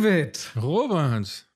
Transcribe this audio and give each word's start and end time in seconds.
David! 0.00 0.52
Robert! 0.56 1.46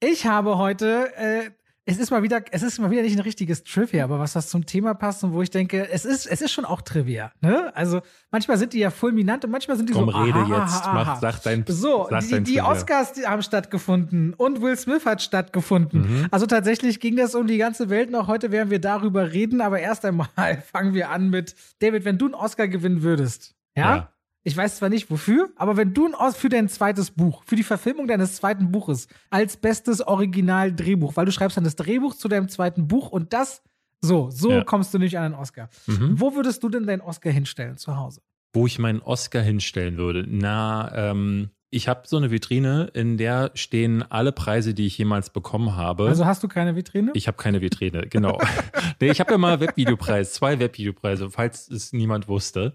Ich 0.00 0.24
habe 0.24 0.56
heute 0.56 1.14
äh, 1.14 1.50
es 1.84 1.98
ist 1.98 2.10
mal 2.10 2.22
wieder, 2.22 2.42
es 2.52 2.62
ist 2.62 2.78
mal 2.78 2.90
wieder 2.90 3.02
nicht 3.02 3.18
ein 3.18 3.22
richtiges 3.22 3.64
Trivia, 3.64 4.04
aber 4.04 4.18
was 4.18 4.32
das 4.32 4.48
zum 4.48 4.64
Thema 4.64 4.94
passt 4.94 5.24
und 5.24 5.34
wo 5.34 5.42
ich 5.42 5.50
denke, 5.50 5.90
es 5.90 6.06
ist, 6.06 6.26
es 6.26 6.40
ist 6.40 6.52
schon 6.52 6.64
auch 6.64 6.80
Trivia. 6.80 7.32
Ne? 7.42 7.70
Also 7.76 8.00
manchmal 8.30 8.56
sind 8.56 8.72
die 8.72 8.78
ja 8.78 8.90
fulminant 8.90 9.44
und 9.44 9.50
manchmal 9.50 9.76
sind 9.76 9.90
die 9.90 9.92
Komm, 9.92 10.10
so. 10.10 10.16
rede 10.16 10.38
aha, 10.38 10.62
jetzt, 10.62 10.84
aha, 10.86 10.94
mach, 10.94 11.08
aha. 11.08 11.18
sag 11.20 11.42
dein, 11.42 11.64
So, 11.68 12.06
sag 12.08 12.20
die, 12.20 12.30
dein 12.30 12.44
die. 12.44 12.62
Oscars 12.62 13.12
die 13.12 13.26
haben 13.26 13.42
stattgefunden 13.42 14.32
und 14.32 14.62
Will 14.62 14.76
Smith 14.78 15.04
hat 15.04 15.20
stattgefunden. 15.20 16.00
Mhm. 16.00 16.26
Also 16.30 16.46
tatsächlich 16.46 16.98
ging 16.98 17.16
das 17.16 17.34
um 17.34 17.46
die 17.46 17.58
ganze 17.58 17.90
Welt 17.90 18.10
noch. 18.10 18.26
Heute 18.26 18.52
werden 18.52 18.70
wir 18.70 18.80
darüber 18.80 19.32
reden, 19.32 19.60
aber 19.60 19.80
erst 19.80 20.06
einmal 20.06 20.28
fangen 20.72 20.94
wir 20.94 21.10
an 21.10 21.28
mit 21.28 21.54
David, 21.80 22.06
wenn 22.06 22.16
du 22.16 22.24
einen 22.24 22.34
Oscar 22.34 22.68
gewinnen 22.68 23.02
würdest, 23.02 23.54
ja? 23.76 23.96
Ja. 23.96 24.12
Ich 24.42 24.56
weiß 24.56 24.76
zwar 24.76 24.88
nicht 24.88 25.10
wofür, 25.10 25.50
aber 25.56 25.76
wenn 25.76 25.92
du 25.92 26.08
für 26.32 26.48
dein 26.48 26.68
zweites 26.68 27.10
Buch, 27.10 27.42
für 27.44 27.56
die 27.56 27.62
Verfilmung 27.62 28.06
deines 28.06 28.36
zweiten 28.36 28.72
Buches 28.72 29.06
als 29.28 29.56
bestes 29.58 30.00
Original-Drehbuch, 30.06 31.16
weil 31.16 31.26
du 31.26 31.32
schreibst 31.32 31.56
dann 31.56 31.64
das 31.64 31.76
Drehbuch 31.76 32.14
zu 32.14 32.28
deinem 32.28 32.48
zweiten 32.48 32.88
Buch 32.88 33.10
und 33.10 33.32
das, 33.32 33.62
so, 34.00 34.30
so 34.30 34.50
Ja. 34.50 34.64
kommst 34.64 34.94
du 34.94 34.98
nicht 34.98 35.18
an 35.18 35.24
einen 35.24 35.34
Oscar. 35.34 35.68
Mhm. 35.86 36.18
Wo 36.18 36.34
würdest 36.34 36.62
du 36.62 36.70
denn 36.70 36.86
deinen 36.86 37.02
Oscar 37.02 37.30
hinstellen 37.30 37.76
zu 37.76 37.96
Hause? 37.98 38.22
Wo 38.54 38.66
ich 38.66 38.78
meinen 38.78 39.02
Oscar 39.02 39.42
hinstellen 39.42 39.98
würde. 39.98 40.24
Na, 40.26 41.10
ähm, 41.10 41.50
ich 41.68 41.86
habe 41.86 42.02
so 42.06 42.16
eine 42.16 42.30
Vitrine, 42.32 42.90
in 42.94 43.16
der 43.16 43.52
stehen 43.54 44.02
alle 44.10 44.32
Preise, 44.32 44.74
die 44.74 44.86
ich 44.86 44.98
jemals 44.98 45.30
bekommen 45.30 45.76
habe. 45.76 46.08
Also 46.08 46.24
hast 46.24 46.42
du 46.42 46.48
keine 46.48 46.74
Vitrine? 46.74 47.12
ich 47.14 47.28
habe 47.28 47.36
keine 47.36 47.60
Vitrine, 47.60 48.06
genau. 48.08 48.40
nee, 49.00 49.10
ich 49.10 49.20
habe 49.20 49.32
ja 49.32 49.38
mal 49.38 49.60
Webvideopreis, 49.60 50.32
zwei 50.32 50.58
Webvideopreise, 50.58 51.30
falls 51.30 51.68
es 51.68 51.92
niemand 51.92 52.26
wusste. 52.26 52.72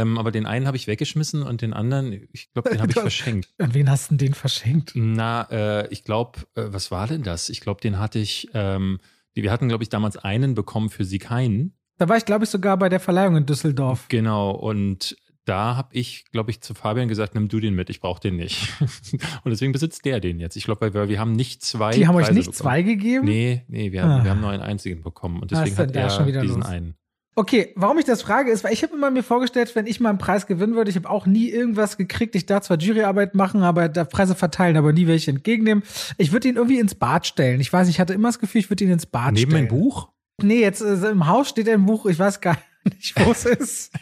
Ähm, 0.00 0.18
aber 0.18 0.30
den 0.30 0.46
einen 0.46 0.66
habe 0.66 0.76
ich 0.76 0.86
weggeschmissen 0.86 1.42
und 1.42 1.62
den 1.62 1.72
anderen, 1.72 2.12
ich 2.32 2.52
glaube, 2.52 2.70
den 2.70 2.80
habe 2.80 2.90
ich 2.90 2.98
verschenkt. 3.00 3.48
An 3.58 3.74
wen 3.74 3.88
hast 3.90 4.10
du 4.10 4.16
denn 4.16 4.28
den 4.28 4.34
verschenkt? 4.34 4.92
Na, 4.94 5.42
äh, 5.50 5.88
ich 5.92 6.04
glaube, 6.04 6.40
äh, 6.54 6.64
was 6.68 6.90
war 6.90 7.06
denn 7.06 7.22
das? 7.22 7.48
Ich 7.48 7.60
glaube, 7.60 7.80
den 7.80 7.98
hatte 7.98 8.18
ich, 8.18 8.48
ähm, 8.54 8.98
wir 9.34 9.50
hatten, 9.52 9.68
glaube 9.68 9.82
ich, 9.84 9.90
damals 9.90 10.16
einen 10.16 10.54
bekommen 10.54 10.90
für 10.90 11.04
sie 11.04 11.18
keinen. 11.18 11.74
Da 11.98 12.08
war 12.08 12.16
ich, 12.16 12.24
glaube 12.24 12.44
ich, 12.44 12.50
sogar 12.50 12.76
bei 12.76 12.88
der 12.88 13.00
Verleihung 13.00 13.36
in 13.36 13.46
Düsseldorf. 13.46 14.06
Genau, 14.08 14.50
und 14.50 15.16
da 15.44 15.76
habe 15.76 15.94
ich, 15.94 16.24
glaube 16.32 16.50
ich, 16.50 16.62
zu 16.62 16.72
Fabian 16.72 17.06
gesagt, 17.06 17.34
nimm 17.34 17.48
du 17.48 17.60
den 17.60 17.74
mit, 17.74 17.90
ich 17.90 18.00
brauche 18.00 18.20
den 18.20 18.36
nicht. 18.36 18.72
und 18.80 19.50
deswegen 19.50 19.72
besitzt 19.72 20.04
der 20.06 20.18
den 20.20 20.40
jetzt. 20.40 20.56
Ich 20.56 20.64
glaube, 20.64 20.80
weil 20.80 20.94
wir, 20.94 21.08
wir 21.08 21.20
haben 21.20 21.32
nicht 21.32 21.62
zwei. 21.62 21.92
Die 21.92 22.06
haben 22.08 22.16
euch 22.16 22.24
Preise 22.24 22.38
nicht 22.38 22.46
bekommen. 22.52 22.62
zwei 22.70 22.82
gegeben? 22.82 23.26
Nee, 23.26 23.62
nee, 23.68 23.92
wir, 23.92 24.02
haben- 24.02 24.10
Ah. 24.20 24.24
wir 24.24 24.30
haben 24.30 24.40
nur 24.40 24.50
einen 24.50 24.62
einzigen 24.62 25.02
bekommen. 25.02 25.40
Und 25.42 25.50
deswegen 25.50 25.76
denn 25.76 25.88
hat 25.88 25.96
er 25.96 26.10
schon 26.10 26.26
wieder 26.26 26.40
diesen 26.40 26.62
los? 26.62 26.66
einen. 26.70 26.94
Okay, 27.36 27.72
warum 27.74 27.98
ich 27.98 28.04
das 28.04 28.22
frage, 28.22 28.50
ist, 28.52 28.62
weil 28.62 28.72
ich 28.72 28.82
habe 28.84 28.94
immer 28.94 29.10
mir 29.10 29.24
vorgestellt, 29.24 29.74
wenn 29.74 29.86
ich 29.86 29.98
mal 29.98 30.10
einen 30.10 30.18
Preis 30.18 30.46
gewinnen 30.46 30.76
würde, 30.76 30.90
ich 30.90 30.96
habe 30.96 31.10
auch 31.10 31.26
nie 31.26 31.48
irgendwas 31.48 31.96
gekriegt. 31.96 32.36
Ich 32.36 32.46
darf 32.46 32.64
zwar 32.64 32.78
Juryarbeit 32.78 33.34
machen, 33.34 33.62
aber 33.62 33.88
darf 33.88 34.08
Preise 34.08 34.36
verteilen, 34.36 34.76
aber 34.76 34.92
nie 34.92 35.08
welche 35.08 35.32
entgegennehmen. 35.32 35.82
Ich 36.16 36.32
würde 36.32 36.48
ihn 36.48 36.56
irgendwie 36.56 36.78
ins 36.78 36.94
Bad 36.94 37.26
stellen. 37.26 37.60
Ich 37.60 37.72
weiß, 37.72 37.88
ich 37.88 37.98
hatte 37.98 38.14
immer 38.14 38.28
das 38.28 38.38
Gefühl, 38.38 38.60
ich 38.60 38.70
würde 38.70 38.84
ihn 38.84 38.90
ins 38.90 39.06
Bad 39.06 39.32
Neben 39.32 39.50
stellen. 39.50 39.64
mein 39.64 39.68
Buch? 39.68 40.08
Nee, 40.42 40.60
jetzt 40.60 40.80
äh, 40.80 41.10
im 41.10 41.26
Haus 41.26 41.48
steht 41.48 41.68
ein 41.68 41.86
Buch, 41.86 42.06
ich 42.06 42.18
weiß 42.18 42.40
gar 42.40 42.52
nicht, 42.52 42.64
wo 43.16 43.30
es 43.30 43.44
ist. 43.44 43.92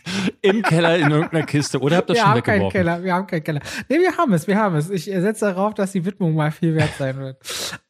Im 0.41 0.63
Keller 0.63 0.97
in 0.97 1.11
irgendeiner 1.11 1.47
Kiste. 1.47 1.81
Oder 1.81 1.99
habt 1.99 2.11
ihr 2.11 2.15
das 2.15 2.19
wir 2.19 2.23
schon 2.23 2.31
haben 2.31 2.43
keinen 2.43 2.55
weggeworfen? 2.55 2.79
Keller, 2.79 3.03
wir 3.03 3.15
haben 3.15 3.27
keinen 3.27 3.45
Keller. 3.45 3.61
Nee, 3.89 4.01
wir 4.01 4.17
haben 4.17 4.33
es, 4.33 4.47
wir 4.47 4.57
haben 4.57 4.77
es. 4.77 4.91
Ich 4.91 5.11
äh, 5.11 5.21
setze 5.21 5.47
darauf, 5.47 5.75
dass 5.75 5.93
die 5.93 6.05
Widmung 6.05 6.35
mal 6.35 6.51
viel 6.51 6.75
wert 6.75 6.91
sein 6.99 7.17
wird. 7.19 7.39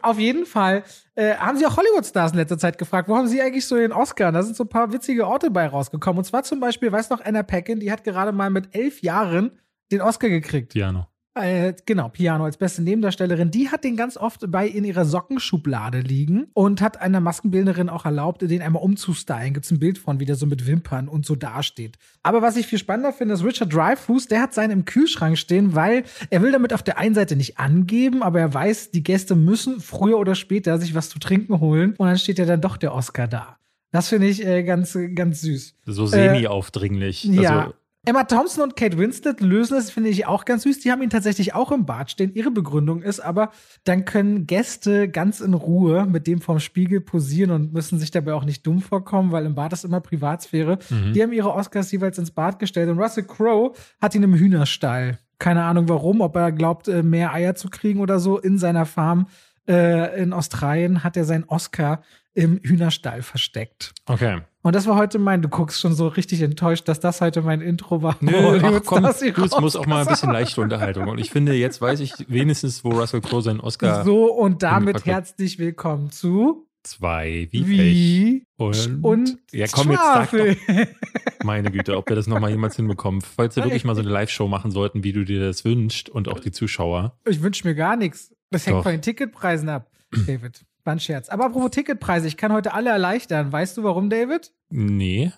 Auf 0.01 0.19
jeden 0.19 0.47
Fall 0.47 0.85
äh, 1.15 1.35
haben 1.35 1.59
sie 1.59 1.67
auch 1.67 1.77
Hollywood-Stars 1.77 2.33
in 2.33 2.39
letzter 2.39 2.59
Zeit 2.59 2.79
gefragt, 2.79 3.09
wo 3.09 3.17
haben 3.17 3.29
sie 3.29 3.41
eigentlich 3.41 3.67
so 3.67 3.77
den 3.77 3.93
Oscar? 3.93 4.33
Da 4.33 4.43
sind 4.43 4.57
so 4.57 4.65
ein 4.65 4.69
paar 4.69 4.93
witzige 4.93 5.27
Orte 5.27 5.51
bei 5.51 5.67
rausgekommen. 5.67 6.19
Und 6.19 6.25
zwar 6.25 6.43
zum 6.43 6.61
Beispiel, 6.61 6.93
weiß 6.93 7.11
noch, 7.11 7.25
Anna 7.25 7.43
Paquin, 7.43 7.81
die 7.81 7.91
hat 7.91 8.05
gerade 8.05 8.33
mal 8.33 8.51
mit 8.51 8.75
elf 8.75 9.03
Jahren 9.03 9.59
den 9.91 10.01
Oscar 10.01 10.29
gekriegt. 10.29 10.73
Piano. 10.73 11.07
Äh, 11.35 11.73
genau, 11.87 12.11
Piano 12.11 12.45
als 12.45 12.59
beste 12.59 12.83
Nebendarstellerin. 12.83 13.51
Die 13.51 13.71
hat 13.71 13.85
den 13.85 13.97
ganz 13.97 14.19
oft 14.19 14.51
bei 14.51 14.69
in 14.69 14.85
ihrer 14.85 15.07
Sockenschublade 15.07 16.01
liegen 16.01 16.49
und 16.53 16.83
hat 16.83 17.01
einer 17.01 17.21
Maskenbildnerin 17.21 17.89
auch 17.89 18.05
erlaubt, 18.05 18.43
den 18.43 18.61
einmal 18.61 18.83
umzustylen. 18.83 19.55
Gibt's 19.55 19.71
ein 19.71 19.79
Bild 19.79 19.97
von, 19.97 20.21
wie 20.21 20.27
der 20.27 20.37
so 20.37 20.45
mit 20.45 20.67
Wimpern 20.67 21.09
und 21.09 21.25
so 21.25 21.35
dasteht. 21.35 21.97
Aber 22.23 22.43
was 22.43 22.57
ich 22.57 22.67
viel 22.67 22.79
spannender 22.79 23.15
finde, 23.15 23.33
ist 23.35 23.45
Richard 23.45 23.73
Dreyfuss, 23.75 24.29
der 24.29 24.43
hat 24.43 24.53
seinen 24.53 24.73
im 24.73 24.85
Kühlschrank 24.85 25.39
stehen, 25.39 25.75
weil 25.75 26.05
er 26.29 26.43
will 26.43 26.53
damit 26.53 26.75
auf 26.75 26.83
der 26.83 26.99
einen 26.99 27.15
Seite 27.15 27.35
nicht 27.35 27.59
angeben, 27.59 28.23
aber 28.23 28.41
er 28.41 28.53
weiß, 28.53 28.91
die 28.91 29.03
Gäste 29.03 29.35
müssen 29.35 29.81
früher 29.81 30.19
oder 30.19 30.35
später 30.35 30.79
sich 30.79 30.95
was 30.95 31.09
zu 31.09 31.19
trinken 31.19 31.61
holen 31.61 31.95
und 31.97 32.07
dann 32.09 32.19
steht 32.19 32.39
ja 32.39 32.45
dann 32.45 32.61
doch 32.61 32.77
der 32.77 32.95
Oscar 32.95 33.27
da. 33.27 33.57
Das 33.91 34.09
finde 34.09 34.27
ich 34.27 34.45
äh, 34.45 34.63
ganz, 34.65 34.99
ganz 35.15 35.43
süß. 35.43 35.77
So 35.85 36.07
semi-aufdringlich. 36.07 37.29
Äh, 37.29 37.43
Ja. 37.43 37.59
Also, 37.61 37.75
Emma 38.05 38.25
Thompson 38.25 38.65
und 38.65 38.75
Kate 38.75 38.99
Winslet 38.99 39.41
lösen 39.41 39.75
das, 39.75 39.93
finde 39.93 40.11
ich 40.11 40.27
auch 40.27 40.45
ganz 40.45 40.65
süß. 40.65 40.81
Die 40.81 40.91
haben 40.91 41.03
ihn 41.03 41.11
tatsächlich 41.11 41.55
auch 41.55 41.71
im 41.71 41.87
Bad 41.87 42.11
stehen. 42.11 42.35
Ihre 42.35 42.51
Begründung 42.51 43.01
ist 43.01 43.21
aber, 43.21 43.53
dann 43.85 44.05
können 44.05 44.49
Gäste 44.49 45.09
ganz 45.09 45.39
in 45.39 45.55
Ruhe 45.55 46.05
mit 46.07 46.27
dem 46.27 46.41
vom 46.41 46.59
Spiegel 46.59 47.01
posieren 47.01 47.53
und 47.53 47.73
müssen 47.73 48.01
sich 48.01 48.11
dabei 48.11 48.35
auch 48.35 48.45
nicht 48.45 48.67
dumm 48.67 48.81
vorkommen, 48.81 49.31
weil 49.31 49.47
im 49.47 49.55
Bad 49.55 49.73
ist 49.73 49.85
immer 49.85 50.01
Privatsphäre. 50.01 50.81
Mhm. 50.91 51.13
Die 51.13 51.23
haben 51.23 51.33
ihre 51.33 51.55
Oscars 51.55 51.93
jeweils 51.93 52.19
ins 52.19 52.33
Bad 52.33 52.59
gestellt 52.59 52.91
und 52.91 52.99
Russell 52.99 53.23
Crowe 53.23 53.73
hat 54.01 54.17
ihn 54.17 54.25
im 54.25 54.35
Hühnerstall. 54.35 55.21
Keine 55.39 55.63
Ahnung 55.63 55.89
warum, 55.89 56.23
ob 56.23 56.35
er 56.35 56.51
glaubt, 56.51 56.89
äh, 56.89 57.05
mehr 57.05 57.33
Eier 57.33 57.55
zu 57.55 57.71
kriegen 57.71 58.01
oder 58.01 58.19
so 58.19 58.37
in 58.37 58.59
seiner 58.59 58.85
Farm. 58.85 59.29
Äh, 59.69 60.21
in 60.21 60.33
Australien 60.33 61.05
hat 61.05 61.17
er 61.17 61.25
seinen 61.25 61.45
Oscar 61.45 62.03
im 62.35 62.59
Hühnerstall 62.63 63.23
versteckt. 63.23 63.93
okay. 64.07 64.41
Und 64.65 64.77
das 64.77 64.87
war 64.87 64.95
heute 64.95 65.19
mein, 65.19 65.43
du 65.43 65.49
guckst 65.49 65.81
schon 65.81 65.93
so 65.93 66.07
richtig 66.07 66.41
enttäuscht, 66.41 66.87
dass 66.87 67.01
das 67.01 67.21
heute 67.21 67.43
mein 67.43 67.61
Intro 67.61 68.01
war. 68.01 68.17
Nö, 68.21 68.31
Hollywood 68.33 68.83
ach 68.83 68.87
komm, 68.87 69.03
du, 69.03 69.45
es 69.45 69.61
muss 69.61 69.75
auch 69.75 69.87
mal 69.87 70.03
ein 70.03 70.07
bisschen 70.07 70.31
leichte 70.31 70.61
Unterhaltung. 70.61 71.09
Und 71.09 71.19
ich 71.19 71.33
finde, 71.33 71.53
jetzt 71.55 71.81
weiß 71.81 71.99
ich 71.99 72.13
wenigstens, 72.29 72.85
wo 72.85 72.91
Russell 72.91 73.21
Crowe 73.21 73.43
seinen 73.43 73.59
Oscar 73.59 74.05
So, 74.05 74.33
und 74.33 74.63
damit 74.63 75.05
herzlich 75.05 75.59
willkommen 75.59 76.13
zu 76.13 76.69
zwei 76.85 77.49
wie. 77.51 77.67
Wie 77.67 78.47
Und, 78.57 79.05
und 79.05 79.39
ja, 79.51 79.67
komm, 79.71 79.91
jetzt 79.91 80.01
Schwafel. 80.01 80.55
doch, 80.55 80.87
meine 81.45 81.71
Güte, 81.71 81.97
ob 81.97 82.09
wir 82.09 82.17
das 82.17 82.29
nochmal 82.29 82.51
jemals 82.51 82.77
hinbekommen. 82.77 83.21
Falls 83.21 83.57
wir 83.57 83.65
wirklich 83.65 83.85
mal 83.85 83.95
so 83.95 84.03
eine 84.03 84.11
Live-Show 84.11 84.47
machen 84.49 84.71
sollten, 84.71 85.03
wie 85.03 85.13
du 85.13 85.25
dir 85.25 85.41
das 85.41 85.65
wünschst 85.65 86.09
und 86.09 86.29
auch 86.29 86.39
die 86.41 86.53
Zuschauer. 86.53 87.19
Ich 87.27 87.43
wünsche 87.43 87.67
mir 87.67 87.75
gar 87.75 87.97
nichts. 87.97 88.33
Das 88.51 88.67
hängt 88.67 88.79
Doch. 88.79 88.83
von 88.85 88.93
den 88.93 89.03
Ticketpreisen 89.03 89.69
ab, 89.69 89.91
David. 90.27 90.65
War 90.85 90.95
ein 90.95 91.01
Scherz. 91.01 91.29
Aber 91.29 91.45
apropos 91.47 91.71
Ticketpreise, 91.71 92.27
ich 92.27 92.37
kann 92.37 92.53
heute 92.53 92.75
alle 92.75 92.91
erleichtern. 92.91 93.53
Weißt 93.53 93.77
du 93.77 93.85
warum, 93.85 94.11
David? 94.11 94.53
Nee. 94.71 95.33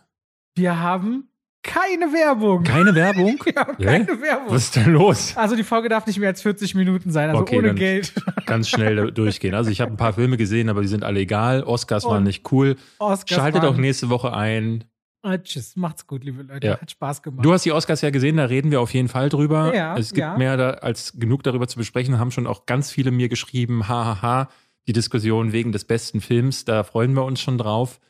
Wir 0.55 0.81
haben 0.81 1.29
keine 1.63 2.13
Werbung. 2.13 2.63
Keine 2.63 2.95
Werbung? 2.95 3.39
Wir 3.45 3.55
haben 3.57 3.77
Hä? 3.79 3.85
keine 3.85 4.21
Werbung. 4.21 4.55
Was 4.55 4.65
ist 4.65 4.77
denn 4.77 4.93
los? 4.93 5.37
Also 5.37 5.57
die 5.57 5.65
Folge 5.65 5.89
darf 5.89 6.07
nicht 6.07 6.19
mehr 6.19 6.29
als 6.29 6.43
40 6.43 6.75
Minuten 6.75 7.11
sein, 7.11 7.31
also 7.31 7.43
Okay, 7.43 7.59
ohne 7.59 7.75
Geld. 7.75 8.13
Ganz 8.47 8.69
schnell 8.69 9.11
durchgehen. 9.13 9.55
Also 9.55 9.71
ich 9.71 9.81
habe 9.81 9.91
ein 9.93 9.97
paar 9.97 10.13
Filme 10.13 10.37
gesehen, 10.37 10.69
aber 10.69 10.83
die 10.83 10.89
sind 10.89 11.05
alle 11.05 11.21
egal. 11.21 11.63
Oscars 11.63 12.05
waren 12.05 12.19
Und 12.19 12.25
nicht 12.25 12.51
cool. 12.53 12.77
Oscars 12.99 13.31
Schaltet 13.31 13.63
waren- 13.63 13.75
auch 13.75 13.79
nächste 13.79 14.11
Woche 14.11 14.33
ein. 14.35 14.85
Ah, 15.23 15.39
tschüss, 15.39 15.75
macht's 15.75 16.07
gut, 16.07 16.23
liebe 16.23 16.43
Leute. 16.43 16.67
Ja. 16.67 16.79
Hat 16.79 16.91
Spaß 16.91 17.23
gemacht. 17.23 17.47
Du 17.47 17.51
hast 17.55 17.65
die 17.65 17.73
Oscars 17.73 18.03
ja 18.03 18.11
gesehen, 18.11 18.37
da 18.37 18.45
reden 18.45 18.71
wir 18.71 18.83
auf 18.83 18.93
jeden 18.93 19.09
Fall 19.09 19.31
drüber. 19.31 19.75
Ja, 19.75 19.97
es 19.97 20.09
gibt 20.09 20.19
ja. 20.19 20.37
mehr 20.37 20.59
da, 20.59 20.71
als 20.73 21.15
genug 21.19 21.43
darüber 21.45 21.67
zu 21.67 21.79
besprechen. 21.79 22.19
Haben 22.19 22.31
schon 22.31 22.47
auch 22.47 22.67
ganz 22.67 22.91
viele 22.91 23.11
mir 23.11 23.31
geschrieben, 23.31 23.89
hahaha, 23.89 24.49
die 24.87 24.93
Diskussion 24.93 25.53
wegen 25.53 25.73
des 25.73 25.85
besten 25.85 26.21
Films, 26.21 26.65
da 26.65 26.83
freuen 26.85 27.15
wir 27.15 27.25
uns 27.25 27.41
schon 27.41 27.59
drauf. 27.59 28.01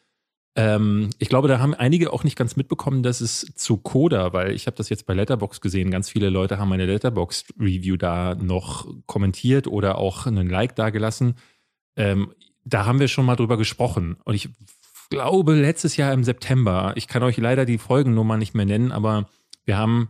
Ähm, 0.56 1.10
ich 1.18 1.28
glaube, 1.28 1.48
da 1.48 1.58
haben 1.58 1.74
einige 1.74 2.12
auch 2.12 2.22
nicht 2.24 2.36
ganz 2.36 2.56
mitbekommen, 2.56 3.02
dass 3.02 3.20
es 3.20 3.52
zu 3.56 3.76
Coda, 3.76 4.32
weil 4.32 4.52
ich 4.52 4.66
habe 4.66 4.76
das 4.76 4.88
jetzt 4.88 5.06
bei 5.06 5.14
Letterbox 5.14 5.60
gesehen, 5.60 5.90
ganz 5.90 6.08
viele 6.08 6.30
Leute 6.30 6.58
haben 6.58 6.68
meine 6.68 6.86
Letterbox-Review 6.86 7.96
da 7.96 8.34
noch 8.36 8.86
kommentiert 9.06 9.66
oder 9.66 9.98
auch 9.98 10.26
einen 10.26 10.48
Like 10.48 10.76
da 10.76 10.90
gelassen. 10.90 11.34
Ähm, 11.96 12.32
da 12.64 12.86
haben 12.86 13.00
wir 13.00 13.08
schon 13.08 13.26
mal 13.26 13.36
drüber 13.36 13.56
gesprochen. 13.56 14.16
Und 14.24 14.34
ich 14.34 14.48
glaube, 15.10 15.54
letztes 15.54 15.96
Jahr 15.96 16.12
im 16.12 16.24
September, 16.24 16.92
ich 16.96 17.08
kann 17.08 17.22
euch 17.22 17.36
leider 17.36 17.64
die 17.64 17.78
Folgennummer 17.78 18.36
nicht 18.36 18.54
mehr 18.54 18.64
nennen, 18.64 18.90
aber 18.92 19.28
wir 19.64 19.76
haben 19.76 20.08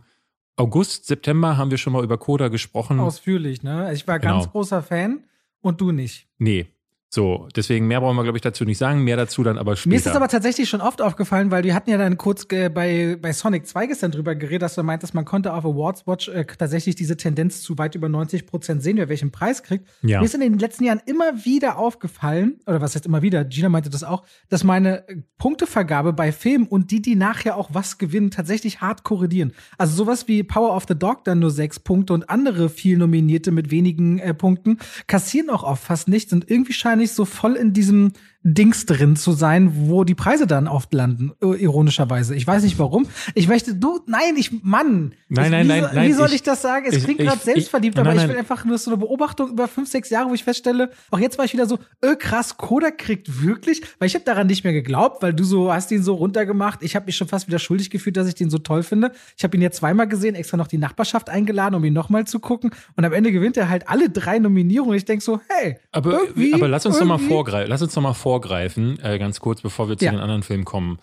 August, 0.57 1.05
September 1.07 1.57
haben 1.57 1.69
wir 1.71 1.77
schon 1.77 1.91
mal 1.93 2.03
über 2.03 2.17
Coda 2.17 2.47
gesprochen. 2.47 2.99
Ausführlich, 2.99 3.61
ne? 3.63 3.91
Ich 3.93 4.07
war 4.07 4.19
ganz 4.19 4.43
Genau. 4.43 4.51
großer 4.51 4.81
Fan 4.83 5.23
und 5.65 5.81
du 5.81 5.91
nicht. 5.91 6.27
nee. 6.37 6.67
So, 7.09 7.47
deswegen 7.55 7.87
mehr 7.87 8.01
brauchen 8.01 8.17
wir, 8.17 8.23
glaube 8.23 8.37
ich, 8.37 8.41
dazu 8.41 8.65
nicht 8.65 8.77
sagen. 8.77 9.03
Mehr 9.03 9.15
dazu 9.15 9.41
dann 9.41 9.57
aber 9.57 9.77
später. 9.77 9.89
Mir 9.89 9.95
ist 9.95 10.05
es 10.05 10.15
aber 10.15 10.27
tatsächlich 10.27 10.67
schon 10.67 10.81
oft 10.81 11.01
aufgefallen, 11.01 11.49
weil 11.49 11.63
wir 11.63 11.73
hatten 11.73 11.89
ja 11.89 11.97
dann 11.97 12.17
kurz 12.17 12.45
äh, 12.51 12.67
bei, 12.67 13.17
bei 13.21 13.31
Sonic 13.31 13.67
2 13.67 13.87
gestern 13.87 14.11
drüber 14.11 14.35
geredet, 14.35 14.63
dass 14.63 14.75
du 14.75 14.83
meintest, 14.83 15.13
man 15.13 15.23
konnte 15.23 15.53
auf 15.53 15.63
Awards 15.63 16.05
Watch 16.07 16.27
äh, 16.27 16.43
tatsächlich 16.45 16.95
diese 16.95 17.15
Tendenz 17.15 17.61
zu 17.61 17.77
weit 17.77 17.95
über 17.95 18.09
90 18.09 18.45
Prozent 18.47 18.83
sehen, 18.83 18.97
wer 18.97 19.07
welchen 19.07 19.31
Preis 19.31 19.63
kriegt. 19.63 19.87
Ja. 20.01 20.19
Mir 20.19 20.25
ist 20.25 20.35
in 20.35 20.41
den 20.41 20.59
letzten 20.59 20.83
Jahren 20.83 21.01
immer 21.05 21.45
wieder 21.45 21.77
aufgefallen, 21.77 22.59
oder 22.65 22.81
was 22.81 22.95
heißt 22.95 23.05
immer 23.05 23.21
wieder, 23.21 23.45
Gina 23.45 23.69
meinte 23.69 23.89
das 23.89 24.03
auch, 24.03 24.23
dass 24.49 24.65
meine 24.65 25.07
äh, 25.07 25.21
Punktevergabe 25.37 26.11
bei 26.11 26.33
Filmen 26.33 26.67
und 26.67 26.91
die, 26.91 27.01
die 27.01 27.15
nachher 27.15 27.55
auch 27.55 27.69
was 27.71 27.97
gewinnen, 27.97 28.29
tatsächlich 28.29 28.81
hart 28.81 29.03
korrelieren. 29.03 29.53
Also 29.77 29.95
sowas 29.95 30.27
wie 30.27 30.43
Power 30.43 30.75
of 30.75 30.83
the 30.89 30.95
Dog 30.95 31.23
dann 31.23 31.39
nur 31.39 31.51
sechs 31.51 31.79
Punkte 31.79 32.11
und 32.11 32.29
andere 32.29 32.67
viel 32.67 32.97
Nominierte 32.97 33.51
mit 33.51 33.71
wenigen 33.71 34.19
äh, 34.19 34.33
Punkten 34.33 34.79
kassieren 35.07 35.49
auch 35.49 35.63
oft 35.63 35.81
fast 35.81 36.09
nichts 36.09 36.33
und 36.33 36.51
irgendwie 36.51 36.73
scheine 36.73 37.04
ich 37.05 37.13
so 37.13 37.25
voll 37.25 37.55
in 37.55 37.73
diesem 37.73 38.11
Dings 38.47 38.85
drin 38.85 39.15
zu 39.15 39.31
sein, 39.31 39.71
wo 39.89 40.03
die 40.03 40.13
Preise 40.13 40.45
dann 40.45 40.67
oft 40.67 40.93
landen, 40.93 41.31
äh, 41.41 41.63
ironischerweise. 41.63 42.35
Ich 42.35 42.45
weiß 42.45 42.61
nicht 42.61 42.77
warum. 42.77 43.07
Ich 43.33 43.47
möchte, 43.47 43.73
du, 43.73 44.01
nein, 44.05 44.35
ich, 44.37 44.63
Mann. 44.63 45.15
Nein, 45.29 45.45
ich, 45.45 45.51
nein, 45.51 45.63
wie, 45.63 45.67
nein, 45.67 45.89
nein. 45.95 46.07
Wie 46.09 46.13
soll 46.13 46.27
ich, 46.27 46.35
ich 46.35 46.43
das 46.43 46.61
sagen? 46.61 46.85
Es 46.87 46.95
ich, 46.95 47.03
klingt 47.05 47.21
gerade 47.21 47.41
selbstverliebt, 47.41 47.97
aber 47.97 48.13
nein, 48.13 48.25
ich 48.25 48.29
will 48.29 48.37
einfach 48.37 48.63
nur 48.63 48.77
so 48.77 48.91
eine 48.91 48.97
Beobachtung 48.97 49.49
über 49.49 49.67
fünf, 49.67 49.89
sechs 49.89 50.11
Jahre, 50.11 50.29
wo 50.29 50.35
ich 50.35 50.43
feststelle, 50.43 50.91
auch 51.09 51.17
jetzt 51.17 51.39
war 51.39 51.45
ich 51.45 51.53
wieder 51.53 51.65
so, 51.65 51.79
öh, 52.03 52.15
krass, 52.15 52.55
Kodak 52.55 52.99
kriegt 52.99 53.41
wirklich, 53.41 53.81
weil 53.97 54.07
ich 54.07 54.13
habe 54.13 54.25
daran 54.25 54.45
nicht 54.45 54.63
mehr 54.63 54.73
geglaubt, 54.73 55.23
weil 55.23 55.33
du 55.33 55.43
so 55.43 55.73
hast 55.73 55.91
ihn 55.91 56.03
so 56.03 56.13
runtergemacht. 56.13 56.83
Ich 56.83 56.95
habe 56.95 57.07
mich 57.07 57.17
schon 57.17 57.27
fast 57.27 57.47
wieder 57.47 57.57
schuldig 57.57 57.89
gefühlt, 57.89 58.15
dass 58.15 58.27
ich 58.27 58.35
den 58.35 58.51
so 58.51 58.59
toll 58.59 58.83
finde. 58.83 59.11
Ich 59.35 59.43
habe 59.43 59.57
ihn 59.57 59.63
jetzt 59.63 59.77
zweimal 59.77 60.07
gesehen, 60.07 60.35
extra 60.35 60.55
noch 60.55 60.67
die 60.67 60.77
Nachbarschaft 60.77 61.31
eingeladen, 61.31 61.73
um 61.73 61.83
ihn 61.83 61.93
nochmal 61.93 62.27
zu 62.27 62.39
gucken. 62.39 62.69
Und 62.95 63.05
am 63.05 63.11
Ende 63.11 63.31
gewinnt 63.31 63.57
er 63.57 63.69
halt 63.69 63.89
alle 63.89 64.11
drei 64.11 64.37
Nominierungen. 64.37 64.95
Ich 64.95 65.05
denk 65.05 65.23
so, 65.23 65.39
hey, 65.47 65.77
Aber, 65.91 66.21
aber 66.53 66.67
lass 66.67 66.85
uns 66.85 66.99
doch 66.99 67.05
mal 67.05 67.17
vorgreifen, 67.17 67.69
lass 67.69 67.81
uns 67.81 67.95
doch 67.95 68.03
mal 68.03 68.13
vorgreifen, 68.13 68.34
äh, 68.41 69.17
ganz 69.19 69.39
kurz, 69.39 69.61
bevor 69.61 69.89
wir 69.89 69.97
zu 69.97 70.05
Ja. 70.05 70.11
den 70.11 70.19
anderen 70.19 70.43
Filmen 70.43 70.65
kommen. 70.65 70.99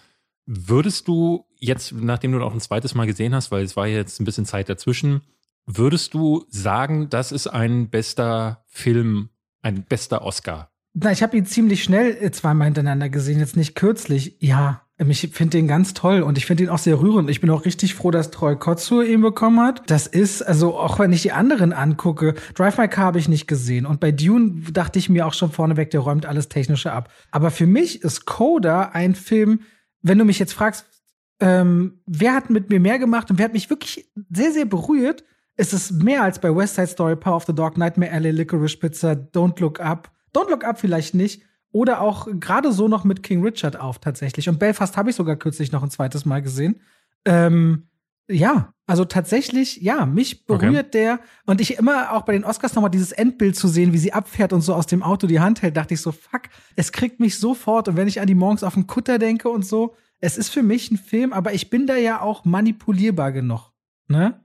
Würdest 0.47 1.07
du 1.09 1.45
jetzt, 1.59 1.93
nachdem 1.93 2.33
du 2.33 2.43
auch 2.43 2.53
ein 2.53 2.61
zweites 2.61 2.95
Mal 2.95 3.07
gesehen 3.07 3.35
hast, 3.35 3.51
weil 3.51 3.65
es 3.65 3.77
war 3.77 3.87
jetzt 3.87 4.21
ein 4.21 4.25
bisschen 4.25 4.45
Zeit 4.47 4.69
dazwischen, 4.69 5.23
würdest 5.67 6.15
du 6.15 6.45
sagen, 6.49 7.09
das 7.09 7.31
ist 7.33 7.47
ein 7.47 7.89
bester 7.91 8.65
Film, 8.69 9.29
ein 9.63 9.85
bester 9.85 10.23
Oscar? 10.23 10.71
Na, 10.95 11.13
ich 11.13 11.23
habe 11.23 11.37
ihn 11.37 11.47
ziemlich 11.47 11.85
schnell 11.85 12.17
äh, 12.21 12.31
zweimal 12.33 12.67
hintereinander 12.67 13.09
gesehen, 13.09 13.39
jetzt 13.39 13.57
nicht 13.57 13.75
kürzlich. 13.77 14.37
Ja, 14.41 14.83
ich 15.11 15.29
finde 15.33 15.59
den 15.59 15.69
ganz 15.69 15.95
toll 15.95 16.23
und 16.23 16.39
ich 16.39 16.47
finde 16.47 16.65
ihn 16.65 16.69
auch 16.69 16.79
sehr 16.79 17.01
rührend. 17.01 17.31
Ich 17.31 17.41
bin 17.41 17.51
auch 17.51 17.65
richtig 17.65 17.95
froh, 17.95 18.11
dass 18.11 18.31
Troy 18.31 18.57
Kotsur 18.57 19.05
ihn 19.05 19.21
bekommen 19.21 19.61
hat. 19.61 19.83
Das 19.91 20.07
ist, 20.07 20.43
also 20.43 20.77
auch 20.79 20.99
wenn 20.99 21.13
ich 21.13 21.23
die 21.23 21.33
anderen 21.33 21.73
angucke, 21.73 22.35
Drive 22.55 22.79
My 22.79 22.89
Car 22.89 23.07
habe 23.07 23.19
ich 23.19 23.29
nicht 23.29 23.47
gesehen 23.47 23.87
und 23.87 24.01
bei 24.01 24.13
Dune 24.13 24.63
dachte 24.73 24.99
ich 24.99 25.09
mir 25.09 25.27
auch 25.27 25.35
schon 25.35 25.51
vorneweg, 25.51 25.91
der 25.91 26.01
räumt 26.01 26.27
alles 26.27 26.49
Technische 26.49 26.93
ab. 26.93 27.11
Aber 27.31 27.51
für 27.51 27.67
mich 27.67 28.03
ist 28.03 28.27
Coda 28.27 28.91
ein 28.93 29.15
Film, 29.15 29.61
wenn 30.03 30.19
du 30.19 30.25
mich 30.25 30.39
jetzt 30.39 30.53
fragst, 30.53 30.87
ähm, 31.41 32.01
wer 32.07 32.35
hat 32.35 32.51
mit 32.51 32.71
mir 32.71 32.81
mehr 32.81 32.99
gemacht 32.99 33.31
und 33.31 33.39
wer 33.39 33.47
hat 33.47 33.53
mich 33.53 33.71
wirklich 33.71 34.09
sehr, 34.31 34.53
sehr 34.53 34.65
berührt, 34.65 35.25
ist 35.57 35.73
es 35.73 35.91
mehr 35.91 36.23
als 36.23 36.39
bei 36.39 36.55
West 36.55 36.77
Side 36.77 36.87
Story, 36.87 37.17
Power 37.17 37.37
of 37.37 37.45
the 37.47 37.55
Dog, 37.55 37.77
Nightmare 37.77 38.13
Alley, 38.13 38.31
Licorice 38.31 38.79
Pizza, 38.79 39.13
Don't 39.13 39.61
Look 39.61 39.81
Up. 39.81 40.11
Don't 40.35 40.49
Look 40.51 40.65
Up 40.65 40.79
vielleicht 40.79 41.15
nicht. 41.15 41.43
Oder 41.73 42.01
auch 42.01 42.29
gerade 42.39 42.73
so 42.73 42.87
noch 42.87 43.05
mit 43.05 43.23
King 43.23 43.43
Richard 43.43 43.79
auf 43.79 43.99
tatsächlich. 43.99 44.49
Und 44.49 44.59
Belfast 44.59 44.97
habe 44.97 45.11
ich 45.11 45.17
sogar 45.17 45.37
kürzlich 45.37 45.73
noch 45.73 45.83
ein 45.83 45.91
zweites 45.91 46.25
Mal 46.25 46.43
gesehen. 46.43 46.81
Ähm, 47.25 47.89
ja, 48.29 48.73
also 48.87 49.05
tatsächlich, 49.05 49.81
ja, 49.81 50.07
mich 50.07 50.45
berührt 50.47 50.95
der. 50.95 51.21
Und 51.47 51.61
ich 51.61 51.79
immer 51.79 52.13
auch 52.13 52.23
bei 52.23 52.33
den 52.33 52.45
Oscars 52.45 52.75
nochmal 52.75 52.91
dieses 52.91 53.13
Endbild 53.13 53.57
zu 53.57 53.69
sehen, 53.69 53.93
wie 53.93 53.99
sie 53.99 54.13
abfährt 54.13 54.53
und 54.53 54.61
so 54.61 54.75
aus 54.75 54.87
dem 54.87 55.03
Auto 55.03 55.27
die 55.27 55.41
Hand 55.41 55.63
hält, 55.63 55.77
dachte 55.77 55.95
ich 55.95 56.01
so, 56.01 56.13
fuck, 56.13 56.43
es 56.77 56.93
kriegt 56.93 57.21
mich 57.21 57.39
sofort. 57.39 57.89
Und 57.89 57.97
wenn 57.97 58.09
ich 58.09 58.21
an 58.21 58.27
die 58.27 58.35
morgens 58.35 58.63
auf 58.63 58.75
den 58.75 58.87
Kutter 58.87 59.19
denke 59.19 59.49
und 59.49 59.67
so, 59.67 59.95
es 60.21 60.39
ist 60.39 60.51
für 60.51 60.63
mich 60.63 60.91
ein 60.91 60.99
Film, 60.99 61.33
aber 61.33 61.53
ich 61.53 61.71
bin 61.71 61.87
da 61.87 61.97
ja 61.97 62.21
auch 62.21 62.45
manipulierbar 62.45 63.33
genug. 63.33 63.73
Ne? 64.09 64.41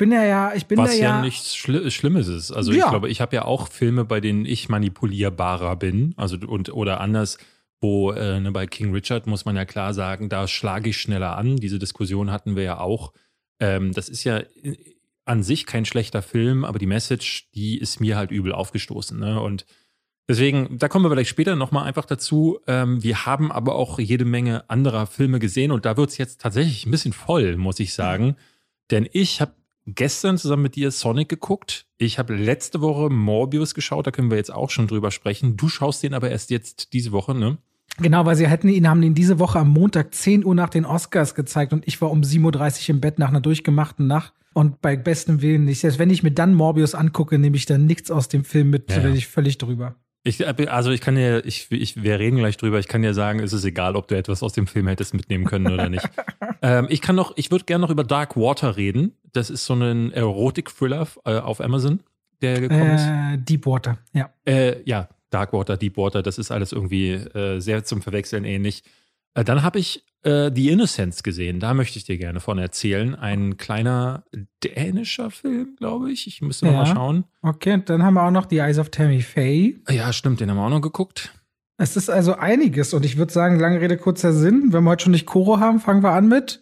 Bin 0.00 0.12
ja 0.12 0.24
ja, 0.24 0.54
ich 0.54 0.64
bin 0.64 0.78
Was 0.78 0.96
ja, 0.98 1.16
ja. 1.16 1.20
nichts 1.20 1.54
Schli 1.54 1.90
Schlimmes 1.90 2.26
ist. 2.26 2.52
Also 2.52 2.72
Ja. 2.72 2.84
ich 2.84 2.90
glaube, 2.90 3.10
ich 3.10 3.20
habe 3.20 3.36
ja 3.36 3.44
auch 3.44 3.68
Filme, 3.68 4.06
bei 4.06 4.22
denen 4.22 4.46
ich 4.46 4.70
manipulierbarer 4.70 5.76
bin. 5.76 6.14
Also 6.16 6.38
und 6.38 6.72
oder 6.72 7.02
anders, 7.02 7.36
wo 7.82 8.10
äh, 8.12 8.40
ne, 8.40 8.50
bei 8.50 8.66
King 8.66 8.94
Richard 8.94 9.26
muss 9.26 9.44
man 9.44 9.56
ja 9.56 9.66
klar 9.66 9.92
sagen, 9.92 10.30
da 10.30 10.48
schlage 10.48 10.88
ich 10.88 10.96
schneller 10.96 11.36
an. 11.36 11.58
Diese 11.58 11.78
Diskussion 11.78 12.30
hatten 12.30 12.56
wir 12.56 12.62
ja 12.62 12.80
auch. 12.80 13.12
Ähm, 13.58 13.92
das 13.92 14.08
ist 14.08 14.24
ja 14.24 14.38
äh, 14.38 14.74
an 15.26 15.42
sich 15.42 15.66
kein 15.66 15.84
schlechter 15.84 16.22
Film, 16.22 16.64
aber 16.64 16.78
die 16.78 16.86
Message, 16.86 17.50
die 17.54 17.76
ist 17.76 18.00
mir 18.00 18.16
halt 18.16 18.30
übel 18.30 18.52
aufgestoßen. 18.52 19.18
Ne? 19.18 19.38
Und 19.38 19.66
deswegen, 20.30 20.78
da 20.78 20.88
kommen 20.88 21.04
wir 21.04 21.10
vielleicht 21.10 21.28
später 21.28 21.56
nochmal 21.56 21.84
einfach 21.84 22.06
dazu. 22.06 22.58
Ähm, 22.66 23.02
wir 23.02 23.26
haben 23.26 23.52
aber 23.52 23.74
auch 23.74 23.98
jede 23.98 24.24
Menge 24.24 24.64
anderer 24.70 25.06
Filme 25.06 25.40
gesehen 25.40 25.72
und 25.72 25.84
da 25.84 25.98
wird 25.98 26.08
es 26.08 26.16
jetzt 26.16 26.40
tatsächlich 26.40 26.86
ein 26.86 26.90
bisschen 26.90 27.12
voll, 27.12 27.58
muss 27.58 27.80
ich 27.80 27.92
sagen. 27.92 28.36
Denn 28.90 29.06
ich 29.12 29.42
habe 29.42 29.52
gestern 29.86 30.38
zusammen 30.38 30.62
mit 30.62 30.76
dir 30.76 30.90
Sonic 30.90 31.28
geguckt. 31.28 31.86
Ich 31.98 32.18
habe 32.18 32.36
letzte 32.36 32.80
Woche 32.80 33.10
Morbius 33.10 33.74
geschaut, 33.74 34.06
da 34.06 34.10
können 34.10 34.30
wir 34.30 34.36
jetzt 34.36 34.52
auch 34.52 34.70
schon 34.70 34.86
drüber 34.86 35.10
sprechen. 35.10 35.56
Du 35.56 35.68
schaust 35.68 36.02
den 36.02 36.14
aber 36.14 36.30
erst 36.30 36.50
jetzt 36.50 36.92
diese 36.92 37.12
Woche, 37.12 37.34
ne? 37.34 37.58
Genau, 37.98 38.24
weil 38.24 38.36
sie 38.36 38.46
hätten 38.46 38.68
ihn, 38.68 38.88
haben 38.88 39.02
ihn 39.02 39.14
diese 39.14 39.38
Woche 39.38 39.58
am 39.58 39.70
Montag 39.70 40.14
10 40.14 40.44
Uhr 40.44 40.54
nach 40.54 40.70
den 40.70 40.86
Oscars 40.86 41.34
gezeigt 41.34 41.72
und 41.72 41.86
ich 41.86 42.00
war 42.00 42.10
um 42.10 42.22
7.30 42.22 42.82
Uhr 42.82 42.94
im 42.94 43.00
Bett 43.00 43.18
nach 43.18 43.28
einer 43.28 43.40
durchgemachten 43.40 44.06
Nacht. 44.06 44.32
Und 44.52 44.80
bei 44.80 44.96
bestem 44.96 45.42
Willen 45.42 45.64
nicht. 45.64 45.80
Selbst 45.80 46.00
wenn 46.00 46.10
ich 46.10 46.24
mir 46.24 46.32
dann 46.32 46.54
Morbius 46.54 46.96
angucke, 46.96 47.38
nehme 47.38 47.56
ich 47.56 47.66
dann 47.66 47.86
nichts 47.86 48.10
aus 48.10 48.26
dem 48.26 48.44
Film 48.44 48.70
mit, 48.70 48.90
Ja, 48.90 48.96
da 48.96 49.02
bin 49.02 49.14
ich 49.14 49.28
völlig 49.28 49.58
drüber. 49.58 49.94
Ich, 50.22 50.46
also 50.70 50.90
ich 50.90 51.00
kann 51.00 51.14
dir, 51.14 51.44
ich, 51.46 51.70
ich, 51.70 52.02
wir 52.02 52.18
reden 52.18 52.36
gleich 52.36 52.58
drüber, 52.58 52.78
ich 52.78 52.88
kann 52.88 53.00
dir 53.00 53.14
sagen, 53.14 53.40
es 53.40 53.54
ist 53.54 53.64
egal, 53.64 53.96
ob 53.96 54.06
du 54.08 54.16
etwas 54.16 54.42
aus 54.42 54.52
dem 54.52 54.66
Film 54.66 54.86
hättest 54.88 55.14
mitnehmen 55.14 55.46
können 55.46 55.72
oder 55.72 55.88
nicht. 55.88 56.06
ähm, 56.62 56.86
ich 56.90 57.00
kann 57.00 57.16
noch, 57.16 57.32
ich 57.36 57.50
würde 57.50 57.64
gerne 57.64 57.82
noch 57.82 57.90
über 57.90 58.04
Dark 58.04 58.36
Water 58.36 58.76
reden. 58.76 59.16
Das 59.32 59.48
ist 59.48 59.64
so 59.64 59.74
ein 59.74 60.12
Erotik-Thriller 60.12 61.08
äh, 61.24 61.38
auf 61.38 61.62
Amazon, 61.62 62.00
der 62.42 62.60
gekommen 62.60 62.90
ist. 62.90 63.06
Äh, 63.06 63.38
Deepwater, 63.38 63.98
ja. 64.12 64.30
Äh, 64.44 64.82
ja, 64.84 65.08
Darkwater, 65.30 65.76
Deepwater, 65.76 66.22
das 66.22 66.38
ist 66.38 66.50
alles 66.50 66.72
irgendwie 66.72 67.12
äh, 67.12 67.60
sehr 67.60 67.84
zum 67.84 68.02
Verwechseln 68.02 68.44
ähnlich. 68.44 68.82
Äh, 69.34 69.44
dann 69.44 69.62
habe 69.62 69.78
ich 69.78 70.04
äh, 70.22 70.50
The 70.54 70.70
Innocents 70.70 71.22
gesehen. 71.22 71.60
Da 71.60 71.74
möchte 71.74 71.98
ich 71.98 72.04
dir 72.04 72.18
gerne 72.18 72.40
von 72.40 72.58
erzählen. 72.58 73.14
Ein 73.14 73.56
kleiner 73.56 74.24
dänischer 74.64 75.30
Film, 75.30 75.76
glaube 75.76 76.10
ich. 76.12 76.26
Ich 76.26 76.42
müsste 76.42 76.66
Ja. 76.66 76.72
mal 76.72 76.86
schauen. 76.86 77.24
Okay, 77.42 77.74
und 77.74 77.88
dann 77.88 78.02
haben 78.02 78.14
wir 78.14 78.22
auch 78.24 78.30
noch 78.30 78.48
The 78.48 78.58
Eyes 78.58 78.78
of 78.78 78.90
Tammy 78.90 79.22
Faye. 79.22 79.78
Ja, 79.88 80.12
stimmt, 80.12 80.40
den 80.40 80.50
haben 80.50 80.56
wir 80.56 80.64
auch 80.66 80.70
noch 80.70 80.80
geguckt. 80.82 81.32
Es 81.78 81.96
ist 81.96 82.10
also 82.10 82.34
einiges 82.34 82.92
und 82.92 83.04
ich 83.06 83.16
würde 83.16 83.32
sagen, 83.32 83.58
lange 83.58 83.80
Rede, 83.80 83.96
kurzer 83.96 84.32
Sinn. 84.34 84.68
Wenn 84.70 84.84
wir 84.84 84.90
heute 84.90 85.04
schon 85.04 85.12
nicht 85.12 85.24
Koro 85.26 85.60
haben, 85.60 85.80
fangen 85.80 86.02
wir 86.02 86.10
an 86.12 86.28
mit 86.28 86.60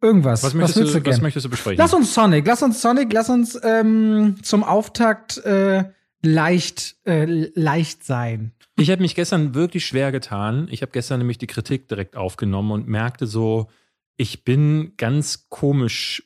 irgendwas. 0.00 0.44
Was 0.44 0.54
möchtest, 0.54 0.78
willst 0.78 0.94
du, 0.94 1.00
du 1.00 1.10
was 1.10 1.20
möchtest 1.20 1.46
du 1.46 1.50
besprechen? 1.50 1.78
Lass 1.78 1.92
uns 1.92 2.14
Sonic, 2.14 2.46
lass 2.46 2.62
uns 2.62 2.80
Sonic, 2.80 3.12
lass 3.12 3.28
uns 3.28 3.58
ähm, 3.64 4.36
zum 4.42 4.62
Auftakt 4.62 5.38
äh, 5.38 5.84
leicht, 6.22 6.96
äh, 7.04 7.24
leicht 7.54 8.04
sein. 8.04 8.52
Ich 8.76 8.90
habe 8.90 9.02
mich 9.02 9.14
gestern 9.14 9.54
wirklich 9.54 9.86
schwer 9.86 10.12
getan. 10.12 10.68
Ich 10.70 10.82
habe 10.82 10.92
gestern 10.92 11.18
nämlich 11.18 11.38
die 11.38 11.46
Kritik 11.46 11.88
direkt 11.88 12.16
aufgenommen 12.16 12.70
und 12.72 12.88
merkte 12.88 13.26
so, 13.26 13.68
ich 14.16 14.44
bin 14.44 14.94
ganz 14.96 15.48
komisch 15.48 16.22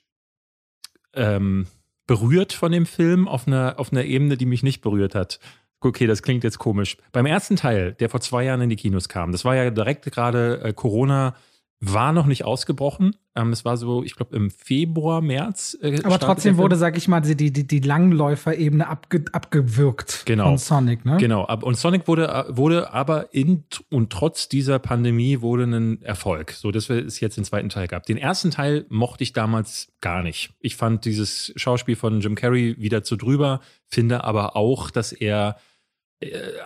ähm, 1.14 1.66
berührt 2.06 2.52
von 2.52 2.72
dem 2.72 2.86
Film 2.86 3.28
auf 3.28 3.46
einer, 3.46 3.78
auf 3.78 3.92
einer 3.92 4.04
Ebene, 4.04 4.36
die 4.36 4.46
mich 4.46 4.62
nicht 4.62 4.82
berührt 4.82 5.14
hat. 5.14 5.38
Okay, 5.80 6.06
das 6.06 6.22
klingt 6.22 6.44
jetzt 6.44 6.58
komisch. 6.58 6.96
Beim 7.12 7.26
ersten 7.26 7.56
Teil, 7.56 7.92
der 7.94 8.08
vor 8.08 8.20
zwei 8.20 8.44
Jahren 8.44 8.62
in 8.62 8.70
die 8.70 8.76
Kinos 8.76 9.08
kam, 9.08 9.32
das 9.32 9.44
war 9.44 9.54
ja 9.54 9.70
direkt 9.70 10.10
gerade 10.10 10.60
äh, 10.62 10.72
Corona 10.72 11.34
war 11.80 12.12
noch 12.12 12.26
nicht 12.26 12.44
ausgebrochen. 12.44 13.16
Ähm, 13.36 13.50
es 13.52 13.64
war 13.64 13.76
so, 13.76 14.04
ich 14.04 14.14
glaube, 14.14 14.36
im 14.36 14.50
Februar, 14.50 15.20
März. 15.20 15.76
Äh, 15.82 16.00
Aber 16.04 16.18
trotzdem 16.18 16.56
wurde, 16.56 16.76
sag 16.76 16.96
ich 16.96 17.08
mal, 17.08 17.20
die, 17.20 17.52
die, 17.52 17.66
die 17.66 17.80
Langläuferebene 17.80 18.86
abge, 18.86 19.24
abgewürgt 19.32 20.22
Genau. 20.24 20.44
von 20.44 20.58
Sonic, 20.58 21.04
ne? 21.04 21.16
Genau, 21.18 21.46
und 21.62 21.76
Sonic 21.76 22.06
wurde, 22.08 22.46
wurde 22.48 22.92
aber 22.92 23.34
in 23.34 23.64
und 23.90 24.10
trotz 24.10 24.48
dieser 24.48 24.78
Pandemie 24.78 25.40
wurde 25.40 25.64
ein 25.64 26.00
Erfolg, 26.02 26.52
so 26.52 26.70
dass 26.70 26.88
wir 26.88 27.04
es 27.04 27.20
jetzt 27.20 27.36
den 27.36 27.44
zweiten 27.44 27.68
Teil 27.68 27.88
gab. 27.88 28.06
Den 28.06 28.16
ersten 28.18 28.50
Teil 28.50 28.86
mochte 28.88 29.24
ich 29.24 29.32
damals 29.32 29.88
gar 30.00 30.22
nicht. 30.22 30.54
Ich 30.60 30.76
fand 30.76 31.04
dieses 31.04 31.52
Schauspiel 31.56 31.96
von 31.96 32.20
Jim 32.20 32.36
Carrey 32.36 32.76
wieder 32.78 33.02
zu 33.02 33.16
drüber, 33.16 33.60
finde 33.88 34.24
aber 34.24 34.56
auch, 34.56 34.90
dass 34.90 35.12
er 35.12 35.56
äh, 35.56 35.60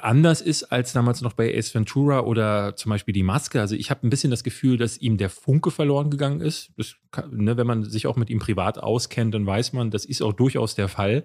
anders 0.02 0.40
ist 0.40 0.64
als 0.64 0.92
damals 0.92 1.22
noch 1.22 1.32
bei 1.32 1.56
Ace 1.56 1.74
Ventura 1.74 2.20
oder 2.20 2.76
zum 2.76 2.90
Beispiel 2.90 3.14
die 3.14 3.22
Maske. 3.22 3.60
Also 3.60 3.74
ich 3.74 3.90
habe 3.90 4.06
ein 4.06 4.10
bisschen 4.10 4.30
das 4.30 4.44
Gefühl, 4.44 4.76
dass 4.76 4.98
ihm 4.98 5.16
der 5.16 5.30
Funke 5.30 5.70
verloren 5.70 6.10
gegangen 6.10 6.40
ist. 6.40 6.72
Kann- 7.10 7.36
ne, 7.36 7.56
wenn 7.56 7.66
man 7.66 7.84
sich 7.84 8.06
auch 8.06 8.16
mit 8.16 8.30
ihm 8.30 8.38
privat 8.38 8.78
auskennt, 8.78 9.34
dann 9.34 9.46
weiß 9.46 9.72
man, 9.72 9.90
das 9.90 10.04
ist 10.04 10.22
auch 10.22 10.32
durchaus 10.32 10.74
der 10.74 10.88
Fall. 10.88 11.24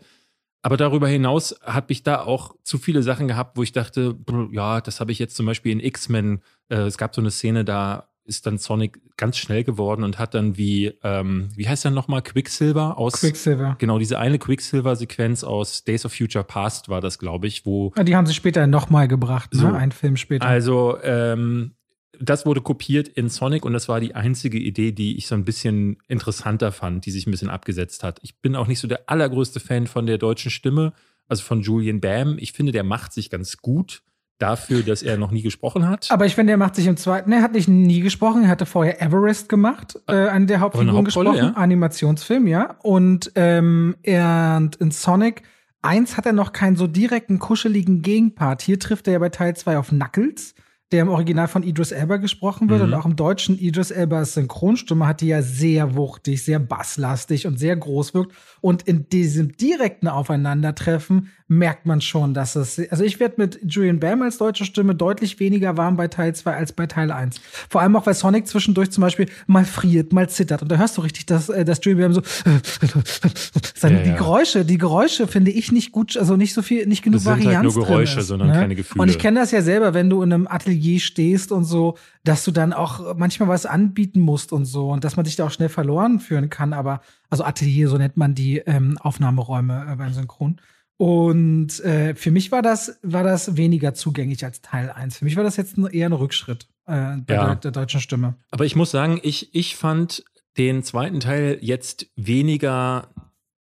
Aber 0.62 0.78
darüber 0.78 1.10
hinaus 1.10 1.56
habe 1.62 1.92
ich 1.92 2.04
da 2.04 2.22
auch 2.22 2.56
zu 2.64 2.78
viele 2.78 3.04
Sachen 3.04 3.28
gehabt, 3.28 3.58
wo 3.58 3.64
ich 3.64 3.74
dachte, 3.74 4.16
ja, 4.52 4.80
das 4.80 5.02
habe 5.02 5.12
ich 5.12 5.20
jetzt 5.20 5.36
zum 5.36 5.46
Beispiel 5.46 5.74
in 5.74 5.82
X-Men. 5.82 6.42
Äh, 6.70 6.84
es 6.84 6.98
gab 6.98 7.14
so 7.14 7.20
eine 7.22 7.32
Szene, 7.32 7.66
da 7.66 8.08
ist 8.26 8.46
dann 8.46 8.58
Sonic 8.58 9.00
ganz 9.18 9.38
schnell 9.38 9.64
geworden 9.64 10.04
und 10.04 10.18
hat 10.20 10.34
dann 10.34 10.58
wie, 10.58 10.94
ähm, 11.04 11.50
wie 11.56 11.68
heißt 11.68 11.86
er 11.86 11.92
nochmal, 11.92 12.22
Quicksilver 12.22 12.98
aus. 12.98 13.14
Quicksilver. 13.14 13.76
Genau, 13.80 14.00
diese 14.00 14.18
eine 14.20 14.40
Quicksilver-Sequenz 14.40 15.44
aus 15.44 15.84
Days 15.84 16.06
of 16.06 16.14
Future 16.14 16.44
Past 16.44 16.90
war 16.90 17.02
das, 17.02 17.20
glaube 17.20 17.48
ich, 17.48 17.66
wo 17.66 17.92
Ja, 17.98 18.04
Die 18.04 18.16
haben 18.16 18.26
sie 18.26 18.34
später 18.34 18.66
nochmal 18.68 19.08
gebracht, 19.08 19.50
So. 19.54 19.68
ne? 19.68 19.76
Ein 19.78 19.92
Film 19.92 20.18
später. 20.18 20.46
also, 20.46 20.98
ähm, 21.04 21.72
das 22.20 22.46
wurde 22.46 22.62
kopiert 22.62 23.08
in 23.08 23.28
Sonic 23.28 23.66
und 23.66 23.74
das 23.74 23.90
war 23.90 24.00
die 24.00 24.14
einzige 24.16 24.60
Idee, 24.60 24.92
die 24.92 25.18
ich 25.18 25.28
so 25.28 25.34
ein 25.36 25.46
bisschen 25.46 25.98
interessanter 26.08 26.72
fand, 26.72 27.06
die 27.06 27.12
sich 27.12 27.26
ein 27.28 27.32
bisschen 27.32 27.50
abgesetzt 27.50 28.04
hat. 28.04 28.20
Ich 28.22 28.40
bin 28.40 28.56
auch 28.56 28.68
nicht 28.68 28.80
so 28.80 28.88
der 28.88 29.10
allergrößte 29.10 29.60
Fan 29.60 29.88
von 29.88 30.06
der 30.06 30.20
deutschen 30.20 30.52
Stimme, 30.52 30.94
also 31.28 31.44
von 31.44 31.62
Julian 31.62 32.02
Bam. 32.02 32.38
Ich 32.40 32.52
finde, 32.54 32.72
der 32.72 32.84
macht 32.84 33.14
sich 33.14 33.30
ganz 33.32 33.58
gut 33.58 34.04
dafür, 34.40 34.82
dass 34.84 35.02
er 35.04 35.18
noch 35.18 35.32
nie 35.32 35.42
gesprochen 35.42 35.88
hat. 35.88 36.10
Aber 36.12 36.26
ich 36.26 36.36
finde, 36.36 36.52
er 36.52 36.58
macht 36.58 36.76
sich 36.76 36.88
im 36.88 36.98
zweiten, 36.98 37.30
ne, 37.30 37.38
er 37.38 37.42
hat 37.44 37.54
nicht 37.54 37.68
nie 37.68 38.02
gesprochen, 38.02 38.44
er 38.44 38.50
hatte 38.50 38.66
vorher 38.66 39.02
Everest 39.02 39.48
gemacht, 39.50 40.00
äh, 40.08 40.14
an 40.14 40.48
der 40.48 40.60
Hauptfigur 40.60 41.04
gesprochen, 41.04 41.36
ja? 41.38 41.52
Animationsfilm, 41.52 42.48
ja. 42.48 42.76
Und 42.84 43.32
ähm, 43.36 43.96
er 44.04 44.70
in 44.80 44.92
Sonic 44.92 45.44
1 45.82 46.18
hat 46.18 46.26
er 46.26 46.34
noch 46.34 46.54
keinen 46.54 46.76
so 46.78 46.88
direkten, 46.88 47.40
kuscheligen 47.40 48.02
Gegenpart. 48.02 48.62
Hier 48.62 48.80
trifft 48.80 49.08
er 49.08 49.14
ja 49.14 49.20
bei 49.20 49.30
Teil 49.30 49.56
2 49.56 49.78
auf 49.78 49.90
Knuckles, 49.90 50.56
der 50.94 51.02
im 51.02 51.10
Original 51.10 51.48
von 51.48 51.64
Idris 51.64 51.92
Elba 51.92 52.18
gesprochen 52.18 52.70
wird 52.70 52.80
Mhm. 52.82 52.88
und 52.88 52.94
auch 52.94 53.06
im 53.06 53.16
Deutschen 53.16 53.58
Idris 53.58 53.90
Elbas 53.92 54.34
Synchronstimme 54.36 55.08
hat 55.08 55.22
die 55.22 55.28
ja 55.28 55.42
sehr 55.42 55.96
wuchtig, 55.96 56.44
sehr 56.46 56.60
basslastig 56.60 57.48
und 57.48 57.58
sehr 57.60 57.76
groß 57.76 58.14
wirkt. 58.14 58.34
Und 58.62 58.84
in 58.84 59.10
diesem 59.10 59.58
direkten 59.58 60.08
Aufeinandertreffen 60.08 61.32
merkt 61.48 61.86
man 61.86 62.02
schon, 62.02 62.34
dass 62.34 62.56
es, 62.56 62.80
also 62.90 63.04
ich 63.04 63.20
werde 63.20 63.36
mit 63.38 63.60
Julian 63.64 64.00
Bam 64.00 64.22
als 64.22 64.38
deutsche 64.38 64.66
Stimme 64.66 64.96
deutlich 64.96 65.40
weniger 65.40 65.78
warm 65.78 65.98
bei 65.98 66.08
Teil 66.08 66.34
2 66.34 66.56
als 66.56 66.74
bei 66.74 66.88
Teil 66.88 67.12
1. 67.12 67.40
Vor 67.70 67.82
allem 67.82 67.96
auch, 67.96 68.06
weil 68.06 68.14
Sonic 68.14 68.48
zwischendurch 68.48 68.92
zum 68.92 69.02
Beispiel 69.02 69.28
mal 69.48 69.66
friert, 69.66 70.14
mal 70.14 70.30
zittert. 70.30 70.62
Und 70.62 70.72
da 70.72 70.78
hörst 70.78 70.98
du 70.98 71.02
richtig, 71.02 71.26
dass, 71.26 71.50
äh, 71.50 71.66
dass 71.66 71.84
Julian 71.84 72.14
Bam 72.14 72.14
so, 72.14 72.22
seine, 73.76 73.98
Ja, 73.98 74.04
die 74.04 74.10
ja. 74.10 74.16
Geräusche, 74.16 74.66
die 74.66 74.78
Geräusche 74.78 75.28
finde 75.28 75.52
ich 75.52 75.72
nicht 75.72 75.92
gut, 75.92 76.18
also 76.18 76.36
nicht 76.38 76.54
so 76.54 76.62
viel, 76.62 76.88
nicht 76.88 77.04
genug 77.04 77.18
Das 77.18 77.24
sind 77.24 77.34
halt 77.34 77.46
Varianz 77.46 77.76
nur 77.76 77.86
Geräusche, 77.86 78.20
ist, 78.20 78.28
sondern 78.28 78.50
ne? 78.50 78.54
keine 78.56 78.76
Gefühle. 78.76 79.02
Und 79.02 79.10
ich 79.10 79.20
kenne 79.20 79.40
das 79.40 79.52
ja 79.52 79.62
selber, 79.62 79.94
wenn 79.94 80.10
du 80.10 80.22
in 80.22 80.34
einem 80.34 80.48
Atelier 80.48 81.00
stehst 81.00 81.52
und 81.52 81.66
so, 81.66 81.98
dass 82.24 82.46
du 82.46 82.52
dann 82.52 82.74
auch 82.74 83.16
manchmal 83.18 83.50
was 83.50 83.66
anbieten 83.66 84.22
musst 84.22 84.54
und 84.54 84.66
so 84.66 84.90
und 84.90 85.04
dass 85.04 85.18
man 85.18 85.26
sich 85.26 85.36
da 85.36 85.46
auch 85.46 85.52
schnell 85.52 85.70
verloren 85.70 86.20
führen 86.20 86.50
kann. 86.50 86.74
Aber 86.74 87.02
also 87.30 87.44
Atelier, 87.44 87.90
so 87.90 87.98
nennt 87.98 88.18
man 88.18 88.36
die 88.36 88.60
ähm, 88.60 88.98
Aufnahmeräume 89.00 89.88
äh, 89.92 89.96
beim 89.96 90.14
Synchron. 90.14 90.60
Und 91.04 91.82
äh, 91.82 92.16
für 92.16 92.32
mich 92.32 92.54
war 92.54 92.62
das, 92.62 92.98
war 93.02 93.24
das 93.24 93.58
weniger 93.58 93.94
zugänglich 93.94 94.46
als 94.46 94.62
Teil 94.62 94.90
1. 94.90 95.18
Für 95.18 95.26
mich 95.26 95.36
war 95.36 95.44
das 95.44 95.58
jetzt 95.58 95.78
eher 95.78 96.08
ein 96.08 96.14
Rückschritt 96.14 96.70
äh, 96.86 97.18
bei 97.18 97.34
Ja. 97.34 97.46
der, 97.48 97.56
der 97.56 97.72
deutschen 97.72 98.00
Stimme. 98.00 98.36
Aber 98.52 98.64
ich 98.64 98.78
muss 98.78 98.92
sagen, 98.92 99.20
ich, 99.22 99.54
ich 99.54 99.76
fand 99.76 100.24
den 100.58 100.82
zweiten 100.82 101.20
Teil 101.20 101.58
jetzt 101.60 102.08
weniger 102.16 103.10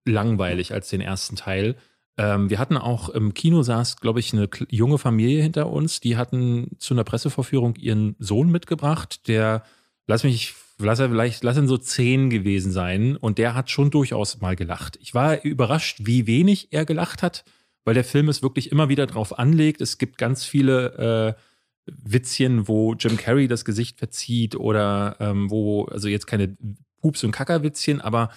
langweilig 0.05 0.73
als 0.73 0.88
den 0.88 1.01
ersten 1.01 1.35
Teil. 1.35 1.75
Ähm, 2.17 2.50
wir 2.50 2.59
hatten 2.59 2.77
auch 2.77 3.09
im 3.09 3.33
Kino 3.33 3.62
saß, 3.62 3.97
glaube 3.97 4.21
ich, 4.21 4.31
eine 4.31 4.47
junge 4.69 4.97
Familie 4.97 5.41
hinter 5.41 5.69
uns. 5.69 6.00
Die 6.00 6.15
hatten 6.15 6.77
zu 6.79 6.93
einer 6.93 7.03
Pressevorführung 7.03 7.75
ihren 7.75 8.15
Sohn 8.19 8.51
mitgebracht, 8.51 9.27
der, 9.27 9.63
lass 10.07 10.23
mich, 10.23 10.53
lass 10.77 11.00
er 11.00 11.10
vielleicht, 11.10 11.44
lass 11.44 11.58
ihn 11.58 11.68
so 11.68 11.77
zehn 11.77 12.30
gewesen 12.30 12.72
sein. 12.72 13.15
Und 13.15 13.38
der 13.38 13.56
hat 13.56 13.70
schon 13.70 13.92
durchaus 13.92 14.42
mal 14.42 14.56
gelacht. 14.56 14.98
Ich 15.01 15.13
war 15.13 15.44
überrascht, 15.44 16.00
wie 16.03 16.27
wenig 16.27 16.70
er 16.72 16.86
gelacht 16.86 17.24
hat, 17.24 17.44
weil 17.86 17.94
der 17.94 18.03
Film 18.03 18.30
es 18.30 18.42
wirklich 18.42 18.72
immer 18.72 18.89
wieder 18.89 19.06
drauf 19.06 19.38
anlegt. 19.38 19.82
Es 19.82 19.98
gibt 19.98 20.18
ganz 20.18 20.46
viele 20.46 21.36
äh, 21.38 21.42
Witzchen, 21.86 22.68
wo 22.68 22.94
Jim 22.94 23.18
Carrey 23.18 23.48
das 23.48 23.65
Gesicht 23.65 24.00
verzieht 24.00 24.56
oder 24.56 25.18
ähm, 25.20 25.50
wo, 25.50 25.86
also 25.86 26.08
jetzt 26.08 26.27
keine 26.27 26.58
Pups- 27.01 27.24
und 27.24 27.32
Kackerwitzchen, 27.32 28.00
aber 28.00 28.30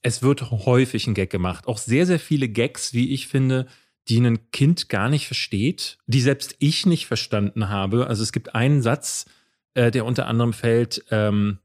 es 0.00 0.22
wird 0.22 0.50
häufig 0.50 1.06
ein 1.06 1.14
Gag 1.14 1.30
gemacht. 1.30 1.66
Auch 1.66 1.78
sehr, 1.78 2.06
sehr 2.06 2.18
viele 2.18 2.48
Gags, 2.48 2.92
wie 2.92 3.12
ich 3.12 3.26
finde, 3.26 3.66
die 4.08 4.18
ein 4.18 4.50
Kind 4.50 4.88
gar 4.88 5.08
nicht 5.08 5.26
versteht, 5.26 5.98
die 6.06 6.20
selbst 6.20 6.56
ich 6.58 6.84
nicht 6.86 7.06
verstanden 7.06 7.68
habe. 7.68 8.06
Also 8.06 8.22
es 8.22 8.32
gibt 8.32 8.54
einen 8.54 8.82
Satz, 8.82 9.26
äh, 9.74 9.90
der 9.90 10.04
unter 10.04 10.26
anderem 10.26 10.52
fällt, 10.52 11.04
ähm, 11.10 11.58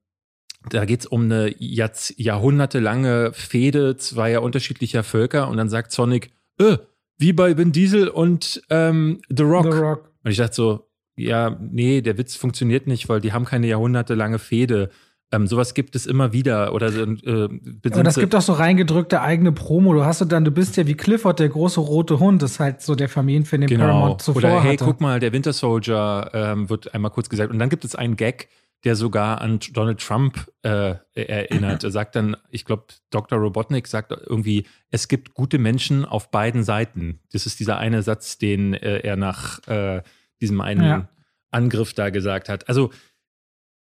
da 0.73 0.85
geht 0.85 1.01
es 1.01 1.05
um 1.05 1.23
eine 1.23 1.53
Jahrz 1.57 2.13
jahrhundertelange 2.17 3.31
Fehde 3.33 3.97
zweier 3.97 4.41
unterschiedlicher 4.41 5.03
Völker 5.03 5.49
und 5.49 5.57
dann 5.57 5.69
sagt 5.69 5.91
Sonic, 5.91 6.31
äh, 6.59 6.77
wie 7.17 7.33
bei 7.33 7.57
Vin 7.57 7.71
Diesel 7.71 8.07
und 8.07 8.61
ähm, 8.69 9.21
The 9.29 9.43
Rock. 9.43 9.71
The 9.71 9.79
Rock. 9.79 10.11
Und 10.23 10.31
ich 10.31 10.37
dachte 10.37 10.55
so, 10.55 10.89
ja, 11.15 11.57
nee, 11.59 12.01
der 12.01 12.17
Witz 12.17 12.35
funktioniert 12.35 12.87
nicht, 12.87 13.09
weil 13.09 13.19
die 13.19 13.33
haben 13.33 13.45
keine 13.45 13.67
jahrhundertelange 13.67 14.39
Fehde. 14.39 14.89
Ähm, 15.31 15.45
sowas 15.45 15.73
gibt 15.73 15.95
es 15.95 16.07
immer 16.07 16.33
wieder. 16.33 16.73
Oder 16.73 16.87
äh, 16.87 17.03
Und 17.03 18.07
es 18.07 18.15
gibt 18.15 18.33
auch 18.33 18.41
so 18.41 18.53
reingedrückte 18.53 19.21
eigene 19.21 19.51
Promo. 19.51 19.93
Du 19.93 20.03
hast 20.03 20.21
du 20.21 20.25
dann, 20.25 20.43
du 20.43 20.51
bist 20.51 20.77
ja 20.77 20.87
wie 20.87 20.95
Clifford, 20.95 21.39
der 21.39 21.49
große 21.49 21.79
rote 21.79 22.19
Hund. 22.19 22.41
Das 22.41 22.51
ist 22.51 22.59
halt 22.59 22.81
so 22.81 22.95
der 22.95 23.09
Familienfilm, 23.09 23.61
den 23.61 23.67
genau. 23.67 23.85
Paramount 23.85 24.21
zuvor 24.21 24.37
Oder 24.37 24.61
hey, 24.61 24.77
hatte. 24.77 24.85
guck 24.85 25.01
mal, 25.01 25.19
der 25.19 25.31
Winter 25.33 25.53
Soldier 25.53 26.31
ähm, 26.33 26.69
wird 26.69 26.93
einmal 26.95 27.11
kurz 27.11 27.29
gesagt. 27.29 27.51
Und 27.51 27.59
dann 27.59 27.69
gibt 27.69 27.85
es 27.85 27.95
einen 27.95 28.15
Gag, 28.15 28.47
der 28.83 28.95
sogar 28.95 29.41
an 29.41 29.59
Donald 29.73 29.99
Trump 29.99 30.49
äh, 30.61 30.95
erinnert. 31.13 31.83
Er 31.83 31.91
sagt 31.91 32.15
dann, 32.15 32.37
ich 32.49 32.63
glaube, 32.65 32.85
Dr. 33.09 33.37
Robotnik 33.37 33.87
sagt 33.87 34.11
irgendwie, 34.11 34.65
es 34.89 35.07
gibt 35.07 35.33
gute 35.33 35.57
Menschen 35.57 36.05
auf 36.05 36.31
beiden 36.31 36.63
Seiten. 36.63 37.19
Das 37.31 37.45
ist 37.45 37.59
dieser 37.59 37.77
eine 37.77 38.03
Satz, 38.03 38.37
den 38.37 38.73
äh, 38.73 38.99
er 38.99 39.17
nach 39.17 39.67
äh, 39.67 40.01
diesem 40.41 40.61
einen 40.61 40.83
Ja. 40.83 41.09
Angriff 41.51 41.93
da 41.93 42.09
gesagt 42.09 42.47
hat. 42.47 42.69
Also 42.69 42.91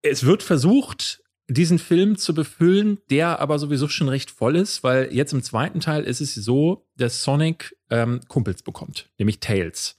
es 0.02 0.26
wird 0.26 0.44
versucht, 0.44 1.24
diesen 1.48 1.80
Film 1.80 2.18
zu 2.18 2.34
befüllen, 2.34 3.00
der 3.10 3.40
aber 3.40 3.60
sowieso 3.60 3.88
schon 3.88 4.10
recht 4.10 4.32
voll 4.32 4.56
ist, 4.56 4.84
weil 4.84 5.14
jetzt 5.14 5.34
im 5.34 5.44
zweiten 5.44 5.80
Teil 5.80 6.04
ist 6.04 6.22
es 6.22 6.34
so, 6.36 6.88
dass 6.96 7.24
Sonic 7.24 7.76
ähm, 7.90 8.22
Kumpels 8.28 8.64
bekommt, 8.64 9.10
nämlich 9.18 9.40
Tails. 9.40 9.98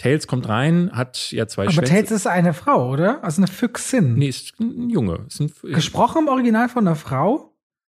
Tails 0.00 0.26
kommt 0.26 0.48
rein, 0.48 0.90
hat 0.92 1.30
ja 1.32 1.46
zwei 1.46 1.64
Aber 1.64 1.72
Schwänze. 1.72 1.92
Tails 1.92 2.10
ist 2.10 2.26
eine 2.26 2.54
Frau, 2.54 2.90
oder? 2.90 3.22
Also 3.22 3.40
eine 3.42 3.46
Füchsin. 3.50 4.14
nee, 4.14 4.28
ist 4.28 4.58
ein 4.60 4.88
Junge. 4.90 5.24
Ist 5.28 5.40
ein, 5.40 5.52
Gesprochen 5.62 6.22
im 6.22 6.28
Original 6.28 6.68
von 6.68 6.86
einer 6.86 6.96
Frau. 6.96 7.54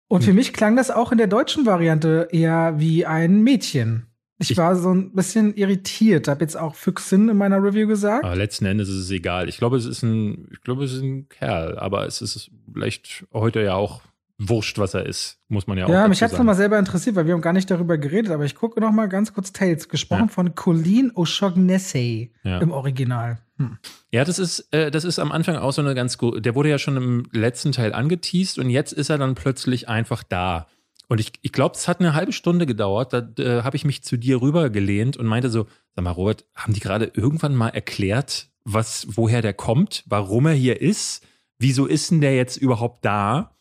Und 0.09 0.23
für 0.23 0.29
Hm. 0.31 0.35
mich 0.35 0.53
klang 0.53 0.75
das 0.75 0.91
auch 0.91 1.11
in 1.11 1.17
der 1.17 1.27
deutschen 1.27 1.65
Variante 1.65 2.27
eher 2.31 2.75
wie 2.77 3.05
ein 3.05 3.41
Mädchen. 3.41 4.07
Ich, 4.37 4.51
Ich- 4.51 4.57
war 4.57 4.75
so 4.75 4.93
ein 4.93 5.13
bisschen 5.13 5.53
irritiert. 5.55 6.27
Hab 6.27 6.41
jetzt 6.41 6.57
auch 6.57 6.75
Füchsin 6.75 7.29
in 7.29 7.37
meiner 7.37 7.63
Review 7.63 7.87
gesagt. 7.87 8.25
Aber 8.25 8.35
letzten 8.35 8.65
Endes 8.65 8.89
ist 8.89 8.97
es 8.97 9.09
egal. 9.11 9.47
Ich 9.47 9.57
glaube, 9.57 9.77
es 9.77 9.85
ist 9.85 10.03
ein, 10.03 10.49
ich 10.51 10.61
glaube, 10.61 10.83
es 10.83 10.91
ist 10.93 11.01
ein 11.01 11.29
Kerl, 11.29 11.79
aber 11.79 12.05
es 12.05 12.21
ist 12.21 12.51
vielleicht 12.73 13.25
heute 13.33 13.61
ja 13.61 13.75
auch 13.75 14.01
wurscht, 14.39 14.77
was 14.79 14.93
er 14.93 15.05
ist, 15.05 15.39
muss 15.47 15.67
man 15.67 15.77
ja 15.77 15.85
auch 15.85 15.89
Ja, 15.89 16.07
mich 16.07 16.21
hat's 16.21 16.31
sagen. 16.31 16.41
nochmal 16.41 16.55
selber 16.55 16.79
interessiert, 16.79 17.15
weil 17.15 17.25
wir 17.27 17.33
haben 17.33 17.41
gar 17.41 17.53
nicht 17.53 17.69
darüber 17.69 17.97
geredet, 17.97 18.31
aber 18.31 18.45
ich 18.45 18.55
gucke 18.55 18.79
noch 18.81 18.91
mal 18.91 19.07
ganz 19.07 19.33
kurz 19.33 19.53
Tales, 19.53 19.89
gesprochen 19.89 20.23
Ja. 20.23 20.27
von 20.27 20.55
Colleen 20.55 21.11
O'Shaughnessy 21.11 22.31
Ja. 22.43 22.59
im 22.59 22.71
Original. 22.71 23.39
Hm. 23.57 23.77
Ja, 24.11 24.25
das 24.25 24.39
ist, 24.39 24.67
äh, 24.73 24.89
das 24.91 25.03
ist 25.03 25.19
am 25.19 25.31
Anfang 25.31 25.55
auch 25.57 25.71
so 25.71 25.81
eine 25.81 25.93
ganz 25.95 26.17
gut. 26.17 26.43
Der 26.43 26.55
wurde 26.55 26.69
ja 26.69 26.79
schon 26.79 26.97
im 26.97 27.27
letzten 27.31 27.71
Teil 27.71 27.93
angeteased 27.93 28.57
und 28.57 28.69
jetzt 28.69 28.91
ist 28.93 29.09
er 29.09 29.17
dann 29.17 29.35
plötzlich 29.35 29.87
einfach 29.87 30.23
da. 30.23 30.67
Und 31.07 31.19
ich, 31.19 31.33
ich 31.41 31.51
glaube, 31.51 31.75
es 31.75 31.87
hat 31.87 31.99
eine 31.99 32.15
halbe 32.15 32.31
Stunde 32.33 32.65
gedauert. 32.65 33.13
Da 33.13 33.19
äh, 33.37 33.61
habe 33.61 33.75
ich 33.75 33.85
mich 33.85 34.03
zu 34.03 34.17
dir 34.17 34.41
rübergelehnt 34.41 35.15
und 35.17 35.27
meinte 35.27 35.49
so: 35.49 35.67
Sag 35.95 36.03
mal, 36.03 36.11
Robert, 36.11 36.45
haben 36.55 36.73
die 36.73 36.79
gerade 36.79 37.11
irgendwann 37.13 37.55
mal 37.55 37.69
erklärt, 37.69 38.47
was, 38.63 39.05
woher 39.11 39.41
der 39.43 39.53
kommt, 39.53 40.03
warum 40.07 40.47
er 40.47 40.53
hier 40.53 40.81
ist? 40.81 41.23
Wieso 41.59 41.85
ist 41.85 42.09
denn 42.09 42.21
der 42.21 42.35
jetzt 42.35 42.57
überhaupt 42.57 43.05
da? 43.05 43.51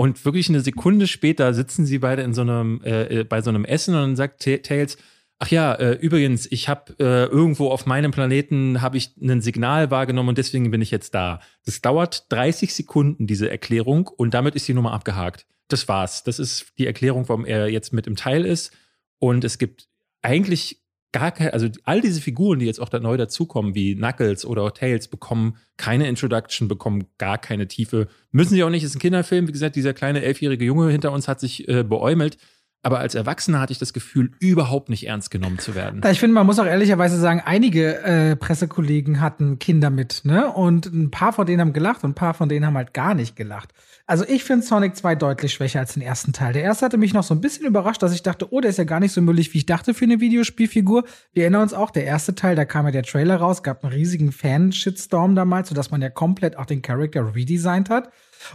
Und 0.00 0.24
wirklich 0.24 0.48
eine 0.48 0.62
Sekunde 0.62 1.06
später 1.06 1.52
sitzen 1.52 1.84
sie 1.84 1.98
beide 1.98 2.22
in 2.22 2.32
so 2.32 2.40
einem, 2.40 2.80
äh, 2.84 3.20
äh, 3.20 3.24
bei 3.24 3.42
so 3.42 3.50
einem 3.50 3.66
Essen 3.66 3.94
und 3.94 4.00
dann 4.00 4.16
sagt 4.16 4.42
Ta- 4.42 4.56
Tails, 4.56 4.96
Ach 5.38 5.48
ja, 5.48 5.74
äh, 5.74 5.92
übrigens, 5.92 6.50
ich 6.50 6.70
habe 6.70 6.94
äh, 6.98 7.24
irgendwo 7.26 7.68
auf 7.68 7.84
meinem 7.84 8.10
Planeten 8.10 8.80
habe 8.80 8.96
ich 8.96 9.14
ein 9.20 9.42
Signal 9.42 9.90
wahrgenommen 9.90 10.30
und 10.30 10.38
deswegen 10.38 10.70
bin 10.70 10.80
ich 10.80 10.90
jetzt 10.90 11.14
da. 11.14 11.40
Das 11.66 11.82
dauert 11.82 12.32
30 12.32 12.74
Sekunden 12.74 13.26
diese 13.26 13.50
Erklärung 13.50 14.06
und 14.06 14.32
damit 14.32 14.54
ist 14.54 14.66
die 14.68 14.72
Nummer 14.72 14.92
abgehakt. 14.94 15.44
Das 15.68 15.86
war's. 15.86 16.24
Das 16.24 16.38
ist 16.38 16.72
die 16.78 16.86
Erklärung, 16.86 17.28
warum 17.28 17.44
er 17.44 17.68
jetzt 17.68 17.92
mit 17.92 18.06
im 18.06 18.16
Teil 18.16 18.46
ist 18.46 18.72
und 19.18 19.44
es 19.44 19.58
gibt 19.58 19.86
eigentlich 20.22 20.79
gar 21.12 21.32
keine, 21.32 21.52
also 21.52 21.68
all 21.84 22.00
diese 22.00 22.20
Figuren, 22.20 22.58
die 22.58 22.66
jetzt 22.66 22.80
auch 22.80 22.88
da 22.88 23.00
neu 23.00 23.16
dazukommen, 23.16 23.74
wie 23.74 23.96
Knuckles 23.96 24.44
oder 24.44 24.72
Tails, 24.72 25.08
bekommen 25.08 25.56
keine 25.76 26.08
Introduction, 26.08 26.68
bekommen 26.68 27.06
gar 27.18 27.38
keine 27.38 27.66
Tiefe. 27.66 28.08
Müssen 28.30 28.54
sie 28.54 28.62
auch 28.62 28.70
nicht, 28.70 28.84
ist 28.84 28.94
ein 28.94 29.00
Kinderfilm. 29.00 29.48
Wie 29.48 29.52
gesagt, 29.52 29.76
dieser 29.76 29.94
kleine 29.94 30.22
elfjährige 30.22 30.64
Junge 30.64 30.90
hinter 30.90 31.12
uns 31.12 31.26
hat 31.26 31.40
sich 31.40 31.68
äh, 31.68 31.82
beäumelt. 31.82 32.38
Aber 32.82 32.98
als 32.98 33.14
Erwachsener 33.14 33.60
hatte 33.60 33.72
ich 33.72 33.78
das 33.78 33.92
Gefühl, 33.92 34.30
überhaupt 34.38 34.88
nicht 34.88 35.06
ernst 35.06 35.30
genommen 35.30 35.58
zu 35.58 35.74
werden. 35.74 36.00
Ich 36.10 36.18
finde, 36.18 36.32
man 36.32 36.46
muss 36.46 36.58
auch 36.58 36.64
ehrlicherweise 36.64 37.18
sagen, 37.18 37.42
einige 37.44 38.02
äh, 38.02 38.36
Pressekollegen 38.36 39.20
hatten 39.20 39.58
Kinder 39.58 39.90
mit, 39.90 40.22
ne? 40.24 40.50
Und 40.50 40.86
ein 40.86 41.10
paar 41.10 41.34
von 41.34 41.46
denen 41.46 41.60
haben 41.60 41.74
gelacht 41.74 42.04
und 42.04 42.10
ein 42.10 42.14
paar 42.14 42.32
von 42.32 42.48
denen 42.48 42.64
haben 42.64 42.76
halt 42.76 42.94
gar 42.94 43.14
nicht 43.14 43.36
gelacht. 43.36 43.74
Also 44.06 44.24
ich 44.26 44.44
finde 44.44 44.64
Sonic 44.64 44.96
2 44.96 45.14
deutlich 45.14 45.52
schwächer 45.52 45.80
als 45.80 45.92
den 45.92 46.02
ersten 46.02 46.32
Teil. 46.32 46.54
Der 46.54 46.62
erste 46.62 46.86
hatte 46.86 46.96
mich 46.96 47.12
noch 47.12 47.22
so 47.22 47.34
ein 47.34 47.42
bisschen 47.42 47.66
überrascht, 47.66 48.02
dass 48.02 48.14
ich 48.14 48.22
dachte, 48.22 48.50
oh, 48.50 48.60
der 48.60 48.70
ist 48.70 48.78
ja 48.78 48.84
gar 48.84 48.98
nicht 48.98 49.12
so 49.12 49.20
müllig, 49.20 49.52
wie 49.52 49.58
ich 49.58 49.66
dachte 49.66 49.92
für 49.92 50.06
eine 50.06 50.20
Videospielfigur. 50.20 51.04
Wir 51.32 51.44
erinnern 51.44 51.62
uns 51.62 51.74
auch, 51.74 51.90
der 51.90 52.06
erste 52.06 52.34
Teil, 52.34 52.56
da 52.56 52.64
kam 52.64 52.86
ja 52.86 52.92
der 52.92 53.02
Trailer 53.02 53.36
raus, 53.36 53.62
gab 53.62 53.84
einen 53.84 53.92
riesigen 53.92 54.32
Fan-Shitstorm 54.32 55.34
damals, 55.34 55.68
sodass 55.68 55.90
man 55.90 56.00
ja 56.00 56.08
komplett 56.08 56.56
auch 56.56 56.66
den 56.66 56.82
Charakter 56.82 57.34
redesigned 57.34 57.90
hat. 57.90 58.10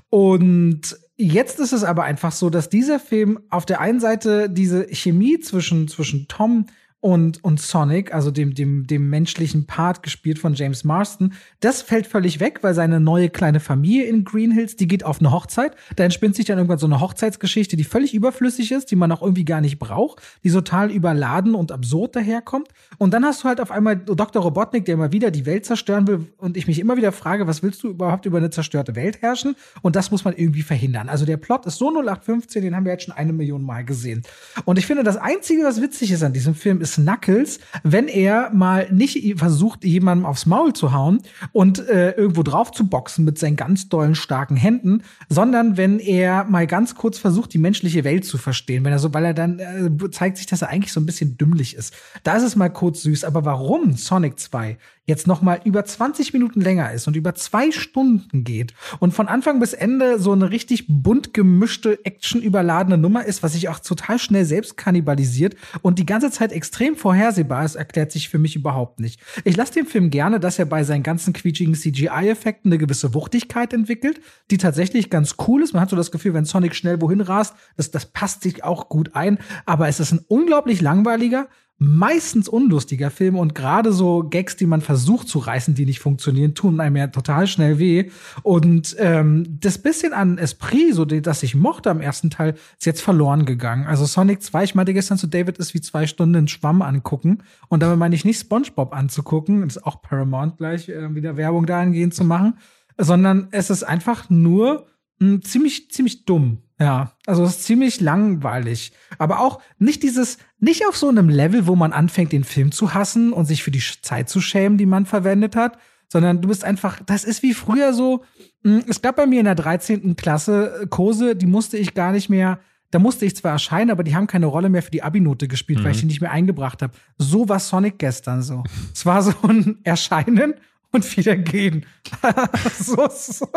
Und 0.10 0.98
jetzt 1.18 1.60
ist 1.60 1.72
es 1.72 1.84
aber 1.84 2.04
einfach 2.04 2.32
so, 2.32 2.50
dass 2.50 2.70
dieser 2.70 3.00
Film 3.00 3.40
auf 3.50 3.66
der 3.66 3.80
einen 3.82 4.00
Seite 4.00 4.50
diese 4.50 4.88
Chemie 4.94 5.40
zwischen, 5.40 5.88
zwischen 5.88 6.28
Tom 6.28 6.66
und, 7.06 7.44
und 7.44 7.62
Sonic, 7.62 8.16
also 8.16 8.32
dem, 8.32 8.56
dem, 8.56 8.88
dem 8.88 9.12
menschlichen 9.12 9.68
Part 9.68 10.02
gespielt 10.02 10.40
von 10.40 10.56
James 10.56 10.84
Marston, 10.84 11.34
das 11.60 11.84
fällt 11.84 12.08
völlig 12.08 12.40
weg, 12.40 12.64
weil 12.64 12.74
seine 12.74 13.00
neue 13.00 13.30
kleine 13.30 13.60
Familie 13.60 14.06
in 14.06 14.24
Green 14.24 14.50
Hills, 14.50 14.76
die 14.76 14.88
geht 14.88 15.04
auf 15.04 15.20
eine 15.20 15.32
Hochzeit. 15.32 15.76
Da 15.98 16.04
entspinnt 16.04 16.36
sich 16.36 16.46
dann 16.46 16.58
irgendwann 16.58 16.80
so 16.80 16.88
eine 16.88 17.02
Hochzeitsgeschichte, 17.02 17.78
die 17.78 17.84
völlig 17.84 18.16
überflüssig 18.16 18.72
ist, 18.72 18.90
die 18.90 18.96
man 18.96 19.12
auch 19.12 19.22
irgendwie 19.22 19.46
gar 19.46 19.62
nicht 19.62 19.78
braucht, 19.78 20.20
die 20.44 20.50
total 20.50 20.90
überladen 20.90 21.54
und 21.54 21.72
absurd 21.72 22.16
daherkommt. 22.16 22.70
Und 22.98 23.14
dann 23.14 23.24
hast 23.24 23.44
du 23.44 23.50
halt 23.50 23.62
auf 23.62 23.70
einmal 23.70 23.98
Dr. 23.98 24.42
Robotnik, 24.42 24.86
der 24.86 24.96
immer 24.96 25.12
wieder 25.12 25.30
die 25.30 25.46
Welt 25.46 25.68
zerstören 25.68 26.08
will 26.08 26.26
und 26.38 26.58
ich 26.58 26.66
mich 26.66 26.80
immer 26.80 26.98
wieder 26.98 27.12
frage, 27.12 27.46
was 27.46 27.62
willst 27.62 27.84
du 27.84 27.90
überhaupt 27.90 28.26
über 28.26 28.40
eine 28.40 28.50
zerstörte 28.50 28.96
Welt 28.96 29.22
herrschen? 29.22 29.56
Und 29.84 29.96
das 29.96 30.10
muss 30.10 30.26
man 30.26 30.36
irgendwie 30.36 30.64
verhindern. 30.64 31.08
Also 31.08 31.24
der 31.28 31.38
Plot 31.38 31.68
ist 31.68 31.78
so 31.78 31.90
0815, 31.90 32.64
den 32.64 32.76
haben 32.76 32.86
wir 32.86 32.94
jetzt 32.94 33.04
schon 33.04 33.14
eine 33.14 33.32
Million 33.32 33.62
Mal 33.62 33.86
gesehen. 33.86 34.24
Und 34.64 34.80
ich 34.80 34.88
finde, 34.88 35.04
das 35.04 35.18
Einzige, 35.18 35.66
was 35.66 35.84
witzig 35.84 36.10
ist 36.10 36.24
an 36.24 36.34
diesem 36.34 36.56
Film, 36.56 36.82
ist 36.82 36.95
Knuckles, 36.96 37.60
wenn 37.84 38.08
er 38.08 38.52
mal 38.54 38.88
nicht 38.92 39.38
versucht, 39.38 39.84
jemandem 39.84 40.26
aufs 40.26 40.46
Maul 40.46 40.74
zu 40.74 40.94
hauen 40.94 41.22
und 41.52 41.80
äh, 41.88 42.12
irgendwo 42.12 42.44
drauf 42.44 42.72
zu 42.72 42.88
boxen 42.88 43.26
mit 43.26 43.38
seinen 43.38 43.56
ganz 43.56 43.90
dollen, 43.90 44.16
starken 44.16 44.56
Händen, 44.56 45.04
sondern 45.30 45.78
wenn 45.78 46.00
er 46.00 46.46
mal 46.46 46.68
ganz 46.68 46.96
kurz 46.96 47.18
versucht, 47.18 47.54
die 47.54 47.58
menschliche 47.58 48.04
Welt 48.04 48.26
zu 48.26 48.38
verstehen. 48.38 48.84
Wenn 48.84 48.92
er 48.92 49.00
so, 49.00 49.14
weil 49.14 49.26
er 49.26 49.34
dann 49.34 49.60
äh, 49.60 50.12
zeigt 50.12 50.38
sich, 50.38 50.46
dass 50.46 50.62
er 50.62 50.70
eigentlich 50.70 50.94
so 50.94 51.00
ein 51.00 51.06
bisschen 51.06 51.38
dümmlich 51.38 51.76
ist. 51.76 51.94
Da 52.24 52.36
ist 52.36 52.44
es 52.44 52.56
mal 52.56 52.70
kurz 52.70 53.02
süß. 53.02 53.24
Aber 53.24 53.46
warum 53.46 53.94
Sonic 53.94 54.40
2 54.40 54.78
jetzt 55.06 55.28
noch 55.28 55.42
mal 55.42 55.62
über 55.64 55.86
20 55.86 56.34
Minuten 56.34 56.62
länger 56.62 56.92
ist 56.92 57.08
und 57.08 57.16
über 57.16 57.36
zwei 57.36 57.72
Stunden 57.72 58.44
geht 58.44 58.74
und 59.00 59.14
von 59.14 59.28
Anfang 59.28 59.60
bis 59.60 59.74
Ende 59.74 60.20
so 60.20 60.32
eine 60.32 60.50
richtig 60.50 60.86
bunt 60.88 61.34
gemischte, 61.34 62.04
actionüberladene 62.04 62.98
Nummer 62.98 63.26
ist, 63.26 63.44
was 63.44 63.54
sich 63.54 63.70
auch 63.70 63.80
total 63.80 64.18
schnell 64.18 64.46
selbst 64.46 64.78
kannibalisiert 64.78 65.56
und 65.82 66.00
die 66.00 66.06
ganze 66.06 66.32
Zeit 66.32 66.52
extrem 66.52 66.96
vorhersehbar 66.96 67.64
ist, 67.66 67.76
erklärt 67.76 68.12
sich 68.12 68.30
für 68.30 68.40
mich 68.40 68.56
überhaupt 68.56 69.00
nicht. 69.00 69.20
Ich 69.44 69.56
lasse 69.56 69.74
dem 69.74 69.86
Film 69.86 70.10
gerne, 70.10 70.40
dass 70.40 70.60
er 70.60 70.66
bei 70.66 70.84
seinen 70.84 71.04
ganzen 71.04 71.34
quietschigen 71.34 71.76
CGI-Effekten 71.76 72.72
eine 72.72 72.80
gewisse 72.80 73.14
Wuchtigkeit 73.14 73.74
entwickelt, 73.74 74.20
die 74.50 74.58
tatsächlich 74.58 75.10
ganz 75.10 75.36
cool 75.48 75.62
ist. 75.62 75.74
Man 75.74 75.82
hat 75.82 75.90
so 75.90 75.96
das 75.96 76.12
Gefühl, 76.12 76.34
wenn 76.34 76.46
Sonic 76.46 76.76
schnell 76.76 77.02
wohin 77.02 77.22
rast, 77.22 77.56
das, 77.78 77.92
das 77.92 78.08
passt 78.08 78.42
sich 78.42 78.64
auch 78.64 78.90
gut 78.90 79.16
ein, 79.16 79.38
aber 79.66 79.88
es 79.88 80.00
ist 80.00 80.12
ein 80.12 80.26
unglaublich 80.28 80.82
langweiliger, 80.82 81.48
meistens 81.78 82.48
unlustiger 82.48 83.12
Film 83.12 83.38
und 83.38 83.54
gerade 83.54 83.92
so 83.92 84.24
Gags, 84.24 84.56
die 84.56 84.66
man 84.66 84.80
versucht 84.80 85.28
zu 85.28 85.40
reißen, 85.40 85.76
die 85.76 85.86
nicht 85.86 86.00
funktionieren, 86.00 86.56
tun 86.56 86.80
einem 86.80 86.96
ja 86.96 87.08
total 87.08 87.48
schnell 87.48 87.80
weh. 87.80 88.10
Und 88.44 88.96
ähm, 88.98 89.46
das 89.60 89.78
bisschen 89.78 90.14
an 90.14 90.38
Esprit, 90.38 90.94
so 90.96 91.04
das 91.04 91.44
ich 91.44 91.54
mochte 91.56 91.92
am 91.92 92.00
ersten 92.00 92.30
Teil, 92.30 92.56
ist 92.78 92.86
jetzt 92.86 93.02
verloren 93.02 93.46
gegangen. 93.46 93.88
Also 93.88 94.06
Sonic 94.06 94.42
2, 94.42 94.64
ich 94.64 94.76
meinte 94.76 94.94
gestern 94.94 95.18
zu 95.18 95.28
David, 95.28 95.58
ist 95.58 95.74
wie 95.74 95.82
zwei 95.82 96.08
Stunden 96.08 96.38
einen 96.38 96.48
Schwamm 96.48 96.82
angucken. 96.82 97.44
Und 97.68 97.84
damit 97.84 98.00
meine 98.00 98.16
ich 98.16 98.24
nicht 98.24 98.40
SpongeBob 98.40 98.94
anzugucken, 98.94 99.62
das 99.62 99.76
ist 99.76 99.84
auch 99.84 100.02
Paramount 100.02 100.58
gleich 100.58 100.88
äh, 100.88 101.14
wieder 101.14 101.36
Werbung 101.36 101.66
dahingehend 101.66 102.14
zu 102.14 102.24
machen, 102.24 102.58
sondern 102.98 103.50
es 103.52 103.70
ist 103.70 103.84
einfach 103.84 104.30
nur 104.30 104.88
mh, 105.20 105.28
hm, 105.28 105.42
ziemlich, 105.42 105.92
ziemlich 105.92 106.24
dumm. 106.24 106.60
Ja, 106.80 107.14
also 107.26 107.44
es 107.44 107.52
ist 107.52 107.64
ziemlich 107.64 108.02
langweilig. 108.02 108.92
Aber 109.18 109.40
auch 109.40 109.62
nicht 109.78 110.04
dieses, 110.04 110.40
nicht 110.66 110.86
auf 110.88 110.98
so 110.98 111.08
einem 111.08 111.30
Level, 111.30 111.68
wo 111.68 111.76
man 111.76 111.94
anfängt, 111.94 112.32
den 112.32 112.44
Film 112.44 112.72
zu 112.72 112.94
hassen 112.94 113.32
und 113.32 113.46
sich 113.46 113.64
für 113.64 113.72
die 113.72 113.84
Zeit 114.02 114.30
zu 114.30 114.42
schämen, 114.42 114.78
die 114.78 114.88
man 114.88 115.06
verwendet 115.06 115.56
hat, 115.56 115.78
sondern 116.10 116.42
du 116.42 116.48
bist 116.48 116.64
einfach, 116.64 117.00
das 117.06 117.24
ist 117.24 117.44
wie 117.44 117.54
früher 117.54 117.94
so, 117.94 118.24
hm, 118.64 118.84
es 118.90 119.02
gab 119.02 119.16
bei 119.16 119.28
mir 119.28 119.40
in 119.40 119.46
der 119.46 119.56
13. 119.56 120.16
Klasse 120.16 120.82
äh, 120.82 120.88
Kurse, 120.88 121.36
die 121.36 121.46
musste 121.46 121.78
ich 121.78 121.94
gar 121.94 122.12
nicht 122.12 122.30
mehr, 122.30 122.60
da 122.90 123.00
musste 123.00 123.26
ich 123.26 123.36
zwar 123.36 123.52
erscheinen, 123.52 123.92
aber 123.92 124.04
die 124.04 124.16
haben 124.16 124.26
keine 124.28 124.48
Rolle 124.48 124.70
mehr 124.70 124.82
für 124.82 124.92
die 124.92 125.04
Abi-Note 125.04 125.48
gespielt, 125.48 125.80
mhm. 125.80 125.84
weil 125.84 125.92
ich 125.92 125.98
mhm. 125.98 126.02
die 126.02 126.08
nicht 126.08 126.22
mehr 126.22 126.32
eingebracht 126.32 126.82
habe. 126.82 126.94
So 127.18 127.48
war 127.48 127.60
Sonic 127.60 128.00
gestern 128.00 128.42
so. 128.42 128.64
es 128.94 129.06
war 129.06 129.22
so 129.22 129.34
ein 129.44 129.78
Erscheinen 129.84 130.56
und 130.92 131.16
wieder 131.16 131.36
gehen. 131.36 131.86
so, 132.80 133.08
so 133.10 133.46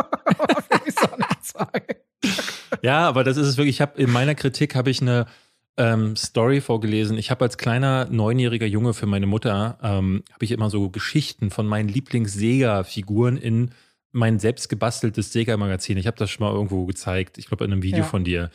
Sonic 1.01 1.43
2. 1.43 1.67
ja, 2.83 3.09
aber 3.09 3.25
das 3.25 3.39
ist 3.39 3.47
es 3.47 3.57
wirklich. 3.57 3.77
Ich 3.77 3.81
habe 3.81 4.01
in 4.01 4.11
meiner 4.11 4.35
Kritik 4.35 4.75
habe 4.75 4.91
ich 4.91 5.01
eine 5.01 5.27
ähm, 5.79 6.17
Story 6.17 6.61
vorgelesen. 6.61 7.17
Ich 7.17 7.31
habe 7.31 7.45
als 7.45 7.57
kleiner 7.57 8.09
neunjähriger 8.11 8.67
Junge 8.67 8.93
für 8.95 9.07
meine 9.07 9.27
Mutter 9.27 9.79
ähm, 9.83 10.25
habe 10.33 10.45
ich 10.45 10.51
immer 10.51 10.71
so 10.71 10.91
Geschichten 10.91 11.51
von 11.51 11.67
meinen 11.67 11.89
Lieblings-Sega-Figuren 11.89 13.37
in 13.37 13.71
mein 14.11 14.41
selbst 14.41 14.69
gebasteltes 14.69 15.33
Sega-Magazin. 15.33 15.97
Ich 15.97 16.07
habe 16.07 16.17
das 16.17 16.31
schon 16.31 16.45
mal 16.45 16.53
irgendwo 16.53 16.85
gezeigt. 16.85 17.39
Ich 17.39 17.47
glaube 17.47 17.65
in 17.65 17.73
einem 17.73 17.83
Video 17.83 18.01
ja. 18.01 18.05
von 18.05 18.25
dir. 18.25 18.51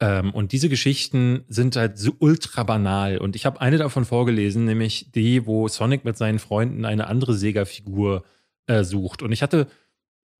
Ähm, 0.00 0.34
und 0.34 0.52
diese 0.52 0.68
Geschichten 0.68 1.44
sind 1.48 1.76
halt 1.76 1.98
so 1.98 2.12
ultra 2.18 2.62
banal. 2.62 3.18
Und 3.18 3.36
ich 3.36 3.46
habe 3.46 3.60
eine 3.60 3.78
davon 3.78 4.04
vorgelesen, 4.04 4.66
nämlich 4.66 5.10
die, 5.12 5.46
wo 5.46 5.68
Sonic 5.68 6.04
mit 6.04 6.18
seinen 6.18 6.38
Freunden 6.38 6.84
eine 6.84 7.06
andere 7.06 7.32
Sega-Figur 7.34 8.22
äh, 8.66 8.84
sucht. 8.84 9.22
Und 9.22 9.32
ich 9.32 9.42
hatte 9.42 9.66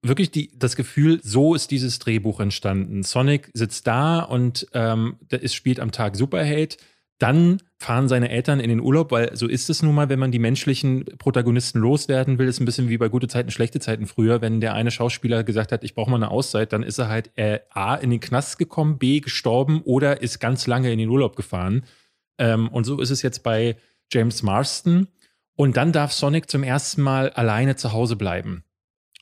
wirklich 0.03 0.31
die, 0.31 0.51
das 0.57 0.77
Gefühl, 0.77 1.21
so 1.23 1.55
ist 1.55 1.71
dieses 1.71 1.99
Drehbuch 1.99 2.41
entstanden. 2.41 3.03
Sonic 3.03 3.51
sitzt 3.55 3.87
da 3.87 4.21
und 4.21 4.67
ähm, 4.73 5.17
es 5.31 5.55
spielt 5.55 5.81
am 5.81 5.93
Tag 5.93 6.17
Superheld. 6.17 6.79
Dann 7.19 7.63
fahren 7.79 8.09
seine 8.09 8.29
Eltern 8.29 8.61
in 8.61 8.69
den 8.69 8.81
Urlaub, 8.81 9.11
weil 9.11 9.35
so 9.35 9.47
ist 9.47 9.71
es 9.71 9.83
nun 9.83 9.95
mal, 9.95 10.11
wenn 10.11 10.19
man 10.19 10.33
die 10.33 10.39
menschlichen 10.39 11.05
Protagonisten 11.19 11.79
loswerden 11.79 12.39
will. 12.39 12.47
Ist 12.47 12.61
ein 12.61 12.67
bisschen 12.67 12.91
wie 12.91 12.99
bei 12.99 13.09
gute 13.09 13.27
Zeiten, 13.27 13.51
schlechte 13.51 13.81
Zeiten 13.81 14.07
früher. 14.07 14.43
Wenn 14.43 14.61
der 14.61 14.75
eine 14.75 14.91
Schauspieler 14.91 15.43
gesagt 15.43 15.73
hat, 15.73 15.83
ich 15.83 15.95
brauche 15.95 16.11
mal 16.11 16.17
eine 16.17 16.31
Auszeit, 16.31 16.75
dann 16.75 16.83
ist 16.83 16.99
er 16.99 17.09
halt 17.09 17.31
äh, 17.37 17.61
A 17.71 17.95
in 17.95 18.11
den 18.11 18.21
Knast 18.21 18.59
gekommen, 18.59 18.99
B 18.99 19.21
gestorben 19.21 19.81
oder 19.85 20.21
ist 20.21 20.41
ganz 20.41 20.67
lange 20.67 20.93
in 20.93 20.99
den 20.99 21.09
Urlaub 21.09 21.37
gefahren. 21.37 21.85
Ähm, 22.39 22.69
und 22.69 22.85
so 22.85 23.01
ist 23.01 23.11
es 23.11 23.23
jetzt 23.23 23.43
bei 23.43 23.77
James 24.13 24.43
Marston. 24.43 25.09
Und 25.55 25.79
dann 25.79 25.93
darf 25.93 26.13
Sonic 26.13 26.51
zum 26.51 26.63
ersten 26.63 27.01
Mal 27.01 27.31
alleine 27.31 27.77
zu 27.77 27.93
Hause 27.95 28.17
bleiben. 28.17 28.63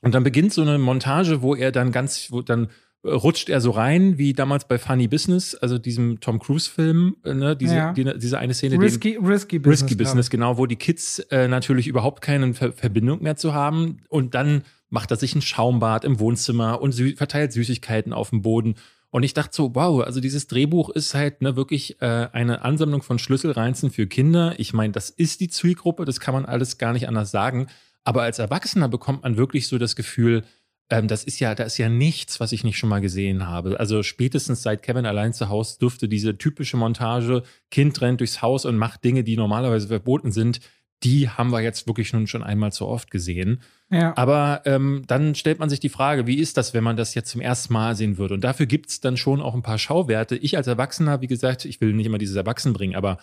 Und 0.05 0.13
dann 0.13 0.23
beginnt 0.23 0.53
so 0.53 0.61
eine 0.61 0.77
Montage, 0.77 1.41
wo 1.41 1.55
er 1.55 1.71
dann 1.71 1.91
ganz, 1.91 2.31
wo 2.31 2.43
dann 2.43 2.69
rutscht 3.03 3.49
er 3.49 3.59
so 3.59 3.71
rein, 3.71 4.19
wie 4.19 4.33
damals 4.33 4.67
bei 4.67 4.77
Funny 4.77 5.07
Business, 5.07 5.55
also 5.55 5.79
diesem 5.79 6.19
Tom 6.19 6.37
Cruise-Film, 6.37 7.15
äh, 7.23 7.33
ne, 7.33 7.55
diese, 7.55 7.75
ja. 7.75 7.91
die, 7.91 8.13
diese 8.19 8.37
eine 8.37 8.53
Szene. 8.53 8.79
Risky, 8.79 9.13
den, 9.13 9.25
risky 9.25 9.57
Business. 9.57 9.81
Risky 9.81 9.95
Business, 9.95 10.29
genau, 10.29 10.59
wo 10.59 10.67
die 10.67 10.75
Kids 10.75 11.19
äh, 11.31 11.47
natürlich 11.47 11.87
überhaupt 11.87 12.21
keine 12.21 12.53
Ver 12.53 12.71
Verbindung 12.71 13.23
mehr 13.23 13.35
zu 13.35 13.55
haben. 13.55 13.97
Und 14.07 14.35
dann 14.35 14.61
macht 14.89 15.09
er 15.09 15.17
sich 15.17 15.33
ein 15.33 15.41
Schaumbad 15.41 16.05
im 16.05 16.19
Wohnzimmer 16.19 16.83
und 16.83 16.91
sü 16.91 17.15
verteilt 17.15 17.51
Süßigkeiten 17.51 18.13
auf 18.13 18.29
dem 18.29 18.43
Boden. 18.43 18.75
Und 19.09 19.23
ich 19.23 19.33
dachte 19.33 19.55
so, 19.55 19.73
wow, 19.73 20.03
also 20.03 20.19
dieses 20.19 20.45
Drehbuch 20.45 20.91
ist 20.91 21.15
halt 21.15 21.41
ne, 21.41 21.55
wirklich 21.55 21.99
äh, 22.03 22.27
eine 22.31 22.61
Ansammlung 22.61 23.01
von 23.01 23.17
Schlüsselreinzen 23.17 23.89
für 23.89 24.05
Kinder. 24.05 24.53
Ich 24.59 24.71
meine, 24.71 24.93
das 24.93 25.09
ist 25.09 25.39
die 25.39 25.49
Zielgruppe, 25.49 26.05
das 26.05 26.19
kann 26.19 26.35
man 26.35 26.45
alles 26.45 26.77
gar 26.77 26.93
nicht 26.93 27.07
anders 27.07 27.31
sagen. 27.31 27.65
Aber 28.05 28.21
als 28.21 28.39
Erwachsener 28.39 28.87
bekommt 28.87 29.23
man 29.23 29.35
wirklich 29.35 29.67
so 29.67 29.77
das 29.77 29.95
Gefühl, 29.95 30.43
ähm, 30.89 31.07
das 31.07 31.23
ist 31.23 31.39
ja, 31.39 31.55
da 31.55 31.63
ist 31.63 31.77
ja 31.77 31.89
nichts, 31.89 32.39
was 32.39 32.51
ich 32.51 32.63
nicht 32.63 32.77
schon 32.77 32.89
mal 32.89 33.01
gesehen 33.01 33.47
habe. 33.47 33.79
Also 33.79 34.03
spätestens 34.03 34.61
seit 34.61 34.83
Kevin 34.83 35.05
allein 35.05 35.33
zu 35.33 35.49
Hause 35.49 35.79
dürfte 35.79 36.07
diese 36.07 36.37
typische 36.37 36.77
Montage, 36.77 37.43
Kind 37.71 37.99
rennt 38.01 38.19
durchs 38.19 38.41
Haus 38.41 38.65
und 38.65 38.77
macht 38.77 39.03
Dinge, 39.03 39.23
die 39.23 39.35
normalerweise 39.35 39.87
verboten 39.87 40.31
sind, 40.31 40.59
die 41.03 41.29
haben 41.29 41.51
wir 41.51 41.61
jetzt 41.61 41.87
wirklich 41.87 42.13
nun 42.13 42.25
schon 42.25 42.43
einmal 42.43 42.71
zu 42.71 42.87
oft 42.87 43.11
gesehen. 43.11 43.61
Ja. 43.89 44.13
Aber 44.15 44.61
ähm, 44.65 45.03
dann 45.07 45.35
stellt 45.35 45.59
man 45.59 45.69
sich 45.69 45.79
die 45.79 45.89
Frage, 45.89 46.25
wie 46.25 46.37
ist 46.37 46.57
das, 46.57 46.73
wenn 46.73 46.83
man 46.83 46.95
das 46.95 47.15
jetzt 47.15 47.29
zum 47.29 47.41
ersten 47.41 47.73
Mal 47.73 47.95
sehen 47.95 48.17
würde? 48.17 48.35
Und 48.35 48.43
dafür 48.43 48.65
gibt 48.65 48.89
es 48.89 49.01
dann 49.01 49.17
schon 49.17 49.41
auch 49.41 49.55
ein 49.55 49.61
paar 49.61 49.77
Schauwerte. 49.77 50.35
Ich 50.37 50.55
als 50.55 50.67
Erwachsener, 50.67 51.21
wie 51.21 51.27
gesagt, 51.27 51.65
ich 51.65 51.81
will 51.81 51.93
nicht 51.93 52.05
immer 52.05 52.17
dieses 52.17 52.35
Erwachsen 52.35 52.73
bringen, 52.73 52.95
aber 52.95 53.17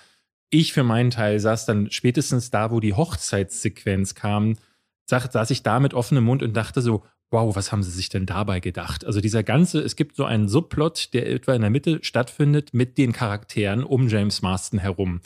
ich 0.50 0.72
für 0.72 0.84
meinen 0.84 1.10
Teil 1.10 1.40
saß 1.40 1.64
dann 1.64 1.90
spätestens 1.90 2.50
da, 2.50 2.70
wo 2.70 2.78
die 2.78 2.92
Hochzeitssequenz 2.92 4.14
kam, 4.14 4.56
saß 5.06 5.50
ich 5.50 5.62
da 5.62 5.80
mit 5.80 5.94
offenem 5.94 6.24
Mund 6.24 6.42
und 6.42 6.56
dachte 6.56 6.80
so, 6.80 7.04
wow, 7.30 7.56
was 7.56 7.72
haben 7.72 7.82
sie 7.82 7.90
sich 7.90 8.08
denn 8.08 8.26
dabei 8.26 8.60
gedacht? 8.60 9.04
Also 9.04 9.20
dieser 9.20 9.42
ganze, 9.42 9.80
es 9.80 9.96
gibt 9.96 10.16
so 10.16 10.24
einen 10.24 10.48
Subplot, 10.48 11.14
der 11.14 11.30
etwa 11.30 11.54
in 11.54 11.62
der 11.62 11.70
Mitte 11.70 11.98
stattfindet 12.02 12.74
mit 12.74 12.98
den 12.98 13.12
Charakteren 13.12 13.84
um 13.84 14.08
James 14.08 14.42
Marston 14.42 14.78
herum. 14.78 15.20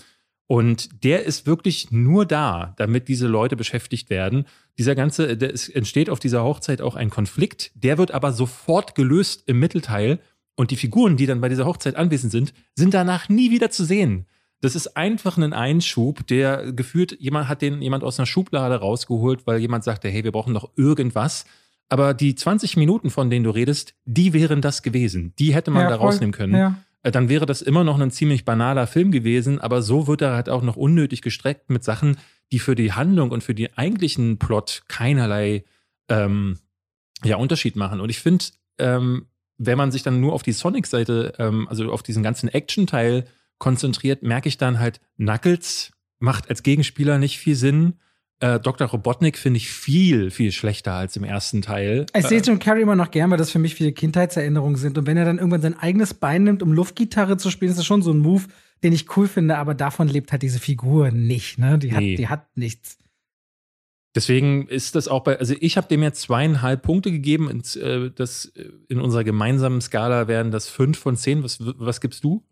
Und 0.48 1.02
der 1.02 1.24
ist 1.24 1.46
wirklich 1.46 1.90
nur 1.90 2.24
da, 2.24 2.74
damit 2.76 3.08
diese 3.08 3.26
Leute 3.26 3.56
beschäftigt 3.56 4.10
werden. 4.10 4.46
Dieser 4.78 4.94
ganze, 4.94 5.26
es 5.26 5.68
entsteht 5.68 6.08
auf 6.08 6.20
dieser 6.20 6.44
Hochzeit 6.44 6.80
auch 6.80 6.94
ein 6.94 7.10
Konflikt, 7.10 7.72
der 7.74 7.98
wird 7.98 8.12
aber 8.12 8.32
sofort 8.32 8.94
gelöst 8.94 9.42
im 9.46 9.58
Mittelteil. 9.58 10.20
Und 10.54 10.70
die 10.70 10.76
Figuren, 10.76 11.16
die 11.16 11.26
dann 11.26 11.40
bei 11.40 11.48
dieser 11.48 11.66
Hochzeit 11.66 11.96
anwesend 11.96 12.30
sind, 12.30 12.54
sind 12.76 12.94
danach 12.94 13.28
nie 13.28 13.50
wieder 13.50 13.70
zu 13.70 13.84
sehen. 13.84 14.26
Das 14.60 14.74
ist 14.74 14.96
einfach 14.96 15.36
ein 15.36 15.52
Einschub, 15.52 16.26
der 16.26 16.72
gefühlt, 16.72 17.20
jemand 17.20 17.48
hat 17.48 17.62
den 17.62 17.82
jemand 17.82 18.04
aus 18.04 18.18
einer 18.18 18.26
Schublade 18.26 18.76
rausgeholt, 18.76 19.46
weil 19.46 19.60
jemand 19.60 19.84
sagte, 19.84 20.08
hey, 20.08 20.24
wir 20.24 20.32
brauchen 20.32 20.52
noch 20.52 20.70
irgendwas. 20.76 21.44
Aber 21.88 22.14
die 22.14 22.34
20 22.34 22.76
Minuten, 22.76 23.10
von 23.10 23.30
denen 23.30 23.44
du 23.44 23.50
redest, 23.50 23.94
die 24.04 24.32
wären 24.32 24.60
das 24.60 24.82
gewesen. 24.82 25.34
Die 25.38 25.54
hätte 25.54 25.70
man 25.70 25.84
ja, 25.84 25.90
da 25.90 25.98
voll. 25.98 26.06
rausnehmen 26.06 26.32
können. 26.32 26.54
Ja. 26.54 26.78
Äh, 27.02 27.12
dann 27.12 27.28
wäre 27.28 27.46
das 27.46 27.62
immer 27.62 27.84
noch 27.84 28.00
ein 28.00 28.10
ziemlich 28.10 28.44
banaler 28.44 28.86
Film 28.86 29.12
gewesen, 29.12 29.60
aber 29.60 29.82
so 29.82 30.06
wird 30.08 30.22
er 30.22 30.34
halt 30.34 30.48
auch 30.48 30.62
noch 30.62 30.76
unnötig 30.76 31.22
gestreckt 31.22 31.70
mit 31.70 31.84
Sachen, 31.84 32.16
die 32.50 32.58
für 32.58 32.74
die 32.74 32.92
Handlung 32.92 33.30
und 33.30 33.44
für 33.44 33.54
den 33.54 33.76
eigentlichen 33.76 34.38
Plot 34.38 34.82
keinerlei 34.88 35.64
ähm, 36.08 36.58
ja, 37.24 37.36
Unterschied 37.36 37.76
machen. 37.76 38.00
Und 38.00 38.10
ich 38.10 38.18
finde, 38.18 38.46
ähm, 38.78 39.26
wenn 39.58 39.78
man 39.78 39.92
sich 39.92 40.02
dann 40.02 40.20
nur 40.20 40.32
auf 40.32 40.42
die 40.42 40.52
Sonic-Seite, 40.52 41.34
ähm, 41.38 41.68
also 41.68 41.90
auf 41.92 42.02
diesen 42.02 42.22
ganzen 42.22 42.48
Action-Teil 42.48 43.26
konzentriert, 43.58 44.22
merke 44.22 44.48
ich 44.48 44.58
dann 44.58 44.78
halt, 44.78 45.00
Knuckles 45.16 45.92
macht 46.18 46.48
als 46.50 46.62
Gegenspieler 46.62 47.18
nicht 47.18 47.38
viel 47.38 47.54
Sinn. 47.54 47.94
Äh, 48.38 48.60
Dr. 48.60 48.86
Robotnik 48.88 49.38
finde 49.38 49.56
ich 49.56 49.70
viel, 49.70 50.30
viel 50.30 50.52
schlechter 50.52 50.92
als 50.92 51.16
im 51.16 51.24
ersten 51.24 51.62
Teil. 51.62 52.04
Ich 52.14 52.26
sehe 52.26 52.40
Jim 52.42 52.58
Carrey 52.58 52.82
immer 52.82 52.96
noch 52.96 53.10
gern, 53.10 53.30
weil 53.30 53.38
das 53.38 53.50
für 53.50 53.58
mich 53.58 53.74
viele 53.74 53.92
Kindheitserinnerungen 53.92 54.76
sind. 54.76 54.98
Und 54.98 55.06
wenn 55.06 55.16
er 55.16 55.24
dann 55.24 55.38
irgendwann 55.38 55.62
sein 55.62 55.78
eigenes 55.78 56.12
Bein 56.12 56.44
nimmt, 56.44 56.62
um 56.62 56.72
Luftgitarre 56.72 57.38
zu 57.38 57.50
spielen, 57.50 57.70
ist 57.70 57.78
das 57.78 57.86
schon 57.86 58.02
so 58.02 58.12
ein 58.12 58.18
Move, 58.18 58.44
den 58.82 58.92
ich 58.92 59.16
cool 59.16 59.26
finde, 59.26 59.56
aber 59.56 59.74
davon 59.74 60.08
lebt 60.08 60.32
halt 60.32 60.42
diese 60.42 60.58
Figur 60.58 61.10
nicht, 61.10 61.58
ne? 61.58 61.78
Die 61.78 61.92
hat, 61.92 62.00
nee. 62.00 62.16
die 62.16 62.28
hat 62.28 62.56
nichts. 62.56 62.98
Deswegen 64.14 64.66
ist 64.68 64.94
das 64.94 65.08
auch 65.08 65.24
bei, 65.24 65.38
also 65.38 65.54
ich 65.60 65.76
habe 65.76 65.88
dem 65.88 66.02
jetzt 66.02 66.22
zweieinhalb 66.22 66.82
Punkte 66.82 67.10
gegeben. 67.10 67.50
Ins, 67.50 67.76
äh, 67.76 68.10
das, 68.10 68.46
äh, 68.54 68.70
in 68.88 69.00
unserer 69.00 69.24
gemeinsamen 69.24 69.80
Skala 69.80 70.28
wären 70.28 70.50
das 70.50 70.68
fünf 70.68 70.98
von 70.98 71.16
zehn. 71.16 71.42
Was, 71.42 71.58
was 71.60 72.00
gibst 72.00 72.24
du? 72.24 72.42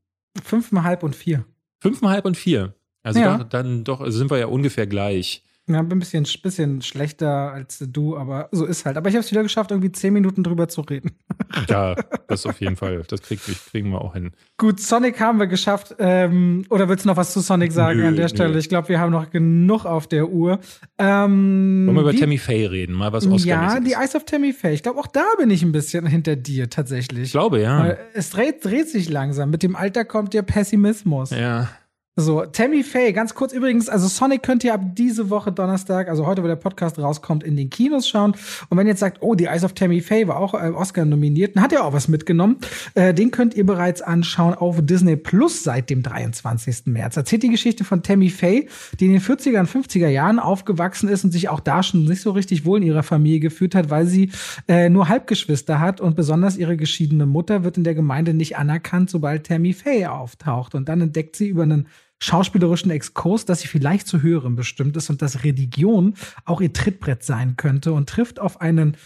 Fünfeinhalb 0.42 1.02
und 1.02 1.14
vier. 1.14 1.44
Fünfeinhalb 1.80 2.24
und 2.24 2.36
vier. 2.36 2.74
Also 3.02 3.20
Ja. 3.20 3.38
doch, 3.38 3.48
dann 3.48 3.84
doch, 3.84 4.00
also 4.00 4.16
sind 4.18 4.30
wir 4.30 4.38
ja 4.38 4.46
ungefähr 4.46 4.86
gleich. 4.86 5.43
Ja, 5.66 5.80
bin 5.80 5.96
ein 5.96 5.98
bisschen, 6.00 6.26
bisschen 6.42 6.82
schlechter 6.82 7.50
als 7.52 7.78
du, 7.88 8.18
aber 8.18 8.50
so 8.52 8.66
ist 8.66 8.84
halt. 8.84 8.98
Aber 8.98 9.08
ich 9.08 9.14
habe 9.14 9.24
es 9.24 9.30
wieder 9.30 9.42
geschafft, 9.42 9.70
irgendwie 9.70 9.90
zehn 9.92 10.12
Minuten 10.12 10.42
drüber 10.42 10.68
zu 10.68 10.82
reden. 10.82 11.12
Ja, 11.68 11.94
das 12.26 12.46
auf 12.46 12.60
jeden 12.60 12.74
Fall. 12.76 13.04
Das 13.08 13.22
krieg, 13.22 13.38
kriegen 13.70 13.90
wir 13.90 14.00
auch 14.00 14.14
hin. 14.14 14.32
Gut, 14.58 14.80
Sonic 14.80 15.20
haben 15.20 15.38
wir 15.38 15.46
geschafft. 15.46 15.94
Ähm, 16.00 16.66
oder 16.68 16.88
willst 16.88 17.04
du 17.04 17.08
noch 17.08 17.16
was 17.16 17.32
zu 17.32 17.40
Sonic 17.40 17.70
sagen 17.70 18.00
Nö, 18.00 18.08
an 18.08 18.16
der 18.16 18.24
nö. 18.24 18.28
Stelle? 18.28 18.58
Ich 18.58 18.68
glaube, 18.68 18.88
wir 18.88 18.98
haben 18.98 19.12
noch 19.12 19.30
genug 19.30 19.84
auf 19.84 20.08
der 20.08 20.28
Uhr. 20.28 20.58
Ähm, 20.98 21.86
Wollen 21.86 21.96
wir 21.96 22.02
über 22.02 22.12
wie- 22.12 22.18
Tammy 22.20 22.38
Faye 22.38 22.66
reden? 22.70 22.94
Mal 22.94 23.12
was 23.12 23.24
Ja, 23.24 23.30
Oscar-mäßiges. 23.30 23.84
die 23.88 23.92
Eyes 23.94 24.14
of 24.16 24.24
Tammy 24.24 24.52
Faye. 24.52 24.74
Ich 24.74 24.82
glaube, 24.82 24.98
auch 24.98 25.06
da 25.06 25.24
bin 25.38 25.50
ich 25.50 25.62
ein 25.62 25.70
bisschen 25.72 26.06
hinter 26.06 26.34
dir 26.36 26.68
tatsächlich. 26.70 27.24
Ich 27.24 27.32
glaube, 27.32 27.60
ja. 27.60 27.78
Weil 27.78 27.98
es 28.14 28.30
dreht, 28.30 28.64
dreht 28.64 28.88
sich 28.88 29.08
langsam. 29.08 29.50
Mit 29.50 29.62
dem 29.62 29.76
Alter 29.76 30.04
kommt 30.04 30.34
der 30.34 30.42
Pessimismus. 30.42 31.30
Ja. 31.30 31.68
So, 32.16 32.46
Tammy 32.46 32.84
Faye, 32.84 33.12
ganz 33.12 33.34
kurz 33.34 33.52
übrigens, 33.52 33.88
also 33.88 34.06
Sonic 34.06 34.44
könnt 34.44 34.62
ihr 34.62 34.72
ab 34.72 34.82
diese 34.94 35.30
Woche 35.30 35.50
Donnerstag, 35.50 36.08
also 36.08 36.26
heute, 36.26 36.44
wo 36.44 36.46
der 36.46 36.54
Podcast 36.54 36.96
rauskommt, 36.96 37.42
in 37.42 37.56
den 37.56 37.70
Kinos 37.70 38.06
schauen. 38.06 38.36
Und 38.68 38.78
wenn 38.78 38.86
ihr 38.86 38.92
jetzt 38.92 39.00
sagt, 39.00 39.18
oh, 39.20 39.34
die 39.34 39.46
Eyes 39.46 39.64
of 39.64 39.72
Tammy 39.72 40.00
Faye 40.00 40.28
war 40.28 40.36
auch 40.36 40.54
äh, 40.54 40.68
Oscar 40.68 41.04
nominiert, 41.04 41.56
dann 41.56 41.64
hat 41.64 41.72
er 41.72 41.84
auch 41.84 41.92
was 41.92 42.06
mitgenommen. 42.06 42.58
Äh, 42.94 43.14
den 43.14 43.32
könnt 43.32 43.54
ihr 43.54 43.66
bereits 43.66 44.00
anschauen 44.00 44.54
auf 44.54 44.76
Disney 44.80 45.16
Plus 45.16 45.64
seit 45.64 45.90
dem 45.90 46.04
23. 46.04 46.86
März. 46.86 47.16
Erzählt 47.16 47.42
die 47.42 47.48
Geschichte 47.48 47.82
von 47.82 48.04
Tammy 48.04 48.30
Faye, 48.30 48.68
die 49.00 49.06
in 49.06 49.12
den 49.14 49.20
40er 49.20 49.58
und 49.58 49.68
50er 49.68 50.06
Jahren 50.06 50.38
aufgewachsen 50.38 51.08
ist 51.08 51.24
und 51.24 51.32
sich 51.32 51.48
auch 51.48 51.58
da 51.58 51.82
schon 51.82 52.04
nicht 52.04 52.22
so 52.22 52.30
richtig 52.30 52.64
wohl 52.64 52.78
in 52.78 52.86
ihrer 52.86 53.02
Familie 53.02 53.40
gefühlt 53.40 53.74
hat, 53.74 53.90
weil 53.90 54.06
sie 54.06 54.30
äh, 54.68 54.88
nur 54.88 55.08
Halbgeschwister 55.08 55.80
hat 55.80 56.00
und 56.00 56.14
besonders 56.14 56.58
ihre 56.58 56.76
geschiedene 56.76 57.26
Mutter 57.26 57.64
wird 57.64 57.76
in 57.76 57.82
der 57.82 57.96
Gemeinde 57.96 58.34
nicht 58.34 58.56
anerkannt, 58.56 59.10
sobald 59.10 59.48
Tammy 59.48 59.72
Faye 59.72 60.06
auftaucht. 60.06 60.76
Und 60.76 60.88
dann 60.88 61.00
entdeckt 61.00 61.34
sie 61.34 61.48
über 61.48 61.64
einen 61.64 61.88
schauspielerischen 62.24 62.90
Exkurs, 62.90 63.44
dass 63.44 63.60
sie 63.60 63.68
vielleicht 63.68 64.06
zu 64.06 64.22
höherem 64.22 64.56
bestimmt 64.56 64.96
ist 64.96 65.10
und 65.10 65.22
dass 65.22 65.44
Religion 65.44 66.14
auch 66.44 66.60
ihr 66.60 66.72
Trittbrett 66.72 67.22
sein 67.22 67.56
könnte 67.56 67.92
und 67.92 68.08
trifft 68.08 68.40
auf 68.40 68.60
einen 68.60 68.96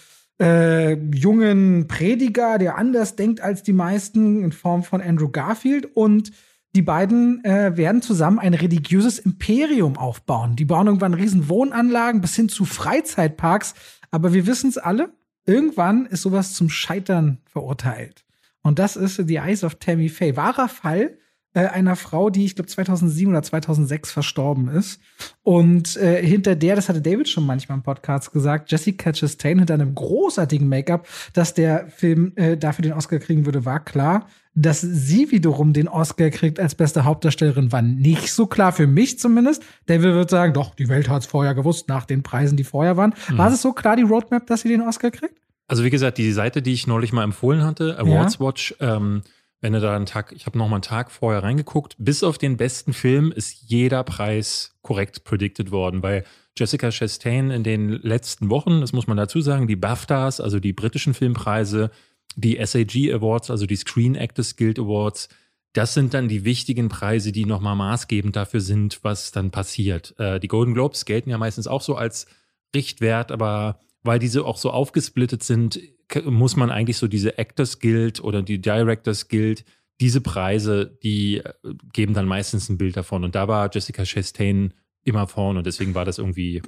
äh, 0.41 0.95
jungen 0.95 1.89
Prediger, 1.89 2.59
der 2.59 2.79
anders 2.79 3.17
denkt 3.17 3.41
als 3.41 3.63
die 3.63 3.73
meisten, 3.73 4.43
in 4.45 4.53
Form 4.53 4.85
von 4.85 5.01
Andrew 5.01 5.29
Garfield 5.29 5.97
und 5.97 6.31
die 6.77 6.83
beiden 6.83 7.43
äh, 7.45 7.77
werden 7.77 8.03
zusammen 8.03 8.39
ein 8.39 8.55
religiöses 8.55 9.19
Imperium 9.19 9.97
aufbauen. 9.97 10.55
Die 10.55 10.65
bauen 10.65 10.87
irgendwann 10.87 11.15
riesen 11.15 11.49
Wohnanlagen 11.49 12.21
bis 12.21 12.37
hin 12.37 12.49
zu 12.49 12.67
Freizeitparks. 12.67 13.75
Aber 14.11 14.33
wir 14.33 14.47
wissen 14.47 14.69
es 14.69 14.79
alle, 14.79 15.13
irgendwann 15.47 16.07
ist 16.07 16.23
sowas 16.23 16.53
zum 16.53 16.69
Scheitern 16.69 17.39
verurteilt. 17.47 18.25
Und 18.63 18.79
das 18.79 18.97
ist 18.97 19.17
The 19.17 19.37
Eyes 19.37 19.65
of 19.65 19.77
Tammy 19.77 20.09
Faye. 20.09 20.37
Wahrer 20.37 20.69
Fall 20.69 21.17
äh, 21.55 21.67
einer 21.67 21.97
Frau, 21.97 22.31
die 22.31 22.45
ich 22.45 22.55
glaube 22.55 22.69
2007 22.69 23.33
oder 23.33 23.43
2006 23.43 24.13
verstorben 24.13 24.69
ist. 24.69 25.01
Und 25.43 25.97
äh, 25.97 26.25
hinter 26.25 26.57
der, 26.57 26.77
das 26.77 26.89
hatte 26.89 27.01
David 27.01 27.29
schon 27.29 27.47
manchmal 27.47 27.79
im 27.79 27.83
Podcast 27.83 28.33
gesagt, 28.33 28.71
Jessica 28.71 29.13
Chastain 29.13 29.59
hinter 29.59 29.75
einem 29.75 29.95
großartigen 29.95 30.69
Make-up, 30.69 31.07
dass 31.33 31.55
der 31.55 31.89
Film 31.89 32.33
äh, 32.37 32.57
dafür 32.57 32.83
den 32.83 32.93
Oscar 32.93 33.19
kriegen 33.19 33.47
würde, 33.47 33.65
war 33.65 33.85
klar. 33.85 34.27
Dass 34.55 34.81
sie 34.81 35.31
wiederum 35.31 35.73
den 35.73 35.87
Oscar 35.87 36.31
kriegt 36.31 36.59
als 36.59 36.75
beste 36.75 37.05
Hauptdarstellerin, 37.05 37.71
war 37.71 37.81
nicht 37.81 38.33
so 38.33 38.47
klar 38.47 38.73
für 38.73 38.89
mich 38.89 39.19
zumindest. 39.19 39.63
David 39.87 40.15
wird 40.15 40.31
sagen, 40.31 40.53
doch, 40.53 40.75
die 40.75 40.89
Welt 40.89 41.09
hat 41.09 41.23
es 41.23 41.29
vorher 41.29 41.55
gewusst, 41.55 41.89
nach 41.89 42.07
den 42.07 42.25
Preisen, 42.25 42.57
die 42.57 42.65
vorher 42.65 42.97
waren. 42.97 43.15
War 43.31 43.53
es 43.53 43.63
so 43.63 43.73
klar, 43.73 43.95
die 43.95 44.03
Roadmap, 44.03 44.47
dass 44.49 44.63
sie 44.63 44.69
den 44.69 44.83
Oscar 44.83 45.13
kriegt? 45.13 45.41
Also 45.69 45.85
wie 45.85 45.91
gesagt, 45.91 46.19
die 46.19 46.33
Seite, 46.33 46.61
die 46.61 46.73
ich 46.73 46.87
neulich 46.87 47.13
mal 47.13 47.23
empfohlen 47.23 47.63
hatte, 47.63 47.99
Awards 47.99 48.41
Watch, 48.41 48.75
ähm, 48.81 49.23
wenn 49.61 49.73
du 49.73 49.81
da 49.81 49.97
einen 49.97 50.07
Tag, 50.07 50.33
ich 50.33 50.47
habe 50.47 50.57
noch 50.57 50.69
mal 50.69 50.77
einen 50.77 50.83
Tag 50.83 51.11
vorher 51.11 51.43
reingeguckt, 51.43 51.97
bis 51.99 52.23
auf 52.23 52.39
den 52.39 52.57
besten 52.57 52.93
Film 52.93 53.33
ist 53.33 53.63
jeder 53.67 54.05
Preis 54.05 54.77
korrekt 54.83 55.25
predicted 55.25 55.71
worden, 55.71 56.03
weil 56.03 56.25
Jessica 56.57 56.91
Chastain 56.91 57.51
in 57.51 57.65
den 57.65 57.89
letzten 57.91 58.51
Wochen, 58.51 58.81
das 58.81 58.93
muss 58.93 59.07
man 59.07 59.17
dazu 59.17 59.41
sagen, 59.41 59.67
die 59.67 59.77
BAFTAs, 59.77 60.41
also 60.41 60.61
die 60.61 60.73
britischen 60.73 61.15
Filmpreise, 61.15 61.91
die 62.37 62.59
SAG 62.65 63.13
Awards, 63.13 63.51
also 63.51 63.67
die 63.67 63.77
Screen 63.77 64.15
Actors 64.15 64.57
Guild 64.57 64.79
Awards, 64.79 65.29
das 65.73 65.95
sind 65.95 66.15
dann 66.15 66.29
die 66.29 66.45
wichtigen 66.45 66.89
Preise, 66.89 67.33
die 67.33 67.45
nochmal 67.45 67.77
maßgebend 67.77 68.35
dafür 68.35 68.61
sind, 68.61 69.01
was 69.03 69.33
dann 69.33 69.51
passiert. 69.51 70.15
Äh, 70.19 70.41
die 70.41 70.49
Golden 70.49 70.75
Globes 70.75 71.05
gelten 71.05 71.31
ja 71.31 71.39
meistens 71.39 71.67
auch 71.67 71.83
so 71.83 71.95
als 71.95 72.27
Richtwert, 72.75 73.33
aber 73.33 73.81
weil 74.03 74.19
diese 74.19 74.45
auch 74.45 74.57
so 74.57 74.71
aufgesplittet 74.71 75.43
sind, 75.43 75.81
muss 76.25 76.57
man 76.57 76.71
eigentlich 76.71 76.97
so 76.97 77.09
diese 77.09 77.39
Actors 77.39 77.81
Guild 77.81 78.21
oder 78.23 78.43
die 78.43 78.61
Directors 78.61 79.29
Guild, 79.29 79.65
diese 80.01 80.21
Preise, 80.21 80.99
die 81.03 81.39
äh, 81.39 81.53
geben 81.93 82.15
dann 82.15 82.27
meistens 82.27 82.69
ein 82.69 82.79
Bild 82.79 82.97
davon. 82.97 83.25
Und 83.25 83.35
da 83.35 83.49
war 83.49 83.71
Jessica 83.73 84.05
Chastain 84.05 84.75
immer 85.05 85.27
vorne 85.27 85.59
und 85.59 85.67
deswegen 85.67 85.95
war 85.95 86.05
das 86.05 86.19
irgendwie 86.19 86.63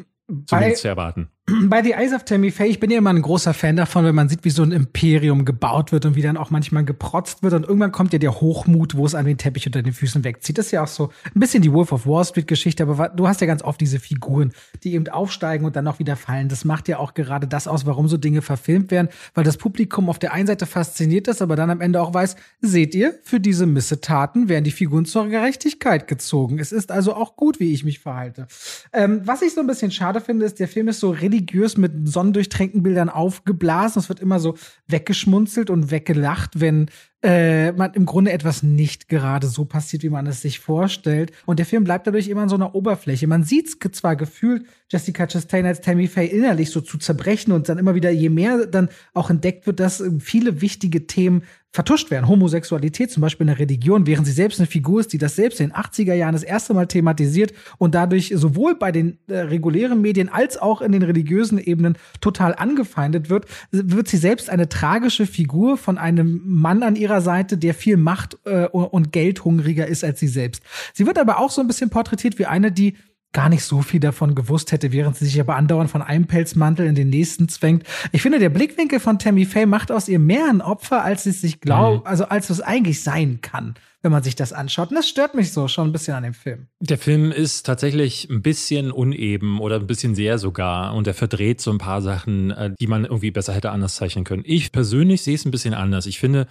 zumindest 0.46 0.82
zu 0.82 0.88
erwarten. 0.88 1.28
bei 1.68 1.82
The 1.82 1.92
Eyes 1.92 2.12
of 2.12 2.24
Tammy 2.24 2.50
Faye, 2.50 2.68
ich 2.68 2.80
bin 2.80 2.90
ja 2.90 2.98
immer 2.98 3.10
ein 3.10 3.22
großer 3.22 3.54
Fan 3.54 3.76
davon, 3.76 4.04
wenn 4.04 4.14
man 4.14 4.28
sieht, 4.28 4.44
wie 4.44 4.50
so 4.50 4.62
ein 4.62 4.72
Imperium 4.72 5.44
gebaut 5.44 5.92
wird 5.92 6.06
und 6.06 6.14
wie 6.14 6.22
dann 6.22 6.36
auch 6.36 6.50
manchmal 6.50 6.84
geprotzt 6.84 7.42
wird. 7.42 7.54
Und 7.54 7.64
irgendwann 7.64 7.92
kommt 7.92 8.12
ja 8.12 8.18
der 8.18 8.40
Hochmut, 8.40 8.96
wo 8.96 9.06
es 9.06 9.14
an 9.14 9.24
den 9.24 9.38
Teppich 9.38 9.66
unter 9.66 9.82
den 9.82 9.92
Füßen 9.92 10.24
wegzieht. 10.24 10.58
Das 10.58 10.66
ist 10.66 10.72
ja 10.72 10.82
auch 10.82 10.88
so 10.88 11.10
ein 11.34 11.40
bisschen 11.40 11.62
die 11.62 11.72
Wolf 11.72 11.92
of 11.92 12.06
Wall 12.06 12.24
Street 12.24 12.46
Geschichte, 12.46 12.82
aber 12.82 13.08
du 13.08 13.26
hast 13.26 13.40
ja 13.40 13.46
ganz 13.46 13.62
oft 13.62 13.80
diese 13.80 13.98
Figuren, 13.98 14.52
die 14.82 14.94
eben 14.94 15.08
aufsteigen 15.08 15.64
und 15.64 15.76
dann 15.76 15.86
auch 15.86 15.98
wieder 15.98 16.16
fallen. 16.16 16.48
Das 16.48 16.64
macht 16.64 16.88
ja 16.88 16.98
auch 16.98 17.14
gerade 17.14 17.46
das 17.46 17.66
aus, 17.66 17.86
warum 17.86 18.08
so 18.08 18.16
Dinge 18.16 18.42
verfilmt 18.42 18.90
werden, 18.90 19.08
weil 19.34 19.44
das 19.44 19.56
Publikum 19.56 20.08
auf 20.08 20.18
der 20.18 20.32
einen 20.32 20.46
Seite 20.46 20.66
fasziniert 20.66 21.28
ist, 21.28 21.42
aber 21.42 21.56
dann 21.56 21.70
am 21.70 21.80
Ende 21.80 22.00
auch 22.00 22.14
weiß, 22.14 22.36
seht 22.60 22.94
ihr, 22.94 23.14
für 23.22 23.40
diese 23.40 23.66
Missetaten 23.66 24.48
werden 24.48 24.64
die 24.64 24.70
Figuren 24.70 25.04
zur 25.04 25.28
Gerechtigkeit 25.28 26.06
gezogen. 26.06 26.58
Es 26.58 26.72
ist 26.72 26.90
also 26.90 27.14
auch 27.14 27.36
gut, 27.36 27.60
wie 27.60 27.72
ich 27.72 27.84
mich 27.84 28.00
verhalte. 28.00 28.46
Ähm, 28.92 29.22
was 29.24 29.42
ich 29.42 29.54
so 29.54 29.60
ein 29.60 29.66
bisschen 29.66 29.90
schade 29.90 30.19
finde, 30.20 30.46
ist, 30.46 30.60
der 30.60 30.68
Film 30.68 30.88
ist 30.88 31.00
so 31.00 31.10
religiös 31.10 31.76
mit 31.76 32.08
sonnendurchtränkten 32.08 32.82
Bildern 32.82 33.08
aufgeblasen. 33.08 34.00
Es 34.00 34.08
wird 34.08 34.20
immer 34.20 34.38
so 34.38 34.56
weggeschmunzelt 34.88 35.70
und 35.70 35.90
weggelacht, 35.90 36.60
wenn 36.60 36.90
äh, 37.22 37.72
man 37.72 37.92
im 37.94 38.06
Grunde 38.06 38.32
etwas 38.32 38.62
nicht 38.62 39.08
gerade 39.08 39.46
so 39.46 39.64
passiert, 39.64 40.02
wie 40.02 40.08
man 40.08 40.26
es 40.26 40.40
sich 40.40 40.58
vorstellt. 40.58 41.32
Und 41.46 41.58
der 41.58 41.66
Film 41.66 41.84
bleibt 41.84 42.06
dadurch 42.06 42.28
immer 42.28 42.44
in 42.44 42.48
so 42.48 42.54
einer 42.54 42.74
Oberfläche. 42.74 43.26
Man 43.26 43.44
sieht 43.44 43.70
zwar 43.94 44.16
gefühlt, 44.16 44.64
Jessica 44.90 45.26
Chastain 45.26 45.66
als 45.66 45.80
Tammy 45.80 46.08
Faye 46.08 46.26
innerlich 46.26 46.70
so 46.70 46.80
zu 46.80 46.98
zerbrechen 46.98 47.52
und 47.52 47.68
dann 47.68 47.78
immer 47.78 47.94
wieder, 47.94 48.10
je 48.10 48.28
mehr 48.28 48.66
dann 48.66 48.88
auch 49.14 49.30
entdeckt 49.30 49.66
wird, 49.66 49.80
dass 49.80 50.00
äh, 50.00 50.10
viele 50.18 50.60
wichtige 50.60 51.06
Themen 51.06 51.42
vertuscht 51.72 52.10
werden. 52.10 52.26
Homosexualität 52.26 53.12
zum 53.12 53.20
Beispiel 53.20 53.44
in 53.44 53.54
der 53.54 53.60
Religion, 53.60 54.06
während 54.06 54.26
sie 54.26 54.32
selbst 54.32 54.58
eine 54.58 54.66
Figur 54.66 55.00
ist, 55.00 55.12
die 55.12 55.18
das 55.18 55.36
selbst 55.36 55.60
in 55.60 55.68
den 55.68 55.76
80er 55.76 56.14
Jahren 56.14 56.32
das 56.32 56.42
erste 56.42 56.74
Mal 56.74 56.86
thematisiert 56.86 57.52
und 57.78 57.94
dadurch 57.94 58.32
sowohl 58.34 58.74
bei 58.74 58.90
den 58.90 59.18
äh, 59.28 59.38
regulären 59.38 60.00
Medien 60.00 60.28
als 60.28 60.58
auch 60.58 60.82
in 60.82 60.90
den 60.90 61.02
religiösen 61.02 61.58
Ebenen 61.58 61.96
total 62.20 62.56
angefeindet 62.56 63.30
wird, 63.30 63.46
wird 63.70 64.08
sie 64.08 64.16
selbst 64.16 64.50
eine 64.50 64.68
tragische 64.68 65.26
Figur 65.26 65.76
von 65.76 65.96
einem 65.96 66.42
Mann 66.44 66.82
an 66.82 66.96
ihrer 66.96 67.09
Seite, 67.18 67.58
der 67.58 67.74
viel 67.74 67.96
Macht 67.96 68.38
äh, 68.44 68.66
und 68.66 69.12
Geld 69.12 69.44
hungriger 69.44 69.86
ist 69.86 70.04
als 70.04 70.20
sie 70.20 70.28
selbst. 70.28 70.62
Sie 70.94 71.06
wird 71.06 71.18
aber 71.18 71.38
auch 71.38 71.50
so 71.50 71.60
ein 71.60 71.66
bisschen 71.66 71.90
porträtiert 71.90 72.38
wie 72.38 72.46
eine, 72.46 72.70
die 72.70 72.94
gar 73.32 73.48
nicht 73.48 73.64
so 73.64 73.82
viel 73.82 74.00
davon 74.00 74.34
gewusst 74.34 74.72
hätte, 74.72 74.92
während 74.92 75.16
sie 75.16 75.24
sich 75.24 75.40
aber 75.40 75.54
andauernd 75.54 75.90
von 75.90 76.02
einem 76.02 76.26
Pelzmantel 76.26 76.86
in 76.86 76.94
den 76.94 77.10
nächsten 77.10 77.48
zwängt. 77.48 77.84
Ich 78.12 78.22
finde, 78.22 78.40
der 78.40 78.48
Blickwinkel 78.48 78.98
von 78.98 79.18
Tammy 79.18 79.44
Faye 79.44 79.66
macht 79.66 79.92
aus 79.92 80.08
ihr 80.08 80.18
mehr 80.18 80.48
ein 80.48 80.60
Opfer, 80.60 81.04
als 81.04 81.24
sie 81.24 81.30
es 81.30 81.40
sich 81.40 81.60
glaubt, 81.60 82.06
also 82.06 82.24
als 82.24 82.50
es 82.50 82.60
eigentlich 82.60 83.04
sein 83.04 83.40
kann, 83.40 83.74
wenn 84.02 84.10
man 84.10 84.24
sich 84.24 84.34
das 84.34 84.52
anschaut. 84.52 84.90
Und 84.90 84.96
das 84.96 85.08
stört 85.08 85.36
mich 85.36 85.52
so 85.52 85.68
schon 85.68 85.88
ein 85.88 85.92
bisschen 85.92 86.14
an 86.14 86.24
dem 86.24 86.34
Film. 86.34 86.66
Der 86.80 86.98
Film 86.98 87.30
ist 87.30 87.64
tatsächlich 87.66 88.28
ein 88.28 88.42
bisschen 88.42 88.90
uneben 88.90 89.60
oder 89.60 89.76
ein 89.76 89.86
bisschen 89.86 90.16
sehr 90.16 90.38
sogar 90.38 90.94
und 90.94 91.06
er 91.06 91.14
verdreht 91.14 91.60
so 91.60 91.70
ein 91.70 91.78
paar 91.78 92.02
Sachen, 92.02 92.50
äh, 92.50 92.72
die 92.80 92.88
man 92.88 93.04
irgendwie 93.04 93.30
besser 93.30 93.54
hätte 93.54 93.70
anders 93.70 93.94
zeichnen 93.94 94.24
können. 94.24 94.42
Ich 94.44 94.72
persönlich 94.72 95.22
sehe 95.22 95.36
es 95.36 95.44
ein 95.44 95.52
bisschen 95.52 95.74
anders. 95.74 96.06
Ich 96.06 96.18
finde, 96.18 96.48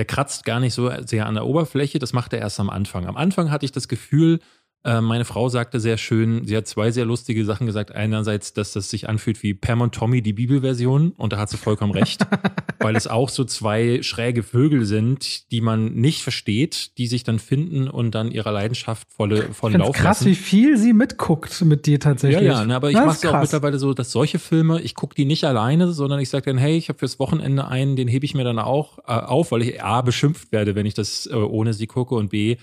der 0.00 0.06
kratzt 0.06 0.46
gar 0.46 0.60
nicht 0.60 0.72
so 0.72 0.90
sehr 1.04 1.26
an 1.26 1.34
der 1.34 1.44
Oberfläche, 1.44 1.98
das 1.98 2.14
macht 2.14 2.32
er 2.32 2.38
erst 2.38 2.58
am 2.58 2.70
Anfang. 2.70 3.06
Am 3.06 3.18
Anfang 3.18 3.50
hatte 3.50 3.66
ich 3.66 3.72
das 3.72 3.86
Gefühl, 3.86 4.40
äh, 4.82 5.00
meine 5.02 5.26
Frau 5.26 5.48
sagte 5.50 5.78
sehr 5.78 5.98
schön, 5.98 6.46
sie 6.46 6.56
hat 6.56 6.66
zwei 6.66 6.90
sehr 6.90 7.04
lustige 7.04 7.44
Sachen 7.44 7.66
gesagt. 7.66 7.92
Einerseits, 7.92 8.54
dass 8.54 8.72
das 8.72 8.88
sich 8.88 9.08
anfühlt 9.08 9.42
wie 9.42 9.52
Pam 9.52 9.82
und 9.82 9.94
Tommy, 9.94 10.22
die 10.22 10.32
Bibelversion. 10.32 11.10
Und 11.18 11.34
da 11.34 11.38
hat 11.38 11.50
sie 11.50 11.58
vollkommen 11.58 11.92
recht, 11.92 12.26
weil 12.78 12.96
es 12.96 13.06
auch 13.06 13.28
so 13.28 13.44
zwei 13.44 14.02
schräge 14.02 14.42
Vögel 14.42 14.86
sind, 14.86 15.50
die 15.52 15.60
man 15.60 15.92
nicht 15.94 16.22
versteht, 16.22 16.96
die 16.96 17.06
sich 17.08 17.24
dann 17.24 17.38
finden 17.38 17.88
und 17.88 18.14
dann 18.14 18.30
ihrer 18.30 18.52
Leidenschaft 18.52 19.06
volle, 19.12 19.52
vollen 19.52 19.80
Lauf 19.80 19.94
krass, 19.94 20.20
lassen. 20.20 20.30
wie 20.30 20.34
viel 20.34 20.78
sie 20.78 20.94
mitguckt 20.94 21.60
mit 21.62 21.84
dir 21.84 21.92
Ja, 21.92 21.98
tatsächlich. 21.98 22.42
ja, 22.42 22.64
ne, 22.64 22.74
aber 22.74 22.90
ich 22.90 22.96
mache 22.96 23.10
es 23.10 23.26
auch 23.26 23.40
mittlerweile 23.40 23.78
so, 23.78 23.92
dass 23.92 24.10
solche 24.12 24.38
Filme, 24.38 24.80
ich 24.80 24.94
gucke 24.94 25.14
die 25.14 25.26
nicht 25.26 25.44
alleine, 25.44 25.92
sondern 25.92 26.20
ich 26.20 26.30
sage 26.30 26.46
dann, 26.46 26.58
hey, 26.58 26.76
ich 26.76 26.88
habe 26.88 26.98
fürs 26.98 27.18
Wochenende 27.18 27.68
einen, 27.68 27.96
den 27.96 28.08
hebe 28.08 28.24
ich 28.24 28.34
mir 28.34 28.44
dann 28.44 28.58
auch 28.58 28.98
äh, 29.00 29.12
auf, 29.12 29.52
weil 29.52 29.62
ich 29.62 29.82
A, 29.82 30.00
beschimpft 30.00 30.52
werde, 30.52 30.74
wenn 30.74 30.86
ich 30.86 30.94
das 30.94 31.26
äh, 31.26 31.34
ohne 31.34 31.74
sie 31.74 31.86
gucke 31.86 32.14
und 32.14 32.30
B, 32.30 32.56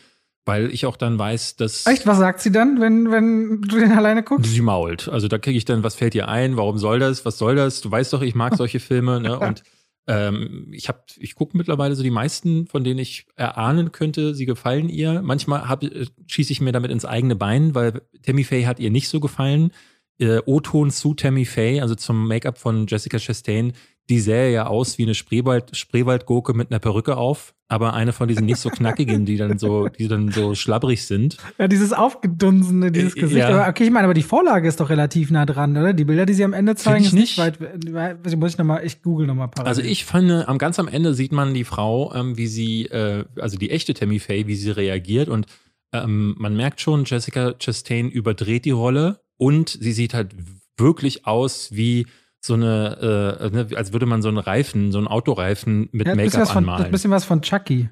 weil 0.48 0.72
ich 0.74 0.86
auch 0.86 0.98
dann 0.98 1.20
weiß, 1.20 1.58
dass 1.58 1.86
Echt, 1.86 2.08
was 2.08 2.18
sagt 2.18 2.40
sie 2.40 2.52
dann, 2.52 2.82
wenn, 2.82 3.12
wenn 3.12 3.62
du 3.62 3.80
den 3.80 3.92
alleine 3.92 4.24
guckst? 4.24 4.50
sie 4.52 4.62
mault. 4.62 5.08
Also 5.10 5.28
da 5.28 5.38
kriege 5.38 5.58
ich 5.58 5.66
dann, 5.66 5.84
was 5.84 5.96
fällt 5.96 6.14
dir 6.14 6.28
ein, 6.30 6.58
warum 6.58 6.78
soll 6.78 7.00
das, 7.00 7.26
was 7.26 7.38
soll 7.38 7.56
das? 7.56 7.82
Du 7.82 7.92
weißt 7.92 8.14
doch, 8.14 8.22
ich 8.22 8.34
mag 8.34 8.56
solche 8.58 8.80
Filme, 8.80 9.20
ne? 9.22 9.38
Und 9.40 9.64
Ähm, 10.10 10.70
ich 10.72 10.88
habe, 10.88 11.02
ich 11.18 11.36
gucke 11.36 11.58
mittlerweile 11.58 11.94
so 11.94 12.02
die 12.02 12.12
meisten, 12.12 12.66
von 12.68 12.86
denen 12.86 12.98
ich 12.98 13.26
erahnen 13.36 13.92
könnte, 13.92 14.34
sie 14.36 14.46
gefallen 14.46 14.88
ihr. 14.88 15.22
Manchmal 15.22 15.68
hab, 15.68 15.84
äh, 15.84 16.06
schieße 16.28 16.54
ich 16.54 16.62
mir 16.62 16.72
damit 16.72 16.92
ins 16.92 17.04
eigene 17.04 17.36
Bein, 17.36 17.76
weil 17.76 18.02
Tammy 18.24 18.46
Faye 18.46 18.68
hat 18.68 18.80
ihr 18.80 18.90
nicht 18.90 19.10
so 19.10 19.20
gefallen. 19.20 19.72
Äh, 20.18 20.40
O-Ton 20.46 20.92
zu 20.92 21.14
Tammy 21.14 21.44
Faye, 21.44 21.82
also 21.82 21.94
zum 21.94 22.26
Make-up 22.26 22.58
von 22.58 22.88
Jessica 22.88 23.20
Chastain, 23.20 23.74
die 24.10 24.20
sähe 24.20 24.52
ja 24.54 24.68
aus 24.68 24.98
wie 24.98 25.04
eine 25.04 25.14
Spreewald, 25.16 25.76
Spreewaldgurke 25.76 26.54
mit 26.54 26.72
einer 26.72 26.80
Perücke 26.80 27.18
auf, 27.18 27.54
aber 27.68 27.94
eine 27.94 28.14
von 28.14 28.30
diesen 28.30 28.46
nicht 28.46 28.60
so 28.60 28.70
knackigen, 28.70 29.26
die 29.26 29.36
dann 29.36 29.58
so, 29.60 29.90
die 29.90 30.08
dann 30.08 30.32
so 30.32 30.56
schlabbrig 30.56 31.06
sind. 31.06 31.36
Ja, 31.58 31.68
dieses 31.68 31.92
aufgedunsene, 31.92 32.92
dieses 32.92 33.16
Äh, 33.18 33.20
Gesicht. 33.20 33.40
ja. 33.40 33.50
Aber 33.50 33.68
okay, 33.70 33.84
ich 33.84 33.92
meine, 33.92 34.06
aber 34.06 34.14
die 34.14 34.24
Vorlage 34.24 34.68
ist 34.68 34.80
doch 34.80 34.90
relativ 34.90 35.30
nah 35.32 35.46
dran, 35.46 35.76
oder? 35.76 35.92
Die 35.92 36.06
Bilder, 36.06 36.26
die 36.26 36.34
sie 36.34 36.46
am 36.46 36.54
Ende 36.54 36.76
zeigen, 36.76 37.02
ich 37.02 37.08
ist 37.08 37.14
nicht 37.14 37.38
nicht. 37.38 37.60
weit. 37.60 37.60
weit 37.94 38.38
muss 38.38 38.54
ich 38.54 38.58
noch 38.58 38.66
mal, 38.66 38.86
ich 38.86 39.02
google 39.02 39.28
nochmal 39.28 39.50
parallel. 39.50 39.68
Also 39.70 39.82
ich 39.82 40.06
finde, 40.06 40.48
am 40.48 40.58
ganz 40.58 40.80
am 40.80 40.88
Ende 40.88 41.14
sieht 41.14 41.34
man 41.34 41.54
die 41.54 41.66
Frau, 41.66 42.14
ähm, 42.16 42.38
wie 42.38 42.48
sie, 42.48 42.86
äh, 42.86 43.26
also 43.38 43.58
die 43.58 43.72
echte 43.72 43.94
Tammy 43.94 44.20
Faye, 44.20 44.48
wie 44.48 44.56
sie 44.56 44.70
reagiert 44.72 45.28
und 45.28 45.48
ähm, 45.94 46.36
man 46.38 46.56
merkt 46.56 46.80
schon, 46.82 47.04
Jessica 47.06 47.54
Chastain 47.60 48.10
überdreht 48.10 48.64
die 48.66 48.72
Rolle 48.72 49.20
und 49.38 49.70
sie 49.70 49.92
sieht 49.94 50.14
halt 50.14 50.32
wirklich 50.78 51.26
aus 51.26 51.70
wie 51.74 52.08
so 52.40 52.54
eine, 52.54 53.40
äh, 53.42 53.50
ne, 53.50 53.68
als 53.76 53.94
würde 53.94 54.06
man 54.06 54.22
so 54.22 54.30
einen 54.30 54.38
Reifen, 54.38 54.92
so 54.92 54.98
einen 54.98 55.08
Autoreifen 55.08 55.90
mit 55.92 56.08
ja, 56.08 56.16
Make-up 56.16 56.56
anmalen. 56.56 56.86
ein 56.86 56.92
bisschen 56.92 57.12
was 57.12 57.26
von 57.26 57.42
Chucky. 57.42 57.90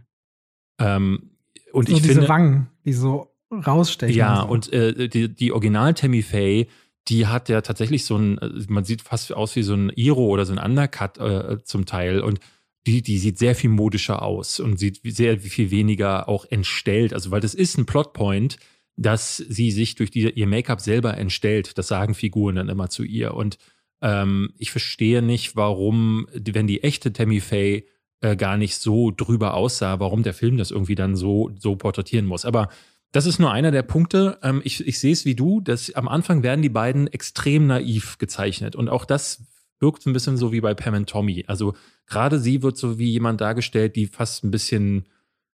ähm, 0.79 1.31
und 1.71 1.89
so 1.89 1.95
ich 1.95 2.01
diese 2.01 2.13
finde, 2.13 2.29
Wangen, 2.29 2.67
die 2.85 2.93
so 2.93 3.35
rausstechen. 3.51 4.15
ja, 4.15 4.41
so. 4.41 4.47
und 4.47 4.71
äh, 4.71 5.09
die, 5.09 5.33
die 5.33 5.51
Original 5.51 5.93
Tammy 5.93 6.21
Faye, 6.21 6.67
die 7.07 7.27
hat 7.27 7.49
ja 7.49 7.61
tatsächlich 7.61 8.05
so 8.05 8.17
ein, 8.17 8.37
äh, 8.37 8.49
man 8.69 8.85
sieht 8.85 9.01
fast 9.01 9.33
aus 9.33 9.55
wie 9.55 9.63
so 9.63 9.73
ein 9.73 9.91
Iro 9.95 10.27
oder 10.27 10.45
so 10.45 10.53
ein 10.53 10.59
Undercut 10.59 11.17
äh, 11.17 11.63
zum 11.63 11.85
Teil 11.85 12.21
und 12.21 12.39
die, 12.87 13.01
die 13.01 13.17
sieht 13.17 13.37
sehr 13.37 13.55
viel 13.55 13.71
modischer 13.71 14.21
aus 14.21 14.59
und 14.59 14.77
sieht 14.77 15.01
sehr 15.03 15.39
viel 15.39 15.71
weniger 15.71 16.29
auch 16.29 16.45
entstellt. 16.45 17.13
Also, 17.13 17.31
weil 17.31 17.41
das 17.41 17.55
ist 17.55 17.77
ein 17.77 17.85
Plotpoint, 17.85 18.57
dass 18.95 19.37
sie 19.37 19.71
sich 19.71 19.95
durch 19.95 20.11
die, 20.11 20.29
ihr 20.29 20.47
Make-up 20.47 20.79
selber 20.79 21.17
entstellt. 21.17 21.77
Das 21.77 21.87
sagen 21.87 22.13
Figuren 22.13 22.55
dann 22.55 22.69
immer 22.69 22.89
zu 22.89 23.03
ihr. 23.03 23.33
Und 23.33 23.57
ähm, 24.01 24.53
ich 24.57 24.71
verstehe 24.71 25.21
nicht, 25.21 25.55
warum, 25.55 26.27
wenn 26.33 26.67
die 26.67 26.83
echte 26.83 27.13
Tammy 27.13 27.39
Faye 27.39 27.85
äh, 28.21 28.35
gar 28.35 28.57
nicht 28.57 28.75
so 28.75 29.11
drüber 29.11 29.53
aussah, 29.53 29.99
warum 29.99 30.23
der 30.23 30.33
Film 30.33 30.57
das 30.57 30.71
irgendwie 30.71 30.95
dann 30.95 31.15
so, 31.15 31.51
so 31.57 31.75
porträtieren 31.75 32.25
muss. 32.25 32.45
Aber 32.45 32.69
das 33.11 33.25
ist 33.25 33.39
nur 33.39 33.51
einer 33.51 33.71
der 33.71 33.83
Punkte. 33.83 34.39
Ähm, 34.41 34.61
ich 34.63 34.85
ich 34.85 34.99
sehe 34.99 35.13
es 35.13 35.25
wie 35.25 35.35
du, 35.35 35.61
dass 35.61 35.93
am 35.95 36.07
Anfang 36.07 36.43
werden 36.43 36.61
die 36.61 36.69
beiden 36.69 37.07
extrem 37.07 37.67
naiv 37.67 38.17
gezeichnet. 38.17 38.75
Und 38.75 38.89
auch 38.89 39.05
das 39.05 39.43
wirkt 39.79 40.05
ein 40.05 40.13
bisschen 40.13 40.37
so 40.37 40.51
wie 40.51 40.61
bei 40.61 40.73
Pam 40.73 40.95
und 40.95 41.09
Tommy. 41.09 41.45
Also 41.47 41.75
gerade 42.07 42.39
sie 42.39 42.63
wird 42.63 42.77
so 42.77 42.97
wie 42.99 43.11
jemand 43.11 43.41
dargestellt, 43.41 43.95
die 43.95 44.07
fast 44.07 44.43
ein 44.43 44.51
bisschen 44.51 45.05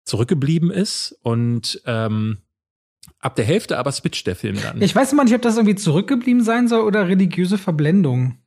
zurückgeblieben 0.04 0.70
ist. 0.70 1.18
Und 1.22 1.80
ähm, 1.86 2.38
ab 3.20 3.36
der 3.36 3.44
Hälfte 3.44 3.78
aber 3.78 3.92
switcht 3.92 4.26
der 4.26 4.36
Film 4.36 4.56
dann. 4.62 4.80
ich 4.80 4.94
weiß 4.94 5.12
immer 5.12 5.24
nicht, 5.24 5.34
ob 5.34 5.42
das 5.42 5.56
irgendwie 5.56 5.76
zurückgeblieben 5.76 6.42
sein 6.42 6.68
soll 6.68 6.82
oder 6.82 7.08
religiöse 7.08 7.58
Verblendung. 7.58 8.38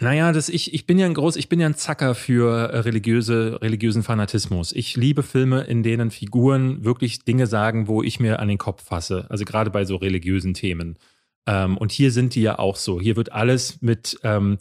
Naja, 0.00 0.32
das 0.32 0.48
ich, 0.48 0.74
ich 0.74 0.86
bin 0.86 0.98
ja 0.98 1.06
ein 1.06 1.14
groß, 1.14 1.36
ich 1.36 1.48
bin 1.48 1.58
ja 1.58 1.66
ein 1.66 1.74
Zacker 1.74 2.14
für 2.14 2.70
äh, 2.70 2.78
religiöse, 2.80 3.60
religiösen 3.60 4.04
Fanatismus. 4.04 4.72
Ich 4.72 4.96
liebe 4.96 5.24
Filme, 5.24 5.62
in 5.62 5.82
denen 5.82 6.12
Figuren 6.12 6.84
wirklich 6.84 7.24
Dinge 7.24 7.48
sagen, 7.48 7.88
wo 7.88 8.02
ich 8.02 8.20
mir 8.20 8.38
an 8.38 8.48
den 8.48 8.58
Kopf 8.58 8.84
fasse. 8.84 9.26
Also 9.28 9.44
gerade 9.44 9.70
bei 9.70 9.84
so 9.84 9.96
religiösen 9.96 10.54
Themen. 10.54 10.98
Ähm, 11.46 11.76
und 11.76 11.90
hier 11.90 12.12
sind 12.12 12.36
die 12.36 12.42
ja 12.42 12.60
auch 12.60 12.76
so. 12.76 13.00
Hier 13.00 13.16
wird 13.16 13.32
alles 13.32 13.82
mit 13.82 14.20
ähm, 14.22 14.58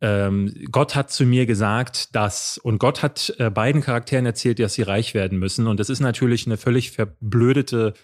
ähm, 0.00 0.52
Gott 0.70 0.94
hat 0.94 1.10
zu 1.10 1.24
mir 1.24 1.46
gesagt, 1.46 2.14
dass 2.14 2.58
und 2.58 2.78
Gott 2.78 3.02
hat 3.02 3.34
äh, 3.38 3.50
beiden 3.50 3.80
Charakteren 3.80 4.26
erzählt, 4.26 4.58
dass 4.58 4.74
sie 4.74 4.82
reich 4.82 5.14
werden 5.14 5.38
müssen. 5.38 5.66
Und 5.66 5.80
das 5.80 5.88
ist 5.88 6.00
natürlich 6.00 6.46
eine 6.46 6.58
völlig 6.58 6.90
verblödete 6.90 7.94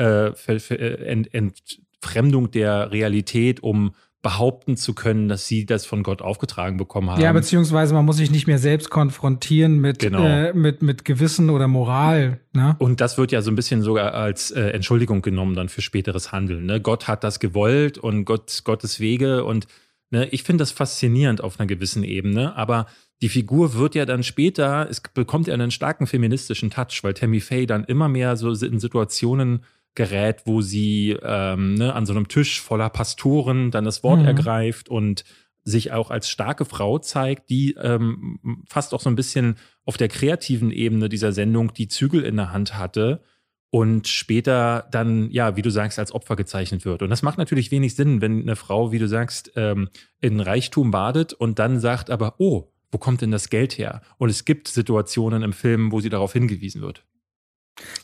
äh, 0.00 0.28
äh, 0.28 1.04
Ent, 1.04 1.34
Entfremdung 1.34 2.50
der 2.50 2.90
Realität, 2.92 3.62
um 3.62 3.92
behaupten 4.22 4.76
zu 4.76 4.94
können, 4.94 5.28
dass 5.28 5.46
sie 5.46 5.64
das 5.64 5.86
von 5.86 6.02
Gott 6.02 6.20
aufgetragen 6.20 6.76
bekommen 6.76 7.10
haben. 7.10 7.22
Ja, 7.22 7.32
beziehungsweise 7.32 7.94
man 7.94 8.04
muss 8.04 8.18
sich 8.18 8.30
nicht 8.30 8.46
mehr 8.46 8.58
selbst 8.58 8.90
konfrontieren 8.90 9.78
mit, 9.80 9.98
Genau. 9.98 10.22
äh, 10.22 10.52
mit, 10.52 10.82
mit 10.82 11.06
Gewissen 11.06 11.48
oder 11.48 11.68
Moral. 11.68 12.40
Ne? 12.52 12.76
Und 12.78 13.00
das 13.00 13.16
wird 13.16 13.32
ja 13.32 13.40
so 13.40 13.50
ein 13.50 13.54
bisschen 13.56 13.80
sogar 13.80 14.12
als 14.12 14.50
äh, 14.50 14.60
Entschuldigung 14.70 15.22
genommen 15.22 15.54
dann 15.54 15.70
für 15.70 15.80
späteres 15.80 16.32
Handeln. 16.32 16.66
Ne? 16.66 16.82
Gott 16.82 17.08
hat 17.08 17.24
das 17.24 17.40
gewollt 17.40 17.96
und 17.96 18.26
Gott, 18.26 18.60
Gottes 18.64 19.00
Wege 19.00 19.44
und 19.44 19.66
ne, 20.10 20.28
ich 20.28 20.42
finde 20.42 20.62
das 20.62 20.70
faszinierend 20.70 21.42
auf 21.42 21.58
einer 21.58 21.66
gewissen 21.66 22.04
Ebene, 22.04 22.54
aber 22.56 22.86
die 23.22 23.30
Figur 23.30 23.74
wird 23.74 23.94
ja 23.94 24.04
dann 24.04 24.22
später, 24.22 24.86
es 24.90 25.00
bekommt 25.00 25.46
ja 25.46 25.54
einen 25.54 25.70
starken 25.70 26.06
feministischen 26.06 26.70
Touch, 26.70 27.00
weil 27.02 27.14
Tammy 27.14 27.40
Faye 27.40 27.66
dann 27.66 27.84
immer 27.84 28.08
mehr 28.08 28.36
so 28.36 28.50
in 28.50 28.78
Situationen 28.80 29.62
gerät, 29.94 30.42
wo 30.44 30.60
sie 30.62 31.16
ähm, 31.22 31.74
ne, 31.74 31.94
an 31.94 32.06
so 32.06 32.12
einem 32.12 32.28
Tisch 32.28 32.60
voller 32.60 32.90
Pastoren 32.90 33.70
dann 33.70 33.84
das 33.84 34.02
Wort 34.02 34.20
Mhm. 34.20 34.26
ergreift 34.26 34.88
und 34.88 35.24
sich 35.62 35.92
auch 35.92 36.10
als 36.10 36.28
starke 36.28 36.64
Frau 36.64 36.98
zeigt, 36.98 37.50
die 37.50 37.74
ähm, 37.80 38.62
fast 38.68 38.94
auch 38.94 39.00
so 39.00 39.10
ein 39.10 39.16
bisschen 39.16 39.56
auf 39.84 39.96
der 39.96 40.08
kreativen 40.08 40.70
Ebene 40.70 41.08
dieser 41.08 41.32
Sendung 41.32 41.74
die 41.74 41.88
Zügel 41.88 42.22
in 42.24 42.36
der 42.36 42.52
Hand 42.52 42.78
hatte 42.78 43.22
und 43.68 44.08
später 44.08 44.88
dann, 44.90 45.30
ja, 45.30 45.56
wie 45.56 45.62
du 45.62 45.70
sagst, 45.70 45.98
als 45.98 46.12
Opfer 46.12 46.34
gezeichnet 46.34 46.84
wird. 46.84 47.02
Und 47.02 47.10
das 47.10 47.22
macht 47.22 47.38
natürlich 47.38 47.70
wenig 47.70 47.94
Sinn, 47.94 48.20
wenn 48.20 48.40
eine 48.42 48.56
Frau, 48.56 48.90
wie 48.90 48.98
du 48.98 49.06
sagst, 49.06 49.52
ähm, 49.54 49.88
in 50.20 50.40
Reichtum 50.40 50.90
badet 50.90 51.34
und 51.34 51.58
dann 51.58 51.78
sagt 51.78 52.10
aber, 52.10 52.34
oh, 52.38 52.72
wo 52.90 52.98
kommt 52.98 53.20
denn 53.20 53.30
das 53.30 53.50
Geld 53.50 53.78
her? 53.78 54.00
Und 54.18 54.30
es 54.30 54.44
gibt 54.44 54.66
Situationen 54.66 55.42
im 55.42 55.52
Film, 55.52 55.92
wo 55.92 56.00
sie 56.00 56.08
darauf 56.08 56.32
hingewiesen 56.32 56.80
wird. 56.80 57.04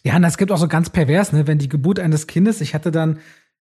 Ja, 0.03 0.17
und 0.17 0.25
es 0.25 0.39
gibt 0.39 0.53
auch 0.53 0.59
so 0.59 0.69
ganz 0.69 0.91
pervers, 0.91 1.33
ne, 1.33 1.47
wenn 1.47 1.59
die 1.59 1.69
Geburt 1.69 1.99
eines 1.99 2.27
Kindes, 2.27 2.61
ich 2.61 2.75
hatte 2.75 2.91
dann, 2.91 3.19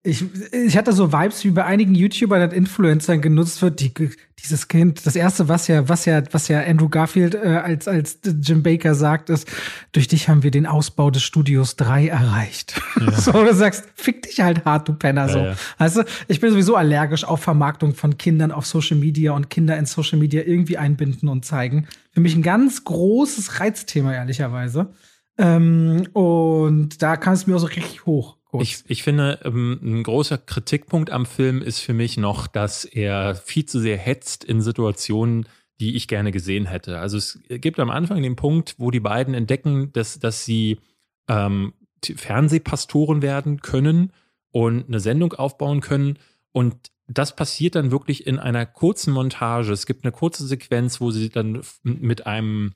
ich, 0.03 0.25
ich 0.53 0.79
hatte 0.79 0.95
so 0.95 1.13
Vibes 1.13 1.45
wie 1.45 1.51
bei 1.51 1.67
einigen 1.67 1.95
YouTubern 1.95 2.43
und 2.43 2.55
Influencern 2.55 3.21
genutzt 3.21 3.61
wird, 3.61 3.81
die, 3.81 3.93
dieses 4.39 4.69
Kind, 4.69 5.05
das 5.05 5.15
erste, 5.15 5.49
was 5.49 5.69
ja, 5.69 5.91
was 5.91 6.07
ja, 6.07 6.23
was 6.33 6.49
ja 6.49 6.63
Andrew 6.63 6.89
Garfield 6.89 7.35
äh, 7.35 7.61
als, 7.63 7.87
als 7.87 8.19
Jim 8.25 8.63
Baker 8.63 8.95
sagt, 8.95 9.29
ist, 9.29 9.47
durch 9.93 10.09
dich 10.09 10.31
haben 10.31 10.43
wir 10.43 10.51
den 10.51 10.65
Ausbau 10.65 11.11
des 11.11 11.23
Studios 11.23 11.77
3 11.77 12.09
erreicht. 12.09 12.81
so, 13.19 13.33
du 13.33 13.55
sagst, 13.55 13.85
fick 13.95 14.23
dich 14.23 14.41
halt 14.41 14.65
hart, 14.65 14.89
du 14.89 14.95
Penner, 14.95 15.29
so. 15.29 15.39
Ja, 15.39 15.45
ja. 15.51 15.57
Weißt 15.77 15.97
du, 15.97 16.05
ich 16.29 16.41
bin 16.41 16.51
sowieso 16.51 16.77
allergisch 16.77 17.25
auf 17.25 17.43
Vermarktung 17.43 17.95
von 17.95 18.17
Kindern 18.17 18.53
auf 18.53 18.65
Social 18.65 18.97
Media 18.97 19.33
und 19.33 19.51
Kinder 19.51 19.77
in 19.77 19.85
Social 19.85 20.19
Media 20.19 20.43
irgendwie 20.47 20.79
einbinden 20.79 21.29
und 21.29 21.45
zeigen. 21.45 21.89
Für 22.13 22.21
mich 22.21 22.35
ein 22.35 22.43
ganz 22.43 22.85
großes 22.85 23.61
Reizthema, 23.61 24.15
ehrlicherweise. 24.15 24.95
Ähm, 25.41 26.07
und 26.13 27.03
da 27.03 27.17
kam 27.17 27.33
es 27.33 27.47
mir 27.47 27.57
auch 27.57 27.61
so 27.61 27.67
richtig 27.67 28.05
hoch. 28.05 28.37
Ich, 28.61 28.85
ich 28.89 29.03
finde, 29.03 29.41
ähm, 29.45 29.81
ein 29.83 30.03
großer 30.03 30.37
Kritikpunkt 30.37 31.11
am 31.11 31.25
Film 31.25 31.63
ist 31.63 31.81
für 31.81 31.95
mich 31.95 32.19
noch, 32.19 32.47
dass 32.47 32.85
er 32.85 33.35
viel 33.35 33.65
zu 33.65 33.81
sehr 33.81 33.97
hetzt 33.97 34.45
in 34.45 34.61
Situationen, 34.61 35.49
die 35.81 35.97
ich 35.97 36.09
gerne 36.09 36.31
gesehen 36.31 36.67
hätte. 36.67 36.99
Also 36.99 37.17
es 37.17 37.39
gibt 37.49 37.81
am 37.81 37.91
Anfang 37.91 38.23
den 38.23 38.37
Punkt, 38.37 38.75
wo 38.77 38.91
die 38.91 39.01
beiden 39.01 39.33
entdecken, 39.33 39.93
dass, 39.93 40.19
dass 40.19 40.45
sie 40.45 40.79
ähm, 41.27 41.73
Fernsehpastoren 42.05 43.23
werden 43.23 43.63
können 43.63 44.13
und 44.51 44.89
eine 44.89 45.01
Sendung 45.01 45.33
aufbauen 45.33 45.81
können. 45.81 46.19
Und 46.53 46.91
das 47.07 47.35
passiert 47.35 47.77
dann 47.77 47.91
wirklich 47.91 48.27
in 48.27 48.39
einer 48.39 48.67
kurzen 48.67 49.15
Montage. 49.15 49.73
Es 49.73 49.87
gibt 49.87 50.05
eine 50.05 50.13
kurze 50.13 50.47
Sequenz, 50.47 51.01
wo 51.01 51.11
sie 51.11 51.31
dann 51.31 51.63
mit 51.83 52.27
einem 52.27 52.73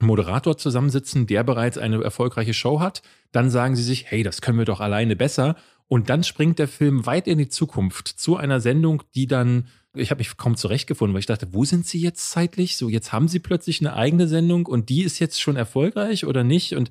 Moderator 0.00 0.56
zusammensitzen, 0.56 1.26
der 1.26 1.42
bereits 1.44 1.78
eine 1.78 2.02
erfolgreiche 2.02 2.54
Show 2.54 2.80
hat. 2.80 3.02
Dann 3.32 3.50
sagen 3.50 3.76
sie 3.76 3.82
sich, 3.82 4.10
hey, 4.10 4.22
das 4.22 4.40
können 4.40 4.58
wir 4.58 4.64
doch 4.64 4.80
alleine 4.80 5.16
besser. 5.16 5.56
Und 5.88 6.10
dann 6.10 6.22
springt 6.22 6.58
der 6.58 6.68
Film 6.68 7.06
weit 7.06 7.26
in 7.26 7.38
die 7.38 7.48
Zukunft 7.48 8.08
zu 8.08 8.36
einer 8.36 8.60
Sendung, 8.60 9.02
die 9.14 9.26
dann, 9.26 9.68
ich 9.94 10.10
habe 10.10 10.18
mich 10.18 10.36
kaum 10.36 10.56
zurechtgefunden, 10.56 11.14
weil 11.14 11.20
ich 11.20 11.26
dachte, 11.26 11.52
wo 11.52 11.64
sind 11.64 11.86
sie 11.86 12.00
jetzt 12.00 12.30
zeitlich? 12.30 12.76
So, 12.76 12.88
jetzt 12.88 13.12
haben 13.12 13.26
sie 13.26 13.38
plötzlich 13.40 13.80
eine 13.80 13.94
eigene 13.94 14.28
Sendung 14.28 14.66
und 14.66 14.90
die 14.90 15.02
ist 15.02 15.18
jetzt 15.18 15.40
schon 15.40 15.56
erfolgreich 15.56 16.26
oder 16.26 16.44
nicht? 16.44 16.74
Und 16.74 16.90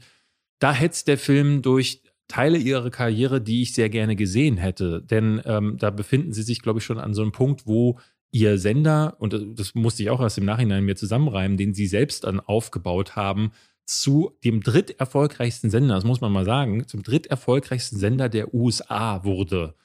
da 0.60 0.74
hetzt 0.74 1.08
der 1.08 1.18
Film 1.18 1.62
durch 1.62 2.02
Teile 2.28 2.58
ihrer 2.58 2.90
Karriere, 2.90 3.40
die 3.40 3.62
ich 3.62 3.74
sehr 3.74 3.90
gerne 3.90 4.16
gesehen 4.16 4.58
hätte. 4.58 5.02
Denn 5.02 5.42
ähm, 5.46 5.78
da 5.78 5.92
befinden 5.92 6.34
sie 6.34 6.44
sich, 6.44 6.62
glaube 6.62 6.80
ich, 6.80 6.86
schon 6.86 7.00
an 7.00 7.14
so 7.14 7.22
einem 7.22 7.32
Punkt, 7.32 7.68
wo 7.68 8.00
ihr 8.32 8.58
Sender, 8.58 9.16
und 9.20 9.36
das 9.58 9.76
musste 9.76 10.04
ich 10.04 10.10
auch 10.10 10.22
erst 10.22 10.38
im 10.38 10.46
Nachhinein 10.46 10.84
mir 10.84 10.96
zusammenreimen, 10.96 11.58
den 11.58 11.74
sie 11.74 11.88
selbst 11.88 12.24
dann 12.24 12.40
aufgebaut 12.40 13.16
haben, 13.16 13.52
zu 13.86 14.38
dem 14.44 14.62
dritterfolgreichsten 14.62 15.70
Sender, 15.70 15.96
das 15.96 16.04
muss 16.04 16.20
man 16.22 16.32
mal 16.32 16.46
sagen, 16.46 16.88
zum 16.88 17.04
dritterfolgreichsten 17.04 17.98
Sender 17.98 18.28
der 18.28 18.54
USA 18.54 19.24
wurde. 19.24 19.76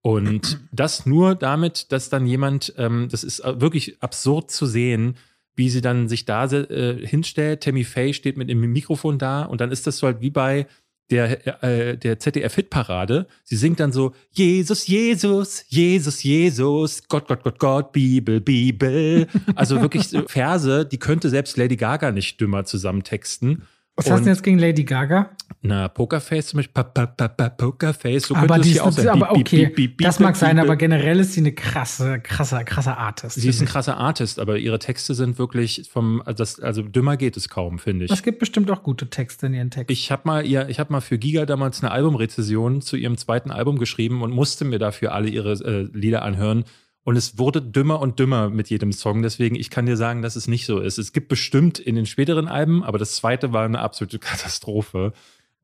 Und 0.00 0.60
das 0.72 1.06
nur 1.06 1.34
damit, 1.34 1.90
dass 1.90 2.08
dann 2.08 2.26
jemand, 2.26 2.72
ähm, 2.78 3.08
das 3.10 3.24
ist 3.24 3.40
äh, 3.40 3.60
wirklich 3.60 4.00
absurd 4.00 4.50
zu 4.50 4.66
sehen, 4.66 5.16
wie 5.56 5.70
sie 5.70 5.80
dann 5.80 6.08
sich 6.08 6.24
da 6.24 6.44
äh, 6.44 7.04
hinstellt. 7.04 7.64
Tammy 7.64 7.82
Faye 7.82 8.14
steht 8.14 8.36
mit 8.36 8.48
dem 8.48 8.60
Mikrofon 8.60 9.18
da 9.18 9.42
und 9.42 9.60
dann 9.60 9.72
ist 9.72 9.88
das 9.88 9.98
so 9.98 10.06
halt 10.06 10.20
wie 10.20 10.30
bei 10.30 10.68
der, 11.10 11.62
äh, 11.64 11.96
der 11.96 12.18
ZDF-Hitparade. 12.18 13.26
Sie 13.44 13.56
singt 13.56 13.80
dann 13.80 13.92
so, 13.92 14.14
Jesus, 14.32 14.86
Jesus, 14.86 15.64
Jesus, 15.68 16.22
Jesus, 16.22 17.08
Gott, 17.08 17.28
Gott, 17.28 17.42
Gott, 17.42 17.58
Gott, 17.58 17.92
Bibel, 17.92 18.40
Bibel. 18.40 19.26
Also 19.54 19.80
wirklich 19.80 20.08
Verse, 20.26 20.86
die 20.86 20.98
könnte 20.98 21.30
selbst 21.30 21.56
Lady 21.56 21.76
Gaga 21.76 22.12
nicht 22.12 22.40
dümmer 22.40 22.64
zusammentexten. 22.64 23.62
Was 23.98 24.08
hast 24.12 24.24
du 24.26 24.30
jetzt 24.30 24.44
gegen 24.44 24.60
Lady 24.60 24.84
Gaga? 24.84 25.30
Na, 25.60 25.88
Pokerface 25.88 26.46
zum 26.46 26.58
Beispiel, 26.58 26.72
pa, 26.72 26.84
pa, 26.84 27.06
pa, 27.06 27.48
Pokerface, 27.48 28.28
so 28.28 28.36
aber 28.36 28.46
könnte 28.46 28.60
die 28.68 28.76
ist 28.76 29.00
hier 29.00 29.12
auch 29.12 29.16
aber 29.16 29.32
okay, 29.32 29.66
beep, 29.66 29.74
beep, 29.74 29.96
beep, 29.96 30.06
das 30.06 30.20
mag 30.20 30.36
sein, 30.36 30.60
aber 30.60 30.76
generell 30.76 31.18
ist 31.18 31.32
sie 31.32 31.40
eine 31.40 31.50
krasse, 31.50 32.20
krasse, 32.20 32.64
krasse 32.64 32.96
Artist. 32.96 33.40
Sie 33.40 33.48
ist 33.48 33.60
ein 33.60 33.66
krasser 33.66 33.96
Artist, 33.96 34.38
aber 34.38 34.58
ihre 34.58 34.78
Texte 34.78 35.14
sind 35.14 35.36
wirklich 35.36 35.88
vom, 35.90 36.20
also 36.20 36.34
das, 36.38 36.60
also 36.60 36.82
dümmer 36.82 37.16
geht 37.16 37.36
es 37.36 37.48
kaum, 37.48 37.80
finde 37.80 38.04
ich. 38.04 38.12
Es 38.12 38.22
gibt 38.22 38.38
bestimmt 38.38 38.70
auch 38.70 38.84
gute 38.84 39.10
Texte 39.10 39.46
in 39.46 39.54
ihren 39.54 39.70
Texten. 39.72 39.92
Ich 39.92 40.12
habe 40.12 40.22
mal 40.26 40.46
ihr, 40.46 40.68
ich 40.68 40.78
habe 40.78 40.92
mal 40.92 41.00
für 41.00 41.18
Giga 41.18 41.44
damals 41.44 41.82
eine 41.82 41.90
Albumrezession 41.90 42.80
zu 42.80 42.96
ihrem 42.96 43.16
zweiten 43.16 43.50
Album 43.50 43.78
geschrieben 43.78 44.22
und 44.22 44.30
musste 44.30 44.64
mir 44.64 44.78
dafür 44.78 45.12
alle 45.12 45.28
ihre 45.28 45.54
äh, 45.54 45.88
Lieder 45.92 46.22
anhören. 46.22 46.64
Und 47.04 47.16
es 47.16 47.38
wurde 47.38 47.62
dümmer 47.62 48.00
und 48.00 48.18
dümmer 48.18 48.50
mit 48.50 48.68
jedem 48.68 48.92
Song. 48.92 49.22
Deswegen, 49.22 49.56
ich 49.56 49.70
kann 49.70 49.86
dir 49.86 49.96
sagen, 49.96 50.20
dass 50.20 50.36
es 50.36 50.46
nicht 50.46 50.66
so 50.66 50.78
ist. 50.78 50.98
Es 50.98 51.12
gibt 51.12 51.28
bestimmt 51.28 51.78
in 51.78 51.94
den 51.94 52.06
späteren 52.06 52.48
Alben, 52.48 52.82
aber 52.82 52.98
das 52.98 53.16
zweite 53.16 53.52
war 53.52 53.64
eine 53.64 53.80
absolute 53.80 54.18
Katastrophe. 54.18 55.12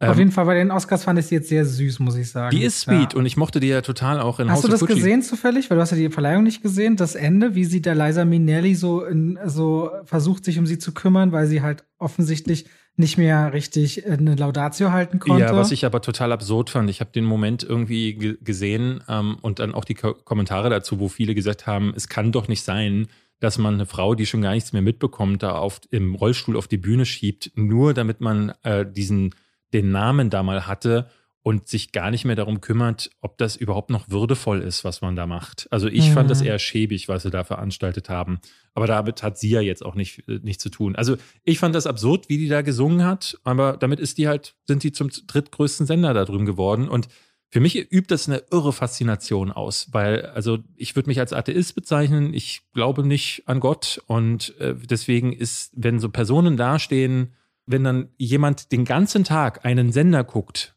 Auf 0.09 0.14
Ähm, 0.14 0.19
jeden 0.21 0.31
Fall 0.33 0.45
bei 0.47 0.55
den 0.55 0.71
Oscars 0.71 1.05
fand 1.05 1.19
ich 1.19 1.27
sie 1.27 1.35
jetzt 1.37 1.49
sehr 1.49 1.64
süß, 1.64 1.99
muss 2.01 2.17
ich 2.17 2.31
sagen. 2.31 2.57
Die 2.57 2.62
ist 2.64 2.81
sweet 2.81 3.12
Ja. 3.12 3.19
und 3.19 3.27
ich 3.27 3.37
mochte 3.37 3.61
die 3.61 3.69
ja 3.69 3.81
total 3.81 4.21
auch 4.21 4.40
in 4.40 4.49
Hast 4.49 4.57
House 4.59 4.62
du 4.64 4.69
das 4.71 4.81
Gucci. 4.81 4.95
gesehen 4.95 5.23
zufällig? 5.23 5.71
Weil 5.71 5.77
du 5.77 5.83
hast 5.83 5.90
ja 5.90 5.97
die 5.97 6.11
Verleihung 6.11 6.43
nicht 6.45 6.62
gesehen. 6.62 6.97
Das 6.97 7.14
Ende, 7.14 7.55
wie 7.55 7.64
sie 7.64 7.83
der 7.83 7.95
Liza 7.95 8.25
Minnelli 8.25 8.75
so, 8.75 9.05
in, 9.05 9.38
so 9.47 9.90
versucht, 10.05 10.45
sich 10.45 10.59
um 10.59 10.67
sie 10.67 10.79
zu 10.79 10.93
kümmern, 10.93 11.33
weil 11.33 11.47
sie 11.47 11.62
halt 11.62 11.85
offensichtlich 11.99 12.67
nicht 12.97 13.19
mehr 13.19 13.53
richtig 13.53 14.07
äh, 14.07 14.11
eine 14.12 14.37
Laudatio 14.37 14.93
halten 14.93 15.19
konnte. 15.19 15.43
Ja, 15.43 15.57
was 15.57 15.73
ich 15.73 15.85
aber 15.85 16.01
total 16.01 16.31
absurd 16.33 16.71
fand, 16.71 16.88
ich 16.90 17.01
habe 17.01 17.11
den 17.12 17.25
Moment 17.25 17.64
irgendwie 17.64 18.14
ge 18.14 18.37
gesehen 18.40 19.03
ähm, 19.09 19.37
und 19.43 19.59
dann 19.59 19.75
auch 19.75 19.85
die 19.85 19.95
Ko 19.95 20.14
Kommentare 20.14 20.71
dazu, 20.71 21.01
wo 21.01 21.09
viele 21.09 21.35
gesagt 21.35 21.67
haben, 21.67 21.93
es 21.97 22.09
kann 22.09 22.31
doch 22.31 22.47
nicht 22.47 22.62
sein, 22.62 23.09
dass 23.40 23.59
man 23.59 23.75
eine 23.75 23.85
Frau, 23.87 24.14
die 24.14 24.27
schon 24.27 24.43
gar 24.43 24.53
nichts 24.55 24.73
mehr 24.73 24.81
mitbekommt, 24.81 25.43
da 25.43 25.57
auf, 25.57 25.81
im 25.90 26.14
Rollstuhl 26.14 26.57
auf 26.57 26.69
die 26.69 26.77
Bühne 26.79 27.05
schiebt, 27.05 27.51
nur 27.57 27.93
damit 27.93 28.21
man 28.21 28.53
äh, 28.62 28.87
diesen 28.90 29.35
den 29.75 29.91
Namen 29.91 30.31
da 30.31 30.43
mal 30.43 30.67
hatte 30.67 31.09
und 31.43 31.69
sich 31.69 31.93
gar 31.93 32.11
nicht 32.11 32.25
mehr 32.25 32.37
darum 32.37 32.63
kümmert, 32.63 33.11
ob 33.21 33.37
das 33.37 33.55
überhaupt 33.57 33.91
noch 33.91 34.09
würdevoll 34.09 34.63
ist, 34.63 34.83
was 34.83 35.03
man 35.03 35.15
da 35.15 35.27
macht. 35.27 35.69
Also 35.71 35.89
ich 35.89 36.11
fand 36.11 36.31
das 36.31 36.41
Mhm. 36.41 36.47
eher 36.47 36.59
schäbig, 36.59 37.07
was 37.09 37.23
sie 37.25 37.31
da 37.31 37.45
veranstaltet 37.45 38.09
haben. 38.09 38.39
Aber 38.73 38.87
damit 38.87 39.23
hat 39.23 39.37
sie 39.37 39.51
ja 39.51 39.61
jetzt 39.61 39.85
auch 39.85 39.95
nicht, 39.95 40.27
äh, 40.27 40.41
nichts 40.43 40.63
zu 40.63 40.71
tun. 40.71 40.97
Also 40.97 41.17
ich 41.43 41.59
fand 41.59 41.75
das 41.75 41.87
absurd, 41.87 42.31
wie 42.31 42.39
die 42.39 42.49
da 42.49 42.63
gesungen 42.63 43.05
hat, 43.05 43.39
aber 43.45 43.77
damit 43.77 44.01
ist 44.01 44.17
die 44.17 44.27
halt, 44.27 44.55
sind 44.67 44.85
die 44.85 44.93
zum 44.93 45.11
drittgrößten 45.11 45.85
Sender 45.87 46.15
da 46.15 46.25
drüben 46.25 46.47
geworden. 46.47 46.89
Und 46.89 47.09
für 47.51 47.61
mich 47.61 47.77
übt 47.77 48.07
das 48.09 48.27
eine 48.27 48.43
irre 48.51 48.73
Faszination 48.73 49.53
aus, 49.53 49.89
weil, 49.93 50.25
also 50.27 50.61
ich 50.77 50.97
würde 50.97 51.11
mich 51.11 51.21
als 51.21 51.35
Atheist 51.35 51.75
bezeichnen, 51.75 52.33
ich 52.33 52.63
glaube 52.73 53.07
nicht 53.07 53.43
an 53.45 53.61
Gott 53.61 54.01
und 54.07 54.59
äh, 54.61 54.75
deswegen 54.75 55.35
ist, 55.35 55.73
wenn 55.77 56.01
so 56.01 56.09
Personen 56.09 56.57
dastehen, 56.57 57.35
wenn 57.66 57.85
dann 57.85 58.09
jemand 58.16 58.72
den 58.72 58.85
ganzen 58.85 59.24
Tag 59.24 59.64
einen 59.64 59.92
Sender 59.92 60.24
guckt, 60.24 60.77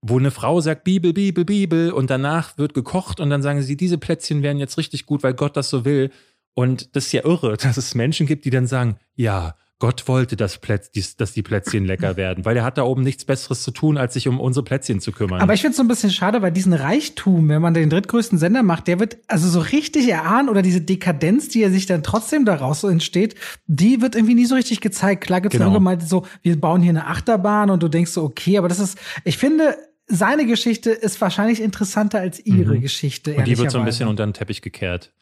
wo 0.00 0.18
eine 0.18 0.30
Frau 0.30 0.60
sagt 0.60 0.84
Bibel, 0.84 1.12
Bibel, 1.12 1.44
Bibel 1.44 1.92
und 1.92 2.10
danach 2.10 2.56
wird 2.58 2.74
gekocht 2.74 3.20
und 3.20 3.30
dann 3.30 3.42
sagen 3.42 3.62
sie, 3.62 3.76
diese 3.76 3.98
Plätzchen 3.98 4.42
wären 4.42 4.58
jetzt 4.58 4.78
richtig 4.78 5.06
gut, 5.06 5.22
weil 5.22 5.34
Gott 5.34 5.56
das 5.56 5.70
so 5.70 5.84
will. 5.84 6.10
Und 6.54 6.94
das 6.96 7.06
ist 7.06 7.12
ja 7.12 7.24
irre, 7.24 7.56
dass 7.60 7.76
es 7.76 7.94
Menschen 7.94 8.26
gibt, 8.26 8.44
die 8.44 8.50
dann 8.50 8.66
sagen, 8.66 8.96
ja, 9.14 9.56
Gott 9.80 10.08
wollte, 10.08 10.34
dass, 10.36 10.58
Plätz, 10.58 10.90
dass 11.16 11.32
die 11.32 11.42
Plätzchen 11.42 11.84
lecker 11.84 12.16
werden, 12.16 12.44
weil 12.44 12.56
er 12.56 12.64
hat 12.64 12.78
da 12.78 12.82
oben 12.82 13.02
nichts 13.02 13.24
Besseres 13.24 13.62
zu 13.62 13.70
tun, 13.70 13.96
als 13.96 14.14
sich 14.14 14.26
um 14.26 14.40
unsere 14.40 14.64
Plätzchen 14.64 14.98
zu 15.00 15.12
kümmern. 15.12 15.40
Aber 15.40 15.54
ich 15.54 15.60
finde 15.60 15.70
es 15.72 15.76
so 15.76 15.84
ein 15.84 15.88
bisschen 15.88 16.10
schade, 16.10 16.42
weil 16.42 16.50
diesen 16.50 16.72
Reichtum, 16.72 17.48
wenn 17.48 17.62
man 17.62 17.74
den 17.74 17.88
drittgrößten 17.88 18.38
Sender 18.38 18.64
macht, 18.64 18.88
der 18.88 18.98
wird 18.98 19.18
also 19.28 19.48
so 19.48 19.60
richtig 19.60 20.08
erahnen 20.08 20.48
oder 20.48 20.62
diese 20.62 20.80
Dekadenz, 20.80 21.48
die 21.48 21.62
er 21.62 21.70
sich 21.70 21.86
dann 21.86 22.02
trotzdem 22.02 22.44
daraus 22.44 22.80
so 22.80 22.88
entsteht, 22.88 23.36
die 23.68 24.00
wird 24.00 24.16
irgendwie 24.16 24.34
nie 24.34 24.46
so 24.46 24.56
richtig 24.56 24.80
gezeigt. 24.80 25.22
Klar 25.24 25.40
gibt's 25.42 25.52
Genau. 25.56 25.66
dann 25.66 25.74
irgendwann 25.74 25.98
mal 25.98 26.04
so, 26.06 26.26
wir 26.42 26.60
bauen 26.60 26.82
hier 26.82 26.90
eine 26.90 27.06
Achterbahn 27.06 27.70
und 27.70 27.80
du 27.80 27.86
denkst 27.88 28.10
so, 28.10 28.24
okay, 28.24 28.58
aber 28.58 28.66
das 28.66 28.80
ist, 28.80 28.98
ich 29.24 29.38
finde, 29.38 29.76
seine 30.08 30.44
Geschichte 30.46 30.90
ist 30.90 31.20
wahrscheinlich 31.20 31.60
interessanter 31.62 32.18
als 32.18 32.44
ihre 32.44 32.74
Mhm. 32.74 32.80
Geschichte. 32.80 33.34
Und 33.36 33.46
die 33.46 33.56
wird 33.58 33.70
so 33.70 33.78
ein 33.78 33.84
bisschen 33.84 34.08
unter 34.08 34.26
den 34.26 34.32
Teppich 34.32 34.60
gekehrt. 34.60 35.12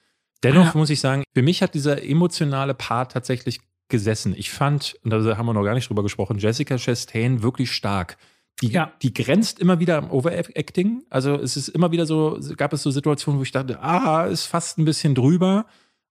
Dennoch 0.43 0.67
Ja. 0.67 0.79
muss 0.79 0.91
ich 0.91 1.01
sagen, 1.01 1.25
für 1.35 1.43
mich 1.43 1.63
hat 1.63 1.75
dieser 1.75 2.03
emotionale 2.03 2.73
Part 2.75 3.13
tatsächlich 3.13 3.61
gesessen. 3.89 4.35
Ich 4.37 4.51
fand, 4.51 4.97
und 5.05 5.11
da 5.11 5.37
haben 5.37 5.47
wir 5.47 5.55
noch 5.55 5.65
gar 5.65 5.75
nicht 5.75 5.89
drüber 5.89 6.03
gesprochen, 6.03 6.39
Jessica 6.39 6.77
Chastain 6.77 7.43
wirklich 7.43 7.73
stark. 7.73 8.17
Die, 8.63 8.69
Ja. 8.69 8.93
die 9.03 9.13
grenzt 9.13 9.59
immer 9.59 9.81
wieder 9.81 9.99
am 9.99 10.11
Overacting. 10.11 11.03
Also 11.11 11.35
es 11.35 11.57
ist 11.57 11.69
immer 11.69 11.93
wieder 11.93 12.07
so, 12.07 12.39
gab 12.57 12.73
es 12.73 12.83
so 12.83 12.91
Situationen, 12.91 13.39
wo 13.39 13.43
ich 13.43 13.53
dachte, 13.53 13.81
ah, 13.83 14.25
ist 14.27 14.47
fast 14.47 14.79
ein 14.79 14.85
bisschen 14.87 15.15
drüber. 15.15 15.67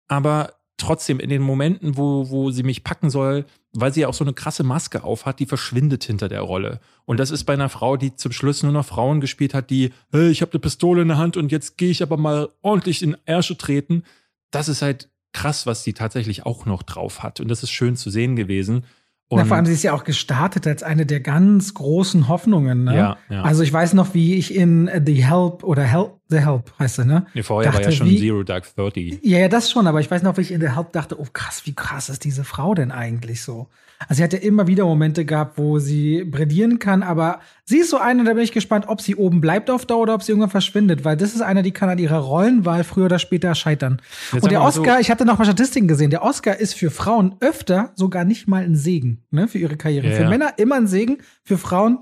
Aber 0.06 0.52
trotzdem 0.76 1.18
in 1.18 1.28
den 1.30 1.42
Momenten, 1.42 1.96
wo, 1.96 2.30
wo 2.30 2.50
sie 2.52 2.62
mich 2.62 2.84
packen 2.84 3.10
soll, 3.10 3.44
weil 3.72 3.92
sie 3.92 4.02
ja 4.02 4.08
auch 4.08 4.14
so 4.14 4.24
eine 4.24 4.32
krasse 4.32 4.62
Maske 4.62 5.02
aufhat, 5.02 5.40
die 5.40 5.46
verschwindet 5.46 6.04
hinter 6.04 6.28
der 6.28 6.40
Rolle. 6.42 6.80
Und 7.04 7.18
das 7.18 7.32
ist 7.32 7.44
bei 7.44 7.52
einer 7.54 7.68
Frau, 7.68 7.96
die 7.96 8.14
zum 8.14 8.30
Schluss 8.32 8.62
nur 8.62 8.72
noch 8.72 8.86
Frauen 8.86 9.20
gespielt 9.20 9.52
hat, 9.52 9.70
die, 9.70 9.92
hey, 10.12 10.30
ich 10.30 10.40
habe 10.40 10.52
eine 10.52 10.60
Pistole 10.60 11.02
in 11.02 11.08
der 11.08 11.18
Hand 11.18 11.36
und 11.36 11.50
jetzt 11.50 11.76
gehe 11.76 11.90
ich 11.90 12.02
aber 12.02 12.16
mal 12.16 12.48
ordentlich 12.62 13.02
in 13.02 13.16
Ärsche 13.26 13.58
treten. 13.58 14.04
Das 14.52 14.68
ist 14.68 14.80
halt 14.80 15.10
krass, 15.32 15.66
was 15.66 15.84
sie 15.84 15.92
tatsächlich 15.92 16.46
auch 16.46 16.66
noch 16.66 16.82
drauf 16.82 17.22
hat. 17.22 17.40
Und 17.40 17.48
das 17.48 17.62
ist 17.62 17.70
schön 17.70 17.96
zu 17.96 18.10
sehen 18.10 18.36
gewesen. 18.36 18.84
Und 19.28 19.38
Na, 19.38 19.44
vor 19.44 19.56
allem, 19.56 19.66
sie 19.66 19.74
ist 19.74 19.82
ja 19.82 19.92
auch 19.92 20.04
gestartet 20.04 20.66
als 20.66 20.82
eine 20.82 21.04
der 21.04 21.20
ganz 21.20 21.74
großen 21.74 22.28
Hoffnungen. 22.28 22.84
Ne? 22.84 22.96
Ja, 22.96 23.18
ja. 23.28 23.42
Also 23.42 23.62
ich 23.62 23.72
weiß 23.72 23.92
noch, 23.92 24.14
wie 24.14 24.34
ich 24.36 24.54
in 24.54 24.90
The 25.04 25.24
Help 25.24 25.64
oder 25.64 25.82
Help, 25.82 26.17
The 26.30 26.40
Help 26.40 26.72
heißt 26.78 26.96
sie, 26.96 27.04
ne? 27.06 27.26
nee, 27.34 27.42
vorher 27.42 27.72
war 27.72 27.80
ja 27.80 27.86
dachte, 27.86 27.96
schon 27.96 28.08
wie- 28.08 28.18
Zero 28.18 28.42
Dark 28.42 28.64
Thirty. 28.74 29.18
Ja, 29.22 29.38
ja, 29.38 29.48
das 29.48 29.70
schon, 29.70 29.86
aber 29.86 30.00
ich 30.00 30.10
weiß 30.10 30.22
noch, 30.22 30.36
wie 30.36 30.42
ich 30.42 30.50
in 30.52 30.60
The 30.60 30.70
Help 30.76 30.92
dachte, 30.92 31.18
oh 31.18 31.26
krass, 31.32 31.62
wie 31.64 31.74
krass 31.74 32.08
ist 32.10 32.24
diese 32.24 32.44
Frau 32.44 32.74
denn 32.74 32.90
eigentlich 32.92 33.42
so? 33.42 33.68
Also 34.00 34.14
sie 34.18 34.22
hat 34.22 34.32
ja 34.32 34.38
immer 34.38 34.66
wieder 34.68 34.84
Momente 34.84 35.24
gehabt, 35.24 35.58
wo 35.58 35.78
sie 35.80 36.22
brillieren 36.22 36.78
kann, 36.78 37.02
aber 37.02 37.40
sie 37.64 37.78
ist 37.78 37.90
so 37.90 37.96
eine, 37.98 38.22
da 38.24 38.34
bin 38.34 38.44
ich 38.44 38.52
gespannt, 38.52 38.84
ob 38.86 39.00
sie 39.00 39.16
oben 39.16 39.40
bleibt 39.40 39.70
auf 39.70 39.86
Dauer 39.86 40.02
oder 40.02 40.14
ob 40.14 40.22
sie 40.22 40.30
irgendwann 40.30 40.50
verschwindet, 40.50 41.04
weil 41.04 41.16
das 41.16 41.34
ist 41.34 41.40
eine, 41.40 41.62
die 41.62 41.72
kann 41.72 41.88
an 41.88 41.98
ihrer 41.98 42.18
Rollenwahl 42.18 42.84
früher 42.84 43.06
oder 43.06 43.18
später 43.18 43.54
scheitern. 43.56 44.00
Jetzt 44.32 44.42
Und 44.44 44.52
der 44.52 44.60
mal 44.60 44.70
so- 44.70 44.82
Oscar, 44.82 45.00
ich 45.00 45.10
hatte 45.10 45.24
noch 45.24 45.38
mal 45.38 45.46
Statistiken 45.46 45.88
gesehen, 45.88 46.10
der 46.10 46.22
Oscar 46.22 46.56
ist 46.60 46.74
für 46.74 46.90
Frauen 46.90 47.34
öfter 47.40 47.90
sogar 47.96 48.24
nicht 48.24 48.46
mal 48.46 48.62
ein 48.62 48.76
Segen, 48.76 49.24
ne, 49.30 49.48
für 49.48 49.58
ihre 49.58 49.76
Karriere. 49.76 50.08
Ja, 50.10 50.14
für 50.14 50.22
ja. 50.24 50.28
Männer 50.28 50.52
immer 50.58 50.76
ein 50.76 50.86
Segen, 50.86 51.18
für 51.42 51.58
Frauen 51.58 51.98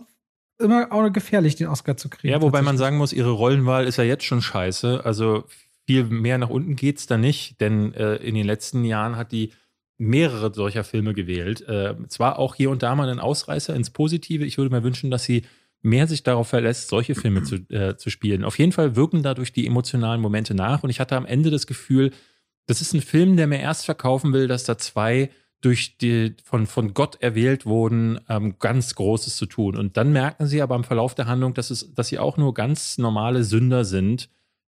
immer 0.58 0.92
auch 0.92 1.10
gefährlich, 1.12 1.56
den 1.56 1.68
Oscar 1.68 1.96
zu 1.96 2.08
kriegen. 2.08 2.32
Ja, 2.32 2.42
wobei 2.42 2.62
man 2.62 2.78
sagen 2.78 2.96
muss, 2.96 3.12
ihre 3.12 3.30
Rollenwahl 3.30 3.86
ist 3.86 3.98
ja 3.98 4.04
jetzt 4.04 4.24
schon 4.24 4.42
scheiße. 4.42 5.04
Also 5.04 5.44
viel 5.86 6.04
mehr 6.04 6.38
nach 6.38 6.50
unten 6.50 6.76
geht's 6.76 7.06
da 7.06 7.16
nicht, 7.16 7.60
denn 7.60 7.94
äh, 7.94 8.16
in 8.16 8.34
den 8.34 8.46
letzten 8.46 8.84
Jahren 8.84 9.16
hat 9.16 9.32
die 9.32 9.52
mehrere 9.98 10.52
solcher 10.52 10.84
Filme 10.84 11.14
gewählt. 11.14 11.66
Äh, 11.68 11.94
zwar 12.08 12.38
auch 12.38 12.54
hier 12.54 12.70
und 12.70 12.82
da 12.82 12.94
mal 12.94 13.08
einen 13.08 13.20
Ausreißer 13.20 13.74
ins 13.74 13.90
Positive. 13.90 14.44
Ich 14.44 14.58
würde 14.58 14.74
mir 14.74 14.82
wünschen, 14.82 15.10
dass 15.10 15.24
sie 15.24 15.42
mehr 15.82 16.06
sich 16.06 16.22
darauf 16.22 16.48
verlässt, 16.48 16.88
solche 16.88 17.14
Filme 17.14 17.42
zu, 17.44 17.56
äh, 17.70 17.96
zu 17.96 18.10
spielen. 18.10 18.44
Auf 18.44 18.58
jeden 18.58 18.72
Fall 18.72 18.96
wirken 18.96 19.22
dadurch 19.22 19.52
die 19.52 19.66
emotionalen 19.66 20.20
Momente 20.20 20.54
nach. 20.54 20.82
Und 20.82 20.90
ich 20.90 21.00
hatte 21.00 21.16
am 21.16 21.26
Ende 21.26 21.50
das 21.50 21.66
Gefühl, 21.66 22.10
das 22.66 22.80
ist 22.80 22.92
ein 22.92 23.00
Film, 23.00 23.36
der 23.36 23.46
mir 23.46 23.60
erst 23.60 23.84
verkaufen 23.84 24.32
will, 24.32 24.48
dass 24.48 24.64
da 24.64 24.76
zwei 24.76 25.30
durch 25.60 25.98
die 25.98 26.34
von, 26.44 26.66
von 26.66 26.94
Gott 26.94 27.16
erwählt 27.22 27.66
wurden, 27.66 28.20
ähm, 28.28 28.56
ganz 28.58 28.94
Großes 28.94 29.36
zu 29.36 29.46
tun. 29.46 29.76
Und 29.76 29.96
dann 29.96 30.12
merken 30.12 30.46
sie 30.46 30.62
aber 30.62 30.76
im 30.76 30.84
Verlauf 30.84 31.14
der 31.14 31.26
Handlung, 31.26 31.54
dass, 31.54 31.70
es, 31.70 31.94
dass 31.94 32.08
sie 32.08 32.18
auch 32.18 32.36
nur 32.36 32.54
ganz 32.54 32.98
normale 32.98 33.42
Sünder 33.42 33.84
sind, 33.84 34.28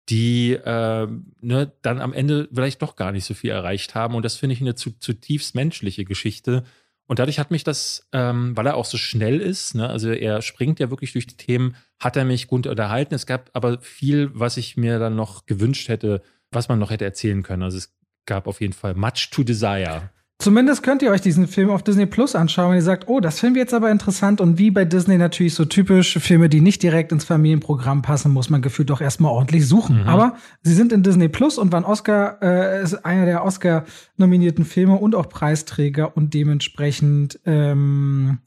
die 0.10 0.54
äh, 0.54 1.08
ne, 1.42 1.72
dann 1.82 2.00
am 2.00 2.14
Ende 2.14 2.48
vielleicht 2.54 2.82
doch 2.82 2.96
gar 2.96 3.12
nicht 3.12 3.26
so 3.26 3.34
viel 3.34 3.50
erreicht 3.50 3.96
haben. 3.96 4.16
Und 4.16 4.24
das 4.24 4.36
finde 4.36 4.54
ich 4.54 4.62
eine 4.62 4.76
zu, 4.76 4.92
zutiefst 4.92 5.56
menschliche 5.56 6.06
Geschichte. 6.06 6.64
Und 7.08 7.20
dadurch 7.20 7.40
hat 7.40 7.52
mich 7.52 7.64
das, 7.64 8.08
ähm, 8.12 8.56
weil 8.56 8.68
er 8.68 8.78
auch 8.78 8.86
so 8.86 8.98
schnell 8.98 9.40
ist, 9.40 9.76
ne, 9.76 9.90
also 9.90 10.12
er 10.12 10.42
springt 10.42 10.80
ja 10.80 10.90
wirklich 10.90 11.14
durch 11.14 11.28
die 11.28 11.38
Themen, 11.38 11.76
hat 12.00 12.16
er 12.16 12.26
mich 12.26 12.48
gut 12.48 12.68
unterhalten. 12.68 13.16
Es 13.16 13.26
gab 13.26 13.50
aber 13.54 13.80
viel, 13.80 14.30
was 14.34 14.58
ich 14.58 14.78
mir 14.78 15.00
dann 15.00 15.16
noch 15.16 15.46
gewünscht 15.46 15.88
hätte, 15.88 16.22
was 16.52 16.70
man 16.70 16.80
noch 16.80 16.92
hätte 16.92 17.06
erzählen 17.06 17.44
können. 17.44 17.64
Also 17.64 17.78
es 17.78 17.96
gab 18.26 18.48
auf 18.48 18.62
jeden 18.62 18.74
Fall 18.74 18.96
much 18.96 19.30
to 19.32 19.44
desire. 19.44 20.10
Zumindest 20.38 20.84
könnt 20.84 21.02
ihr 21.02 21.12
euch 21.12 21.22
diesen 21.22 21.48
Film 21.48 21.70
auf 21.70 21.82
Disney 21.82 22.06
Plus 22.06 22.36
anschauen, 22.36 22.72
wenn 22.72 22.78
ihr 22.78 22.84
sagt, 22.84 23.08
oh, 23.08 23.22
das 23.22 23.40
finden 23.40 23.56
wir 23.56 23.62
jetzt 23.62 23.74
aber 23.74 23.90
interessant. 23.90 24.42
Und 24.42 24.58
wie 24.58 24.70
bei 24.70 24.84
Disney 24.84 25.18
natürlich 25.18 25.54
so 25.54 25.64
typisch, 25.64 26.20
Filme, 26.20 26.50
die 26.50 26.60
nicht 26.60 26.84
direkt 26.84 27.14
ins 27.14 27.24
Familienprogramm 27.24 28.02
passen, 28.02 28.34
muss 28.34 28.50
man 28.50 28.62
gefühlt 28.62 28.90
doch 28.90 29.00
erstmal 29.00 29.32
ordentlich 29.32 29.66
suchen. 29.66 30.02
Mhm. 30.02 30.08
Aber 30.10 30.36
sie 30.62 30.74
sind 30.74 30.92
in 30.92 31.04
Disney 31.04 31.30
Plus 31.30 31.58
und 31.58 31.72
waren 31.72 31.86
Oscar, 31.86 32.38
äh, 32.42 32.84
ist 32.84 33.06
einer 33.06 33.26
der 33.26 33.46
Oscar-nominierten 33.46 34.66
Filme 34.66 34.96
und 34.96 35.16
auch 35.16 35.30
Preisträger 35.30 36.18
und 36.18 36.34
dementsprechend, 36.34 37.40
ähm, 37.46 38.40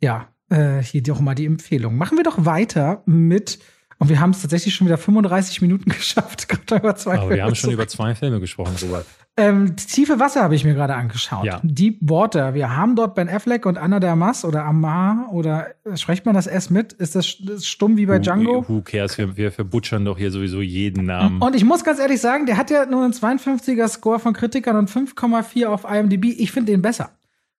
ja, 0.00 0.26
äh, 0.50 0.82
hier 0.82 1.02
doch 1.04 1.20
mal 1.20 1.36
die 1.36 1.46
Empfehlung. 1.46 1.96
Machen 1.96 2.18
wir 2.18 2.24
doch 2.24 2.44
weiter 2.44 3.02
mit, 3.06 3.60
und 3.98 4.08
wir 4.08 4.18
haben 4.18 4.30
es 4.30 4.42
tatsächlich 4.42 4.74
schon 4.74 4.88
wieder 4.88 4.98
35 4.98 5.62
Minuten 5.62 5.90
geschafft, 5.90 6.48
gerade 6.48 6.82
über 6.82 6.96
zwei 6.96 7.18
Aber 7.18 7.22
wir 7.22 7.28
Filme 7.28 7.42
haben 7.44 7.54
schon 7.54 7.70
über 7.70 7.86
zwei 7.86 8.16
Filme 8.16 8.40
gesprochen, 8.40 8.74
Robert. 8.82 9.06
Ähm, 9.38 9.76
Tiefe 9.76 10.18
Wasser 10.18 10.42
habe 10.42 10.54
ich 10.54 10.64
mir 10.64 10.72
gerade 10.72 10.94
angeschaut. 10.94 11.44
Ja. 11.44 11.60
Deep 11.62 11.98
Water. 12.00 12.54
Wir 12.54 12.74
haben 12.74 12.96
dort 12.96 13.14
Ben 13.14 13.28
Affleck 13.28 13.66
und 13.66 13.76
Anna 13.76 14.00
de 14.00 14.08
Armas 14.08 14.46
oder 14.46 14.64
Amar 14.64 15.28
oder 15.30 15.66
äh, 15.84 15.96
spricht 15.96 16.24
man 16.24 16.34
das 16.34 16.46
S 16.46 16.70
mit? 16.70 16.94
Ist 16.94 17.16
das 17.16 17.26
stumm 17.26 17.98
wie 17.98 18.06
bei 18.06 18.18
Django? 18.18 18.66
Who, 18.66 18.76
who 18.76 18.82
cares? 18.82 19.18
Wir, 19.18 19.36
wir 19.36 19.52
verbutschern 19.52 20.06
doch 20.06 20.16
hier 20.16 20.30
sowieso 20.30 20.62
jeden 20.62 21.04
Namen. 21.04 21.42
Und 21.42 21.54
ich 21.54 21.64
muss 21.64 21.84
ganz 21.84 21.98
ehrlich 21.98 22.20
sagen, 22.20 22.46
der 22.46 22.56
hat 22.56 22.70
ja 22.70 22.86
nur 22.86 23.04
einen 23.04 23.12
52er 23.12 23.88
Score 23.88 24.18
von 24.18 24.32
Kritikern 24.32 24.76
und 24.76 24.90
5,4 24.90 25.66
auf 25.66 25.84
IMDb. 25.84 26.34
Ich 26.38 26.50
finde 26.50 26.72
den 26.72 26.80
besser. 26.80 27.10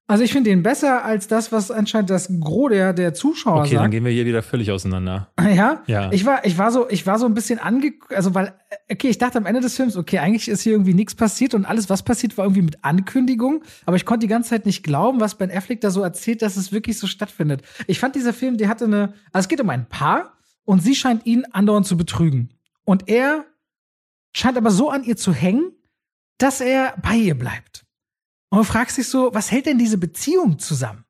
Also 0.09 0.23
ich 0.23 0.31
finde 0.31 0.49
den 0.49 0.63
besser 0.63 1.03
als 1.03 1.27
das, 1.27 1.51
was 1.51 1.69
anscheinend 1.69 2.09
das 2.09 2.31
Gros 2.39 2.69
der, 2.69 2.93
der 2.93 3.13
Zuschauer 3.13 3.59
Okay, 3.59 3.71
dann 3.71 3.83
sagt. 3.83 3.91
gehen 3.91 4.05
wir 4.05 4.11
hier 4.11 4.25
wieder 4.25 4.41
völlig 4.41 4.71
auseinander. 4.71 5.29
Ja? 5.41 5.83
Ja. 5.87 6.11
Ich 6.13 6.25
war, 6.25 6.45
ich 6.45 6.57
war 6.57 6.71
so, 6.71 6.89
ich 6.89 7.05
war 7.05 7.19
so 7.19 7.25
ein 7.25 7.33
bisschen 7.33 7.59
ange, 7.59 7.93
also 8.09 8.33
weil, 8.33 8.53
okay, 8.89 9.09
ich 9.09 9.17
dachte 9.17 9.37
am 9.37 9.45
Ende 9.45 9.59
des 9.59 9.75
Films, 9.75 9.97
okay, 9.97 10.19
eigentlich 10.19 10.47
ist 10.47 10.61
hier 10.61 10.73
irgendwie 10.73 10.93
nichts 10.93 11.13
passiert 11.13 11.53
und 11.53 11.65
alles, 11.65 11.89
was 11.89 12.03
passiert, 12.03 12.37
war 12.37 12.45
irgendwie 12.45 12.61
mit 12.61 12.83
Ankündigung. 12.85 13.63
Aber 13.85 13.97
ich 13.97 14.05
konnte 14.05 14.25
die 14.25 14.29
ganze 14.29 14.51
Zeit 14.51 14.65
nicht 14.65 14.83
glauben, 14.83 15.19
was 15.19 15.35
Ben 15.35 15.51
Affleck 15.51 15.81
da 15.81 15.91
so 15.91 16.01
erzählt, 16.03 16.41
dass 16.41 16.55
es 16.55 16.71
wirklich 16.71 16.97
so 16.97 17.07
stattfindet. 17.07 17.63
Ich 17.87 17.99
fand 17.99 18.15
dieser 18.15 18.33
Film, 18.33 18.57
der 18.57 18.69
hatte 18.69 18.85
eine, 18.85 19.13
also 19.33 19.45
es 19.45 19.47
geht 19.49 19.59
um 19.59 19.69
ein 19.69 19.87
Paar 19.89 20.37
und 20.63 20.81
sie 20.81 20.95
scheint 20.95 21.25
ihn 21.25 21.43
andauernd 21.51 21.85
zu 21.85 21.97
betrügen. 21.97 22.49
Und 22.85 23.09
er 23.09 23.45
scheint 24.33 24.57
aber 24.57 24.71
so 24.71 24.89
an 24.89 25.03
ihr 25.03 25.17
zu 25.17 25.33
hängen, 25.33 25.71
dass 26.37 26.61
er 26.61 26.93
bei 27.01 27.15
ihr 27.15 27.35
bleibt. 27.35 27.86
Und 28.49 28.59
du 28.59 28.63
fragst 28.63 28.97
dich 28.97 29.07
so, 29.07 29.33
was 29.33 29.51
hält 29.51 29.65
denn 29.65 29.77
diese 29.77 29.97
Beziehung 29.97 30.59
zusammen? 30.59 31.03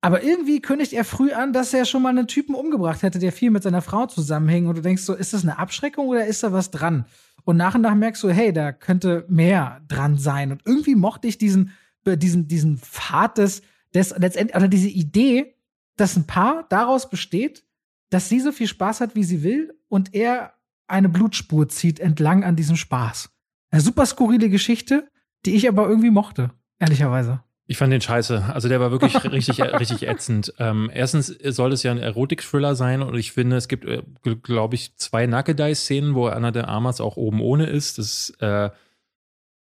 Aber 0.00 0.22
irgendwie 0.22 0.60
kündigt 0.60 0.92
er 0.92 1.04
früh 1.04 1.32
an, 1.32 1.52
dass 1.52 1.74
er 1.74 1.84
schon 1.84 2.02
mal 2.02 2.10
einen 2.10 2.28
Typen 2.28 2.54
umgebracht 2.54 3.02
hätte, 3.02 3.18
der 3.18 3.32
viel 3.32 3.50
mit 3.50 3.62
seiner 3.62 3.82
Frau 3.82 4.06
zusammenhängt. 4.06 4.68
Und 4.68 4.76
du 4.76 4.82
denkst 4.82 5.02
so, 5.02 5.14
ist 5.14 5.32
das 5.32 5.42
eine 5.42 5.58
Abschreckung 5.58 6.06
oder 6.06 6.26
ist 6.26 6.42
da 6.42 6.52
was 6.52 6.70
dran? 6.70 7.06
Und 7.44 7.56
nach 7.56 7.74
und 7.74 7.80
nach 7.80 7.94
merkst 7.94 8.22
du, 8.22 8.30
hey, 8.30 8.52
da 8.52 8.72
könnte 8.72 9.24
mehr 9.28 9.80
dran 9.88 10.18
sein. 10.18 10.52
Und 10.52 10.62
irgendwie 10.66 10.94
mochte 10.94 11.26
ich 11.26 11.38
diesen, 11.38 11.72
äh, 12.04 12.16
diesen, 12.16 12.46
diesen 12.46 12.78
Pfad 12.78 13.38
des, 13.38 13.62
des 13.94 14.14
letztendlich, 14.16 14.56
oder 14.56 14.68
diese 14.68 14.88
Idee, 14.88 15.54
dass 15.96 16.16
ein 16.16 16.26
Paar 16.26 16.66
daraus 16.68 17.10
besteht, 17.10 17.64
dass 18.10 18.28
sie 18.28 18.40
so 18.40 18.52
viel 18.52 18.68
Spaß 18.68 19.00
hat, 19.00 19.14
wie 19.14 19.24
sie 19.24 19.42
will, 19.42 19.74
und 19.88 20.14
er 20.14 20.54
eine 20.86 21.08
Blutspur 21.08 21.68
zieht 21.68 22.00
entlang 22.00 22.44
an 22.44 22.56
diesem 22.56 22.76
Spaß. 22.76 23.30
Eine 23.70 23.80
super 23.82 24.06
skurrile 24.06 24.48
Geschichte, 24.48 25.10
die 25.44 25.54
ich 25.54 25.68
aber 25.68 25.88
irgendwie 25.88 26.10
mochte, 26.10 26.50
ehrlicherweise. 26.78 27.42
Ich 27.70 27.76
fand 27.76 27.92
den 27.92 28.00
scheiße. 28.00 28.46
Also 28.54 28.68
der 28.68 28.80
war 28.80 28.90
wirklich 28.90 29.22
richtig, 29.30 29.60
richtig 29.60 30.08
ätzend. 30.08 30.54
Ähm, 30.58 30.90
erstens 30.92 31.26
soll 31.26 31.72
es 31.72 31.82
ja 31.82 31.90
ein 31.90 31.98
Erotik-Thriller 31.98 32.74
sein 32.74 33.02
und 33.02 33.14
ich 33.14 33.32
finde, 33.32 33.56
es 33.56 33.68
gibt, 33.68 33.84
äh, 33.84 34.02
glaube 34.42 34.74
ich, 34.74 34.96
zwei 34.96 35.26
Nackedei-Szenen, 35.26 36.14
wo 36.14 36.28
Anna 36.28 36.50
de 36.50 36.62
Armas 36.62 37.00
auch 37.00 37.16
oben 37.16 37.42
ohne 37.42 37.66
ist. 37.66 37.98
Das 37.98 38.32
äh, 38.40 38.70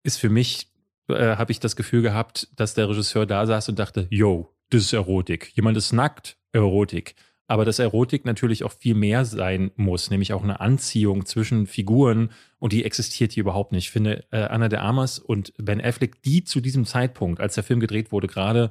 ist 0.03 0.17
für 0.17 0.29
mich, 0.29 0.71
äh, 1.09 1.35
habe 1.35 1.51
ich 1.51 1.59
das 1.59 1.75
Gefühl 1.75 2.03
gehabt, 2.03 2.47
dass 2.55 2.75
der 2.75 2.87
Regisseur 2.89 3.25
da 3.25 3.47
saß 3.47 3.69
und 3.69 3.79
dachte, 3.79 4.07
yo, 4.11 4.53
das 4.69 4.83
ist 4.83 4.93
Erotik. 4.93 5.51
Jemand 5.55 5.75
ist 5.75 5.91
nackt, 5.91 6.37
Erotik. 6.51 7.15
Aber 7.49 7.65
dass 7.65 7.79
Erotik 7.79 8.25
natürlich 8.25 8.63
auch 8.63 8.71
viel 8.71 8.93
mehr 8.93 9.25
sein 9.25 9.71
muss, 9.75 10.11
nämlich 10.11 10.33
auch 10.33 10.43
eine 10.43 10.59
Anziehung 10.59 11.25
zwischen 11.25 11.65
Figuren 11.65 12.29
und 12.59 12.73
die 12.73 12.85
existiert 12.85 13.31
hier 13.31 13.41
überhaupt 13.41 13.71
nicht. 13.71 13.85
Ich 13.85 13.91
finde, 13.91 14.23
äh, 14.31 14.41
Anna 14.43 14.69
de 14.69 14.77
Armas 14.77 15.17
und 15.17 15.51
Ben 15.57 15.81
Affleck, 15.81 16.21
die 16.21 16.43
zu 16.43 16.61
diesem 16.61 16.85
Zeitpunkt, 16.85 17.41
als 17.41 17.55
der 17.55 17.63
Film 17.63 17.79
gedreht 17.79 18.11
wurde, 18.11 18.27
gerade 18.27 18.69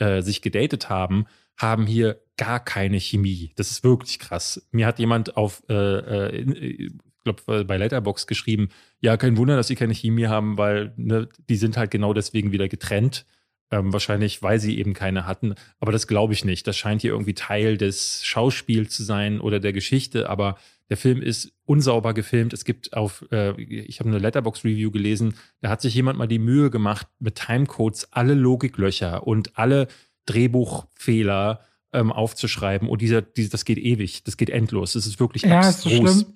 äh, 0.00 0.22
sich 0.22 0.42
gedatet 0.42 0.90
haben, 0.90 1.26
haben 1.56 1.86
hier 1.86 2.20
gar 2.36 2.58
keine 2.58 2.98
Chemie. 2.98 3.52
Das 3.54 3.70
ist 3.70 3.84
wirklich 3.84 4.18
krass. 4.18 4.66
Mir 4.72 4.86
hat 4.88 4.98
jemand 4.98 5.36
auf, 5.36 5.62
äh, 5.68 5.74
äh, 5.74 6.36
in- 6.36 6.56
ich 6.56 6.92
glaube, 7.22 7.64
bei 7.64 7.76
Letterbox 7.76 8.26
geschrieben, 8.26 8.70
ja, 9.00 9.16
kein 9.16 9.36
Wunder, 9.36 9.54
dass 9.56 9.68
sie 9.68 9.76
keine 9.76 9.94
Chemie 9.94 10.26
haben, 10.26 10.58
weil 10.58 10.92
ne, 10.96 11.28
die 11.48 11.56
sind 11.56 11.76
halt 11.76 11.92
genau 11.92 12.12
deswegen 12.12 12.50
wieder 12.50 12.68
getrennt. 12.68 13.24
Ähm, 13.72 13.92
wahrscheinlich, 13.92 14.42
weil 14.44 14.60
sie 14.60 14.78
eben 14.78 14.94
keine 14.94 15.26
hatten. 15.26 15.56
Aber 15.80 15.90
das 15.90 16.06
glaube 16.06 16.32
ich 16.32 16.44
nicht. 16.44 16.66
Das 16.68 16.76
scheint 16.76 17.02
hier 17.02 17.10
irgendwie 17.10 17.34
Teil 17.34 17.76
des 17.76 18.24
Schauspiels 18.24 18.94
zu 18.94 19.02
sein 19.02 19.40
oder 19.40 19.58
der 19.58 19.72
Geschichte. 19.72 20.30
Aber 20.30 20.56
der 20.88 20.96
Film 20.96 21.20
ist 21.20 21.52
unsauber 21.64 22.14
gefilmt. 22.14 22.52
Es 22.52 22.64
gibt 22.64 22.92
auf, 22.92 23.24
äh, 23.32 23.60
ich 23.60 23.98
habe 23.98 24.08
eine 24.08 24.20
Letterbox-Review 24.20 24.92
gelesen, 24.92 25.34
da 25.60 25.68
hat 25.70 25.80
sich 25.82 25.94
jemand 25.94 26.16
mal 26.16 26.28
die 26.28 26.38
Mühe 26.38 26.70
gemacht, 26.70 27.08
mit 27.18 27.34
Timecodes 27.34 28.12
alle 28.12 28.34
Logiklöcher 28.34 29.26
und 29.26 29.58
alle 29.58 29.88
Drehbuchfehler 30.26 31.60
ähm, 31.92 32.12
aufzuschreiben. 32.12 32.88
Und 32.88 33.00
dieser, 33.02 33.22
dieser, 33.22 33.50
das 33.50 33.64
geht 33.64 33.78
ewig, 33.78 34.22
das 34.24 34.36
geht 34.36 34.50
endlos. 34.50 34.92
Das 34.92 35.06
ist 35.06 35.18
wirklich 35.18 35.42
Ja, 35.42 35.68
ist 35.68 35.82
so 35.82 35.90
abstrus. 35.90 36.20
schlimm. 36.20 36.32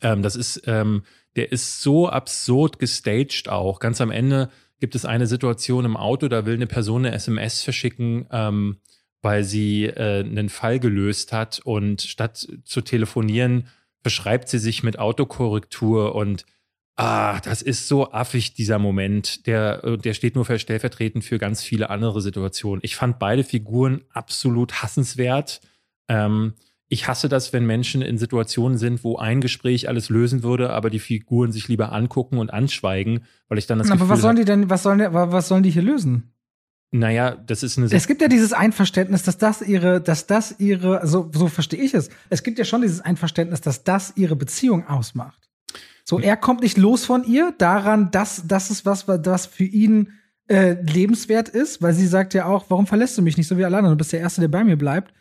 Ähm, 0.00 0.22
das 0.22 0.36
ist, 0.36 0.62
ähm, 0.66 1.02
der 1.36 1.52
ist 1.52 1.82
so 1.82 2.08
absurd 2.08 2.78
gestaged 2.78 3.48
auch. 3.48 3.78
Ganz 3.78 4.00
am 4.00 4.10
Ende 4.10 4.50
gibt 4.80 4.94
es 4.94 5.04
eine 5.04 5.26
Situation 5.26 5.84
im 5.84 5.96
Auto, 5.96 6.28
da 6.28 6.46
will 6.46 6.54
eine 6.54 6.66
Person 6.66 7.06
eine 7.06 7.14
SMS 7.14 7.62
verschicken, 7.62 8.26
ähm, 8.30 8.78
weil 9.22 9.44
sie 9.44 9.86
äh, 9.86 10.20
einen 10.20 10.48
Fall 10.48 10.78
gelöst 10.78 11.32
hat 11.32 11.60
und 11.64 12.02
statt 12.02 12.46
zu 12.64 12.80
telefonieren, 12.80 13.68
beschreibt 14.02 14.48
sie 14.48 14.58
sich 14.58 14.82
mit 14.82 14.98
Autokorrektur 14.98 16.14
und 16.14 16.44
ah, 16.96 17.40
das 17.40 17.62
ist 17.62 17.88
so 17.88 18.12
affig, 18.12 18.54
dieser 18.54 18.78
Moment. 18.78 19.46
Der, 19.46 19.84
äh, 19.84 19.98
der 19.98 20.14
steht 20.14 20.34
nur 20.34 20.44
für 20.44 20.58
stellvertretend 20.58 21.24
für 21.24 21.38
ganz 21.38 21.62
viele 21.62 21.90
andere 21.90 22.20
Situationen. 22.20 22.80
Ich 22.82 22.96
fand 22.96 23.18
beide 23.18 23.44
Figuren 23.44 24.02
absolut 24.12 24.82
hassenswert. 24.82 25.60
Ähm, 26.08 26.54
ich 26.88 27.08
hasse 27.08 27.28
das, 27.28 27.52
wenn 27.52 27.66
Menschen 27.66 28.02
in 28.02 28.16
Situationen 28.18 28.78
sind, 28.78 29.02
wo 29.02 29.16
ein 29.16 29.40
Gespräch 29.40 29.88
alles 29.88 30.08
lösen 30.08 30.42
würde, 30.42 30.70
aber 30.70 30.90
die 30.90 31.00
Figuren 31.00 31.52
sich 31.52 31.68
lieber 31.68 31.92
angucken 31.92 32.38
und 32.38 32.52
anschweigen, 32.52 33.24
weil 33.48 33.58
ich 33.58 33.66
dann 33.66 33.78
das 33.78 33.88
Aber 33.88 33.98
Gefühl 33.98 34.10
was 34.10 34.20
sollen 34.20 34.36
die 34.36 34.44
denn, 34.44 34.70
was 34.70 34.82
sollen, 34.82 35.00
was 35.12 35.48
sollen 35.48 35.62
die 35.62 35.70
hier 35.70 35.82
lösen? 35.82 36.32
naja, 36.92 37.34
das 37.34 37.62
ist 37.62 37.78
eine 37.78 37.86
Es 37.88 38.06
gibt 38.06 38.22
ja 38.22 38.28
dieses 38.28 38.52
Einverständnis, 38.52 39.22
dass 39.22 39.38
das 39.38 39.62
ihre, 39.62 40.00
dass 40.00 40.26
das 40.26 40.58
ihre, 40.58 41.06
so, 41.06 41.30
so 41.32 41.48
verstehe 41.48 41.80
ich 41.80 41.94
es. 41.94 42.10
Es 42.30 42.42
gibt 42.42 42.58
ja 42.58 42.64
schon 42.64 42.82
dieses 42.82 43.00
Einverständnis, 43.00 43.60
dass 43.60 43.84
das 43.84 44.12
ihre 44.16 44.36
Beziehung 44.36 44.86
ausmacht. 44.86 45.48
So, 46.04 46.20
er 46.20 46.36
kommt 46.36 46.62
nicht 46.62 46.78
los 46.78 47.04
von 47.04 47.24
ihr 47.24 47.52
daran, 47.58 48.10
dass 48.12 48.44
das 48.46 48.70
ist 48.70 48.86
was, 48.86 49.08
was 49.08 49.46
für 49.46 49.64
ihn 49.64 50.12
äh, 50.48 50.76
lebenswert 50.80 51.48
ist, 51.48 51.82
weil 51.82 51.92
sie 51.92 52.06
sagt 52.06 52.32
ja 52.34 52.46
auch, 52.46 52.66
warum 52.68 52.86
verlässt 52.86 53.18
du 53.18 53.22
mich 53.22 53.36
nicht 53.36 53.48
so 53.48 53.58
wie 53.58 53.64
alle 53.64 53.76
anderen? 53.76 53.94
Du 53.94 53.98
bist 53.98 54.12
der 54.12 54.20
Erste, 54.20 54.40
der 54.40 54.48
bei 54.48 54.62
mir 54.62 54.76
bleibt. 54.76 55.12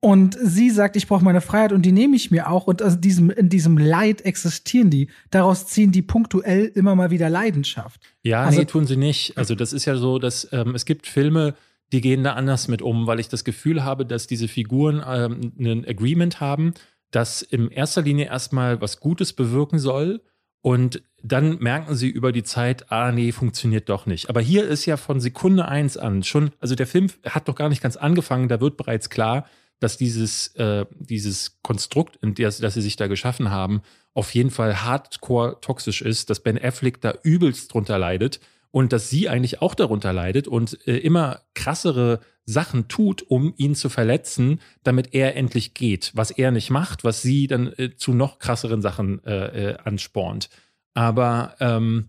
Und 0.00 0.36
sie 0.40 0.70
sagt, 0.70 0.94
ich 0.94 1.08
brauche 1.08 1.24
meine 1.24 1.40
Freiheit 1.40 1.72
und 1.72 1.82
die 1.82 1.90
nehme 1.90 2.14
ich 2.14 2.30
mir 2.30 2.48
auch. 2.50 2.68
Und 2.68 2.82
aus 2.82 3.00
diesem, 3.00 3.30
in 3.30 3.48
diesem 3.48 3.76
Leid 3.78 4.20
existieren 4.24 4.90
die. 4.90 5.08
Daraus 5.30 5.66
ziehen 5.66 5.90
die 5.90 6.02
punktuell 6.02 6.66
immer 6.66 6.94
mal 6.94 7.10
wieder 7.10 7.28
Leidenschaft. 7.28 8.00
Ja, 8.22 8.44
Also- 8.44 8.60
nee, 8.60 8.64
tun 8.66 8.86
sie 8.86 8.96
nicht. 8.96 9.36
Also 9.36 9.56
das 9.56 9.72
ist 9.72 9.86
ja 9.86 9.96
so, 9.96 10.18
dass 10.20 10.48
ähm, 10.52 10.74
es 10.76 10.84
gibt 10.84 11.08
Filme, 11.08 11.54
die 11.92 12.00
gehen 12.00 12.22
da 12.22 12.34
anders 12.34 12.68
mit 12.68 12.80
um, 12.80 13.06
weil 13.08 13.18
ich 13.18 13.28
das 13.28 13.42
Gefühl 13.44 13.82
habe, 13.82 14.06
dass 14.06 14.28
diese 14.28 14.46
Figuren 14.46 15.02
ähm, 15.04 15.52
ein 15.58 15.84
Agreement 15.88 16.38
haben, 16.40 16.74
das 17.10 17.42
in 17.42 17.68
erster 17.70 18.02
Linie 18.02 18.26
erstmal 18.26 18.80
was 18.80 19.00
Gutes 19.00 19.32
bewirken 19.32 19.78
soll 19.80 20.20
und 20.60 21.02
dann 21.22 21.58
merken 21.58 21.94
sie 21.96 22.08
über 22.08 22.30
die 22.30 22.42
Zeit, 22.44 22.92
ah 22.92 23.10
nee, 23.10 23.32
funktioniert 23.32 23.88
doch 23.88 24.06
nicht. 24.06 24.28
Aber 24.28 24.40
hier 24.40 24.64
ist 24.68 24.86
ja 24.86 24.96
von 24.96 25.18
Sekunde 25.18 25.66
eins 25.66 25.96
an 25.96 26.22
schon, 26.22 26.50
also 26.60 26.74
der 26.74 26.86
Film 26.86 27.08
hat 27.24 27.48
doch 27.48 27.54
gar 27.54 27.68
nicht 27.68 27.82
ganz 27.82 27.96
angefangen, 27.96 28.48
da 28.48 28.60
wird 28.60 28.76
bereits 28.76 29.08
klar, 29.10 29.46
dass 29.80 29.96
dieses, 29.96 30.48
äh, 30.56 30.86
dieses 30.98 31.60
Konstrukt, 31.62 32.16
in 32.22 32.34
das, 32.34 32.58
das 32.58 32.74
sie 32.74 32.82
sich 32.82 32.96
da 32.96 33.06
geschaffen 33.06 33.50
haben, 33.50 33.82
auf 34.14 34.34
jeden 34.34 34.50
Fall 34.50 34.82
hardcore 34.82 35.58
toxisch 35.60 36.02
ist, 36.02 36.30
dass 36.30 36.40
Ben 36.40 36.58
Affleck 36.62 37.00
da 37.00 37.14
übelst 37.22 37.72
drunter 37.72 37.98
leidet 37.98 38.40
und 38.70 38.92
dass 38.92 39.10
sie 39.10 39.28
eigentlich 39.28 39.62
auch 39.62 39.74
darunter 39.74 40.12
leidet 40.12 40.48
und 40.48 40.78
äh, 40.86 40.96
immer 40.98 41.40
krassere 41.54 42.20
Sachen 42.44 42.88
tut, 42.88 43.22
um 43.22 43.52
ihn 43.56 43.74
zu 43.74 43.88
verletzen, 43.88 44.60
damit 44.82 45.14
er 45.14 45.36
endlich 45.36 45.74
geht. 45.74 46.12
Was 46.14 46.30
er 46.30 46.50
nicht 46.50 46.70
macht, 46.70 47.04
was 47.04 47.22
sie 47.22 47.46
dann 47.46 47.72
äh, 47.76 47.94
zu 47.96 48.12
noch 48.12 48.38
krasseren 48.38 48.82
Sachen 48.82 49.22
äh, 49.24 49.70
äh, 49.70 49.76
anspornt. 49.84 50.48
Aber 50.94 51.54
ähm, 51.60 52.08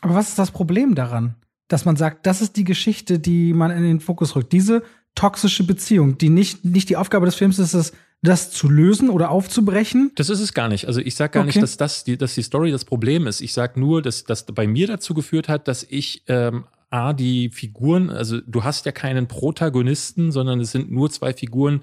Aber 0.00 0.14
was 0.14 0.28
ist 0.28 0.38
das 0.38 0.50
Problem 0.50 0.94
daran? 0.94 1.34
Dass 1.68 1.84
man 1.84 1.96
sagt, 1.96 2.26
das 2.26 2.40
ist 2.40 2.56
die 2.56 2.64
Geschichte, 2.64 3.18
die 3.18 3.52
man 3.52 3.70
in 3.70 3.82
den 3.82 4.00
Fokus 4.00 4.36
rückt. 4.36 4.52
Diese 4.52 4.82
toxische 5.18 5.64
Beziehung, 5.64 6.16
die 6.18 6.28
nicht, 6.30 6.64
nicht 6.64 6.88
die 6.88 6.96
Aufgabe 6.96 7.26
des 7.26 7.34
Films 7.34 7.58
ist, 7.58 7.74
es, 7.74 7.92
das 8.22 8.50
zu 8.50 8.68
lösen 8.68 9.10
oder 9.10 9.30
aufzubrechen. 9.30 10.12
Das 10.16 10.28
ist 10.30 10.40
es 10.40 10.54
gar 10.54 10.68
nicht. 10.68 10.86
Also 10.86 11.00
ich 11.00 11.14
sage 11.14 11.32
gar 11.32 11.40
Okay. 11.42 11.48
nicht, 11.48 11.62
dass 11.62 11.76
das 11.76 12.04
die, 12.04 12.16
dass 12.16 12.34
die 12.34 12.42
Story 12.42 12.70
das 12.70 12.84
Problem 12.84 13.26
ist. 13.26 13.40
Ich 13.40 13.52
sage 13.52 13.78
nur, 13.78 14.02
dass 14.02 14.24
das 14.24 14.44
bei 14.46 14.66
mir 14.66 14.86
dazu 14.86 15.14
geführt 15.14 15.48
hat, 15.48 15.68
dass 15.68 15.84
ich 15.88 16.22
ähm, 16.28 16.64
A, 16.90 17.12
die 17.12 17.50
Figuren, 17.50 18.10
also 18.10 18.40
du 18.46 18.64
hast 18.64 18.86
ja 18.86 18.92
keinen 18.92 19.28
Protagonisten, 19.28 20.32
sondern 20.32 20.60
es 20.60 20.72
sind 20.72 20.90
nur 20.90 21.10
zwei 21.10 21.32
Figuren, 21.32 21.82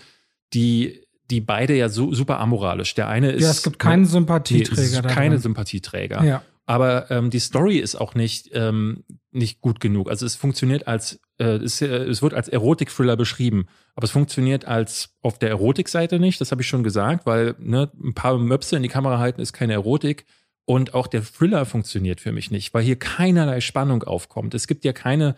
die, 0.53 1.01
die 1.29 1.41
beide 1.41 1.75
ja 1.75 1.89
so 1.89 2.13
super 2.13 2.39
amoralisch. 2.39 2.95
Der 2.95 3.07
eine 3.07 3.31
ist. 3.31 3.43
ja, 3.43 3.51
es 3.51 3.63
gibt 3.63 3.79
keinen 3.79 4.03
Nee, 4.03 4.07
Sympathieträger. 4.09 4.81
es 4.81 4.88
ist 4.91 4.95
da 4.95 5.01
keine. 5.03 5.39
Sympathieträger. 5.39 6.23
Ja. 6.23 6.41
Aber 6.65 7.11
ähm, 7.11 7.29
die 7.29 7.39
Story 7.39 7.77
ist 7.77 7.95
auch 7.95 8.15
nicht, 8.15 8.49
ähm, 8.53 9.03
nicht 9.31 9.61
gut 9.61 9.79
genug. 9.79 10.09
Also 10.09 10.25
es 10.25 10.36
funktioniert 10.36 10.88
als, 10.88 11.19
äh, 11.38 11.57
es, 11.57 11.81
äh, 11.81 11.88
es 11.88 12.21
wird 12.21 12.33
als 12.33 12.47
Erotik-Thriller 12.47 13.17
beschrieben, 13.17 13.67
aber 13.95 14.05
es 14.05 14.11
funktioniert 14.11 14.65
als 14.65 15.15
auf 15.21 15.39
der 15.39 15.49
Erotikseite 15.49 16.19
nicht, 16.19 16.39
das 16.41 16.51
habe 16.51 16.61
ich 16.61 16.67
schon 16.67 16.83
gesagt, 16.83 17.25
weil 17.25 17.55
ne, 17.59 17.91
ein 18.01 18.13
paar 18.13 18.38
Möpse 18.38 18.75
in 18.75 18.83
die 18.83 18.89
Kamera 18.89 19.19
halten 19.19 19.41
ist 19.41 19.53
keine 19.53 19.73
Erotik 19.73 20.25
Und 20.65 20.93
auch 20.93 21.07
der 21.07 21.23
Thriller 21.23 21.65
funktioniert 21.65 22.21
für 22.21 22.31
mich 22.31 22.51
nicht, 22.51 22.73
weil 22.73 22.83
hier 22.83 22.97
keinerlei 22.97 23.61
Spannung 23.61 24.03
aufkommt. 24.03 24.55
Es 24.55 24.67
gibt 24.67 24.83
ja 24.83 24.93
keine, 24.93 25.36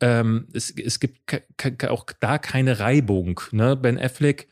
ähm, 0.00 0.48
es, 0.52 0.70
es 0.70 1.00
gibt 1.00 1.18
auch 1.88 2.04
da 2.20 2.38
keine 2.38 2.78
Reibung. 2.78 3.40
Ne? 3.52 3.76
Ben 3.76 3.98
Affleck 3.98 4.48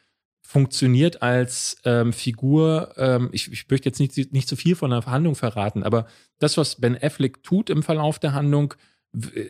funktioniert 0.46 1.22
als 1.22 1.78
ähm, 1.84 2.12
Figur, 2.12 2.94
ähm, 2.96 3.28
ich, 3.32 3.50
ich 3.52 3.68
möchte 3.68 3.88
jetzt 3.88 3.98
nicht, 3.98 4.32
nicht 4.32 4.48
zu 4.48 4.56
viel 4.56 4.76
von 4.76 4.90
der 4.90 5.04
Handlung 5.06 5.34
verraten, 5.34 5.82
aber 5.82 6.06
das, 6.38 6.56
was 6.56 6.80
Ben 6.80 6.96
Affleck 7.00 7.42
tut 7.42 7.70
im 7.70 7.82
Verlauf 7.82 8.18
der 8.18 8.34
Handlung, 8.34 8.74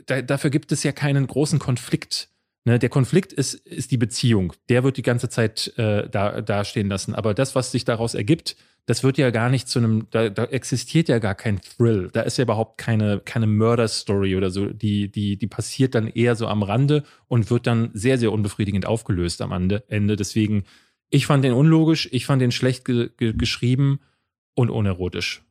da, 0.06 0.22
dafür 0.22 0.50
gibt 0.50 0.72
es 0.72 0.82
ja 0.82 0.92
keinen 0.92 1.26
großen 1.26 1.58
Konflikt. 1.58 2.28
Ne, 2.66 2.78
der 2.78 2.88
Konflikt 2.88 3.32
ist, 3.32 3.54
ist 3.54 3.90
die 3.90 3.98
Beziehung. 3.98 4.54
Der 4.70 4.84
wird 4.84 4.96
die 4.96 5.02
ganze 5.02 5.28
Zeit 5.28 5.76
äh, 5.76 6.08
da 6.08 6.40
dastehen 6.40 6.88
lassen. 6.88 7.14
Aber 7.14 7.34
das, 7.34 7.54
was 7.54 7.70
sich 7.70 7.84
daraus 7.84 8.14
ergibt, 8.14 8.56
das 8.86 9.02
wird 9.02 9.18
ja 9.18 9.30
gar 9.30 9.50
nicht 9.50 9.68
zu 9.68 9.78
einem, 9.78 10.06
da, 10.10 10.30
da 10.30 10.44
existiert 10.44 11.08
ja 11.08 11.18
gar 11.18 11.34
kein 11.34 11.60
Thrill. 11.60 12.08
Da 12.12 12.22
ist 12.22 12.38
ja 12.38 12.44
überhaupt 12.44 12.78
keine, 12.78 13.20
keine 13.20 13.46
Murder-Story 13.46 14.36
oder 14.36 14.50
so. 14.50 14.66
Die, 14.66 15.10
die, 15.10 15.36
die 15.36 15.46
passiert 15.46 15.94
dann 15.94 16.06
eher 16.08 16.36
so 16.36 16.46
am 16.46 16.62
Rande 16.62 17.04
und 17.28 17.50
wird 17.50 17.66
dann 17.66 17.90
sehr, 17.92 18.16
sehr 18.16 18.32
unbefriedigend 18.32 18.86
aufgelöst 18.86 19.42
am 19.42 19.52
Ende. 19.52 20.16
Deswegen, 20.16 20.64
ich 21.10 21.26
fand 21.26 21.44
den 21.44 21.52
unlogisch, 21.52 22.08
ich 22.12 22.24
fand 22.24 22.40
den 22.40 22.52
schlecht 22.52 22.86
ge 22.86 23.10
ge 23.16 23.34
geschrieben 23.34 24.00
und 24.54 24.70
unerotisch. 24.70 25.42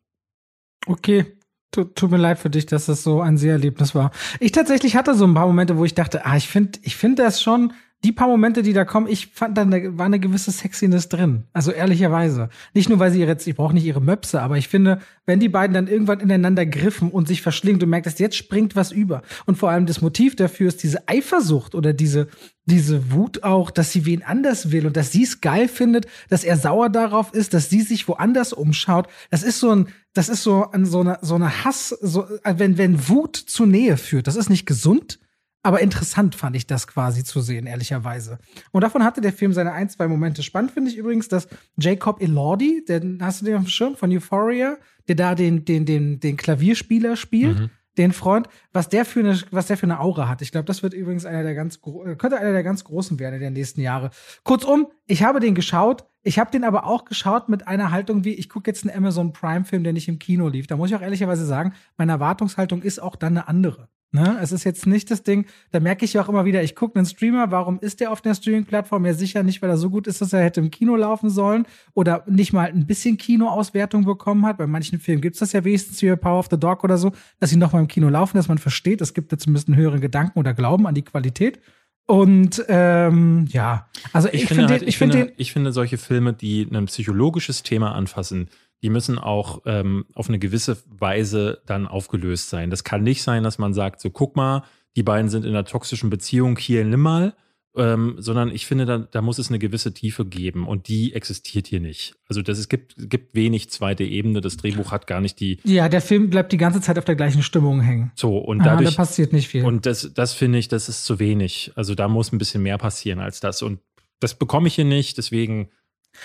Okay, 0.87 1.25
Tut, 1.73 1.95
tut 1.95 2.11
mir 2.11 2.17
leid 2.17 2.37
für 2.37 2.51
dich, 2.51 2.67
dass 2.67 2.85
das 2.85 3.01
so 3.01 3.21
ein 3.21 3.35
Seherlebnis 3.35 3.95
war. 3.95 4.11
Ich 4.39 4.51
tatsächlich 4.51 4.95
hatte 4.95 5.15
so 5.15 5.25
ein 5.25 5.33
paar 5.33 5.47
Momente, 5.47 5.75
wo 5.75 5.85
ich 5.85 5.95
dachte, 5.95 6.23
ah, 6.23 6.37
ich 6.37 6.47
finde, 6.47 6.77
ich 6.83 6.95
finde 6.95 7.23
das 7.23 7.41
schon 7.41 7.73
die 8.03 8.11
paar 8.11 8.27
Momente, 8.27 8.63
die 8.63 8.73
da 8.73 8.83
kommen, 8.83 9.07
ich 9.07 9.27
fand, 9.27 9.57
da 9.57 9.65
war 9.65 10.05
eine 10.05 10.19
gewisse 10.19 10.51
Sexiness 10.51 11.07
drin. 11.07 11.45
Also 11.53 11.71
ehrlicherweise. 11.71 12.49
Nicht 12.73 12.89
nur, 12.89 12.99
weil 12.99 13.11
sie 13.11 13.23
jetzt, 13.23 13.47
ich 13.47 13.55
brauche 13.55 13.73
nicht 13.73 13.85
ihre 13.85 14.01
Möpse, 14.01 14.41
aber 14.41 14.57
ich 14.57 14.67
finde, 14.67 14.99
wenn 15.25 15.39
die 15.39 15.47
beiden 15.47 15.73
dann 15.73 15.87
irgendwann 15.87 16.19
ineinander 16.19 16.65
griffen 16.65 17.09
und 17.09 17.29
sich 17.29 17.41
verschlingen, 17.41 17.79
du 17.79 17.87
merkst, 17.87 18.19
jetzt 18.19 18.35
springt 18.35 18.75
was 18.75 18.91
über. 18.91 19.21
Und 19.45 19.57
vor 19.57 19.69
allem 19.69 19.85
das 19.85 20.01
Motiv 20.01 20.35
dafür 20.35 20.67
ist 20.67 20.83
diese 20.83 21.07
Eifersucht 21.07 21.75
oder 21.75 21.93
diese, 21.93 22.27
diese 22.65 23.11
Wut 23.13 23.43
auch, 23.43 23.71
dass 23.71 23.93
sie 23.93 24.05
wen 24.05 24.21
anders 24.21 24.71
will 24.71 24.85
und 24.85 24.97
dass 24.97 25.13
sie 25.13 25.23
es 25.23 25.39
geil 25.39 25.69
findet, 25.69 26.05
dass 26.29 26.43
er 26.43 26.57
sauer 26.57 26.89
darauf 26.89 27.33
ist, 27.33 27.53
dass 27.53 27.69
sie 27.69 27.81
sich 27.81 28.09
woanders 28.09 28.51
umschaut. 28.51 29.07
Das 29.31 29.43
ist 29.43 29.61
so 29.61 29.73
ein, 29.73 29.87
das 30.13 30.27
ist 30.27 30.43
so, 30.43 30.63
an 30.63 30.85
so 30.85 30.99
eine, 30.99 31.19
so 31.21 31.35
eine 31.35 31.63
Hass, 31.63 31.89
so, 31.89 32.25
wenn, 32.43 32.77
wenn 32.77 33.07
Wut 33.07 33.37
zu 33.37 33.65
Nähe 33.65 33.95
führt. 33.95 34.27
Das 34.27 34.35
ist 34.35 34.49
nicht 34.49 34.65
gesund 34.65 35.19
aber 35.63 35.81
interessant 35.81 36.35
fand 36.35 36.57
ich 36.57 36.67
das 36.67 36.87
quasi 36.87 37.23
zu 37.23 37.39
sehen, 37.39 37.65
ehrlicherweise. 37.65 38.37
Und 38.71 38.81
davon 38.81 39.03
hatte 39.03 39.21
der 39.21 39.31
Film 39.31 39.53
seine 39.53 39.71
ein, 39.71 39.89
zwei 39.89 40.09
Momente. 40.09 40.43
Spannend 40.43 40.71
finde 40.71 40.91
ich 40.91 40.97
übrigens, 40.97 41.29
dass 41.29 41.47
Jacob 41.77 42.21
Elordi, 42.21 42.83
den 42.85 43.19
hast 43.21 43.41
du 43.41 43.45
den 43.45 43.55
auf 43.55 43.63
dem 43.63 43.69
Schirm 43.69 43.95
von 43.95 44.11
Euphoria, 44.11 44.77
der 45.07 45.15
da 45.15 45.35
den, 45.35 45.63
den, 45.63 45.85
den, 45.85 46.19
den 46.19 46.35
Klavierspieler 46.35 47.15
spielt, 47.15 47.59
mhm. 47.61 47.69
den 47.97 48.11
Freund, 48.11 48.49
was 48.73 48.89
der 48.89 49.05
für 49.05 49.21
eine, 49.21 49.39
was 49.51 49.67
der 49.67 49.77
für 49.77 49.85
eine 49.85 50.01
Aura 50.01 50.27
hat. 50.27 50.41
Ich 50.41 50.51
glaube, 50.51 50.65
das 50.65 50.83
wird 50.83 50.93
übrigens 50.93 51.25
einer 51.25 51.43
der 51.43 51.55
ganz, 51.55 51.79
könnte 51.81 52.37
einer 52.37 52.51
der 52.51 52.63
ganz 52.63 52.83
großen 52.83 53.17
werden 53.17 53.35
in 53.35 53.41
den 53.41 53.53
nächsten 53.53 53.79
Jahre. 53.79 54.11
Kurzum, 54.43 54.87
ich 55.07 55.23
habe 55.23 55.39
den 55.39 55.55
geschaut. 55.55 56.05
Ich 56.25 56.39
habe 56.39 56.51
den 56.51 56.63
aber 56.63 56.85
auch 56.85 57.03
geschaut 57.03 57.49
mit 57.49 57.67
einer 57.67 57.91
Haltung 57.91 58.23
wie, 58.23 58.33
ich 58.33 58.47
gucke 58.47 58.69
jetzt 58.69 58.85
einen 58.85 58.95
Amazon 58.95 59.33
Prime-Film, 59.33 59.83
der 59.83 59.91
nicht 59.91 60.07
im 60.07 60.19
Kino 60.19 60.47
lief. 60.47 60.67
Da 60.67 60.77
muss 60.77 60.89
ich 60.89 60.95
auch 60.95 61.01
ehrlicherweise 61.01 61.45
sagen, 61.45 61.73
meine 61.97 62.13
Erwartungshaltung 62.13 62.81
ist 62.81 63.01
auch 63.01 63.17
dann 63.17 63.37
eine 63.37 63.49
andere. 63.49 63.89
Ne? 64.13 64.37
Es 64.39 64.51
ist 64.51 64.63
jetzt 64.63 64.85
nicht 64.85 65.09
das 65.09 65.23
Ding, 65.23 65.47
da 65.71 65.79
merke 65.79 66.05
ich 66.05 66.13
ja 66.13 66.21
auch 66.21 66.29
immer 66.29 66.45
wieder, 66.45 66.61
ich 66.61 66.75
gucke 66.75 66.97
einen 66.97 67.07
Streamer, 67.07 67.49
warum 67.49 67.79
ist 67.79 67.99
der 67.99 68.11
auf 68.11 68.21
der 68.21 68.35
Streaming-Plattform? 68.35 69.07
Ja, 69.07 69.13
sicher 69.15 69.41
nicht, 69.41 69.63
weil 69.63 69.71
er 69.71 69.77
so 69.77 69.89
gut 69.89 70.05
ist, 70.05 70.21
dass 70.21 70.33
er 70.33 70.43
hätte 70.43 70.59
im 70.59 70.69
Kino 70.69 70.95
laufen 70.95 71.31
sollen 71.31 71.65
oder 71.95 72.23
nicht 72.27 72.53
mal 72.53 72.67
ein 72.67 72.85
bisschen 72.85 73.17
Kinoauswertung 73.17 74.05
bekommen 74.05 74.45
hat. 74.45 74.59
Bei 74.59 74.67
manchen 74.67 74.99
Filmen 74.99 75.19
gibt 75.19 75.33
es 75.35 75.39
das 75.39 75.51
ja 75.53 75.63
wenigstens 75.63 75.99
wie 76.03 76.15
Power 76.15 76.37
of 76.37 76.47
the 76.51 76.59
Dog 76.59 76.83
oder 76.83 76.99
so, 76.99 77.11
dass 77.39 77.49
sie 77.49 77.57
nochmal 77.57 77.81
im 77.81 77.87
Kino 77.87 78.07
laufen, 78.07 78.37
dass 78.37 78.47
man 78.47 78.59
versteht, 78.59 79.01
es 79.01 79.15
gibt 79.15 79.31
jetzt 79.31 79.45
zumindest 79.45 79.67
einen 79.67 79.77
höheren 79.77 79.99
Gedanken 79.99 80.37
oder 80.37 80.53
Glauben 80.53 80.85
an 80.85 80.93
die 80.93 81.01
Qualität. 81.01 81.59
Und 82.05 82.63
ähm, 82.67 83.47
ja, 83.49 83.87
also 84.11 84.27
ich, 84.27 84.43
ich 84.43 84.47
finde, 84.47 84.67
halt, 84.67 84.81
ich, 84.83 84.89
ich 84.89 84.97
finde, 84.99 85.17
finde, 85.17 85.33
ich 85.37 85.53
finde 85.53 85.71
solche 85.71 85.97
Filme, 85.97 86.33
die 86.33 86.67
ein 86.71 86.85
psychologisches 86.85 87.63
Thema 87.63 87.95
anfassen, 87.95 88.49
die 88.83 88.89
müssen 88.89 89.17
auch 89.17 89.61
ähm, 89.65 90.05
auf 90.13 90.27
eine 90.27 90.39
gewisse 90.39 90.77
Weise 90.87 91.61
dann 91.65 91.87
aufgelöst 91.87 92.49
sein. 92.49 92.69
Das 92.69 92.83
kann 92.83 93.01
nicht 93.01 93.23
sein, 93.23 93.43
dass 93.43 93.57
man 93.57 93.73
sagt, 93.73 94.01
so 94.01 94.09
guck 94.09 94.35
mal, 94.35 94.63
die 94.95 95.03
beiden 95.03 95.29
sind 95.29 95.45
in 95.45 95.51
einer 95.51 95.65
toxischen 95.65 96.09
Beziehung, 96.09 96.57
hier 96.57 96.83
nimm 96.83 96.99
mal, 96.99 97.33
ähm, 97.75 98.15
sondern 98.19 98.51
ich 98.51 98.67
finde, 98.67 98.85
da, 98.85 98.97
da 98.99 99.21
muss 99.21 99.39
es 99.39 99.49
eine 99.49 99.57
gewisse 99.57 99.93
Tiefe 99.93 100.25
geben 100.25 100.67
und 100.67 100.89
die 100.89 101.13
existiert 101.13 101.65
hier 101.65 101.79
nicht. 101.79 102.13
Also 102.27 102.41
das, 102.41 102.59
es 102.59 102.69
gibt, 102.69 102.95
gibt 102.97 103.33
wenig 103.33 103.69
zweite 103.69 104.03
Ebene, 104.03 104.41
das 104.41 104.57
Drehbuch 104.57 104.91
hat 104.91 105.07
gar 105.07 105.21
nicht 105.21 105.39
die. 105.39 105.59
Ja, 105.63 105.89
der 105.89 106.01
Film 106.01 106.29
bleibt 106.29 106.51
die 106.51 106.57
ganze 106.57 106.81
Zeit 106.81 106.99
auf 106.99 107.05
der 107.05 107.15
gleichen 107.15 107.41
Stimmung 107.41 107.81
hängen. 107.81 108.11
So, 108.15 108.37
und 108.37 108.59
dadurch. 108.59 108.89
da 108.89 108.95
passiert 108.95 109.33
nicht 109.33 109.47
viel. 109.47 109.65
Und 109.65 109.85
das, 109.85 110.11
das 110.13 110.33
finde 110.33 110.59
ich, 110.59 110.67
das 110.67 110.89
ist 110.89 111.05
zu 111.05 111.19
wenig. 111.19 111.71
Also 111.75 111.95
da 111.95 112.07
muss 112.07 112.31
ein 112.31 112.37
bisschen 112.37 112.61
mehr 112.61 112.77
passieren 112.77 113.19
als 113.19 113.39
das. 113.39 113.63
Und 113.63 113.79
das 114.19 114.35
bekomme 114.35 114.67
ich 114.67 114.75
hier 114.75 114.85
nicht, 114.85 115.17
deswegen 115.17 115.69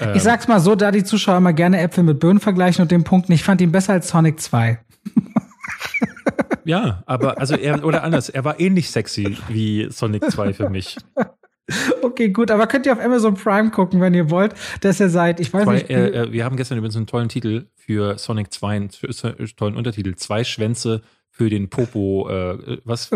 ähm, 0.00 0.14
ich 0.14 0.22
sag's 0.22 0.48
mal 0.48 0.60
so, 0.60 0.74
da 0.74 0.90
die 0.90 1.04
Zuschauer 1.04 1.38
immer 1.38 1.52
gerne 1.52 1.80
Äpfel 1.80 2.04
mit 2.04 2.20
Birnen 2.20 2.40
vergleichen 2.40 2.82
und 2.82 2.90
den 2.90 3.04
Punkten, 3.04 3.32
ich 3.32 3.42
fand 3.42 3.60
ihn 3.60 3.72
besser 3.72 3.94
als 3.94 4.08
Sonic 4.08 4.40
2. 4.40 4.78
ja, 6.64 7.02
aber 7.06 7.38
also 7.38 7.56
er, 7.56 7.84
oder 7.84 8.02
anders, 8.02 8.28
er 8.28 8.44
war 8.44 8.60
ähnlich 8.60 8.90
sexy 8.90 9.36
wie 9.48 9.88
Sonic 9.90 10.30
2 10.30 10.54
für 10.54 10.70
mich. 10.70 10.96
Okay, 12.00 12.30
gut, 12.30 12.50
aber 12.50 12.66
könnt 12.66 12.86
ihr 12.86 12.92
auf 12.92 13.00
Amazon 13.00 13.34
Prime 13.34 13.70
gucken, 13.70 14.00
wenn 14.00 14.14
ihr 14.14 14.30
wollt, 14.30 14.54
dass 14.80 15.00
ihr 15.00 15.10
seid, 15.10 15.38
ich 15.38 15.52
weiß 15.52 15.64
Zwei, 15.64 15.74
nicht. 15.74 15.90
Äh, 15.90 16.22
äh, 16.22 16.32
wir 16.32 16.44
haben 16.44 16.56
gestern 16.56 16.78
übrigens 16.78 16.96
einen 16.96 17.06
tollen 17.06 17.28
Titel 17.28 17.66
für 17.74 18.16
Sonic 18.16 18.52
2, 18.52 18.74
einen 18.74 18.90
tollen 19.56 19.76
Untertitel. 19.76 20.14
Zwei 20.14 20.44
Schwänze 20.44 21.02
für 21.30 21.50
den 21.50 21.68
Popo, 21.68 22.28
äh, 22.30 22.78
was? 22.84 23.10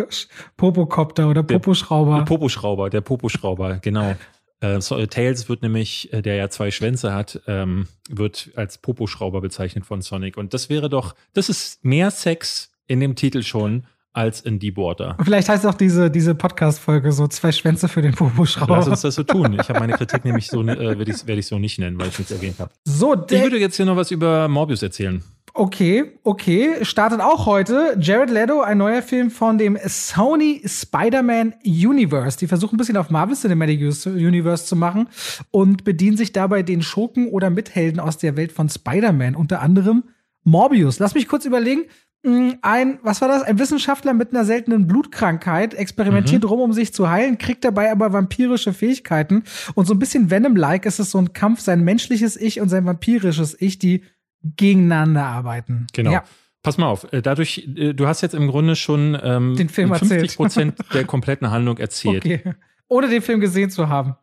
Popocopter 0.57 1.29
oder 1.29 1.43
Poposchrauber. 1.43 2.19
Der 2.19 2.25
Poposchrauber, 2.25 2.91
der 2.91 3.01
Poposchrauber, 3.01 3.79
genau. 3.79 4.15
Äh, 4.63 4.81
so, 4.81 5.05
Tails 5.07 5.49
wird 5.49 5.63
nämlich, 5.63 6.13
äh, 6.13 6.23
der 6.23 6.37
ja 6.37 6.49
zwei 6.49 6.71
Schwänze 6.71 7.13
hat, 7.13 7.41
ähm, 7.47 7.89
wird 8.09 8.51
als 8.55 8.79
Poposchrauber 8.79 9.41
bezeichnet 9.41 9.85
von 9.85 10.01
Sonic. 10.03 10.37
Und 10.37 10.55
das 10.55 10.71
wäre 10.71 10.89
doch, 10.89 11.15
das 11.35 11.49
ist 11.49 11.85
mehr 11.85 12.11
Sex 12.11 12.71
in 12.87 13.01
dem 13.01 13.17
Titel 13.17 13.43
schon 13.43 13.85
als 14.13 14.43
in 14.43 14.59
Deepwater. 14.59 15.17
Vielleicht 15.25 15.49
heißt 15.49 15.67
auch 15.67 15.75
diese, 15.75 16.11
diese 16.11 16.35
Podcast-Folge 16.35 17.13
so 17.13 17.27
zwei 17.29 17.51
Schwänze 17.51 17.89
für 17.89 18.03
den 18.03 18.13
Poposchrauber. 18.13 18.77
Lass 18.77 18.89
uns 18.89 19.01
das 19.01 19.15
so 19.15 19.23
tun. 19.23 19.57
Ich 19.59 19.69
habe 19.69 19.81
meine 19.81 19.95
Kritik 19.95 20.25
nämlich 20.25 20.47
so, 20.47 20.63
äh, 20.63 20.99
werde 20.99 21.11
ich, 21.11 21.27
werd 21.27 21.39
ich 21.39 21.47
so 21.47 21.59
nicht 21.59 21.79
nennen, 21.79 21.99
weil 21.99 22.09
ich 22.09 22.19
nichts 22.19 22.31
erwähnt 22.31 22.61
habe. 22.61 22.71
So, 22.85 23.15
ich 23.15 23.43
würde 23.43 23.59
jetzt 23.59 23.77
hier 23.77 23.87
noch 23.87 23.97
was 23.97 24.11
über 24.11 24.49
Morbius 24.49 24.83
erzählen. 24.83 25.25
Okay, 25.55 26.19
okay. 26.23 26.83
Startet 26.83 27.21
auch 27.21 27.45
heute 27.45 27.99
Jared 28.01 28.31
Leto, 28.31 28.63
ein 28.63 28.79
neuer 28.79 29.03
Film 29.03 29.31
von 29.31 29.59
dem 29.59 29.79
Sony 29.85 30.63
Spider-Man 30.65 31.55
Universe. 31.63 32.39
Die 32.39 32.47
versuchen 32.47 32.77
ein 32.77 32.79
bisschen 32.79 32.97
auf 32.97 33.11
Marvel 33.11 33.37
Cinematic 33.37 33.81
Universe 34.07 34.65
zu 34.65 34.77
machen 34.77 35.09
und 35.51 35.85
bedienen 35.85 36.17
sich 36.17 36.33
dabei 36.33 36.63
den 36.63 36.81
Schurken 36.81 37.29
oder 37.29 37.51
Mithelden 37.51 38.01
aus 38.01 38.17
der 38.17 38.37
Welt 38.37 38.51
von 38.51 38.71
Spider-Man, 38.71 39.35
unter 39.35 39.61
anderem 39.61 40.05
Morbius. 40.43 40.99
Lass 40.99 41.15
mich 41.15 41.29
kurz 41.29 41.45
überlegen. 41.45 41.83
Hm, 42.25 42.57
ein, 42.63 42.99
was 43.03 43.21
war 43.21 43.29
das? 43.29 43.43
Ein 43.43 43.59
Wissenschaftler 43.59 44.15
mit 44.15 44.31
einer 44.31 44.47
seltenen 44.47 44.87
Blutkrankheit 44.87 45.75
experimentiert 45.75 46.45
mhm. 46.45 46.49
rum, 46.49 46.61
um 46.61 46.73
sich 46.73 46.95
zu 46.95 47.11
heilen, 47.11 47.37
kriegt 47.37 47.63
dabei 47.65 47.93
aber 47.93 48.15
vampirische 48.15 48.73
Fähigkeiten. 48.73 49.43
Und 49.75 49.87
so 49.87 49.93
ein 49.93 49.99
bisschen 49.99 50.31
Venom-like 50.31 50.87
ist 50.87 50.99
es 50.99 51.11
so 51.11 51.19
ein 51.19 51.35
Kampf, 51.35 51.61
sein 51.61 51.85
menschliches 51.85 52.39
Ich 52.39 52.61
und 52.61 52.71
sein 52.71 52.87
vampirisches 52.87 53.61
Ich, 53.61 53.79
die 53.79 54.03
gegeneinander 54.45 55.25
arbeiten. 55.25 55.87
Genau. 55.93 56.13
Ja. 56.13 56.25
Pass 56.63 56.79
mal 56.79 56.87
auf, 56.87 57.13
äh, 57.13 57.23
dadurch, 57.23 57.69
äh, 57.77 57.93
du 57.93 58.07
hast 58.07 58.21
jetzt 58.21 58.35
im 58.35 58.49
Grunde 58.49 58.77
schon 58.77 59.19
ähm, 59.21 59.57
den 59.57 59.69
Film 59.69 59.93
50 59.93 60.37
Prozent 60.37 60.75
der 60.95 61.05
kompletten 61.05 61.51
Handlung 61.51 61.79
erzählt. 61.79 62.25
Okay. 62.25 62.55
Ohne 62.89 63.09
den 63.09 63.23
Film 63.23 63.41
gesehen 63.41 63.71
zu 63.71 63.89
haben. 63.89 64.15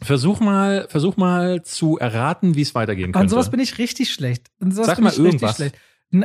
Versuch 0.00 0.40
mal, 0.40 0.86
versuch 0.88 1.16
mal 1.16 1.62
zu 1.62 1.98
erraten, 1.98 2.56
wie 2.56 2.62
es 2.62 2.74
weitergehen 2.74 3.12
könnte. 3.12 3.18
An 3.18 3.28
sowas 3.28 3.50
bin 3.50 3.60
ich 3.60 3.78
richtig 3.78 4.12
schlecht. 4.12 4.46
Sag 4.58 5.00
mal 5.00 5.12
irgendwas. 5.12 5.62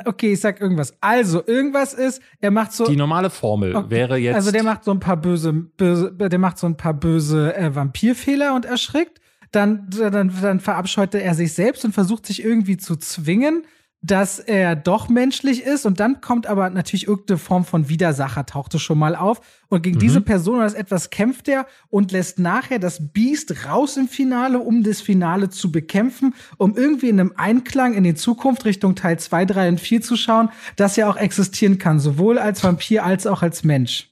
Okay, 0.05 0.33
ich 0.33 0.41
sag 0.41 0.59
irgendwas. 0.59 0.97
Also, 0.99 1.45
irgendwas 1.45 1.93
ist, 1.93 2.21
er 2.39 2.51
macht 2.51 2.73
so. 2.73 2.85
Die 2.87 2.97
normale 2.97 3.29
Formel 3.29 3.75
okay. 3.75 3.89
wäre 3.89 4.17
jetzt. 4.17 4.35
Also, 4.35 4.51
der 4.51 4.63
macht 4.63 4.83
so 4.83 4.91
ein 4.91 4.99
paar 4.99 5.15
böse, 5.15 5.53
böse 5.53 6.11
der 6.11 6.39
macht 6.39 6.57
so 6.57 6.67
ein 6.67 6.75
paar 6.75 6.93
böse 6.93 7.55
äh, 7.55 7.73
Vampirfehler 7.73 8.53
und 8.53 8.65
erschrickt 8.65 9.21
dann, 9.51 9.89
dann, 9.89 10.31
dann 10.41 10.59
verabscheute 10.59 11.21
er 11.21 11.35
sich 11.35 11.53
selbst 11.53 11.85
und 11.85 11.93
versucht 11.93 12.25
sich 12.25 12.43
irgendwie 12.43 12.77
zu 12.77 12.95
zwingen, 12.95 13.63
dass 14.03 14.37
er 14.37 14.75
doch 14.75 15.09
menschlich 15.09 15.63
ist 15.63 15.85
und 15.85 15.99
dann 15.99 16.21
kommt 16.21 16.45
aber 16.45 16.69
natürlich 16.69 17.07
irgendeine 17.07 17.39
Form 17.39 17.65
von 17.65 17.89
Widersacher 17.89 18.45
tauchte 18.45 18.77
schon 18.77 18.99
mal 18.99 19.15
auf 19.15 19.41
und 19.69 19.81
gegen 19.81 19.95
mhm. 19.95 20.01
diese 20.01 20.21
Person 20.21 20.57
oder 20.57 20.77
etwas 20.77 21.09
kämpft 21.09 21.47
er 21.47 21.65
und 21.89 22.11
lässt 22.11 22.37
nachher 22.37 22.77
das 22.77 23.11
Biest 23.11 23.65
raus 23.65 23.97
im 23.97 24.07
Finale, 24.07 24.59
um 24.59 24.83
das 24.83 25.01
Finale 25.01 25.49
zu 25.49 25.71
bekämpfen, 25.71 26.35
um 26.57 26.77
irgendwie 26.77 27.09
in 27.09 27.19
einem 27.19 27.33
Einklang 27.37 27.95
in 27.95 28.03
die 28.03 28.13
Zukunft 28.13 28.65
Richtung 28.65 28.93
Teil 28.95 29.17
2, 29.17 29.45
3 29.45 29.69
und 29.69 29.79
4 29.79 30.01
zu 30.01 30.15
schauen, 30.15 30.49
dass 30.75 30.97
er 30.97 31.09
auch 31.09 31.17
existieren 31.17 31.79
kann, 31.79 31.99
sowohl 31.99 32.37
als 32.37 32.63
Vampir 32.63 33.03
als 33.03 33.25
auch 33.25 33.41
als 33.41 33.63
Mensch. 33.63 34.11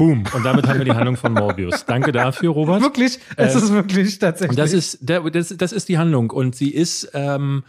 Boom. 0.00 0.24
Und 0.34 0.44
damit 0.44 0.66
haben 0.66 0.78
wir 0.78 0.86
die 0.86 0.92
Handlung 0.92 1.16
von 1.16 1.34
Morbius. 1.34 1.84
Danke 1.84 2.10
dafür, 2.10 2.52
Robert. 2.52 2.80
Wirklich? 2.80 3.18
Es 3.36 3.54
äh, 3.54 3.58
ist 3.58 3.70
wirklich 3.70 4.18
tatsächlich. 4.18 4.50
Und 4.50 4.58
das 4.58 4.72
ist, 4.72 4.98
das, 5.02 5.54
das 5.56 5.72
ist 5.72 5.90
die 5.90 5.98
Handlung. 5.98 6.30
Und 6.30 6.56
sie 6.56 6.70
ist, 6.70 7.10
ähm, 7.12 7.64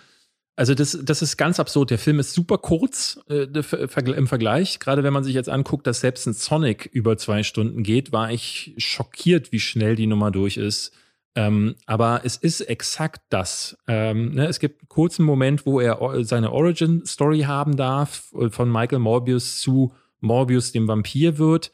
Also 0.55 0.75
das, 0.75 0.97
das 1.03 1.21
ist 1.21 1.38
ganz 1.38 1.59
absurd. 1.59 1.89
Der 1.89 1.97
Film 1.97 2.19
ist 2.19 2.34
super 2.34 2.57
kurz 2.57 3.19
äh, 3.29 3.47
im 4.11 4.27
Vergleich. 4.27 4.79
Gerade 4.79 5.03
wenn 5.03 5.13
man 5.13 5.23
sich 5.23 5.34
jetzt 5.34 5.49
anguckt, 5.49 5.88
dass 5.88 6.01
selbst 6.01 6.27
ein 6.27 6.34
Sonic 6.34 6.89
über 6.93 7.17
zwei 7.17 7.43
Stunden 7.43 7.84
geht, 7.84 8.11
war 8.11 8.32
ich 8.32 8.75
schockiert, 8.77 9.51
wie 9.51 9.59
schnell 9.59 9.95
die 9.95 10.07
Nummer 10.07 10.32
durch 10.32 10.57
ist. 10.57 10.93
Ähm, 11.36 11.75
aber 11.86 12.21
es 12.25 12.38
ist 12.38 12.61
exakt 12.61 13.21
das. 13.29 13.77
Ähm, 13.88 14.36
ne, 14.36 14.47
es 14.47 14.59
gibt 14.59 14.82
einen 14.82 14.89
kurzen 14.89 15.25
Moment, 15.25 15.65
wo 15.65 15.79
er 15.79 16.23
seine 16.23 16.51
Origin-Story 16.51 17.41
haben 17.41 17.75
darf, 17.75 18.32
äh, 18.39 18.49
von 18.49 18.71
Michael 18.71 18.99
Morbius 18.99 19.61
zu 19.61 19.93
Morbius 20.19 20.71
dem 20.71 20.88
Vampir 20.88 21.38
wird. 21.38 21.71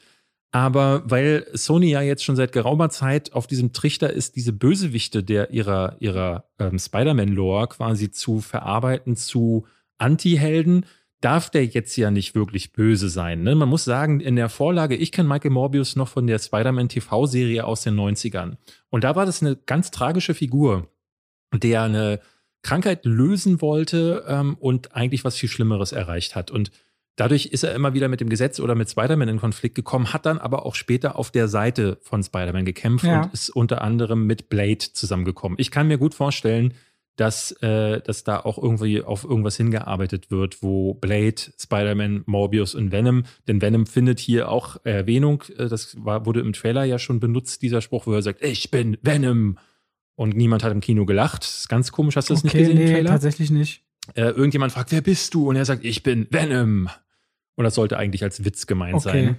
Aber 0.52 1.04
weil 1.06 1.46
Sony 1.54 1.90
ja 1.90 2.02
jetzt 2.02 2.24
schon 2.24 2.38
seit 2.38 2.52
geraumer 2.52 2.90
Zeit 2.90 3.34
auf 3.34 3.48
diesem 3.48 3.74
Trichter 3.74 4.12
ist, 4.12 4.36
diese 4.36 4.54
Bösewichte 4.54 5.24
der 5.24 5.52
ihrer, 5.52 5.98
ihrer 6.00 6.46
ähm, 6.58 6.80
Spider-Man-Lore 6.80 7.68
quasi 7.68 8.12
zu 8.12 8.40
verarbeiten 8.40 9.16
zu 9.16 9.66
Anti-Helden, 9.98 10.86
darf 11.22 11.50
der 11.50 11.66
jetzt 11.66 11.96
ja 11.98 12.12
nicht 12.12 12.36
wirklich 12.36 12.74
böse 12.74 13.10
sein. 13.10 13.44
Ne? 13.44 13.56
Man 13.56 13.70
muss 13.70 13.84
sagen, 13.84 14.20
in 14.20 14.36
der 14.36 14.50
Vorlage, 14.50 14.96
ich 14.96 15.12
kenne 15.12 15.28
Michael 15.28 15.52
Morbius 15.52 15.96
noch 15.96 16.08
von 16.08 16.28
der 16.28 16.40
Spider-Man 16.40 16.90
TV-Serie 16.90 17.66
aus 17.66 17.82
den 17.82 17.96
90ern. 17.96 18.58
Und 18.90 19.04
da 19.04 19.16
war 19.16 19.26
das 19.26 19.42
eine 19.42 19.56
ganz 19.56 19.92
tragische 19.92 20.34
Figur, 20.34 20.90
der 21.54 21.84
eine 21.84 22.20
Krankheit 22.62 23.06
lösen 23.06 23.62
wollte 23.62 24.26
ähm, 24.28 24.56
und 24.60 24.96
eigentlich 24.96 25.24
was 25.24 25.38
viel 25.38 25.50
Schlimmeres 25.50 25.92
erreicht 25.92 26.36
hat. 26.36 26.52
Und 26.52 26.72
dadurch 27.18 27.48
ist 27.48 27.64
er 27.64 27.76
immer 27.76 27.94
wieder 27.94 28.08
mit 28.08 28.22
dem 28.22 28.30
Gesetz 28.30 28.62
oder 28.62 28.76
mit 28.76 28.90
Spider-Man 28.90 29.28
in 29.28 29.40
Konflikt 29.40 29.76
gekommen, 29.76 30.14
hat 30.14 30.26
dann 30.26 30.38
aber 30.38 30.66
auch 30.66 30.76
später 30.76 31.18
auf 31.18 31.32
der 31.32 31.50
Seite 31.50 31.98
von 32.02 32.24
Spider-Man 32.24 32.64
gekämpft 32.64 33.06
ja. 33.06 33.24
und 33.24 33.34
ist 33.34 33.50
unter 33.50 33.82
anderem 33.82 34.26
mit 34.26 34.48
Blade 34.48 34.86
zusammengekommen. 34.94 35.58
Ich 35.60 35.72
kann 35.72 35.88
mir 35.88 35.98
gut 35.98 36.16
vorstellen, 36.16 36.74
dass, 37.18 37.52
äh, 37.64 38.00
dass 38.02 38.24
da 38.24 38.40
auch 38.40 38.62
irgendwie 38.62 39.02
auf 39.02 39.24
irgendwas 39.24 39.58
hingearbeitet 39.58 40.30
wird, 40.30 40.62
wo 40.62 40.94
Blade, 40.94 41.36
Spider-Man, 41.60 42.24
Morbius 42.28 42.76
und 42.76 42.92
Venom, 42.92 43.24
denn 43.48 43.60
Venom 43.60 43.88
findet 43.88 44.20
hier 44.20 44.50
auch 44.50 44.78
Erwähnung, 44.84 45.44
äh, 45.58 45.68
das 45.68 45.98
war, 46.00 46.28
wurde 46.28 46.42
im 46.42 46.54
Trailer 46.54 46.84
ja 46.84 47.00
schon 47.00 47.20
benutzt, 47.20 47.64
dieser 47.64 47.82
Spruch, 47.82 48.06
wo 48.06 48.14
er 48.14 48.22
sagt, 48.22 48.44
ich 48.44 48.72
bin 48.72 48.98
Venom. 49.02 49.58
Und 50.16 50.36
niemand 50.36 50.64
hat 50.64 50.72
im 50.72 50.80
Kino 50.80 51.06
gelacht. 51.06 51.44
Das 51.44 51.60
ist 51.60 51.70
ganz 51.70 51.92
komisch. 51.92 52.16
Hast 52.16 52.32
du 52.32 52.34
das 52.34 52.44
okay, 52.44 52.58
nicht 52.58 52.70
gesehen? 52.72 53.04
Nee, 53.04 53.04
tatsächlich 53.04 53.52
nicht. 53.52 53.84
Äh, 54.16 54.30
irgendjemand 54.30 54.72
fragt, 54.72 54.92
wer 54.92 55.02
bist 55.02 55.36
du? 55.36 55.48
Und 55.48 55.56
er 55.56 55.66
sagt, 55.66 55.86
ich 55.86 56.02
bin 56.02 56.28
Venom. 56.32 56.90
Und 57.58 57.66
das 57.66 57.76
sollte 57.76 57.98
eigentlich 57.98 58.24
als 58.24 58.46
Witz 58.46 58.68
gemeint 58.68 58.96
okay. 58.96 59.10
sein. 59.10 59.38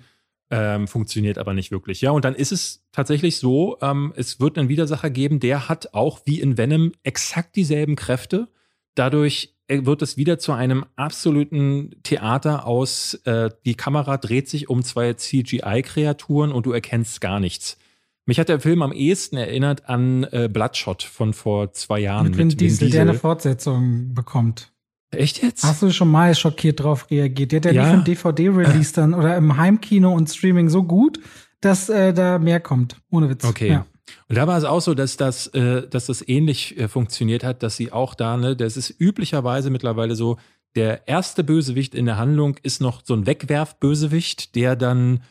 Ähm, 0.50 0.88
funktioniert 0.88 1.38
aber 1.38 1.54
nicht 1.54 1.70
wirklich. 1.70 2.00
Ja, 2.00 2.10
und 2.10 2.24
dann 2.24 2.34
ist 2.34 2.52
es 2.52 2.86
tatsächlich 2.90 3.36
so, 3.36 3.78
ähm, 3.80 4.12
es 4.16 4.40
wird 4.40 4.58
einen 4.58 4.68
Widersacher 4.68 5.10
geben, 5.10 5.40
der 5.40 5.68
hat 5.68 5.94
auch 5.94 6.20
wie 6.24 6.40
in 6.40 6.56
Venom 6.56 6.92
exakt 7.02 7.54
dieselben 7.54 7.96
Kräfte. 7.96 8.48
Dadurch 8.94 9.54
äh, 9.68 9.84
wird 9.84 10.00
es 10.02 10.16
wieder 10.16 10.38
zu 10.38 10.52
einem 10.52 10.86
absoluten 10.96 11.90
Theater 12.02 12.66
aus, 12.66 13.14
äh, 13.24 13.50
die 13.66 13.74
Kamera 13.74 14.16
dreht 14.16 14.48
sich 14.48 14.70
um 14.70 14.82
zwei 14.82 15.12
CGI-Kreaturen 15.12 16.50
und 16.50 16.64
du 16.64 16.72
erkennst 16.72 17.20
gar 17.20 17.40
nichts. 17.40 17.78
Mich 18.24 18.40
hat 18.40 18.48
der 18.48 18.60
Film 18.60 18.82
am 18.82 18.92
ehesten 18.92 19.36
erinnert 19.36 19.88
an 19.88 20.24
äh, 20.24 20.48
Bloodshot 20.52 21.02
von 21.02 21.34
vor 21.34 21.72
zwei 21.72 22.00
Jahren. 22.00 22.30
Mit, 22.30 22.36
mit 22.36 22.60
Diesel, 22.60 22.86
Diesel, 22.86 22.90
der 22.90 23.02
eine 23.02 23.14
Fortsetzung 23.14 24.14
bekommt. 24.14 24.72
Echt 25.10 25.42
jetzt? 25.42 25.64
Hast 25.64 25.82
du 25.82 25.90
schon 25.90 26.10
mal 26.10 26.34
schockiert 26.34 26.80
drauf 26.80 27.10
reagiert? 27.10 27.52
Der 27.52 27.58
hat 27.58 27.64
ja, 27.64 27.72
ja. 27.72 27.96
nicht 27.96 27.98
im 27.98 28.04
DVD-Release 28.04 28.92
dann 28.92 29.14
oder 29.14 29.36
im 29.36 29.56
Heimkino 29.56 30.12
und 30.12 30.28
Streaming 30.28 30.68
so 30.68 30.82
gut, 30.82 31.18
dass 31.60 31.88
äh, 31.88 32.12
da 32.12 32.38
mehr 32.38 32.60
kommt. 32.60 32.96
Ohne 33.10 33.30
Witz. 33.30 33.44
Okay. 33.44 33.70
Ja. 33.70 33.86
Und 34.28 34.36
da 34.36 34.46
war 34.46 34.58
es 34.58 34.64
auch 34.64 34.80
so, 34.80 34.94
dass 34.94 35.16
das, 35.16 35.46
äh, 35.48 35.86
dass 35.88 36.06
das 36.06 36.26
ähnlich 36.26 36.78
äh, 36.78 36.88
funktioniert 36.88 37.44
hat, 37.44 37.62
dass 37.62 37.76
sie 37.76 37.92
auch 37.92 38.14
da, 38.14 38.36
ne, 38.36 38.56
das 38.56 38.76
ist 38.76 38.94
üblicherweise 38.98 39.70
mittlerweile 39.70 40.14
so, 40.14 40.36
der 40.76 41.08
erste 41.08 41.44
Bösewicht 41.44 41.94
in 41.94 42.06
der 42.06 42.18
Handlung 42.18 42.56
ist 42.62 42.80
noch 42.80 43.02
so 43.04 43.14
ein 43.14 43.26
Wegwerf-Bösewicht, 43.26 44.54
der 44.54 44.76
dann 44.76 45.22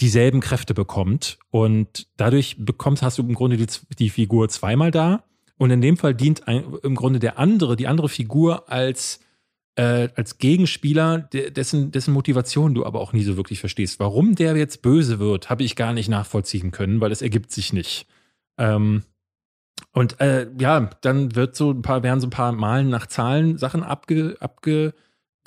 dieselben 0.00 0.40
Kräfte 0.40 0.74
bekommt. 0.74 1.38
Und 1.50 2.06
dadurch 2.16 2.56
bekommst, 2.58 3.02
hast 3.02 3.18
du 3.18 3.22
im 3.22 3.34
Grunde 3.34 3.56
die, 3.56 3.66
die 3.98 4.10
Figur 4.10 4.48
zweimal 4.48 4.90
da. 4.90 5.24
Und 5.58 5.70
in 5.70 5.80
dem 5.80 5.96
Fall 5.96 6.14
dient 6.14 6.48
ein, 6.48 6.64
im 6.82 6.94
Grunde 6.94 7.18
der 7.18 7.38
andere, 7.38 7.76
die 7.76 7.86
andere 7.86 8.08
Figur 8.08 8.70
als, 8.70 9.20
äh, 9.76 10.08
als 10.14 10.38
Gegenspieler, 10.38 11.18
dessen, 11.18 11.92
dessen 11.92 12.12
Motivation 12.12 12.74
du 12.74 12.84
aber 12.84 13.00
auch 13.00 13.12
nie 13.12 13.22
so 13.22 13.36
wirklich 13.36 13.60
verstehst. 13.60 13.98
Warum 13.98 14.34
der 14.34 14.56
jetzt 14.56 14.82
böse 14.82 15.18
wird, 15.18 15.48
habe 15.48 15.64
ich 15.64 15.76
gar 15.76 15.92
nicht 15.92 16.08
nachvollziehen 16.08 16.72
können, 16.72 17.00
weil 17.00 17.12
es 17.12 17.22
ergibt 17.22 17.52
sich 17.52 17.72
nicht. 17.72 18.06
Ähm, 18.58 19.02
und 19.92 20.20
äh, 20.20 20.48
ja, 20.58 20.90
dann 21.00 21.34
wird 21.34 21.56
so 21.56 21.70
ein 21.70 21.82
paar, 21.82 22.02
werden 22.02 22.20
so 22.20 22.26
ein 22.26 22.30
paar 22.30 22.52
Malen 22.52 22.90
nach 22.90 23.06
Zahlen 23.06 23.56
Sachen 23.56 23.82
abge, 23.82 24.36
abge, 24.40 24.94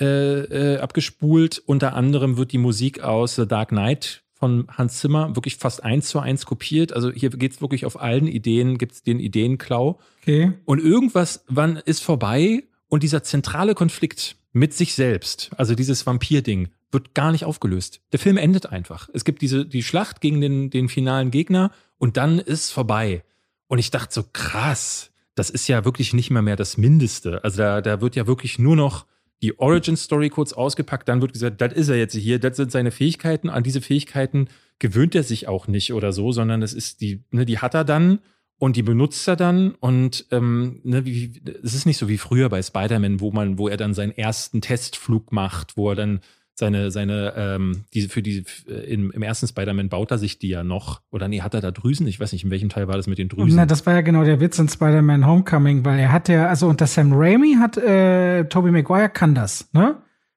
äh, 0.00 0.74
äh, 0.74 0.78
abgespult. 0.78 1.62
Unter 1.66 1.94
anderem 1.94 2.36
wird 2.36 2.52
die 2.52 2.58
Musik 2.58 3.00
aus 3.00 3.36
The 3.36 3.46
Dark 3.46 3.68
Knight 3.68 4.24
von 4.40 4.66
Hans 4.70 5.00
Zimmer 5.00 5.36
wirklich 5.36 5.56
fast 5.56 5.84
eins 5.84 6.08
zu 6.08 6.18
eins 6.18 6.46
kopiert. 6.46 6.94
Also 6.94 7.12
hier 7.12 7.28
geht 7.28 7.52
es 7.52 7.60
wirklich 7.60 7.84
auf 7.84 8.00
allen 8.00 8.26
Ideen, 8.26 8.78
gibt 8.78 8.92
es 8.92 9.02
den 9.02 9.20
Ideenklau. 9.20 10.00
Okay. 10.22 10.54
Und 10.64 10.80
irgendwas, 10.80 11.44
wann 11.46 11.76
ist 11.76 12.02
vorbei 12.02 12.64
und 12.88 13.02
dieser 13.02 13.22
zentrale 13.22 13.74
Konflikt 13.74 14.36
mit 14.52 14.72
sich 14.72 14.94
selbst, 14.94 15.50
also 15.58 15.74
dieses 15.74 16.06
Vampir-Ding, 16.06 16.70
wird 16.90 17.14
gar 17.14 17.32
nicht 17.32 17.44
aufgelöst. 17.44 18.00
Der 18.12 18.18
Film 18.18 18.38
endet 18.38 18.66
einfach. 18.66 19.10
Es 19.12 19.24
gibt 19.24 19.42
diese, 19.42 19.66
die 19.66 19.82
Schlacht 19.82 20.22
gegen 20.22 20.40
den, 20.40 20.70
den 20.70 20.88
finalen 20.88 21.30
Gegner 21.30 21.70
und 21.98 22.16
dann 22.16 22.38
ist 22.38 22.70
vorbei. 22.70 23.22
Und 23.68 23.78
ich 23.78 23.90
dachte 23.90 24.12
so, 24.12 24.24
krass, 24.32 25.10
das 25.34 25.50
ist 25.50 25.68
ja 25.68 25.84
wirklich 25.84 26.14
nicht 26.14 26.30
mehr 26.30 26.42
mehr 26.42 26.56
das 26.56 26.78
Mindeste. 26.78 27.44
Also 27.44 27.58
da, 27.58 27.82
da 27.82 28.00
wird 28.00 28.16
ja 28.16 28.26
wirklich 28.26 28.58
nur 28.58 28.74
noch 28.74 29.04
die 29.42 29.58
Origin 29.58 29.96
Story 29.96 30.28
kurz 30.28 30.52
ausgepackt, 30.52 31.08
dann 31.08 31.20
wird 31.20 31.32
gesagt, 31.32 31.60
das 31.60 31.72
ist 31.72 31.88
er 31.88 31.96
jetzt 31.96 32.14
hier, 32.14 32.38
das 32.38 32.56
sind 32.56 32.70
seine 32.70 32.90
Fähigkeiten, 32.90 33.48
an 33.48 33.62
diese 33.62 33.80
Fähigkeiten 33.80 34.48
gewöhnt 34.78 35.14
er 35.14 35.22
sich 35.22 35.48
auch 35.48 35.66
nicht 35.66 35.92
oder 35.92 36.12
so, 36.12 36.32
sondern 36.32 36.60
das 36.60 36.72
ist 36.72 37.00
die, 37.00 37.22
ne, 37.30 37.44
die 37.44 37.58
hat 37.58 37.74
er 37.74 37.84
dann 37.84 38.20
und 38.58 38.76
die 38.76 38.82
benutzt 38.82 39.26
er 39.28 39.36
dann 39.36 39.74
und 39.74 40.26
ähm, 40.30 40.80
ne, 40.84 41.04
wie, 41.06 41.40
es 41.62 41.74
ist 41.74 41.86
nicht 41.86 41.98
so 41.98 42.08
wie 42.08 42.18
früher 42.18 42.48
bei 42.48 42.62
Spider-Man, 42.62 43.20
wo 43.20 43.30
man, 43.30 43.58
wo 43.58 43.68
er 43.68 43.76
dann 43.76 43.94
seinen 43.94 44.12
ersten 44.12 44.60
Testflug 44.60 45.32
macht, 45.32 45.76
wo 45.76 45.90
er 45.90 45.96
dann 45.96 46.20
seine, 46.60 46.92
seine, 46.92 47.32
ähm, 47.36 47.84
diese, 47.92 48.08
für 48.08 48.22
die, 48.22 48.44
im, 48.86 49.10
im 49.10 49.22
ersten 49.22 49.48
Spider-Man 49.48 49.88
baut 49.88 50.12
er 50.12 50.18
sich 50.18 50.38
die 50.38 50.48
ja 50.48 50.62
noch. 50.62 51.00
Oder 51.10 51.26
nee, 51.26 51.40
hat 51.40 51.54
er 51.54 51.60
da 51.60 51.72
Drüsen? 51.72 52.06
Ich 52.06 52.20
weiß 52.20 52.32
nicht, 52.32 52.44
in 52.44 52.50
welchem 52.52 52.68
Teil 52.68 52.86
war 52.86 52.96
das 52.96 53.08
mit 53.08 53.18
den 53.18 53.28
Drüsen? 53.28 53.56
Na, 53.56 53.66
das 53.66 53.84
war 53.86 53.94
ja 53.94 54.00
genau 54.02 54.22
der 54.22 54.38
Witz 54.40 54.58
in 54.60 54.68
Spider-Man 54.68 55.26
Homecoming, 55.26 55.84
weil 55.84 55.98
er 55.98 56.12
hat 56.12 56.28
ja, 56.28 56.46
also 56.46 56.68
unter 56.68 56.86
Sam 56.86 57.12
Raimi 57.12 57.56
hat, 57.58 57.76
äh, 57.76 58.44
Tobey 58.44 58.70
Maguire 58.70 59.08
kann 59.08 59.34
das, 59.34 59.68
ne? 59.72 59.96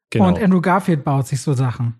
Genau. 0.09 0.27
Und 0.27 0.41
Andrew 0.41 0.61
Garfield 0.61 1.03
baut 1.03 1.27
sich 1.27 1.41
so 1.41 1.53
Sachen. 1.53 1.95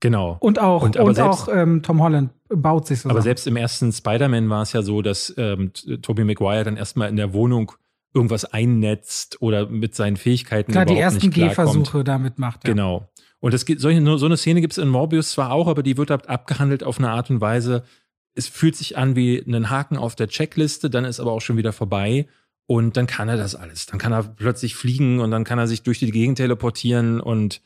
Genau. 0.00 0.36
Und 0.40 0.60
auch, 0.60 0.82
und, 0.82 0.96
und 0.96 1.14
selbst, 1.14 1.48
auch 1.48 1.48
ähm, 1.48 1.82
Tom 1.82 2.02
Holland 2.02 2.30
baut 2.48 2.88
sich 2.88 3.00
so 3.00 3.08
Aber 3.08 3.20
Sachen. 3.20 3.24
selbst 3.24 3.46
im 3.46 3.56
ersten 3.56 3.92
Spider-Man 3.92 4.50
war 4.50 4.62
es 4.62 4.72
ja 4.72 4.82
so, 4.82 5.00
dass 5.00 5.32
ähm, 5.36 5.72
Tobey 6.02 6.24
Maguire 6.24 6.64
dann 6.64 6.76
erstmal 6.76 7.08
in 7.08 7.16
der 7.16 7.32
Wohnung 7.32 7.72
irgendwas 8.14 8.44
einnetzt 8.44 9.40
oder 9.40 9.68
mit 9.68 9.94
seinen 9.94 10.16
Fähigkeiten 10.16 10.72
Klar, 10.72 10.84
die 10.84 10.98
ersten 10.98 11.30
Gehversuche 11.30 12.04
damit 12.04 12.38
macht. 12.38 12.64
Ja. 12.64 12.70
Genau. 12.70 13.08
Und 13.42 13.54
es 13.54 13.64
gibt 13.64 13.80
solche, 13.80 14.18
so 14.18 14.26
eine 14.26 14.36
Szene 14.36 14.60
gibt 14.60 14.72
es 14.72 14.78
in 14.78 14.88
Morbius 14.88 15.32
zwar 15.32 15.50
auch, 15.50 15.66
aber 15.66 15.82
die 15.82 15.96
wird 15.96 16.12
abgehandelt 16.12 16.84
auf 16.84 16.98
eine 16.98 17.10
Art 17.10 17.28
und 17.28 17.40
Weise. 17.40 17.82
Es 18.34 18.46
fühlt 18.46 18.76
sich 18.76 18.96
an 18.96 19.16
wie 19.16 19.36
ein 19.40 19.68
Haken 19.68 19.96
auf 19.96 20.14
der 20.14 20.28
Checkliste, 20.28 20.88
dann 20.88 21.04
ist 21.04 21.18
aber 21.18 21.32
auch 21.32 21.40
schon 21.40 21.56
wieder 21.56 21.72
vorbei. 21.72 22.28
Und 22.66 22.96
dann 22.96 23.08
kann 23.08 23.28
er 23.28 23.36
das 23.36 23.56
alles. 23.56 23.86
Dann 23.86 23.98
kann 23.98 24.12
er 24.12 24.22
plötzlich 24.22 24.76
fliegen 24.76 25.18
und 25.18 25.32
dann 25.32 25.42
kann 25.42 25.58
er 25.58 25.66
sich 25.66 25.82
durch 25.82 25.98
die 25.98 26.12
Gegend 26.12 26.38
teleportieren 26.38 27.20
und 27.20 27.60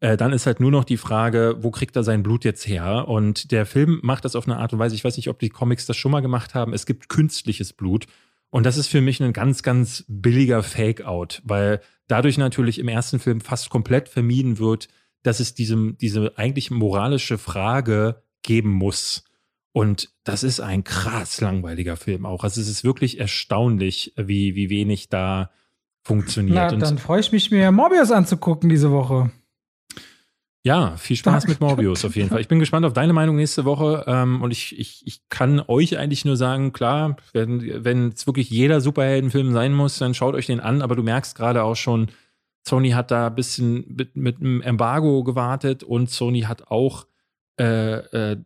äh, 0.00 0.18
dann 0.18 0.34
ist 0.34 0.44
halt 0.44 0.60
nur 0.60 0.70
noch 0.70 0.84
die 0.84 0.98
Frage, 0.98 1.56
wo 1.60 1.70
kriegt 1.70 1.96
er 1.96 2.04
sein 2.04 2.22
Blut 2.22 2.44
jetzt 2.44 2.68
her? 2.68 3.08
Und 3.08 3.52
der 3.52 3.64
Film 3.64 4.00
macht 4.02 4.26
das 4.26 4.36
auf 4.36 4.46
eine 4.46 4.58
Art 4.58 4.74
und 4.74 4.80
Weise, 4.80 4.94
ich 4.94 5.02
weiß 5.02 5.16
nicht, 5.16 5.30
ob 5.30 5.38
die 5.38 5.48
Comics 5.48 5.86
das 5.86 5.96
schon 5.96 6.12
mal 6.12 6.20
gemacht 6.20 6.54
haben, 6.54 6.74
es 6.74 6.84
gibt 6.84 7.08
künstliches 7.08 7.72
Blut. 7.72 8.04
Und 8.50 8.66
das 8.66 8.76
ist 8.76 8.88
für 8.88 9.00
mich 9.00 9.22
ein 9.22 9.32
ganz, 9.32 9.62
ganz 9.62 10.04
billiger 10.08 10.62
Fake-out, 10.62 11.40
weil 11.42 11.80
dadurch 12.06 12.36
natürlich 12.36 12.78
im 12.78 12.88
ersten 12.88 13.18
Film 13.18 13.40
fast 13.40 13.70
komplett 13.70 14.10
vermieden 14.10 14.58
wird, 14.58 14.88
dass 15.22 15.40
es 15.40 15.54
diesem, 15.54 15.96
diese 15.98 16.36
eigentlich 16.36 16.70
moralische 16.70 17.38
Frage 17.38 18.22
geben 18.42 18.70
muss. 18.70 19.24
Und 19.72 20.10
das 20.24 20.42
ist 20.42 20.60
ein 20.60 20.84
krass 20.84 21.40
langweiliger 21.40 21.96
Film 21.96 22.26
auch. 22.26 22.44
Also 22.44 22.60
es 22.60 22.68
ist 22.68 22.84
wirklich 22.84 23.18
erstaunlich, 23.18 24.12
wie, 24.16 24.54
wie 24.54 24.68
wenig 24.68 25.08
da 25.08 25.50
funktioniert. 26.02 26.56
Na, 26.56 26.76
dann 26.76 26.98
freue 26.98 27.20
ich 27.20 27.32
mich, 27.32 27.50
mir 27.50 27.72
Morbius 27.72 28.10
anzugucken 28.10 28.68
diese 28.68 28.90
Woche. 28.90 29.30
Ja, 30.64 30.96
viel 30.96 31.16
Spaß 31.16 31.48
mit 31.48 31.60
Morbius 31.60 32.04
auf 32.04 32.14
jeden 32.14 32.28
Fall. 32.28 32.40
Ich 32.40 32.46
bin 32.46 32.60
gespannt 32.60 32.86
auf 32.86 32.92
deine 32.92 33.12
Meinung 33.12 33.34
nächste 33.34 33.64
Woche. 33.64 34.04
Ähm, 34.06 34.42
und 34.42 34.52
ich, 34.52 34.78
ich, 34.78 35.02
ich 35.04 35.28
kann 35.28 35.60
euch 35.66 35.98
eigentlich 35.98 36.24
nur 36.24 36.36
sagen, 36.36 36.72
klar, 36.72 37.16
wenn, 37.32 37.84
wenn 37.84 38.10
es 38.10 38.28
wirklich 38.28 38.48
jeder 38.48 38.80
Superheldenfilm 38.80 39.52
sein 39.52 39.72
muss, 39.72 39.98
dann 39.98 40.14
schaut 40.14 40.36
euch 40.36 40.46
den 40.46 40.60
an. 40.60 40.82
Aber 40.82 40.94
du 40.94 41.02
merkst 41.02 41.34
gerade 41.34 41.64
auch 41.64 41.74
schon, 41.74 42.08
Sony 42.66 42.90
hat 42.90 43.10
da 43.10 43.28
ein 43.28 43.34
bisschen 43.34 43.84
mit, 43.88 44.16
mit 44.16 44.40
einem 44.40 44.62
Embargo 44.62 45.24
gewartet 45.24 45.82
und 45.82 46.10
Sony 46.10 46.42
hat 46.42 46.68
auch 46.68 47.06
äh, 47.58 48.32
äh, 48.32 48.36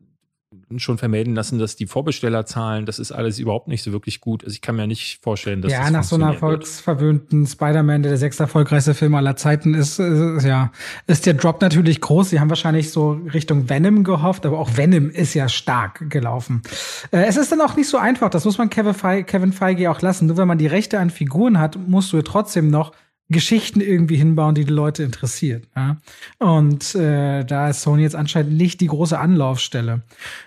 schon 0.77 0.99
vermelden 0.99 1.35
lassen, 1.35 1.59
dass 1.59 1.77
die 1.77 1.87
Vorbestellerzahlen, 1.87 2.87
das 2.87 2.99
ist 2.99 3.13
alles 3.13 3.39
überhaupt 3.39 3.69
nicht 3.69 3.83
so 3.83 3.93
wirklich 3.93 4.21
gut. 4.21 4.45
Also 4.45 4.55
ich 4.55 4.61
kann 4.61 4.77
mir 4.77 4.87
nicht 4.87 5.23
vorstellen, 5.23 5.63
dass 5.63 5.73
ja, 5.73 5.83
das 5.83 5.91
nach 5.91 6.05
so 6.05 6.17
einer 6.17 6.35
volksverwöhnten 6.35 7.47
Spider-Man, 7.47 8.03
der 8.03 8.13
der 8.13 8.19
sechste 8.19 8.45
erfolgreichste 8.45 8.95
Film 8.95 9.15
aller 9.15 9.37
Zeiten 9.37 9.75
ist, 9.75 9.99
ist, 9.99 10.45
ja, 10.45 10.73
ist 11.07 11.27
der 11.27 11.35
Drop 11.35 11.61
natürlich 11.61 12.01
groß. 12.01 12.31
Sie 12.31 12.41
haben 12.41 12.49
wahrscheinlich 12.49 12.91
so 12.91 13.13
Richtung 13.33 13.69
Venom 13.69 14.05
gehofft, 14.05 14.47
aber 14.47 14.59
auch 14.59 14.77
Venom 14.77 15.11
ist 15.11 15.35
ja 15.35 15.49
stark 15.49 16.11
gelaufen. 16.11 16.63
Äh, 17.11 17.25
es 17.25 17.37
ist 17.37 17.53
dann 17.53 17.61
auch 17.61 17.77
nicht 17.77 17.89
so 17.89 17.99
einfach, 17.99 18.31
das 18.31 18.45
muss 18.45 18.59
man 18.59 18.71
Kevin 18.71 18.95
Feige, 18.95 19.25
Kevin 19.25 19.53
Feige 19.53 19.91
auch 19.91 20.01
lassen. 20.01 20.27
Nur 20.27 20.37
wenn 20.37 20.49
man 20.49 20.59
die 20.59 20.67
Rechte 20.67 20.99
an 20.99 21.11
Figuren 21.11 21.59
hat, 21.59 21.77
musst 21.89 22.13
du 22.13 22.23
trotzdem 22.23 22.71
noch 22.71 22.93
Geschichten 23.29 23.81
irgendwie 23.81 24.17
hinbauen, 24.17 24.55
die 24.55 24.65
die 24.65 24.73
Leute 24.73 25.03
interessiert. 25.03 25.67
Ja? 25.75 25.97
Und 26.39 26.95
äh, 26.95 27.43
da 27.45 27.71
ist 27.71 27.83
Sony 27.83 28.03
jetzt 28.03 28.15
anscheinend 28.15 28.53
nicht 28.53 28.81
die 28.81 28.87
große 28.87 29.19
Anlaufstelle. 29.19 30.03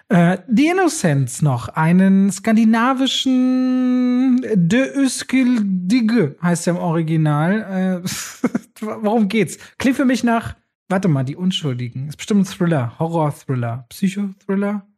Äh, 0.08 0.38
die 0.48 0.68
Innocents 0.68 1.42
noch, 1.42 1.68
einen 1.70 2.32
skandinavischen 2.32 4.46
De 4.56 4.98
Uskildige 4.98 6.38
heißt 6.42 6.68
er 6.68 6.76
im 6.76 6.80
Original. 6.80 8.04
Äh, 8.04 8.10
warum 8.82 9.28
geht's? 9.28 9.58
Klingt 9.78 9.98
für 9.98 10.06
mich 10.06 10.24
nach, 10.24 10.56
warte 10.88 11.10
mal, 11.10 11.26
die 11.26 11.36
Unschuldigen. 11.36 12.08
Ist 12.08 12.18
bestimmt 12.18 12.42
ein 12.42 12.46
Thriller, 12.46 12.98
Horror-Thriller, 12.98 13.86
Psychothriller. 13.90 14.89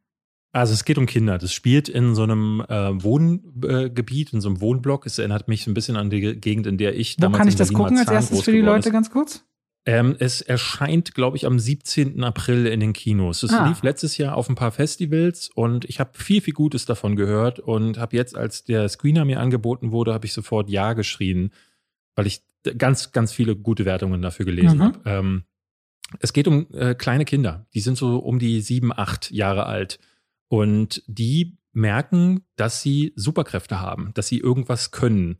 Also 0.53 0.73
es 0.73 0.83
geht 0.83 0.97
um 0.97 1.05
Kinder. 1.05 1.37
Das 1.37 1.53
spielt 1.53 1.87
in 1.87 2.13
so 2.13 2.23
einem 2.23 2.61
äh, 2.67 3.03
Wohngebiet, 3.03 4.33
äh, 4.33 4.35
in 4.35 4.41
so 4.41 4.49
einem 4.49 4.59
Wohnblock. 4.59 5.05
Es 5.05 5.17
erinnert 5.17 5.47
mich 5.47 5.63
so 5.63 5.71
ein 5.71 5.73
bisschen 5.73 5.95
an 5.95 6.09
die 6.09 6.35
Gegend, 6.35 6.67
in 6.67 6.77
der 6.77 6.95
ich 6.95 7.17
Wo 7.17 7.21
damals 7.21 7.39
kann 7.39 7.47
ich 7.47 7.55
das 7.55 7.71
gucken 7.71 7.97
als 7.97 8.11
erstes 8.11 8.41
für 8.41 8.51
die 8.51 8.59
Leute 8.59 8.89
ist. 8.89 8.93
ganz 8.93 9.09
kurz? 9.09 9.45
Ähm, 9.83 10.15
es 10.19 10.41
erscheint, 10.41 11.15
glaube 11.15 11.37
ich, 11.37 11.47
am 11.47 11.57
17. 11.57 12.23
April 12.23 12.67
in 12.67 12.81
den 12.81 12.93
Kinos. 12.93 13.41
Es 13.41 13.51
ah. 13.51 13.67
lief 13.67 13.81
letztes 13.81 14.17
Jahr 14.17 14.35
auf 14.35 14.47
ein 14.47 14.55
paar 14.55 14.71
Festivals 14.71 15.49
und 15.49 15.85
ich 15.85 15.99
habe 15.99 16.11
viel, 16.13 16.41
viel 16.41 16.53
Gutes 16.53 16.85
davon 16.85 17.15
gehört 17.15 17.59
und 17.59 17.97
habe 17.97 18.15
jetzt, 18.15 18.35
als 18.35 18.63
der 18.63 18.87
Screener 18.89 19.25
mir 19.25 19.39
angeboten 19.39 19.91
wurde, 19.91 20.13
habe 20.13 20.27
ich 20.27 20.33
sofort 20.33 20.69
Ja 20.69 20.93
geschrien, 20.93 21.51
weil 22.15 22.27
ich 22.27 22.43
ganz, 22.77 23.11
ganz 23.11 23.31
viele 23.31 23.55
gute 23.55 23.85
Wertungen 23.85 24.21
dafür 24.21 24.45
gelesen 24.45 24.77
mhm. 24.77 24.83
habe. 24.83 24.99
Ähm, 25.05 25.43
es 26.19 26.33
geht 26.33 26.47
um 26.47 26.67
äh, 26.73 26.93
kleine 26.93 27.25
Kinder. 27.25 27.65
Die 27.73 27.79
sind 27.79 27.97
so 27.97 28.19
um 28.19 28.37
die 28.37 28.61
sieben, 28.61 28.91
acht 28.93 29.31
Jahre 29.31 29.65
alt. 29.65 29.97
Und 30.51 31.01
die 31.07 31.57
merken, 31.71 32.43
dass 32.57 32.81
sie 32.81 33.13
Superkräfte 33.15 33.79
haben, 33.79 34.11
dass 34.15 34.27
sie 34.27 34.37
irgendwas 34.37 34.91
können. 34.91 35.37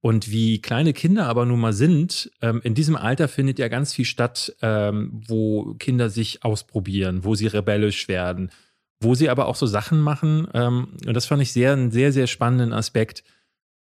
Und 0.00 0.32
wie 0.32 0.60
kleine 0.60 0.92
Kinder 0.92 1.26
aber 1.26 1.46
nun 1.46 1.60
mal 1.60 1.72
sind, 1.72 2.32
ähm, 2.42 2.60
in 2.64 2.74
diesem 2.74 2.96
Alter 2.96 3.28
findet 3.28 3.60
ja 3.60 3.68
ganz 3.68 3.94
viel 3.94 4.06
statt, 4.06 4.56
ähm, 4.60 5.22
wo 5.28 5.74
Kinder 5.74 6.10
sich 6.10 6.42
ausprobieren, 6.42 7.22
wo 7.22 7.36
sie 7.36 7.46
rebellisch 7.46 8.08
werden, 8.08 8.50
wo 8.98 9.14
sie 9.14 9.30
aber 9.30 9.46
auch 9.46 9.54
so 9.54 9.66
Sachen 9.66 10.00
machen. 10.00 10.48
Ähm, 10.52 10.96
und 11.06 11.14
das 11.14 11.26
fand 11.26 11.42
ich 11.42 11.52
sehr, 11.52 11.72
einen 11.74 11.92
sehr, 11.92 12.10
sehr 12.10 12.26
spannenden 12.26 12.72
Aspekt, 12.72 13.22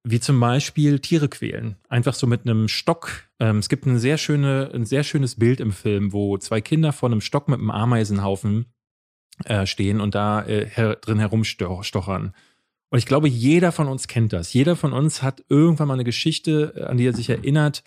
wie 0.04 0.20
zum 0.20 0.38
Beispiel 0.38 0.98
Tiere 0.98 1.30
quälen. 1.30 1.76
Einfach 1.88 2.12
so 2.12 2.26
mit 2.26 2.44
einem 2.44 2.68
Stock. 2.68 3.30
Ähm, 3.40 3.56
es 3.56 3.70
gibt 3.70 3.86
eine 3.86 3.98
sehr 3.98 4.18
schöne, 4.18 4.70
ein 4.74 4.84
sehr 4.84 5.02
schönes 5.02 5.36
Bild 5.36 5.60
im 5.60 5.72
Film, 5.72 6.12
wo 6.12 6.36
zwei 6.36 6.60
Kinder 6.60 6.92
vor 6.92 7.08
einem 7.08 7.22
Stock 7.22 7.48
mit 7.48 7.58
einem 7.58 7.70
Ameisenhaufen 7.70 8.66
äh, 9.44 9.66
stehen 9.66 10.00
und 10.00 10.14
da 10.14 10.44
äh, 10.44 10.66
her 10.66 10.96
drin 10.96 11.18
herumstochern. 11.18 12.34
Und 12.90 12.98
ich 12.98 13.06
glaube, 13.06 13.28
jeder 13.28 13.72
von 13.72 13.88
uns 13.88 14.06
kennt 14.06 14.32
das. 14.32 14.52
Jeder 14.52 14.76
von 14.76 14.92
uns 14.92 15.22
hat 15.22 15.42
irgendwann 15.48 15.88
mal 15.88 15.94
eine 15.94 16.04
Geschichte, 16.04 16.74
äh, 16.76 16.82
an 16.84 16.98
die 16.98 17.06
er 17.06 17.14
sich 17.14 17.30
erinnert, 17.30 17.82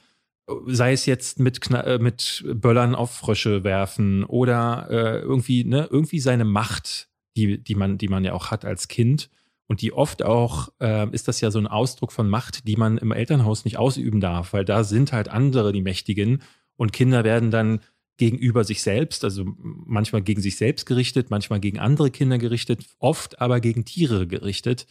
sei 0.67 0.93
es 0.93 1.05
jetzt 1.05 1.39
mit, 1.39 1.61
Kna 1.61 1.81
äh, 1.81 1.99
mit 1.99 2.43
Böllern 2.53 2.95
auf 2.95 3.11
Frösche 3.11 3.63
werfen 3.63 4.23
oder 4.23 4.87
äh, 4.89 5.19
irgendwie, 5.19 5.63
ne, 5.63 5.87
irgendwie 5.89 6.19
seine 6.19 6.45
Macht, 6.45 7.09
die, 7.35 7.63
die, 7.63 7.75
man, 7.75 7.97
die 7.97 8.07
man 8.07 8.23
ja 8.23 8.33
auch 8.33 8.51
hat 8.51 8.65
als 8.65 8.87
Kind. 8.87 9.29
Und 9.67 9.81
die 9.81 9.93
oft 9.93 10.23
auch, 10.23 10.69
äh, 10.79 11.09
ist 11.09 11.27
das 11.27 11.41
ja 11.41 11.49
so 11.49 11.57
ein 11.57 11.65
Ausdruck 11.65 12.11
von 12.11 12.29
Macht, 12.29 12.67
die 12.67 12.75
man 12.75 12.99
im 12.99 13.11
Elternhaus 13.11 13.65
nicht 13.65 13.77
ausüben 13.77 14.19
darf, 14.19 14.53
weil 14.53 14.63
da 14.63 14.83
sind 14.83 15.11
halt 15.11 15.27
andere 15.27 15.71
die 15.71 15.81
Mächtigen 15.81 16.43
und 16.77 16.93
Kinder 16.93 17.23
werden 17.23 17.49
dann 17.49 17.79
gegenüber 18.17 18.63
sich 18.63 18.81
selbst, 18.81 19.23
also 19.23 19.45
manchmal 19.57 20.21
gegen 20.21 20.41
sich 20.41 20.57
selbst 20.57 20.85
gerichtet, 20.85 21.29
manchmal 21.29 21.59
gegen 21.59 21.79
andere 21.79 22.11
Kinder 22.11 22.37
gerichtet, 22.37 22.85
oft 22.99 23.41
aber 23.41 23.59
gegen 23.59 23.85
Tiere 23.85 24.25
gerichtet. 24.27 24.87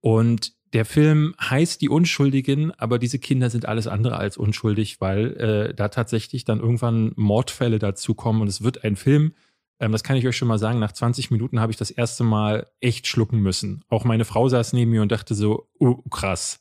Und 0.00 0.52
der 0.72 0.84
Film 0.84 1.34
heißt 1.40 1.80
Die 1.80 1.88
Unschuldigen, 1.88 2.72
aber 2.72 2.98
diese 2.98 3.18
Kinder 3.18 3.50
sind 3.50 3.66
alles 3.66 3.86
andere 3.86 4.16
als 4.16 4.36
unschuldig, 4.36 5.00
weil 5.00 5.36
äh, 5.36 5.74
da 5.74 5.88
tatsächlich 5.88 6.44
dann 6.44 6.60
irgendwann 6.60 7.12
Mordfälle 7.16 7.78
dazukommen 7.78 8.42
und 8.42 8.48
es 8.48 8.62
wird 8.62 8.82
ein 8.82 8.96
Film, 8.96 9.32
ähm, 9.78 9.92
das 9.92 10.02
kann 10.02 10.16
ich 10.16 10.26
euch 10.26 10.36
schon 10.36 10.48
mal 10.48 10.58
sagen, 10.58 10.78
nach 10.78 10.92
20 10.92 11.30
Minuten 11.30 11.60
habe 11.60 11.70
ich 11.70 11.78
das 11.78 11.90
erste 11.90 12.24
Mal 12.24 12.66
echt 12.80 13.06
schlucken 13.06 13.40
müssen. 13.40 13.84
Auch 13.88 14.04
meine 14.04 14.24
Frau 14.24 14.48
saß 14.48 14.72
neben 14.72 14.90
mir 14.90 15.02
und 15.02 15.12
dachte 15.12 15.34
so, 15.34 15.68
oh, 15.78 15.96
krass, 16.10 16.60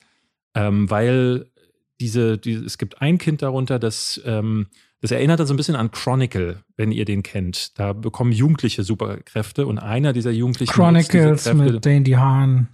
ähm, 0.54 0.90
weil 0.90 1.52
diese, 2.00 2.38
die, 2.38 2.54
es 2.54 2.78
gibt 2.78 3.02
ein 3.02 3.18
Kind 3.18 3.42
darunter, 3.42 3.80
das 3.80 4.22
ähm, 4.26 4.68
das 5.02 5.12
erinnert 5.12 5.46
so 5.46 5.54
ein 5.54 5.58
bisschen 5.58 5.76
an 5.76 5.92
Chronicle, 5.92 6.64
wenn 6.78 6.92
ihr 6.92 7.06
den 7.06 7.24
kennt. 7.24 7.78
Da 7.78 7.94
bekommen 7.94 8.32
Jugendliche 8.32 8.84
Superkräfte 8.84 9.68
und 9.68 9.78
einer 9.78 10.14
dieser 10.14 10.32
Jugendlichen. 10.32 10.72
Chronicles 10.72 11.54
mit 11.54 11.86
Dandy 11.86 12.12
Hahn. 12.12 12.70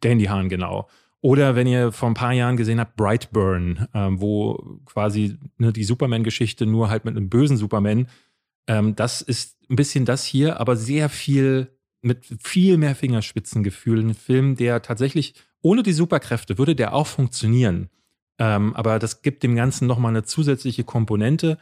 Dandy 0.00 0.24
Hahn, 0.24 0.48
genau. 0.48 0.88
Oder 1.20 1.56
wenn 1.56 1.66
ihr 1.66 1.90
vor 1.90 2.10
ein 2.10 2.14
paar 2.14 2.32
Jahren 2.32 2.56
gesehen 2.56 2.78
habt, 2.78 2.96
Brightburn, 2.96 3.88
ähm, 3.94 4.20
wo 4.20 4.78
quasi 4.84 5.38
ne, 5.56 5.72
die 5.72 5.84
Superman-Geschichte 5.84 6.66
nur 6.66 6.90
halt 6.90 7.06
mit 7.06 7.16
einem 7.16 7.30
bösen 7.30 7.56
Superman. 7.56 8.08
Ähm, 8.66 8.94
das 8.94 9.22
ist 9.22 9.56
ein 9.70 9.76
bisschen 9.76 10.04
das 10.04 10.24
hier, 10.24 10.60
aber 10.60 10.76
sehr 10.76 11.08
viel 11.08 11.70
mit 12.02 12.26
viel 12.42 12.76
mehr 12.76 12.94
Fingerspitzengefühl. 12.94 14.00
Ein 14.00 14.14
Film, 14.14 14.56
der 14.56 14.82
tatsächlich 14.82 15.34
ohne 15.62 15.82
die 15.82 15.94
Superkräfte 15.94 16.58
würde 16.58 16.76
der 16.76 16.92
auch 16.92 17.06
funktionieren. 17.06 17.88
Ähm, 18.38 18.74
aber 18.74 18.98
das 18.98 19.22
gibt 19.22 19.42
dem 19.42 19.54
Ganzen 19.54 19.86
nochmal 19.86 20.10
eine 20.10 20.24
zusätzliche 20.24 20.84
Komponente. 20.84 21.58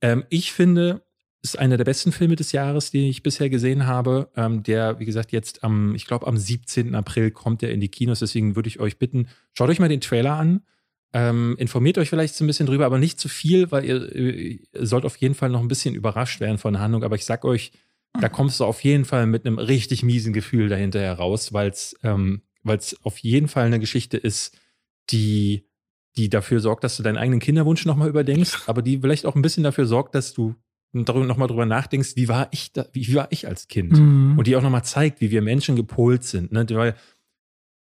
Ähm, 0.00 0.24
ich 0.28 0.52
finde, 0.52 1.02
ist 1.42 1.58
einer 1.58 1.76
der 1.76 1.84
besten 1.84 2.12
Filme 2.12 2.36
des 2.36 2.52
Jahres, 2.52 2.90
den 2.90 3.08
ich 3.08 3.22
bisher 3.22 3.48
gesehen 3.48 3.86
habe. 3.86 4.30
Ähm, 4.36 4.62
der, 4.62 4.98
wie 4.98 5.06
gesagt, 5.06 5.32
jetzt 5.32 5.64
am, 5.64 5.94
ich 5.94 6.06
glaube, 6.06 6.26
am 6.26 6.36
17. 6.36 6.94
April 6.94 7.30
kommt 7.30 7.62
er 7.62 7.70
in 7.70 7.80
die 7.80 7.88
Kinos. 7.88 8.18
Deswegen 8.18 8.56
würde 8.56 8.68
ich 8.68 8.80
euch 8.80 8.98
bitten, 8.98 9.28
schaut 9.54 9.70
euch 9.70 9.78
mal 9.78 9.88
den 9.88 10.00
Trailer 10.02 10.34
an. 10.34 10.62
Ähm, 11.12 11.56
informiert 11.58 11.98
euch 11.98 12.08
vielleicht 12.08 12.34
so 12.34 12.44
ein 12.44 12.46
bisschen 12.46 12.66
drüber, 12.66 12.86
aber 12.86 12.98
nicht 12.98 13.18
zu 13.18 13.28
viel, 13.28 13.72
weil 13.72 13.84
ihr, 13.84 14.14
ihr, 14.14 14.58
sollt 14.74 15.04
auf 15.04 15.16
jeden 15.16 15.34
Fall 15.34 15.48
noch 15.48 15.60
ein 15.60 15.68
bisschen 15.68 15.94
überrascht 15.94 16.40
werden 16.40 16.58
von 16.58 16.74
der 16.74 16.82
Handlung. 16.82 17.02
Aber 17.02 17.16
ich 17.16 17.24
sag 17.24 17.44
euch, 17.44 17.72
da 18.20 18.28
kommst 18.28 18.60
du 18.60 18.64
auf 18.64 18.84
jeden 18.84 19.04
Fall 19.04 19.26
mit 19.26 19.46
einem 19.46 19.58
richtig 19.58 20.02
miesen 20.02 20.32
Gefühl 20.32 20.68
dahinter 20.68 21.00
heraus, 21.00 21.52
weil 21.52 21.70
es 21.70 21.96
ähm, 22.02 22.42
auf 23.02 23.18
jeden 23.18 23.48
Fall 23.48 23.66
eine 23.66 23.80
Geschichte 23.80 24.18
ist, 24.18 24.56
die 25.10 25.69
die 26.20 26.28
dafür 26.28 26.60
sorgt, 26.60 26.84
dass 26.84 26.96
du 26.96 27.02
deinen 27.02 27.16
eigenen 27.16 27.40
Kinderwunsch 27.40 27.86
nochmal 27.86 28.08
überdenkst, 28.08 28.64
aber 28.66 28.82
die 28.82 28.98
vielleicht 28.98 29.26
auch 29.26 29.34
ein 29.34 29.42
bisschen 29.42 29.64
dafür 29.64 29.86
sorgt, 29.86 30.14
dass 30.14 30.34
du 30.34 30.54
darüber 30.92 31.24
nochmal 31.24 31.48
drüber 31.48 31.66
nachdenkst, 31.66 32.16
wie 32.16 32.28
war 32.28 32.48
ich 32.50 32.72
da, 32.72 32.86
wie, 32.92 33.14
war 33.14 33.28
ich 33.30 33.46
als 33.46 33.68
Kind? 33.68 33.92
Mhm. 33.92 34.36
Und 34.36 34.46
die 34.46 34.56
auch 34.56 34.62
nochmal 34.62 34.84
zeigt, 34.84 35.20
wie 35.20 35.30
wir 35.30 35.40
Menschen 35.40 35.76
gepolt 35.76 36.24
sind. 36.24 36.52
Ne? 36.52 36.66
Weil 36.70 36.96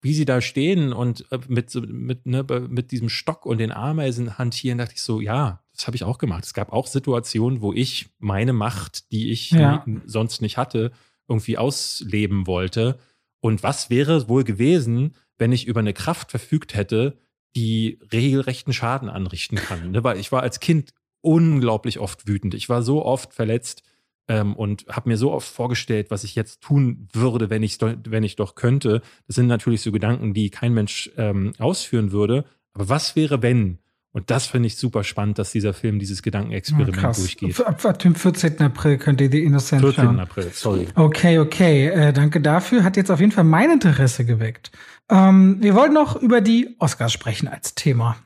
wie 0.01 0.13
sie 0.13 0.25
da 0.25 0.41
stehen 0.41 0.93
und 0.93 1.25
äh, 1.33 1.39
mit, 1.49 1.75
mit, 1.75 2.27
ne, 2.27 2.45
mit 2.69 2.91
diesem 2.91 3.09
Stock 3.09 3.47
und 3.47 3.59
den 3.59 3.73
Ameisen 3.73 4.37
hantieren, 4.37 4.79
dachte 4.79 4.95
ich 4.95 5.03
so, 5.03 5.21
ja, 5.21 5.63
das 5.73 5.87
habe 5.87 5.97
ich 5.97 6.05
auch 6.05 6.19
gemacht. 6.19 6.45
Es 6.45 6.55
gab 6.55 6.73
auch 6.73 6.87
Situationen, 6.87 7.63
wo 7.63 7.73
ich 7.73 8.11
meine 8.19 8.53
Macht, 8.53 9.11
die 9.13 9.31
ich 9.31 9.53
ja. 9.53 9.85
sonst 10.05 10.43
nicht 10.43 10.59
hatte, 10.59 10.93
irgendwie 11.27 11.57
ausleben 11.57 12.47
wollte. 12.47 12.99
Und 13.41 13.63
was 13.63 13.89
wäre 13.89 14.29
wohl 14.29 14.45
gewesen, 14.45 15.15
wenn 15.39 15.53
ich 15.53 15.67
über 15.67 15.81
eine 15.81 15.95
Kraft 15.95 16.31
verfügt 16.31 16.75
hätte, 16.75 17.17
die 17.57 17.99
regelrechten 18.13 18.73
Schaden 18.73 19.09
anrichten 19.09 19.57
kann. 19.57 19.93
Ne? 19.93 20.05
Weil 20.05 20.19
ich 20.19 20.33
war 20.33 20.43
als 20.43 20.61
Kind 20.61 20.93
unglaublich 21.21 21.99
oft 21.99 22.27
wütend. 22.27 22.55
Ich 22.55 22.69
war 22.69 22.83
so 22.83 23.05
oft 23.05 23.33
verletzt 23.33 23.83
ähm, 24.29 24.55
und 24.55 24.87
habe 24.89 25.09
mir 25.09 25.17
so 25.17 25.33
oft 25.33 25.49
vorgestellt, 25.49 26.11
was 26.11 26.25
ich 26.25 26.35
jetzt 26.35 26.61
tun 26.61 27.09
würde, 27.13 27.51
wenn 27.51 27.63
ich, 27.63 27.79
wenn 27.81 28.25
ich 28.25 28.37
doch 28.37 28.55
könnte. 28.55 29.03
Das 29.27 29.37
sind 29.37 29.47
natürlich 29.47 29.83
so 29.83 29.93
Gedanken, 29.93 30.35
die 30.35 30.51
kein 30.51 30.75
Mensch 30.75 31.11
ähm, 31.17 31.53
ausführen 31.59 32.13
würde. 32.13 32.45
Aber 32.75 32.89
was 32.89 33.17
wäre, 33.17 33.43
wenn? 33.43 33.79
Und 34.15 34.31
das 34.31 34.47
finde 34.47 34.69
ich 34.69 34.77
super 34.77 35.03
spannend, 35.03 35.41
dass 35.41 35.51
dieser 35.51 35.75
Film 35.75 35.99
dieses 35.99 36.23
Gedankenexperiment 36.23 37.03
ja, 37.03 37.13
durchgeht. 37.13 37.61
Ab, 37.61 37.85
ab, 37.85 37.99
dem 37.99 38.15
14. 38.15 38.61
April 38.61 38.97
könnt 38.97 39.21
ihr 39.21 39.29
die 39.29 39.43
Innocent 39.43 39.83
14. 39.83 40.05
schauen. 40.05 40.21
April, 40.21 40.51
sorry. 40.53 40.87
Okay, 40.95 41.41
okay. 41.41 41.89
Äh, 41.89 42.13
danke 42.13 42.41
dafür. 42.41 42.85
Hat 42.85 42.97
jetzt 42.97 43.11
auf 43.11 43.19
jeden 43.19 43.33
Fall 43.33 43.43
mein 43.43 43.73
Interesse 43.73 44.25
geweckt. 44.25 44.71
Ähm, 45.11 45.59
wir 45.61 45.75
wollten 45.75 45.95
noch 45.95 46.17
über 46.17 46.41
die 46.41 46.77
Oscars 46.79 47.13
sprechen 47.13 47.49
als 47.49 47.75
Thema. 47.75 48.17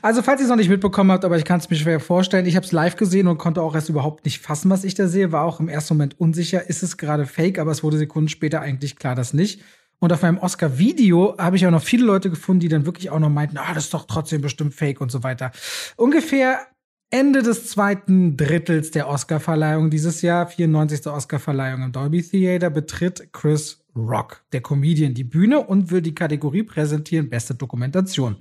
Also, 0.00 0.22
falls 0.22 0.40
ihr 0.40 0.44
es 0.44 0.50
noch 0.50 0.56
nicht 0.56 0.68
mitbekommen 0.68 1.10
habt, 1.10 1.24
aber 1.24 1.36
ich 1.36 1.44
kann 1.44 1.58
es 1.58 1.68
mir 1.68 1.76
schwer 1.76 1.98
vorstellen, 1.98 2.46
ich 2.46 2.54
habe 2.54 2.64
es 2.64 2.70
live 2.70 2.94
gesehen 2.94 3.26
und 3.26 3.38
konnte 3.38 3.62
auch 3.62 3.74
erst 3.74 3.88
überhaupt 3.88 4.24
nicht 4.24 4.40
fassen, 4.40 4.70
was 4.70 4.84
ich 4.84 4.94
da 4.94 5.08
sehe. 5.08 5.32
War 5.32 5.44
auch 5.44 5.58
im 5.58 5.68
ersten 5.68 5.94
Moment 5.94 6.20
unsicher, 6.20 6.68
ist 6.68 6.84
es 6.84 6.96
gerade 6.96 7.26
fake, 7.26 7.58
aber 7.58 7.72
es 7.72 7.82
wurde 7.82 7.98
Sekunden 7.98 8.28
später 8.28 8.60
eigentlich 8.60 8.96
klar, 8.96 9.16
dass 9.16 9.34
nicht. 9.34 9.60
Und 9.98 10.12
auf 10.12 10.22
meinem 10.22 10.38
Oscar-Video 10.38 11.36
habe 11.38 11.56
ich 11.56 11.66
auch 11.66 11.72
noch 11.72 11.82
viele 11.82 12.06
Leute 12.06 12.30
gefunden, 12.30 12.60
die 12.60 12.68
dann 12.68 12.86
wirklich 12.86 13.10
auch 13.10 13.18
noch 13.18 13.30
meinten, 13.30 13.58
ah, 13.58 13.74
das 13.74 13.84
ist 13.84 13.94
doch 13.94 14.06
trotzdem 14.06 14.40
bestimmt 14.40 14.74
fake 14.74 15.00
und 15.00 15.10
so 15.10 15.24
weiter. 15.24 15.50
Ungefähr 15.96 16.60
Ende 17.10 17.42
des 17.42 17.68
zweiten 17.68 18.36
Drittels 18.36 18.92
der 18.92 19.08
Oscarverleihung 19.08 19.90
dieses 19.90 20.22
Jahr, 20.22 20.46
94. 20.46 21.06
Oscarverleihung 21.06 21.82
im 21.82 21.92
Dolby 21.92 22.22
Theater, 22.22 22.70
betritt 22.70 23.32
Chris 23.32 23.82
Rock, 23.98 24.44
der 24.52 24.60
Comedian, 24.60 25.14
die 25.14 25.24
Bühne 25.24 25.60
und 25.60 25.90
will 25.90 26.02
die 26.02 26.14
Kategorie 26.14 26.62
präsentieren, 26.62 27.28
beste 27.28 27.54
Dokumentation. 27.54 28.36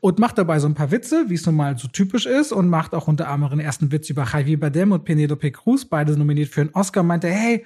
Und 0.00 0.18
macht 0.18 0.38
dabei 0.38 0.58
so 0.58 0.66
ein 0.66 0.74
paar 0.74 0.90
Witze, 0.90 1.24
wie 1.28 1.34
es 1.34 1.46
nun 1.46 1.56
mal 1.56 1.76
so 1.78 1.88
typisch 1.88 2.26
ist, 2.26 2.52
und 2.52 2.68
macht 2.68 2.94
auch 2.94 3.08
unter 3.08 3.28
anderem 3.28 3.52
einen 3.52 3.60
ersten 3.60 3.92
Witz 3.92 4.10
über 4.10 4.24
Javier 4.24 4.60
Bardem 4.60 4.92
und 4.92 5.04
Penelope 5.04 5.50
Cruz, 5.50 5.84
beide 5.84 6.16
nominiert 6.16 6.48
für 6.48 6.62
einen 6.62 6.70
Oscar, 6.74 7.02
meinte, 7.02 7.28
hey, 7.28 7.64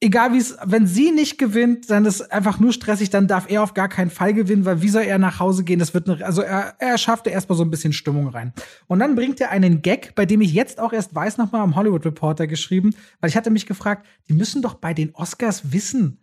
egal 0.00 0.32
wie 0.32 0.38
es, 0.38 0.56
wenn 0.64 0.86
sie 0.86 1.10
nicht 1.10 1.38
gewinnt, 1.38 1.90
dann 1.90 2.04
ist 2.04 2.32
einfach 2.32 2.60
nur 2.60 2.72
stressig, 2.72 3.10
dann 3.10 3.28
darf 3.28 3.50
er 3.50 3.62
auf 3.62 3.74
gar 3.74 3.88
keinen 3.88 4.10
Fall 4.10 4.34
gewinnen, 4.34 4.64
weil 4.64 4.82
wie 4.82 4.88
soll 4.88 5.02
er 5.02 5.18
nach 5.18 5.40
Hause 5.40 5.64
gehen? 5.64 5.78
Das 5.78 5.94
wird 5.94 6.08
eine, 6.08 6.24
also 6.24 6.42
er, 6.42 6.74
er 6.78 6.98
schaffte 6.98 7.30
erstmal 7.30 7.56
so 7.56 7.64
ein 7.64 7.70
bisschen 7.70 7.92
Stimmung 7.92 8.28
rein. 8.28 8.52
Und 8.86 8.98
dann 8.98 9.14
bringt 9.14 9.40
er 9.40 9.50
einen 9.50 9.82
Gag, 9.82 10.14
bei 10.14 10.26
dem 10.26 10.40
ich 10.40 10.52
jetzt 10.52 10.78
auch 10.78 10.92
erst 10.92 11.14
weiß, 11.14 11.38
nochmal 11.38 11.62
am 11.62 11.76
Hollywood 11.76 12.04
Reporter 12.04 12.46
geschrieben, 12.46 12.94
weil 13.20 13.30
ich 13.30 13.36
hatte 13.36 13.50
mich 13.50 13.66
gefragt, 13.66 14.06
die 14.28 14.34
müssen 14.34 14.62
doch 14.62 14.74
bei 14.74 14.92
den 14.92 15.14
Oscars 15.14 15.72
wissen, 15.72 16.18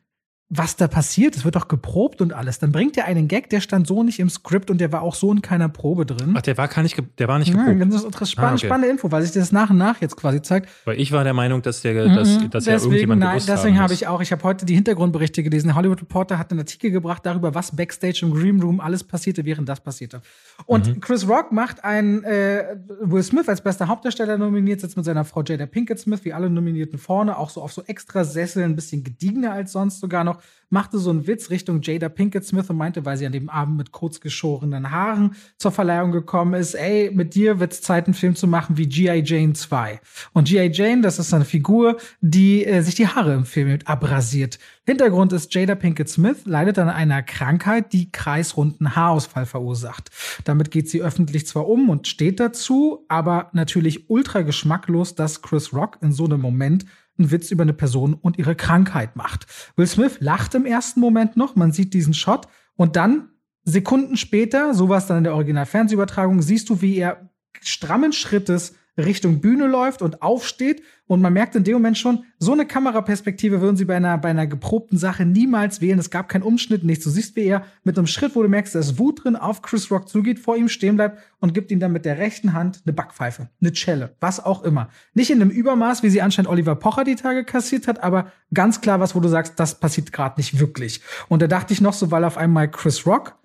was 0.50 0.76
da 0.76 0.88
passiert. 0.88 1.36
Es 1.36 1.46
wird 1.46 1.56
doch 1.56 1.68
geprobt 1.68 2.22
und 2.22 2.34
alles. 2.34 2.60
Dann 2.60 2.72
bringt 2.72 2.96
er 2.98 3.06
einen 3.06 3.28
Gag, 3.28 3.50
der 3.50 3.60
stand 3.60 3.88
so 3.88 4.04
nicht 4.04 4.20
im 4.20 4.30
Skript 4.30 4.70
und 4.70 4.80
der 4.80 4.92
war 4.92 5.02
auch 5.02 5.16
so 5.16 5.32
in 5.32 5.42
keiner 5.42 5.68
Probe 5.68 6.06
drin. 6.06 6.36
Ach, 6.38 6.42
der 6.42 6.58
war 6.58 6.68
gar 6.68 6.84
nicht, 6.84 7.02
der 7.18 7.28
war 7.28 7.40
nicht 7.40 7.52
geprobt. 7.52 7.80
Ja, 7.80 7.86
das 7.86 8.04
ist 8.04 8.32
spannende, 8.32 8.54
ah, 8.54 8.56
okay. 8.56 8.66
spannende 8.68 8.90
Info, 8.90 9.12
weil 9.12 9.24
sich 9.24 9.32
das 9.32 9.52
nach 9.52 9.72
und 9.72 9.78
nach 9.78 10.00
jetzt 10.02 10.16
quasi 10.16 10.42
zeigt. 10.42 10.70
Weil 10.86 11.00
ich 11.00 11.12
war 11.12 11.24
der 11.24 11.34
Meinung, 11.34 11.62
dass 11.62 11.82
der, 11.82 12.08
dass, 12.08 12.40
mhm, 12.40 12.50
dass 12.52 12.66
ja 12.66 12.74
irgendjemand 12.74 13.22
nein, 13.22 13.32
gewusst 13.32 13.50
deswegen 13.50 13.80
habe 13.80 13.94
ich 13.94 14.08
auch, 14.08 14.22
ich 14.22 14.32
habe 14.32 14.44
heute 14.44 14.66
die 14.66 14.76
Hintergrundberichte 14.76 15.42
gelesen. 15.42 15.68
Der 15.68 15.76
Hollywood 15.76 16.02
Reporter 16.02 16.38
hat 16.38 16.52
einen 16.52 16.60
Artikel 16.60 16.92
gebracht 16.92 17.26
darüber, 17.26 17.56
was 17.56 17.76
backstage 17.76 18.20
im 18.22 18.34
Green 18.34 18.62
Room 18.62 18.80
alles 18.80 19.04
passierte, 19.04 19.46
während 19.46 19.68
das 19.70 19.80
passierte. 19.80 20.22
Und 20.66 20.88
mhm. 20.88 21.00
Chris 21.00 21.28
Rock 21.28 21.52
macht 21.52 21.84
einen 21.84 22.24
äh, 22.24 22.76
Will 23.02 23.24
Smith 23.24 23.50
als 23.50 23.62
bester 23.62 23.88
Hauptdarsteller 23.88 24.38
nominiert, 24.38 24.82
sitzt 24.82 24.98
mit 24.98 25.06
seiner 25.06 25.26
Frau 25.26 25.42
Jada 25.42 25.66
Pinkett 25.66 26.00
Smith, 26.00 26.24
wie 26.24 26.34
alle 26.34 26.50
Nominierten 26.50 27.00
vorne, 27.00 27.38
auch 27.38 27.50
so 27.50 27.62
auf 27.62 27.74
so 27.74 27.82
extra 27.88 28.24
Sesseln, 28.24 28.72
ein 28.72 28.76
bisschen 28.76 29.04
gediegener 29.04 29.52
als 29.52 29.72
sonst 29.72 30.00
sogar 30.00 30.24
noch 30.24 30.33
machte 30.74 30.98
so 30.98 31.12
einen 31.12 31.28
Witz 31.28 31.52
Richtung 31.52 31.82
Jada 31.82 32.10
Pinkett 32.10 32.46
Smith 32.46 32.70
und 32.70 32.78
meinte, 32.78 33.06
weil 33.06 33.16
sie 33.16 33.28
an 33.28 33.32
dem 33.32 33.48
Abend 33.48 33.78
mit 33.78 33.92
kurzgeschorenen 33.92 34.90
Haaren 34.90 35.36
zur 35.58 35.72
Verleihung 35.72 36.12
gekommen 36.12 36.56
ist, 36.56 36.74
ey, 36.74 37.12
mit 37.14 37.36
dir 37.36 37.60
wird 37.60 37.74
es 37.74 37.82
Zeit, 37.82 38.06
einen 38.06 38.16
Film 38.16 38.36
zu 38.36 38.48
machen 38.48 38.76
wie 38.76 38.88
G.I. 38.88 39.22
Jane 39.24 39.54
2. 39.54 40.02
Und 40.34 40.48
G.I. 40.48 40.72
Jane, 40.72 41.02
das 41.04 41.20
ist 41.20 41.34
eine 41.34 41.46
Figur, 41.46 41.98
die 42.22 42.66
äh, 42.66 42.82
sich 42.82 42.96
die 42.96 43.08
Haare 43.08 43.34
im 43.34 43.46
Film 43.46 43.78
abrasiert. 43.86 44.58
Hintergrund 44.86 45.32
ist 45.32 45.54
Jada 45.54 45.76
Pinkett 45.76 46.10
Smith 46.10 46.38
leidet 46.46 46.80
an 46.80 46.90
einer 46.90 47.22
Krankheit, 47.22 47.94
die 47.94 48.12
kreisrunden 48.12 48.96
Haarausfall 48.96 49.46
verursacht. 49.46 50.10
Damit 50.44 50.72
geht 50.72 50.90
sie 50.90 51.04
öffentlich 51.04 51.46
zwar 51.46 51.70
um 51.70 51.90
und 51.90 52.08
steht 52.08 52.40
dazu, 52.40 53.06
aber 53.08 53.50
natürlich 53.54 54.10
ultra 54.10 54.42
geschmacklos, 54.42 55.14
dass 55.14 55.44
Chris 55.44 55.72
Rock 55.72 56.00
in 56.02 56.12
so 56.12 56.26
einem 56.26 56.42
Moment 56.42 56.86
einen 57.18 57.32
Witz 57.32 57.52
über 57.52 57.64
eine 57.64 57.74
Person 57.74 58.14
und 58.14 58.38
ihre 58.38 58.56
Krankheit 58.56 59.16
macht. 59.16 59.46
Will 59.76 59.88
Smith 59.88 60.18
lacht 60.20 60.56
im 60.56 60.66
ersten 60.66 61.00
Moment 61.00 61.38
noch, 61.38 61.56
man 61.56 61.72
sieht 61.72 61.94
diesen 61.94 62.14
Shot 62.14 62.48
und 62.76 62.96
dann 62.96 63.30
Sekunden 63.66 64.18
später, 64.18 64.74
so 64.74 64.90
war 64.90 64.98
es 64.98 65.06
dann 65.06 65.20
in 65.20 65.24
der 65.24 65.36
Original-Fernsehübertragung, 65.36 66.42
siehst 66.42 66.70
du, 66.70 66.82
wie 66.82 66.98
er 66.98 67.30
strammen 67.62 68.12
Schrittes 68.12 68.76
Richtung 68.98 69.42
Bühne 69.42 69.68
läuft 69.68 70.02
und 70.02 70.22
aufsteht. 70.22 70.84
Und 71.06 71.22
man 71.22 71.34
merkt 71.34 71.56
in 71.56 71.64
dem 71.64 71.74
Moment 71.74 71.98
schon, 71.98 72.24
so 72.40 72.54
eine 72.54 72.66
Kameraperspektive 72.66 73.60
würden 73.60 73.76
sie 73.76 73.86
bei 73.86 73.96
einer, 73.96 74.18
bei 74.18 74.30
einer 74.30 74.48
geprobten 74.48 74.98
Sache 74.98 75.26
niemals 75.26 75.82
wählen. 75.82 76.00
Es 76.00 76.10
gab 76.10 76.30
keinen 76.30 76.44
Umschnitt, 76.44 76.84
nichts. 76.84 77.04
Du 77.04 77.10
siehst, 77.10 77.36
wie 77.36 77.46
er 77.46 77.66
mit 77.84 77.98
einem 77.98 78.08
Schritt, 78.08 78.36
wo 78.36 78.44
du 78.44 78.50
merkst, 78.50 78.76
da 78.76 78.80
ist 78.80 79.00
Wut 79.00 79.24
drin, 79.24 79.36
auf 79.36 79.62
Chris 79.62 79.92
Rock 79.92 80.08
zugeht, 80.08 80.40
vor 80.40 80.56
ihm 80.56 80.70
stehen 80.70 80.96
bleibt 80.96 81.20
und 81.40 81.54
gibt 81.54 81.72
ihm 81.72 81.80
dann 81.80 81.92
mit 81.92 82.06
der 82.06 82.20
rechten 82.20 82.54
Hand 82.54 82.82
eine 82.86 82.94
Backpfeife, 82.94 83.50
eine 83.62 83.74
Celle, 83.74 84.16
was 84.20 84.44
auch 84.44 84.64
immer. 84.64 84.90
Nicht 85.14 85.30
in 85.30 85.42
einem 85.42 85.52
Übermaß, 85.52 86.04
wie 86.04 86.10
sie 86.10 86.22
anscheinend 86.22 86.50
Oliver 86.50 86.76
Pocher 86.76 87.04
die 87.04 87.16
Tage 87.16 87.44
kassiert 87.44 87.88
hat, 87.88 88.02
aber 88.02 88.32
ganz 88.54 88.80
klar 88.82 89.00
was, 89.00 89.16
wo 89.16 89.20
du 89.20 89.28
sagst, 89.28 89.60
das 89.60 89.80
passiert 89.80 90.14
gerade 90.14 90.40
nicht 90.40 90.60
wirklich. 90.60 91.02
Und 91.28 91.42
da 91.42 91.48
dachte 91.48 91.74
ich 91.74 91.82
noch 91.82 91.94
so, 91.94 92.12
weil 92.12 92.24
auf 92.24 92.38
einmal 92.38 92.70
Chris 92.70 93.06
Rock 93.06 93.36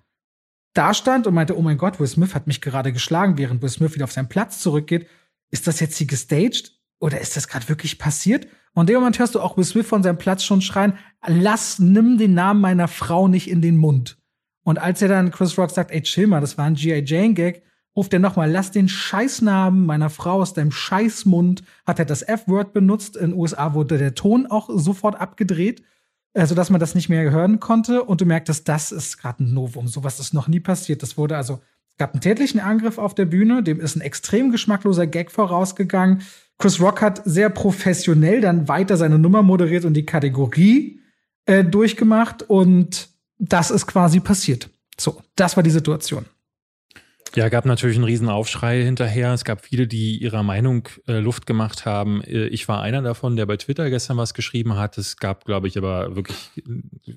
da 0.73 0.93
stand 0.93 1.27
und 1.27 1.33
meinte, 1.33 1.57
oh 1.57 1.61
mein 1.61 1.77
Gott, 1.77 1.99
Will 1.99 2.07
Smith 2.07 2.35
hat 2.35 2.47
mich 2.47 2.61
gerade 2.61 2.93
geschlagen, 2.93 3.37
während 3.37 3.61
Will 3.61 3.69
Smith 3.69 3.95
wieder 3.95 4.05
auf 4.05 4.11
seinen 4.11 4.29
Platz 4.29 4.59
zurückgeht 4.59 5.07
ist 5.51 5.67
das 5.67 5.79
jetzt 5.79 5.97
hier 5.97 6.07
gestaged 6.07 6.73
oder 6.99 7.19
ist 7.19 7.35
das 7.35 7.47
gerade 7.47 7.67
wirklich 7.69 7.97
passiert? 7.97 8.47
Und 8.73 8.83
in 8.83 8.93
dem 8.93 8.99
Moment 9.01 9.19
hörst 9.19 9.35
du 9.35 9.41
auch 9.41 9.57
Will 9.57 9.63
Smith 9.63 9.87
von 9.87 10.03
seinem 10.03 10.17
Platz 10.17 10.43
schon 10.43 10.61
schreien, 10.61 10.93
lass, 11.25 11.79
nimm 11.79 12.17
den 12.17 12.33
Namen 12.33 12.61
meiner 12.61 12.87
Frau 12.87 13.27
nicht 13.27 13.49
in 13.49 13.61
den 13.61 13.77
Mund. 13.77 14.17
Und 14.63 14.77
als 14.77 15.01
er 15.01 15.07
dann 15.07 15.31
Chris 15.31 15.57
Rock 15.57 15.71
sagt, 15.71 15.91
ey, 15.91 16.01
chill 16.01 16.27
mal, 16.27 16.41
das 16.41 16.57
war 16.57 16.65
ein 16.65 16.75
G.I. 16.75 17.03
Jane 17.05 17.33
Gag, 17.33 17.63
ruft 17.95 18.13
er 18.13 18.19
nochmal, 18.19 18.51
lass 18.51 18.71
den 18.71 18.87
Scheißnamen 18.87 19.85
meiner 19.85 20.09
Frau 20.09 20.41
aus 20.41 20.53
deinem 20.53 20.71
Scheißmund. 20.71 21.63
Hat 21.85 21.99
er 21.99 22.05
das 22.05 22.21
F-Word 22.21 22.73
benutzt. 22.73 23.17
In 23.17 23.31
den 23.31 23.39
USA 23.39 23.73
wurde 23.73 23.97
der 23.97 24.15
Ton 24.15 24.45
auch 24.47 24.69
sofort 24.71 25.19
abgedreht, 25.19 25.83
äh, 26.33 26.45
sodass 26.45 26.69
man 26.69 26.79
das 26.79 26.95
nicht 26.95 27.09
mehr 27.09 27.31
hören 27.31 27.59
konnte. 27.59 28.03
Und 28.03 28.21
du 28.21 28.25
merktest, 28.25 28.69
das 28.69 28.91
ist 28.91 29.17
gerade 29.17 29.43
ein 29.43 29.53
Novum. 29.53 29.87
Sowas 29.87 30.19
ist 30.19 30.33
noch 30.33 30.47
nie 30.47 30.59
passiert. 30.59 31.01
Das 31.01 31.17
wurde 31.17 31.35
also 31.35 31.59
gab 31.99 32.13
einen 32.13 32.21
tätlichen 32.21 32.59
Angriff 32.59 32.97
auf 32.97 33.13
der 33.13 33.25
Bühne, 33.25 33.61
dem 33.61 33.79
ist 33.79 33.95
ein 33.95 34.01
extrem 34.01 34.51
geschmackloser 34.51 35.05
Gag 35.05 35.29
vorausgegangen. 35.29 36.23
Chris 36.57 36.81
Rock 36.81 37.01
hat 37.01 37.21
sehr 37.25 37.49
professionell 37.49 38.41
dann 38.41 38.67
weiter 38.67 38.97
seine 38.97 39.19
Nummer 39.19 39.43
moderiert 39.43 39.85
und 39.85 39.93
die 39.93 40.05
Kategorie 40.05 41.01
äh, 41.45 41.63
durchgemacht 41.63 42.41
und 42.43 43.09
das 43.37 43.69
ist 43.69 43.85
quasi 43.85 44.19
passiert. 44.19 44.69
So, 44.97 45.21
das 45.35 45.55
war 45.55 45.63
die 45.63 45.69
Situation. 45.69 46.25
Ja, 47.35 47.49
gab 47.49 47.65
natürlich 47.65 47.97
einen 47.97 48.05
riesen 48.05 48.27
Aufschrei 48.27 48.81
hinterher. 48.83 49.33
Es 49.33 49.43
gab 49.43 49.63
viele, 49.63 49.87
die 49.87 50.17
ihrer 50.17 50.41
Meinung 50.41 50.87
äh, 51.07 51.19
Luft 51.19 51.45
gemacht 51.45 51.85
haben. 51.85 52.23
Äh, 52.23 52.47
ich 52.47 52.67
war 52.67 52.81
einer 52.81 53.01
davon, 53.01 53.35
der 53.35 53.45
bei 53.45 53.57
Twitter 53.57 53.89
gestern 53.89 54.17
was 54.17 54.33
geschrieben 54.33 54.75
hat. 54.75 54.97
Es 54.97 55.17
gab, 55.17 55.45
glaube 55.45 55.67
ich, 55.67 55.77
aber 55.77 56.15
wirklich 56.15 56.51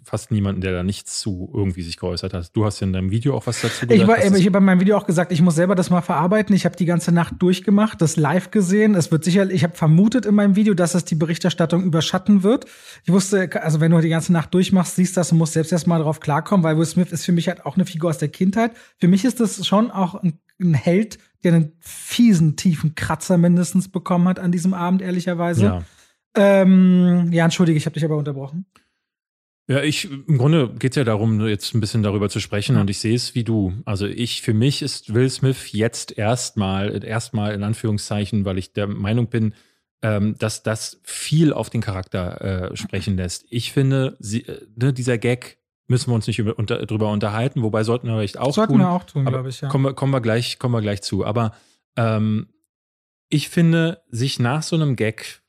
fast 0.04 0.30
niemanden, 0.30 0.60
der 0.60 0.72
da 0.72 0.82
nichts 0.82 1.18
zu 1.20 1.50
irgendwie 1.54 1.82
sich 1.82 1.96
geäußert 1.96 2.34
hat. 2.34 2.54
Du 2.54 2.64
hast 2.64 2.80
ja 2.80 2.86
in 2.86 2.92
deinem 2.92 3.10
Video 3.10 3.34
auch 3.34 3.46
was 3.46 3.62
dazu 3.62 3.86
gesagt. 3.86 3.92
Ich, 3.92 4.06
war, 4.06 4.18
ich 4.18 4.46
habe 4.46 4.58
in 4.58 4.64
meinem 4.64 4.80
Video 4.80 4.96
auch 4.98 5.06
gesagt, 5.06 5.32
ich 5.32 5.40
muss 5.40 5.54
selber 5.54 5.74
das 5.74 5.88
mal 5.88 6.02
verarbeiten. 6.02 6.54
Ich 6.54 6.66
habe 6.66 6.76
die 6.76 6.86
ganze 6.86 7.12
Nacht 7.12 7.34
durchgemacht, 7.38 8.02
das 8.02 8.16
live 8.16 8.50
gesehen. 8.50 8.94
Es 8.94 9.10
wird 9.10 9.24
sicher, 9.24 9.50
ich 9.50 9.64
habe 9.64 9.76
vermutet 9.76 10.26
in 10.26 10.34
meinem 10.34 10.56
Video, 10.56 10.74
dass 10.74 10.94
es 10.94 11.04
die 11.04 11.14
Berichterstattung 11.14 11.84
überschatten 11.84 12.42
wird. 12.42 12.66
Ich 13.04 13.12
wusste, 13.12 13.48
also 13.62 13.80
wenn 13.80 13.90
du 13.90 14.00
die 14.00 14.10
ganze 14.10 14.32
Nacht 14.32 14.52
durchmachst, 14.52 14.96
siehst 14.96 15.16
das 15.16 15.32
und 15.32 15.38
musst 15.38 15.54
selbst 15.54 15.72
erst 15.72 15.86
mal 15.86 16.02
drauf 16.02 16.20
klarkommen, 16.20 16.64
weil 16.64 16.76
Will 16.76 16.84
Smith 16.84 17.12
ist 17.12 17.24
für 17.24 17.32
mich 17.32 17.48
halt 17.48 17.64
auch 17.64 17.76
eine 17.76 17.86
Figur 17.86 18.10
aus 18.10 18.18
der 18.18 18.28
Kindheit. 18.28 18.72
Für 18.98 19.08
mich 19.08 19.24
ist 19.24 19.40
das 19.40 19.66
schon 19.66 19.90
auch 19.90 20.01
auch 20.02 20.14
ein, 20.14 20.38
ein 20.60 20.74
Held, 20.74 21.18
der 21.44 21.54
einen 21.54 21.72
fiesen, 21.80 22.56
tiefen 22.56 22.94
Kratzer 22.94 23.38
mindestens 23.38 23.88
bekommen 23.88 24.28
hat 24.28 24.38
an 24.38 24.52
diesem 24.52 24.74
Abend, 24.74 25.02
ehrlicherweise. 25.02 25.64
Ja, 25.64 25.84
ähm, 26.36 27.28
ja 27.32 27.44
entschuldige, 27.44 27.76
ich 27.76 27.86
habe 27.86 27.94
dich 27.94 28.04
aber 28.04 28.16
unterbrochen. 28.16 28.66
Ja, 29.68 29.82
ich, 29.82 30.10
im 30.10 30.38
Grunde 30.38 30.74
geht 30.78 30.92
es 30.92 30.96
ja 30.96 31.04
darum, 31.04 31.40
jetzt 31.46 31.72
ein 31.74 31.80
bisschen 31.80 32.02
darüber 32.02 32.28
zu 32.28 32.40
sprechen 32.40 32.76
und 32.76 32.90
ich 32.90 32.98
sehe 32.98 33.14
es 33.14 33.34
wie 33.34 33.44
du. 33.44 33.72
Also 33.84 34.06
ich, 34.06 34.42
für 34.42 34.54
mich 34.54 34.82
ist 34.82 35.14
Will 35.14 35.30
Smith 35.30 35.72
jetzt 35.72 36.18
erstmal, 36.18 37.04
erstmal 37.04 37.54
in 37.54 37.62
Anführungszeichen, 37.62 38.44
weil 38.44 38.58
ich 38.58 38.72
der 38.72 38.88
Meinung 38.88 39.28
bin, 39.28 39.54
ähm, 40.02 40.34
dass 40.38 40.64
das 40.64 41.00
viel 41.04 41.52
auf 41.52 41.70
den 41.70 41.80
Charakter 41.80 42.72
äh, 42.72 42.76
sprechen 42.76 43.16
lässt. 43.16 43.46
Ich 43.50 43.72
finde, 43.72 44.16
sie, 44.18 44.42
äh, 44.42 44.66
ne, 44.74 44.92
dieser 44.92 45.16
Gag, 45.16 45.58
müssen 45.86 46.10
wir 46.10 46.14
uns 46.14 46.26
nicht 46.26 46.38
über, 46.38 46.58
unter, 46.58 46.84
drüber 46.86 47.10
unterhalten, 47.10 47.62
wobei 47.62 47.84
sollten 47.84 48.06
wir 48.06 48.14
vielleicht 48.14 48.38
auch 48.38 48.54
sollten 48.54 48.74
tun. 48.74 48.80
Sollten 48.80 48.92
wir 48.92 48.96
auch 48.96 49.04
tun, 49.04 49.24
glaube 49.26 49.48
ich, 49.48 49.60
ja. 49.60 49.68
Kommen 49.68 49.84
wir, 49.84 49.94
kommen, 49.94 50.12
wir 50.12 50.20
gleich, 50.20 50.58
kommen 50.58 50.74
wir 50.74 50.80
gleich 50.80 51.02
zu. 51.02 51.24
Aber 51.24 51.54
ähm, 51.96 52.48
ich 53.28 53.48
finde, 53.48 54.02
sich 54.08 54.38
nach 54.38 54.62
so 54.62 54.76
einem 54.76 54.96
Gag 54.96 55.42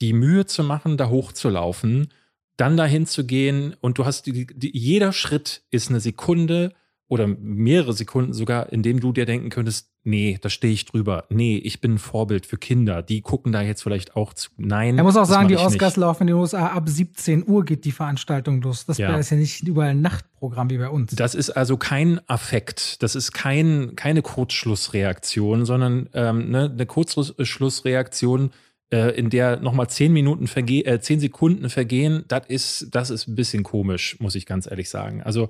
die 0.00 0.12
Mühe 0.12 0.46
zu 0.46 0.62
machen, 0.62 0.96
da 0.96 1.08
hochzulaufen, 1.08 2.12
dann 2.56 2.76
dahin 2.76 3.06
zu 3.06 3.26
gehen 3.26 3.74
und 3.80 3.98
du 3.98 4.04
hast 4.04 4.26
die, 4.26 4.46
die, 4.46 4.76
jeder 4.76 5.12
Schritt 5.12 5.62
ist 5.70 5.90
eine 5.90 6.00
Sekunde 6.00 6.74
oder 7.08 7.26
mehrere 7.28 7.92
Sekunden 7.92 8.32
sogar, 8.32 8.72
in 8.72 8.82
dem 8.82 8.98
du 8.98 9.12
dir 9.12 9.26
denken 9.26 9.48
könntest, 9.48 9.90
nee, 10.02 10.38
da 10.40 10.48
stehe 10.48 10.72
ich 10.72 10.86
drüber. 10.86 11.24
Nee, 11.28 11.56
ich 11.56 11.80
bin 11.80 11.94
ein 11.94 11.98
Vorbild 11.98 12.46
für 12.46 12.56
Kinder. 12.56 13.02
Die 13.02 13.20
gucken 13.20 13.52
da 13.52 13.62
jetzt 13.62 13.82
vielleicht 13.82 14.16
auch 14.16 14.34
zu. 14.34 14.50
Nein. 14.56 14.98
Er 14.98 15.04
muss 15.04 15.16
auch 15.16 15.24
sagen, 15.24 15.46
die 15.46 15.56
Oscars 15.56 15.96
laufen 15.96 16.24
in 16.24 16.26
den 16.28 16.36
USA 16.36 16.68
ab 16.68 16.88
17 16.88 17.46
Uhr 17.46 17.64
geht 17.64 17.84
die 17.84 17.92
Veranstaltung 17.92 18.60
los. 18.60 18.86
Das 18.86 18.98
ja. 18.98 19.16
ist 19.16 19.30
ja 19.30 19.36
nicht 19.36 19.66
überall 19.68 19.90
ein 19.90 20.00
Nachtprogramm 20.00 20.68
wie 20.70 20.78
bei 20.78 20.88
uns. 20.88 21.14
Das 21.14 21.36
ist 21.36 21.50
also 21.50 21.76
kein 21.76 22.20
Affekt. 22.28 23.02
Das 23.04 23.14
ist 23.14 23.32
kein, 23.32 23.92
keine 23.94 24.22
Kurzschlussreaktion, 24.22 25.64
sondern 25.64 26.08
ähm, 26.12 26.50
ne, 26.50 26.70
eine 26.72 26.86
Kurzschlussreaktion, 26.86 28.50
äh, 28.90 29.16
in 29.16 29.30
der 29.30 29.60
nochmal 29.60 29.88
zehn 29.88 30.12
Minuten 30.12 30.48
verge 30.48 30.84
äh, 30.84 31.00
zehn 31.00 31.20
Sekunden 31.20 31.70
vergehen, 31.70 32.24
das 32.26 32.46
ist, 32.48 32.88
das 32.92 33.10
ist 33.10 33.28
ein 33.28 33.36
bisschen 33.36 33.62
komisch, 33.62 34.18
muss 34.20 34.34
ich 34.34 34.46
ganz 34.46 34.68
ehrlich 34.68 34.88
sagen. 34.88 35.22
Also 35.22 35.48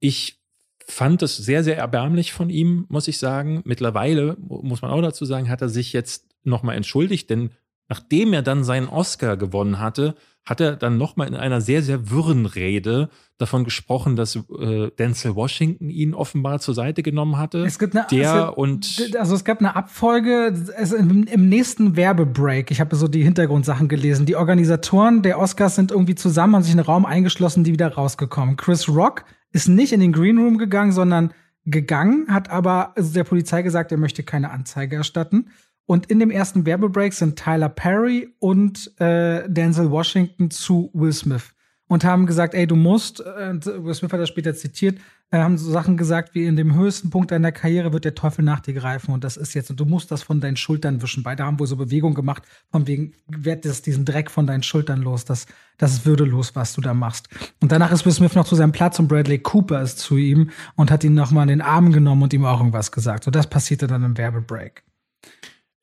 ich 0.00 0.43
fand 0.86 1.22
es 1.22 1.36
sehr, 1.36 1.64
sehr 1.64 1.76
erbärmlich 1.76 2.32
von 2.32 2.50
ihm, 2.50 2.86
muss 2.88 3.08
ich 3.08 3.18
sagen. 3.18 3.62
Mittlerweile, 3.64 4.36
muss 4.38 4.82
man 4.82 4.90
auch 4.90 5.02
dazu 5.02 5.24
sagen, 5.24 5.48
hat 5.48 5.62
er 5.62 5.68
sich 5.68 5.92
jetzt 5.92 6.26
nochmal 6.44 6.76
entschuldigt, 6.76 7.30
denn 7.30 7.50
nachdem 7.88 8.32
er 8.32 8.42
dann 8.42 8.64
seinen 8.64 8.88
Oscar 8.88 9.36
gewonnen 9.36 9.78
hatte, 9.78 10.14
hat 10.44 10.60
er 10.60 10.76
dann 10.76 10.98
nochmal 10.98 11.26
in 11.28 11.34
einer 11.34 11.62
sehr, 11.62 11.82
sehr 11.82 12.10
wirren 12.10 12.44
Rede 12.44 13.08
davon 13.38 13.64
gesprochen, 13.64 14.14
dass 14.14 14.36
äh, 14.36 14.90
Denzel 14.98 15.34
Washington 15.34 15.88
ihn 15.88 16.12
offenbar 16.12 16.60
zur 16.60 16.74
Seite 16.74 17.02
genommen 17.02 17.38
hatte. 17.38 17.64
Es 17.64 17.78
gibt 17.78 17.96
eine, 17.96 18.06
der 18.10 18.48
es, 18.50 18.56
und 18.56 19.10
also 19.18 19.34
es 19.34 19.44
gab 19.44 19.60
eine 19.60 19.74
Abfolge 19.74 20.54
es, 20.76 20.92
im, 20.92 21.24
im, 21.24 21.48
nächsten 21.48 21.96
Werbebreak. 21.96 22.70
Ich 22.70 22.80
habe 22.80 22.94
so 22.94 23.08
die 23.08 23.22
Hintergrundsachen 23.22 23.88
gelesen. 23.88 24.26
Die 24.26 24.36
Organisatoren 24.36 25.22
der 25.22 25.38
Oscars 25.38 25.76
sind 25.76 25.90
irgendwie 25.90 26.14
zusammen, 26.14 26.56
haben 26.56 26.62
sich 26.62 26.74
in 26.74 26.78
einen 26.78 26.86
Raum 26.86 27.06
eingeschlossen, 27.06 27.64
die 27.64 27.72
wieder 27.72 27.94
rausgekommen. 27.94 28.56
Chris 28.56 28.88
Rock 28.88 29.24
ist 29.54 29.68
nicht 29.68 29.92
in 29.92 30.00
den 30.00 30.12
Green 30.12 30.36
Room 30.36 30.58
gegangen, 30.58 30.92
sondern 30.92 31.32
gegangen, 31.64 32.26
hat 32.28 32.50
aber 32.50 32.92
der 32.98 33.24
Polizei 33.24 33.62
gesagt, 33.62 33.92
er 33.92 33.98
möchte 33.98 34.22
keine 34.22 34.50
Anzeige 34.50 34.96
erstatten. 34.96 35.46
Und 35.86 36.10
in 36.10 36.18
dem 36.18 36.30
ersten 36.30 36.66
Werbebreak 36.66 37.12
sind 37.12 37.38
Tyler 37.38 37.68
Perry 37.68 38.34
und 38.38 38.98
äh, 39.00 39.48
Denzel 39.48 39.90
Washington 39.90 40.50
zu 40.50 40.90
Will 40.92 41.12
Smith 41.12 41.54
und 41.86 42.04
haben 42.04 42.26
gesagt, 42.26 42.54
ey, 42.54 42.66
du 42.66 42.74
musst, 42.74 43.20
äh, 43.20 43.54
Will 43.84 43.94
Smith 43.94 44.12
hat 44.12 44.20
das 44.20 44.28
später 44.28 44.54
zitiert, 44.54 44.98
haben 45.42 45.58
so 45.58 45.70
Sachen 45.70 45.96
gesagt 45.96 46.34
wie 46.34 46.44
in 46.44 46.56
dem 46.56 46.74
höchsten 46.74 47.10
Punkt 47.10 47.30
deiner 47.30 47.50
Karriere 47.50 47.92
wird 47.92 48.04
der 48.04 48.14
Teufel 48.14 48.44
nach 48.44 48.60
dir 48.60 48.74
greifen 48.74 49.12
und 49.12 49.24
das 49.24 49.36
ist 49.36 49.54
jetzt 49.54 49.70
und 49.70 49.80
du 49.80 49.84
musst 49.84 50.10
das 50.10 50.22
von 50.22 50.40
deinen 50.40 50.56
Schultern 50.56 51.02
wischen. 51.02 51.22
Beide 51.22 51.44
haben 51.44 51.58
wohl 51.58 51.66
so 51.66 51.76
Bewegungen 51.76 52.14
gemacht, 52.14 52.42
von 52.70 52.86
wegen, 52.86 53.14
werd 53.26 53.64
das 53.64 53.82
diesen 53.82 54.04
Dreck 54.04 54.30
von 54.30 54.46
deinen 54.46 54.62
Schultern 54.62 55.02
los, 55.02 55.24
das, 55.24 55.46
das 55.78 55.92
ist 55.92 56.06
würdelos, 56.06 56.54
was 56.54 56.74
du 56.74 56.80
da 56.80 56.94
machst. 56.94 57.28
Und 57.60 57.72
danach 57.72 57.90
ist 57.90 58.04
Will 58.04 58.12
Smith 58.12 58.34
noch 58.34 58.46
zu 58.46 58.54
seinem 58.54 58.72
Platz 58.72 58.98
und 58.98 59.08
Bradley 59.08 59.38
Cooper 59.38 59.82
ist 59.82 59.98
zu 59.98 60.16
ihm 60.16 60.50
und 60.76 60.90
hat 60.90 61.02
ihn 61.04 61.14
nochmal 61.14 61.44
in 61.44 61.58
den 61.58 61.62
Arm 61.62 61.92
genommen 61.92 62.22
und 62.22 62.32
ihm 62.32 62.44
auch 62.44 62.60
irgendwas 62.60 62.92
gesagt. 62.92 63.26
Und 63.26 63.34
das 63.34 63.48
passierte 63.48 63.86
dann 63.86 64.04
im 64.04 64.16
Werbebreak. 64.16 64.84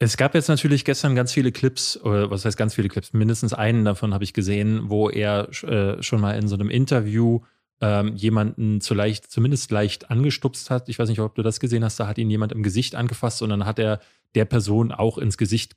Es 0.04 0.18
gab 0.18 0.34
jetzt 0.34 0.48
natürlich 0.48 0.84
gestern 0.84 1.14
ganz 1.14 1.32
viele 1.32 1.52
Clips, 1.52 1.96
oder 2.02 2.32
was 2.32 2.44
heißt 2.44 2.58
ganz 2.58 2.74
viele 2.74 2.88
Clips, 2.88 3.14
mindestens 3.14 3.54
einen 3.54 3.86
davon 3.86 4.16
habe 4.16 4.24
ich 4.24 4.34
gesehen, 4.34 4.90
wo 4.90 5.10
er 5.10 5.48
äh, 5.64 6.02
schon 6.02 6.22
mal 6.22 6.32
in 6.40 6.48
so 6.48 6.56
einem 6.56 6.72
Interview 6.72 7.42
ähm, 7.82 8.16
jemanden 8.16 8.80
zu 8.80 8.94
leicht, 8.94 9.30
zumindest 9.30 9.72
leicht 9.72 10.12
angestupst 10.12 10.70
hat. 10.70 10.88
Ich 10.88 11.00
weiß 11.00 11.10
nicht, 11.10 11.20
ob 11.20 11.36
du 11.36 11.42
das 11.42 11.60
gesehen 11.60 11.84
hast, 11.84 12.00
da 12.00 12.08
hat 12.08 12.18
ihn 12.18 12.30
jemand 12.30 12.52
im 12.52 12.64
Gesicht 12.64 12.96
angefasst 12.96 13.42
und 13.42 13.50
dann 13.50 13.66
hat 13.66 13.80
er 13.80 14.00
der 14.36 14.46
Person 14.46 14.92
auch 14.92 15.18
ins 15.18 15.38
Gesicht, 15.38 15.76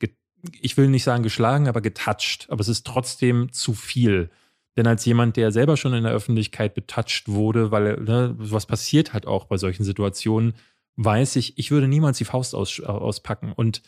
ich 0.61 0.77
will 0.77 0.89
nicht 0.89 1.05
sagen 1.05 1.23
geschlagen, 1.23 1.67
aber 1.67 1.81
getoucht. 1.81 2.47
Aber 2.51 2.61
es 2.61 2.69
ist 2.69 2.87
trotzdem 2.87 3.53
zu 3.53 3.73
viel. 3.73 4.31
Denn 4.77 4.87
als 4.87 5.05
jemand, 5.05 5.37
der 5.37 5.51
selber 5.51 5.77
schon 5.77 5.95
in 5.95 6.05
der 6.05 6.13
Öffentlichkeit 6.13 6.75
betoucht 6.75 7.29
wurde, 7.29 7.71
weil 7.71 8.01
ne, 8.01 8.35
was 8.37 8.67
passiert 8.67 9.15
halt 9.15 9.27
auch 9.27 9.47
bei 9.47 9.57
solchen 9.57 9.85
Situationen, 9.85 10.55
weiß 10.97 11.37
ich, 11.37 11.59
ich 11.59 11.71
würde 11.71 11.89
niemals 11.89 12.19
die 12.19 12.25
Faust 12.25 12.55
aus, 12.55 12.81
auspacken. 12.81 13.53
Und 13.55 13.83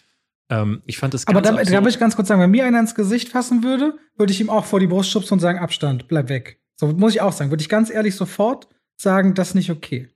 ähm, 0.48 0.82
ich 0.86 0.96
fand 0.96 1.12
das 1.12 1.26
ganz 1.26 1.36
Aber 1.36 1.42
da, 1.42 1.62
da 1.62 1.80
möchte 1.80 1.96
ich 1.96 2.00
ganz 2.00 2.16
kurz 2.16 2.28
sagen, 2.28 2.40
wenn 2.40 2.50
mir 2.50 2.64
einer 2.64 2.80
ins 2.80 2.94
Gesicht 2.94 3.28
fassen 3.28 3.62
würde, 3.62 3.98
würde 4.16 4.32
ich 4.32 4.40
ihm 4.40 4.48
auch 4.48 4.64
vor 4.64 4.80
die 4.80 4.86
Brust 4.86 5.10
schubsen 5.10 5.34
und 5.34 5.40
sagen, 5.40 5.58
Abstand, 5.58 6.08
bleib 6.08 6.28
weg. 6.28 6.60
So 6.76 6.88
muss 6.88 7.14
ich 7.14 7.20
auch 7.20 7.32
sagen. 7.32 7.50
Würde 7.50 7.62
ich 7.62 7.68
ganz 7.68 7.90
ehrlich 7.90 8.14
sofort 8.14 8.68
sagen, 8.96 9.34
das 9.34 9.48
ist 9.48 9.54
nicht 9.54 9.70
okay. 9.70 10.08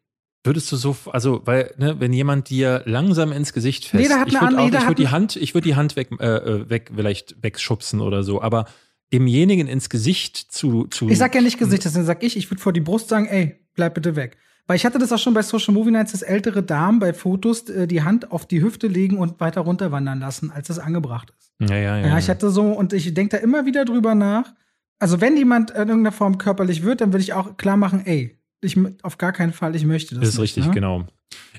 Würdest 0.42 0.72
du 0.72 0.76
so, 0.76 0.96
also, 1.12 1.42
weil, 1.44 1.74
ne, 1.76 2.00
wenn 2.00 2.14
jemand 2.14 2.48
dir 2.48 2.82
langsam 2.86 3.30
ins 3.30 3.52
Gesicht 3.52 3.84
fest, 3.84 4.08
nee, 4.08 4.14
ich 4.26 4.40
würde 4.40 4.56
nee, 4.56 4.72
würd 4.72 4.98
die 4.98 5.08
Hand, 5.08 5.36
ich 5.36 5.52
würde 5.54 5.68
die 5.68 5.74
Hand 5.74 5.96
weg, 5.96 6.08
äh, 6.18 6.26
äh, 6.26 6.70
weg, 6.70 6.92
vielleicht 6.94 7.42
wegschubsen 7.42 8.00
oder 8.00 8.22
so, 8.22 8.40
aber 8.40 8.64
demjenigen 9.12 9.66
ins 9.66 9.90
Gesicht 9.90 10.36
zu, 10.36 10.86
zu. 10.86 11.10
Ich 11.10 11.18
sag 11.18 11.34
ja 11.34 11.42
nicht 11.42 11.58
Gesicht, 11.58 11.84
deswegen 11.84 12.06
sag 12.06 12.22
ich, 12.22 12.38
ich 12.38 12.50
würde 12.50 12.62
vor 12.62 12.72
die 12.72 12.80
Brust 12.80 13.10
sagen, 13.10 13.26
ey, 13.26 13.60
bleib 13.74 13.94
bitte 13.94 14.16
weg. 14.16 14.38
Weil 14.66 14.76
ich 14.76 14.86
hatte 14.86 14.98
das 14.98 15.12
auch 15.12 15.18
schon 15.18 15.34
bei 15.34 15.42
Social 15.42 15.74
Movie 15.74 15.90
Nights, 15.90 16.12
dass 16.12 16.22
ältere 16.22 16.62
Damen 16.62 17.00
bei 17.00 17.12
Fotos 17.12 17.68
äh, 17.68 17.86
die 17.86 18.02
Hand 18.02 18.30
auf 18.30 18.46
die 18.46 18.62
Hüfte 18.62 18.86
legen 18.86 19.18
und 19.18 19.40
weiter 19.40 19.62
runterwandern 19.62 20.20
lassen, 20.20 20.50
als 20.50 20.70
es 20.70 20.78
angebracht 20.78 21.32
ist. 21.36 21.52
Ja, 21.58 21.76
ja, 21.76 21.98
ja. 21.98 22.06
Ja, 22.06 22.18
ich 22.18 22.30
hatte 22.30 22.50
so, 22.50 22.62
und 22.72 22.92
ich 22.92 23.12
denke 23.12 23.36
da 23.36 23.42
immer 23.42 23.66
wieder 23.66 23.84
drüber 23.84 24.14
nach. 24.14 24.54
Also, 25.00 25.20
wenn 25.20 25.36
jemand 25.36 25.72
in 25.72 25.76
irgendeiner 25.76 26.12
Form 26.12 26.38
körperlich 26.38 26.84
wird, 26.84 27.00
dann 27.00 27.12
würde 27.12 27.22
ich 27.22 27.32
auch 27.32 27.56
klar 27.56 27.76
machen, 27.76 28.06
ey, 28.06 28.38
ich 28.60 28.78
auf 29.02 29.18
gar 29.18 29.32
keinen 29.32 29.52
Fall, 29.52 29.74
ich 29.74 29.84
möchte 29.84 30.14
das. 30.14 30.20
Das 30.20 30.28
ist 30.30 30.34
nicht, 30.34 30.42
richtig, 30.42 30.66
ne? 30.66 30.72
genau. 30.72 31.06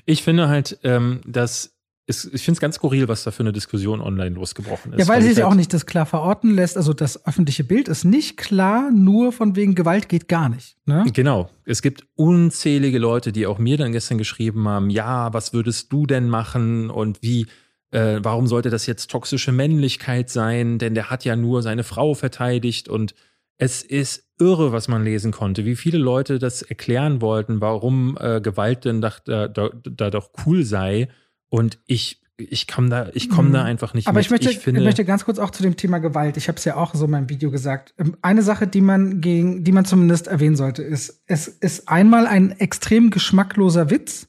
Ich 0.06 0.22
finde 0.22 0.48
halt, 0.48 0.78
ähm, 0.84 1.20
dass 1.26 1.72
es, 2.06 2.24
ich 2.24 2.42
finde 2.42 2.56
es 2.56 2.60
ganz 2.60 2.76
skurril, 2.76 3.08
was 3.08 3.22
da 3.22 3.30
für 3.30 3.42
eine 3.42 3.52
Diskussion 3.52 4.00
online 4.00 4.34
losgebrochen 4.34 4.92
ist. 4.92 4.98
Ja, 4.98 5.08
weil, 5.08 5.22
weil 5.22 5.22
sie 5.22 5.36
halt 5.36 5.44
auch 5.44 5.54
nicht 5.54 5.72
das 5.72 5.86
klar 5.86 6.04
verorten 6.04 6.50
lässt. 6.50 6.76
Also 6.76 6.92
das 6.92 7.26
öffentliche 7.26 7.64
Bild 7.64 7.88
ist 7.88 8.04
nicht 8.04 8.36
klar, 8.36 8.90
nur 8.90 9.32
von 9.32 9.54
wegen 9.54 9.74
Gewalt 9.74 10.08
geht 10.08 10.28
gar 10.28 10.48
nicht. 10.48 10.76
Ne? 10.84 11.04
Genau. 11.12 11.50
Es 11.64 11.80
gibt 11.80 12.04
unzählige 12.16 12.98
Leute, 12.98 13.32
die 13.32 13.46
auch 13.46 13.58
mir 13.58 13.76
dann 13.76 13.92
gestern 13.92 14.18
geschrieben 14.18 14.66
haben, 14.68 14.90
ja, 14.90 15.32
was 15.32 15.52
würdest 15.52 15.92
du 15.92 16.06
denn 16.06 16.28
machen 16.28 16.90
und 16.90 17.22
wie, 17.22 17.46
äh, 17.92 18.18
warum 18.20 18.48
sollte 18.48 18.70
das 18.70 18.86
jetzt 18.86 19.10
toxische 19.10 19.52
Männlichkeit 19.52 20.28
sein? 20.28 20.78
Denn 20.78 20.94
der 20.94 21.08
hat 21.08 21.24
ja 21.24 21.36
nur 21.36 21.62
seine 21.62 21.84
Frau 21.84 22.14
verteidigt 22.14 22.88
und 22.88 23.14
es 23.58 23.82
ist 23.82 24.28
irre, 24.38 24.72
was 24.72 24.88
man 24.88 25.04
lesen 25.04 25.32
konnte, 25.32 25.64
wie 25.64 25.76
viele 25.76 25.98
Leute 25.98 26.38
das 26.38 26.62
erklären 26.62 27.20
wollten, 27.20 27.60
warum 27.60 28.16
äh, 28.20 28.40
Gewalt 28.40 28.84
denn 28.84 29.00
da, 29.00 29.12
da, 29.24 29.48
da 29.48 30.10
doch 30.10 30.30
cool 30.46 30.64
sei 30.64 31.08
und 31.48 31.78
ich 31.86 32.22
ich 32.38 32.66
komme 32.66 32.88
da, 32.88 33.08
ich 33.12 33.28
komme 33.28 33.50
mhm. 33.50 33.52
da 33.52 33.64
einfach 33.64 33.94
nicht 33.94 34.08
Aber 34.08 34.16
mit. 34.16 34.24
ich 34.24 34.30
möchte, 34.30 34.50
ich, 34.50 34.58
finde, 34.58 34.80
ich 34.80 34.84
möchte 34.84 35.04
ganz 35.04 35.24
kurz 35.24 35.38
auch 35.38 35.50
zu 35.50 35.62
dem 35.62 35.76
Thema 35.76 35.98
Gewalt. 35.98 36.36
Ich 36.36 36.48
habe 36.48 36.56
es 36.56 36.64
ja 36.64 36.76
auch 36.76 36.94
so 36.94 37.04
in 37.04 37.10
meinem 37.10 37.28
Video 37.28 37.50
gesagt. 37.50 37.94
Ähm, 37.98 38.16
eine 38.22 38.42
Sache, 38.42 38.66
die 38.66 38.80
man 38.80 39.20
gegen, 39.20 39.64
die 39.64 39.70
man 39.70 39.84
zumindest 39.84 40.26
erwähnen 40.26 40.56
sollte, 40.56 40.82
ist, 40.82 41.22
es 41.26 41.46
ist 41.46 41.88
einmal 41.88 42.26
ein 42.26 42.50
extrem 42.52 43.10
geschmackloser 43.10 43.90
Witz 43.90 44.28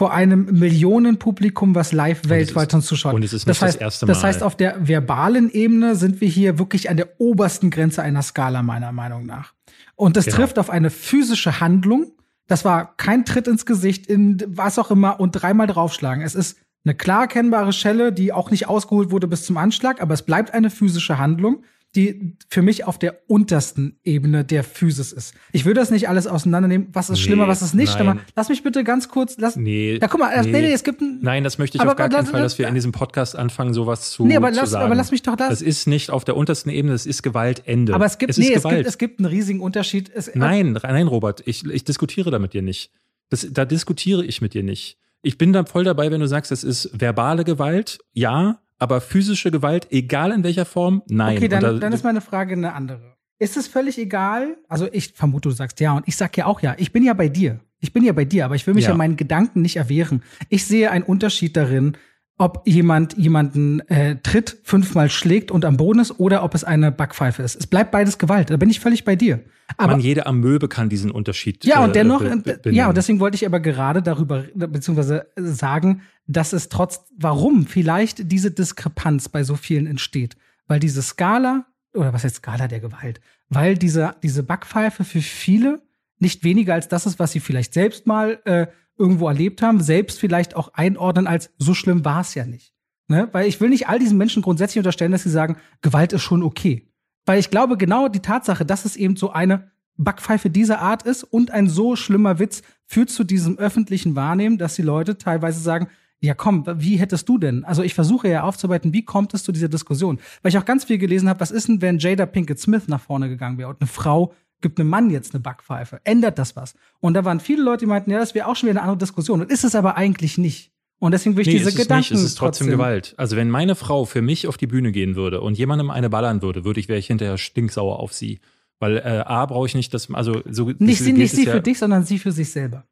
vor 0.00 0.14
einem 0.14 0.46
Millionenpublikum, 0.58 1.74
was 1.74 1.92
live 1.92 2.22
weltweit 2.26 2.72
uns 2.72 2.86
zuschaut. 2.86 3.12
Und 3.12 3.22
es 3.22 3.34
ist 3.34 3.46
nicht 3.46 3.60
das, 3.60 3.60
heißt, 3.60 3.74
das 3.74 3.82
erste 3.82 4.06
Mal. 4.06 4.12
Das 4.14 4.24
heißt, 4.24 4.42
auf 4.42 4.56
der 4.56 4.88
verbalen 4.88 5.52
Ebene 5.52 5.94
sind 5.94 6.22
wir 6.22 6.28
hier 6.28 6.58
wirklich 6.58 6.88
an 6.88 6.96
der 6.96 7.20
obersten 7.20 7.68
Grenze 7.68 8.00
einer 8.00 8.22
Skala, 8.22 8.62
meiner 8.62 8.92
Meinung 8.92 9.26
nach. 9.26 9.52
Und 9.96 10.16
das 10.16 10.24
genau. 10.24 10.38
trifft 10.38 10.58
auf 10.58 10.70
eine 10.70 10.88
physische 10.88 11.60
Handlung, 11.60 12.12
das 12.46 12.64
war 12.64 12.96
kein 12.96 13.26
Tritt 13.26 13.46
ins 13.46 13.66
Gesicht, 13.66 14.06
in 14.06 14.42
was 14.46 14.78
auch 14.78 14.90
immer 14.90 15.20
und 15.20 15.32
dreimal 15.32 15.66
draufschlagen. 15.66 16.24
Es 16.24 16.34
ist 16.34 16.56
eine 16.86 16.94
klar 16.94 17.24
erkennbare 17.24 17.74
Schelle, 17.74 18.10
die 18.10 18.32
auch 18.32 18.50
nicht 18.50 18.68
ausgeholt 18.70 19.10
wurde 19.10 19.28
bis 19.28 19.44
zum 19.44 19.58
Anschlag, 19.58 20.00
aber 20.00 20.14
es 20.14 20.22
bleibt 20.22 20.54
eine 20.54 20.70
physische 20.70 21.18
Handlung, 21.18 21.62
die 21.96 22.36
für 22.48 22.62
mich 22.62 22.84
auf 22.84 22.98
der 22.98 23.18
untersten 23.26 23.98
Ebene 24.04 24.44
der 24.44 24.62
Physis 24.62 25.12
ist. 25.12 25.34
Ich 25.50 25.64
würde 25.64 25.80
das 25.80 25.90
nicht 25.90 26.08
alles 26.08 26.28
auseinandernehmen, 26.28 26.88
was 26.92 27.10
ist 27.10 27.18
nee, 27.18 27.24
schlimmer, 27.24 27.48
was 27.48 27.62
ist 27.62 27.74
nicht 27.74 27.92
schlimmer. 27.92 28.18
Lass 28.36 28.48
mich 28.48 28.62
bitte 28.62 28.84
ganz 28.84 29.08
kurz, 29.08 29.36
lass, 29.38 29.56
nee, 29.56 29.98
ja, 30.00 30.06
guck 30.06 30.20
mal, 30.20 30.40
nee, 30.42 30.52
nee, 30.52 30.72
es 30.72 30.84
gibt 30.84 31.00
ein, 31.00 31.18
Nein, 31.20 31.42
das 31.42 31.58
möchte 31.58 31.76
ich 31.76 31.80
aber, 31.80 31.92
auf 31.92 31.96
gar 31.96 32.08
keinen 32.08 32.26
Fall, 32.26 32.42
dass 32.42 32.58
wir 32.58 32.68
in 32.68 32.74
diesem 32.74 32.92
Podcast 32.92 33.34
anfangen, 33.34 33.74
sowas 33.74 34.12
zu, 34.12 34.24
nee, 34.24 34.36
aber 34.36 34.52
lass, 34.52 34.70
sagen. 34.70 34.84
aber 34.84 34.94
lass 34.94 35.10
mich 35.10 35.22
doch 35.22 35.34
das. 35.34 35.48
Das 35.48 35.62
ist 35.62 35.88
nicht 35.88 36.10
auf 36.10 36.24
der 36.24 36.36
untersten 36.36 36.70
Ebene, 36.70 36.92
das 36.92 37.06
ist 37.06 37.22
Gewaltende. 37.22 37.92
Aber 37.92 38.06
es 38.06 38.18
gibt, 38.18 38.30
es 38.30 38.38
nee, 38.38 38.52
es 38.52 38.62
gibt, 38.62 38.86
es 38.86 38.98
gibt 38.98 39.18
einen 39.18 39.26
riesigen 39.26 39.60
Unterschied. 39.60 40.10
Es, 40.14 40.32
nein, 40.34 40.78
nein, 40.80 41.06
Robert, 41.08 41.42
ich, 41.46 41.64
ich 41.64 41.84
diskutiere 41.84 42.30
da 42.30 42.38
mit 42.38 42.52
dir 42.52 42.62
nicht. 42.62 42.92
Das, 43.30 43.46
da 43.50 43.64
diskutiere 43.64 44.24
ich 44.24 44.40
mit 44.40 44.54
dir 44.54 44.62
nicht. 44.62 44.98
Ich 45.22 45.38
bin 45.38 45.52
da 45.52 45.64
voll 45.64 45.84
dabei, 45.84 46.10
wenn 46.10 46.20
du 46.20 46.28
sagst, 46.28 46.52
es 46.52 46.64
ist 46.64 46.90
verbale 46.92 47.44
Gewalt, 47.44 47.98
ja, 48.12 48.60
aber 48.80 49.00
physische 49.00 49.50
Gewalt, 49.50 49.86
egal 49.90 50.32
in 50.32 50.42
welcher 50.42 50.64
Form, 50.64 51.02
nein. 51.08 51.36
Okay, 51.36 51.48
dann, 51.48 51.62
da, 51.62 51.72
dann 51.74 51.92
ist 51.92 52.02
meine 52.02 52.20
Frage 52.20 52.54
eine 52.54 52.72
andere. 52.72 53.16
Ist 53.38 53.56
es 53.56 53.68
völlig 53.68 53.98
egal? 53.98 54.56
Also 54.68 54.88
ich 54.90 55.12
vermute, 55.14 55.48
du 55.48 55.54
sagst 55.54 55.80
ja 55.80 55.92
und 55.92 56.08
ich 56.08 56.16
sag 56.16 56.36
ja 56.36 56.46
auch 56.46 56.60
ja. 56.60 56.74
Ich 56.78 56.92
bin 56.92 57.02
ja 57.02 57.14
bei 57.14 57.28
dir. 57.28 57.60
Ich 57.78 57.92
bin 57.92 58.04
ja 58.04 58.12
bei 58.12 58.26
dir, 58.26 58.44
aber 58.44 58.54
ich 58.54 58.66
will 58.66 58.74
mich 58.74 58.84
ja, 58.84 58.90
ja 58.90 58.96
meinen 58.96 59.16
Gedanken 59.16 59.62
nicht 59.62 59.76
erwehren. 59.76 60.22
Ich 60.50 60.66
sehe 60.66 60.90
einen 60.90 61.04
Unterschied 61.04 61.56
darin, 61.56 61.96
ob 62.40 62.62
jemand 62.64 63.18
jemanden 63.18 63.80
äh, 63.90 64.16
tritt, 64.16 64.56
fünfmal 64.62 65.10
schlägt 65.10 65.50
und 65.50 65.66
am 65.66 65.76
Boden 65.76 66.00
ist 66.00 66.18
oder 66.18 66.42
ob 66.42 66.54
es 66.54 66.64
eine 66.64 66.90
Backpfeife 66.90 67.42
ist. 67.42 67.54
Es 67.54 67.66
bleibt 67.66 67.90
beides 67.90 68.16
Gewalt. 68.16 68.48
Da 68.48 68.56
bin 68.56 68.70
ich 68.70 68.80
völlig 68.80 69.04
bei 69.04 69.14
dir. 69.14 69.40
Aber 69.76 69.92
Man, 69.92 70.00
jede 70.00 70.24
Amöbe 70.24 70.66
kann 70.66 70.88
diesen 70.88 71.10
Unterschied. 71.10 71.66
Ja, 71.66 71.84
und 71.84 71.90
äh, 71.90 71.92
dennoch, 71.92 72.22
äh, 72.22 72.40
ja, 72.70 72.88
und 72.88 72.96
deswegen 72.96 73.20
wollte 73.20 73.34
ich 73.34 73.44
aber 73.44 73.60
gerade 73.60 74.00
darüber, 74.00 74.44
beziehungsweise 74.54 75.26
sagen, 75.36 76.00
dass 76.26 76.54
es 76.54 76.70
trotz, 76.70 77.04
warum 77.14 77.66
vielleicht 77.66 78.32
diese 78.32 78.50
Diskrepanz 78.50 79.28
bei 79.28 79.44
so 79.44 79.54
vielen 79.54 79.86
entsteht. 79.86 80.38
Weil 80.66 80.80
diese 80.80 81.02
Skala, 81.02 81.66
oder 81.92 82.14
was 82.14 82.24
heißt 82.24 82.36
Skala 82.36 82.68
der 82.68 82.80
Gewalt? 82.80 83.20
Weil 83.50 83.76
diese, 83.76 84.14
diese 84.22 84.42
Backpfeife 84.42 85.04
für 85.04 85.20
viele 85.20 85.82
nicht 86.18 86.42
weniger 86.42 86.72
als 86.72 86.88
das 86.88 87.04
ist, 87.04 87.18
was 87.18 87.32
sie 87.32 87.40
vielleicht 87.40 87.74
selbst 87.74 88.06
mal 88.06 88.40
äh, 88.46 88.66
irgendwo 89.00 89.26
erlebt 89.26 89.62
haben, 89.62 89.80
selbst 89.80 90.20
vielleicht 90.20 90.54
auch 90.54 90.74
einordnen 90.74 91.26
als 91.26 91.50
so 91.58 91.74
schlimm 91.74 92.04
war 92.04 92.20
es 92.20 92.34
ja 92.34 92.44
nicht. 92.44 92.74
Ne? 93.08 93.28
Weil 93.32 93.48
ich 93.48 93.60
will 93.60 93.70
nicht 93.70 93.88
all 93.88 93.98
diesen 93.98 94.18
Menschen 94.18 94.42
grundsätzlich 94.42 94.78
unterstellen, 94.78 95.10
dass 95.10 95.24
sie 95.24 95.30
sagen, 95.30 95.56
Gewalt 95.80 96.12
ist 96.12 96.22
schon 96.22 96.44
okay. 96.44 96.86
Weil 97.26 97.40
ich 97.40 97.50
glaube, 97.50 97.76
genau 97.76 98.08
die 98.08 98.20
Tatsache, 98.20 98.64
dass 98.64 98.84
es 98.84 98.96
eben 98.96 99.16
so 99.16 99.30
eine 99.30 99.70
Backpfeife 99.96 100.50
dieser 100.50 100.80
Art 100.80 101.02
ist 101.02 101.24
und 101.24 101.50
ein 101.50 101.68
so 101.68 101.96
schlimmer 101.96 102.38
Witz 102.38 102.62
führt 102.86 103.10
zu 103.10 103.24
diesem 103.24 103.58
öffentlichen 103.58 104.14
Wahrnehmen, 104.16 104.58
dass 104.58 104.76
die 104.76 104.82
Leute 104.82 105.18
teilweise 105.18 105.60
sagen, 105.60 105.88
ja 106.20 106.34
komm, 106.34 106.64
wie 106.76 106.96
hättest 106.96 107.28
du 107.28 107.38
denn? 107.38 107.64
Also 107.64 107.82
ich 107.82 107.94
versuche 107.94 108.28
ja 108.28 108.42
aufzuarbeiten, 108.42 108.92
wie 108.92 109.04
kommt 109.04 109.34
es 109.34 109.42
zu 109.42 109.52
dieser 109.52 109.68
Diskussion? 109.68 110.20
Weil 110.42 110.50
ich 110.50 110.58
auch 110.58 110.64
ganz 110.64 110.84
viel 110.84 110.98
gelesen 110.98 111.28
habe, 111.28 111.40
was 111.40 111.50
ist 111.50 111.68
denn, 111.68 111.82
wenn 111.82 111.98
Jada 111.98 112.26
Pinkett 112.26 112.60
Smith 112.60 112.88
nach 112.88 113.00
vorne 113.00 113.28
gegangen 113.28 113.58
wäre 113.58 113.70
und 113.70 113.80
eine 113.80 113.88
Frau 113.88 114.32
gibt 114.60 114.78
einem 114.80 114.90
Mann 114.90 115.10
jetzt 115.10 115.34
eine 115.34 115.40
Backpfeife? 115.40 116.00
Ändert 116.04 116.38
das 116.38 116.56
was? 116.56 116.74
Und 117.00 117.14
da 117.14 117.24
waren 117.24 117.40
viele 117.40 117.62
Leute, 117.62 117.80
die 117.80 117.86
meinten, 117.86 118.10
ja, 118.10 118.18
das 118.18 118.34
wäre 118.34 118.46
auch 118.46 118.56
schon 118.56 118.68
wieder 118.68 118.80
eine 118.80 118.88
andere 118.88 118.98
Diskussion. 118.98 119.40
Und 119.40 119.50
ist 119.50 119.64
es 119.64 119.74
aber 119.74 119.96
eigentlich 119.96 120.38
nicht. 120.38 120.72
Und 120.98 121.12
deswegen 121.12 121.36
will 121.36 121.42
ich 121.42 121.48
Nee, 121.48 121.58
diese 121.58 121.70
ist 121.70 121.76
es 121.76 121.82
Gedanken. 121.82 122.12
nicht, 122.12 122.22
es 122.22 122.22
ist 122.22 122.34
trotzdem, 122.36 122.66
trotzdem 122.66 122.78
Gewalt. 122.78 123.14
Also 123.16 123.36
wenn 123.36 123.48
meine 123.48 123.74
Frau 123.74 124.04
für 124.04 124.20
mich 124.20 124.46
auf 124.46 124.58
die 124.58 124.66
Bühne 124.66 124.92
gehen 124.92 125.16
würde 125.16 125.40
und 125.40 125.56
jemandem 125.56 125.90
eine 125.90 126.10
ballern 126.10 126.42
würde, 126.42 126.64
würde 126.64 126.78
ich, 126.78 126.88
wäre 126.88 126.98
ich 126.98 127.06
hinterher 127.06 127.38
stinksauer 127.38 127.98
auf 127.98 128.12
sie. 128.12 128.40
Weil 128.78 128.98
äh, 128.98 129.22
A 129.24 129.46
brauche 129.46 129.66
ich 129.66 129.74
nicht, 129.74 129.94
dass, 129.94 130.12
also 130.12 130.42
so 130.48 130.72
Nicht 130.78 131.00
sie, 131.00 131.12
nicht 131.12 131.32
sie 131.32 131.46
ja, 131.46 131.52
für 131.52 131.60
dich, 131.60 131.78
sondern 131.78 132.04
sie 132.04 132.18
für 132.18 132.32
sich 132.32 132.50
selber. 132.50 132.84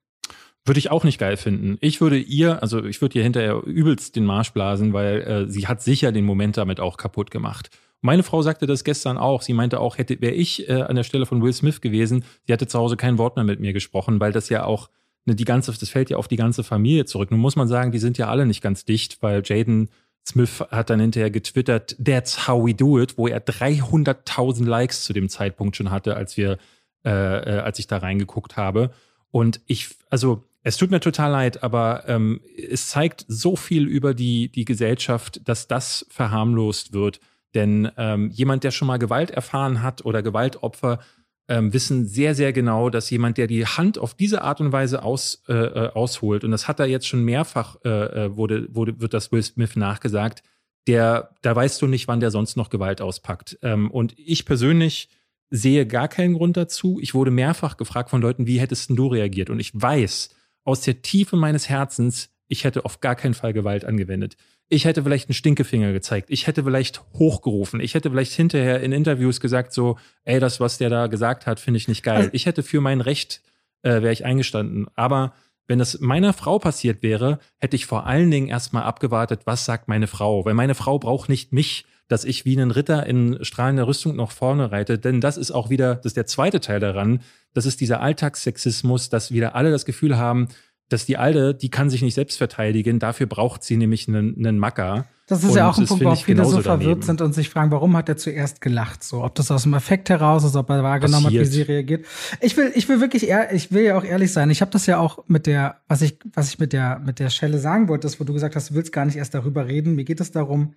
Würde 0.64 0.78
ich 0.78 0.90
auch 0.90 1.04
nicht 1.04 1.18
geil 1.18 1.36
finden. 1.36 1.78
Ich 1.80 2.00
würde 2.00 2.18
ihr, 2.18 2.62
also 2.62 2.84
ich 2.84 3.00
würde 3.00 3.18
ihr 3.18 3.24
hinterher 3.24 3.62
übelst 3.64 4.16
den 4.16 4.24
Marsch 4.24 4.52
blasen, 4.52 4.92
weil 4.92 5.20
äh, 5.22 5.50
sie 5.50 5.66
hat 5.66 5.82
sicher 5.82 6.12
den 6.12 6.24
Moment 6.24 6.56
damit 6.56 6.80
auch 6.80 6.96
kaputt 6.96 7.30
gemacht. 7.30 7.70
Meine 8.00 8.22
Frau 8.22 8.42
sagte 8.42 8.66
das 8.66 8.84
gestern 8.84 9.18
auch. 9.18 9.42
Sie 9.42 9.52
meinte 9.52 9.80
auch, 9.80 9.98
hätte 9.98 10.20
wäre 10.20 10.34
ich 10.34 10.68
äh, 10.68 10.82
an 10.82 10.96
der 10.96 11.02
Stelle 11.02 11.26
von 11.26 11.42
Will 11.42 11.52
Smith 11.52 11.80
gewesen, 11.80 12.24
sie 12.46 12.52
hätte 12.52 12.66
zu 12.66 12.78
Hause 12.78 12.96
kein 12.96 13.18
Wort 13.18 13.36
mehr 13.36 13.44
mit 13.44 13.60
mir 13.60 13.72
gesprochen, 13.72 14.20
weil 14.20 14.32
das 14.32 14.48
ja 14.48 14.64
auch 14.64 14.88
ne, 15.24 15.34
die 15.34 15.44
ganze, 15.44 15.72
das 15.72 15.88
fällt 15.88 16.10
ja 16.10 16.16
auf 16.16 16.28
die 16.28 16.36
ganze 16.36 16.62
Familie 16.62 17.04
zurück. 17.04 17.30
Nun 17.30 17.40
muss 17.40 17.56
man 17.56 17.68
sagen, 17.68 17.92
die 17.92 17.98
sind 17.98 18.18
ja 18.18 18.28
alle 18.28 18.46
nicht 18.46 18.62
ganz 18.62 18.84
dicht, 18.84 19.22
weil 19.22 19.42
Jaden 19.44 19.90
Smith 20.26 20.60
hat 20.70 20.90
dann 20.90 21.00
hinterher 21.00 21.30
getwittert, 21.30 21.96
that's 22.04 22.46
how 22.46 22.64
we 22.64 22.74
do 22.74 23.00
it, 23.00 23.16
wo 23.16 23.26
er 23.28 23.44
300.000 23.44 24.66
Likes 24.66 25.04
zu 25.04 25.12
dem 25.12 25.28
Zeitpunkt 25.28 25.76
schon 25.76 25.90
hatte, 25.90 26.16
als 26.16 26.36
wir, 26.36 26.58
äh, 27.04 27.10
äh, 27.10 27.60
als 27.60 27.78
ich 27.78 27.86
da 27.86 27.98
reingeguckt 27.98 28.56
habe. 28.56 28.90
Und 29.30 29.60
ich, 29.66 29.88
also 30.10 30.44
es 30.62 30.76
tut 30.76 30.90
mir 30.90 31.00
total 31.00 31.30
leid, 31.30 31.62
aber 31.62 32.04
ähm, 32.08 32.40
es 32.56 32.88
zeigt 32.88 33.24
so 33.26 33.56
viel 33.56 33.86
über 33.86 34.12
die, 34.12 34.50
die 34.50 34.66
Gesellschaft, 34.66 35.40
dass 35.48 35.66
das 35.66 36.06
verharmlost 36.10 36.92
wird. 36.92 37.20
Denn 37.54 37.90
ähm, 37.96 38.30
jemand, 38.30 38.64
der 38.64 38.70
schon 38.70 38.88
mal 38.88 38.98
Gewalt 38.98 39.30
erfahren 39.30 39.82
hat 39.82 40.04
oder 40.04 40.22
Gewaltopfer, 40.22 41.00
ähm, 41.48 41.72
wissen 41.72 42.06
sehr, 42.06 42.34
sehr 42.34 42.52
genau, 42.52 42.90
dass 42.90 43.08
jemand, 43.08 43.38
der 43.38 43.46
die 43.46 43.64
Hand 43.64 43.98
auf 43.98 44.14
diese 44.14 44.42
Art 44.42 44.60
und 44.60 44.70
Weise 44.70 45.02
aus, 45.02 45.42
äh, 45.48 45.54
äh, 45.54 45.88
ausholt, 45.92 46.44
und 46.44 46.50
das 46.50 46.68
hat 46.68 46.78
er 46.78 46.86
jetzt 46.86 47.08
schon 47.08 47.24
mehrfach, 47.24 47.76
äh, 47.84 47.88
äh, 48.26 48.36
wurde, 48.36 48.68
wurde, 48.74 49.00
wird 49.00 49.14
das 49.14 49.32
Will 49.32 49.42
Smith 49.42 49.74
nachgesagt, 49.76 50.42
der, 50.86 51.34
da 51.42 51.56
weißt 51.56 51.80
du 51.80 51.86
nicht, 51.86 52.06
wann 52.06 52.20
der 52.20 52.30
sonst 52.30 52.56
noch 52.56 52.70
Gewalt 52.70 53.00
auspackt. 53.00 53.58
Ähm, 53.62 53.90
und 53.90 54.14
ich 54.18 54.44
persönlich 54.44 55.08
sehe 55.50 55.86
gar 55.86 56.08
keinen 56.08 56.34
Grund 56.34 56.56
dazu. 56.56 56.98
Ich 57.00 57.14
wurde 57.14 57.30
mehrfach 57.30 57.76
gefragt 57.76 58.10
von 58.10 58.20
Leuten, 58.20 58.46
wie 58.46 58.60
hättest 58.60 58.90
du 58.90 59.06
reagiert? 59.06 59.50
Und 59.50 59.60
ich 59.60 59.70
weiß 59.74 60.30
aus 60.64 60.82
der 60.82 61.00
Tiefe 61.00 61.36
meines 61.36 61.68
Herzens, 61.68 62.30
ich 62.48 62.64
hätte 62.64 62.84
auf 62.84 63.00
gar 63.00 63.16
keinen 63.16 63.34
Fall 63.34 63.52
Gewalt 63.52 63.84
angewendet. 63.84 64.36
Ich 64.70 64.84
hätte 64.84 65.02
vielleicht 65.02 65.28
einen 65.28 65.34
Stinkefinger 65.34 65.92
gezeigt. 65.92 66.28
Ich 66.30 66.46
hätte 66.46 66.62
vielleicht 66.62 67.02
hochgerufen. 67.14 67.80
Ich 67.80 67.94
hätte 67.94 68.10
vielleicht 68.10 68.32
hinterher 68.32 68.80
in 68.80 68.92
Interviews 68.92 69.40
gesagt 69.40 69.72
so, 69.72 69.98
ey, 70.24 70.40
das, 70.40 70.60
was 70.60 70.76
der 70.78 70.90
da 70.90 71.06
gesagt 71.06 71.46
hat, 71.46 71.58
finde 71.58 71.78
ich 71.78 71.88
nicht 71.88 72.02
geil. 72.02 72.16
Also- 72.16 72.30
ich 72.32 72.46
hätte 72.46 72.62
für 72.62 72.80
mein 72.80 73.00
Recht, 73.00 73.40
äh, 73.82 74.02
wäre 74.02 74.12
ich 74.12 74.24
eingestanden. 74.26 74.86
Aber 74.94 75.32
wenn 75.68 75.78
das 75.78 76.00
meiner 76.00 76.32
Frau 76.32 76.58
passiert 76.58 77.02
wäre, 77.02 77.38
hätte 77.58 77.76
ich 77.76 77.86
vor 77.86 78.06
allen 78.06 78.30
Dingen 78.30 78.48
erstmal 78.48 78.82
abgewartet, 78.82 79.42
was 79.44 79.64
sagt 79.64 79.88
meine 79.88 80.06
Frau. 80.06 80.44
Weil 80.44 80.54
meine 80.54 80.74
Frau 80.74 80.98
braucht 80.98 81.28
nicht 81.28 81.52
mich, 81.52 81.86
dass 82.08 82.24
ich 82.24 82.44
wie 82.44 82.56
ein 82.58 82.70
Ritter 82.70 83.06
in 83.06 83.38
strahlender 83.44 83.86
Rüstung 83.86 84.16
noch 84.16 84.32
vorne 84.32 84.72
reite. 84.72 84.98
Denn 84.98 85.20
das 85.20 85.36
ist 85.36 85.50
auch 85.50 85.68
wieder, 85.70 85.96
das 85.96 86.06
ist 86.06 86.16
der 86.16 86.26
zweite 86.26 86.60
Teil 86.60 86.80
daran, 86.80 87.20
das 87.54 87.66
ist 87.66 87.80
dieser 87.80 88.00
Alltagssexismus, 88.00 89.08
dass 89.08 89.30
wieder 89.32 89.54
alle 89.54 89.70
das 89.70 89.84
Gefühl 89.84 90.16
haben, 90.16 90.48
dass 90.88 91.04
die 91.06 91.16
Alte, 91.16 91.54
die 91.54 91.70
kann 91.70 91.90
sich 91.90 92.02
nicht 92.02 92.14
selbst 92.14 92.38
verteidigen, 92.38 92.98
dafür 92.98 93.26
braucht 93.26 93.62
sie 93.62 93.76
nämlich 93.76 94.08
einen, 94.08 94.36
einen 94.38 94.58
Macker. 94.58 95.06
Das 95.26 95.44
ist 95.44 95.50
Und 95.50 95.56
ja 95.56 95.68
auch 95.68 95.76
ein 95.76 95.84
Punkt, 95.84 96.06
ich 96.14 96.24
viele 96.24 96.42
so 96.46 96.62
verwirrt 96.62 96.82
daneben. 96.82 97.02
sind 97.02 97.20
und 97.20 97.34
sich 97.34 97.50
fragen, 97.50 97.70
warum 97.70 97.94
hat 97.94 98.08
er 98.08 98.16
zuerst 98.16 98.62
gelacht? 98.62 99.04
So, 99.04 99.22
ob 99.22 99.34
das 99.34 99.50
aus 99.50 99.64
dem 99.64 99.74
Effekt 99.74 100.08
heraus 100.08 100.42
ist, 100.42 100.56
ob 100.56 100.70
er 100.70 100.82
wahrgenommen 100.82 101.26
hat, 101.26 101.32
wie 101.32 101.38
Passiert. 101.40 101.52
sie 101.66 101.72
reagiert. 101.72 102.06
Ich 102.40 102.56
will, 102.56 102.72
ich 102.74 102.88
will 102.88 103.02
wirklich 103.02 103.28
ehr, 103.28 103.52
ich 103.52 103.70
will 103.70 103.82
ja 103.82 103.98
auch 103.98 104.04
ehrlich 104.04 104.32
sein. 104.32 104.48
Ich 104.48 104.62
habe 104.62 104.70
das 104.70 104.86
ja 104.86 104.98
auch 104.98 105.24
mit 105.26 105.46
der, 105.46 105.82
was 105.86 106.00
ich, 106.00 106.18
was 106.32 106.48
ich 106.48 106.58
mit 106.58 106.72
der, 106.72 106.98
mit 107.00 107.18
der 107.18 107.28
Schelle 107.28 107.58
sagen 107.58 107.88
wollte, 107.88 108.06
ist, 108.06 108.18
wo 108.18 108.24
du 108.24 108.32
gesagt 108.32 108.56
hast, 108.56 108.70
du 108.70 108.74
willst 108.74 108.90
gar 108.90 109.04
nicht 109.04 109.16
erst 109.16 109.34
darüber 109.34 109.66
reden. 109.66 109.94
Mir 109.96 110.04
geht 110.04 110.20
es 110.20 110.30
darum, 110.30 110.72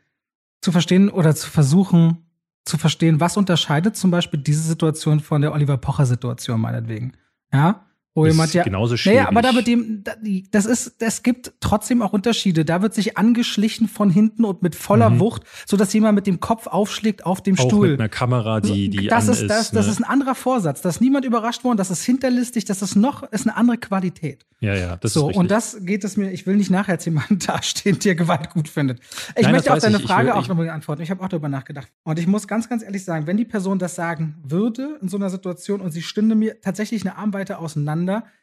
zu 0.60 0.74
verstehen 0.74 1.10
oder 1.10 1.34
zu 1.34 1.50
versuchen, 1.50 2.18
zu 2.66 2.78
verstehen, 2.78 3.22
was 3.22 3.38
unterscheidet 3.38 3.96
zum 3.96 4.12
Beispiel 4.12 4.42
diese 4.42 4.64
Situation 4.64 5.22
von 5.22 5.42
der 5.42 5.54
Oliver 5.54 5.78
Pocher-Situation 5.78 6.60
meinetwegen. 6.60 7.14
Ja? 7.54 7.86
Wo 8.14 8.26
Ist 8.26 8.34
jemand 8.34 8.54
ja. 8.54 8.64
genauso 8.64 8.98
schwierig. 8.98 9.20
Naja, 9.20 9.30
aber 9.30 9.42
da 9.42 9.54
mit 9.54 9.68
dem, 9.68 10.04
das 10.52 10.66
ist, 10.66 10.96
es 11.00 11.24
gibt 11.24 11.54
trotzdem 11.62 12.02
auch 12.02 12.12
Unterschiede. 12.12 12.66
Da 12.66 12.82
wird 12.82 12.94
sich 12.94 13.18
angeschlichen 13.18 13.88
von 13.88 14.10
hinten 14.10 14.44
und 14.44 14.62
mit 14.62 14.76
voller 14.76 15.10
Mhm. 15.10 15.20
Wucht, 15.22 15.44
so 15.66 15.78
dass 15.78 15.94
jemand 15.94 16.16
mit 16.16 16.28
dem 16.28 16.42
Kopf 16.42 16.68
aufschlägt 16.68 17.26
auf 17.26 17.42
dem 17.42 17.58
auch 17.58 17.68
Stuhl. 17.68 17.92
mit 17.92 18.00
einer 18.02 18.10
Kamera, 18.10 18.60
die, 18.60 18.90
die 18.90 19.08
das 19.08 19.30
ist, 19.30 19.50
das, 19.50 19.72
ne? 19.72 19.78
das 19.80 19.88
ist 19.88 20.00
ein 20.00 20.04
anderer 20.04 20.36
Vorsatz. 20.36 20.82
Da 20.82 20.90
ist 20.90 21.00
niemand 21.00 21.24
überrascht 21.24 21.64
worden. 21.64 21.78
Das 21.78 21.90
ist 21.90 22.04
hinterlistig. 22.04 22.66
Das 22.66 22.82
ist 22.82 22.96
noch, 22.98 23.24
ist 23.32 23.48
eine 23.48 23.56
andere 23.56 23.78
Qualität. 23.78 24.46
ja, 24.60 24.76
ja, 24.76 24.98
das 24.98 25.14
so, 25.14 25.22
ist 25.22 25.26
richtig. 25.28 25.40
und 25.40 25.50
das 25.52 25.78
geht 25.80 26.04
es 26.04 26.18
mir, 26.18 26.32
ich 26.32 26.46
will 26.46 26.58
nicht 26.58 26.70
nachher 26.70 26.92
als 26.96 27.06
jemand 27.12 27.48
dastehen, 27.48 27.98
der 28.00 28.16
Gewalt 28.16 28.50
gut 28.50 28.68
findet. 28.68 29.00
Ich 29.38 29.44
Nein, 29.44 29.54
möchte 29.54 29.70
auf 29.70 29.78
weiß 29.78 29.84
deine 29.84 29.96
ich. 29.96 30.04
Ich 30.04 30.08
Frage 30.10 30.28
will- 30.28 30.34
auch 30.34 30.42
ich- 30.42 30.48
nochmal 30.50 30.70
antworten. 30.70 31.02
Ich 31.02 31.12
habe 31.12 31.24
auch 31.24 31.30
darüber 31.30 31.48
nachgedacht. 31.48 31.88
Und 32.04 32.20
ich 32.20 32.28
muss 32.28 32.46
ganz, 32.46 32.68
ganz 32.68 32.84
ehrlich 32.84 33.06
sagen, 33.06 33.26
wenn 33.26 33.38
die 33.38 33.46
Person 33.46 33.80
das 33.80 33.96
sagen 33.96 34.36
würde 34.44 35.00
in 35.02 35.08
so 35.08 35.16
einer 35.16 35.30
Situation 35.30 35.80
und 35.80 35.92
sie 35.92 36.02
stünde 36.02 36.36
mir 36.36 36.60
tatsächlich 36.60 37.04
eine 37.04 37.16
Armweite 37.18 37.58
auseinander, 37.58 38.01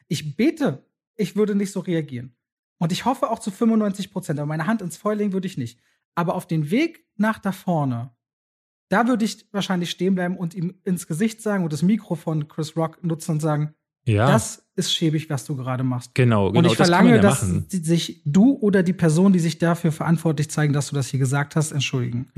ich 0.08 0.36
bete, 0.36 0.84
ich 1.16 1.36
würde 1.36 1.54
nicht 1.54 1.72
so 1.72 1.80
reagieren. 1.80 2.34
Und 2.78 2.92
ich 2.92 3.04
hoffe 3.04 3.30
auch 3.30 3.40
zu 3.40 3.50
95 3.50 4.12
Prozent, 4.12 4.38
aber 4.38 4.46
meine 4.46 4.66
Hand 4.66 4.82
ins 4.82 4.96
Feuer 4.96 5.16
legen 5.16 5.32
würde 5.32 5.46
ich 5.46 5.58
nicht. 5.58 5.80
Aber 6.14 6.34
auf 6.34 6.46
den 6.46 6.70
Weg 6.70 7.04
nach 7.16 7.38
da 7.38 7.52
vorne, 7.52 8.10
da 8.88 9.06
würde 9.06 9.24
ich 9.24 9.46
wahrscheinlich 9.52 9.90
stehen 9.90 10.14
bleiben 10.14 10.36
und 10.36 10.54
ihm 10.54 10.74
ins 10.84 11.06
Gesicht 11.06 11.42
sagen 11.42 11.64
und 11.64 11.72
das 11.72 11.82
Mikro 11.82 12.14
von 12.14 12.48
Chris 12.48 12.76
Rock 12.76 13.02
nutzen 13.04 13.32
und 13.32 13.40
sagen, 13.40 13.74
ja, 14.06 14.26
das 14.26 14.66
ist 14.74 14.94
schäbig, 14.94 15.28
was 15.28 15.44
du 15.44 15.54
gerade 15.54 15.84
machst. 15.84 16.14
genau, 16.14 16.48
genau. 16.48 16.58
Und 16.60 16.64
ich 16.64 16.76
verlange, 16.76 17.16
ja 17.16 17.20
dass 17.20 17.42
machen. 17.42 17.66
sich 17.68 18.22
du 18.24 18.52
oder 18.54 18.82
die 18.82 18.94
Person, 18.94 19.32
die 19.32 19.38
sich 19.38 19.58
dafür 19.58 19.92
verantwortlich 19.92 20.48
zeigen, 20.48 20.72
dass 20.72 20.88
du 20.88 20.94
das 20.94 21.08
hier 21.08 21.18
gesagt 21.20 21.56
hast, 21.56 21.72
entschuldigen. 21.72 22.32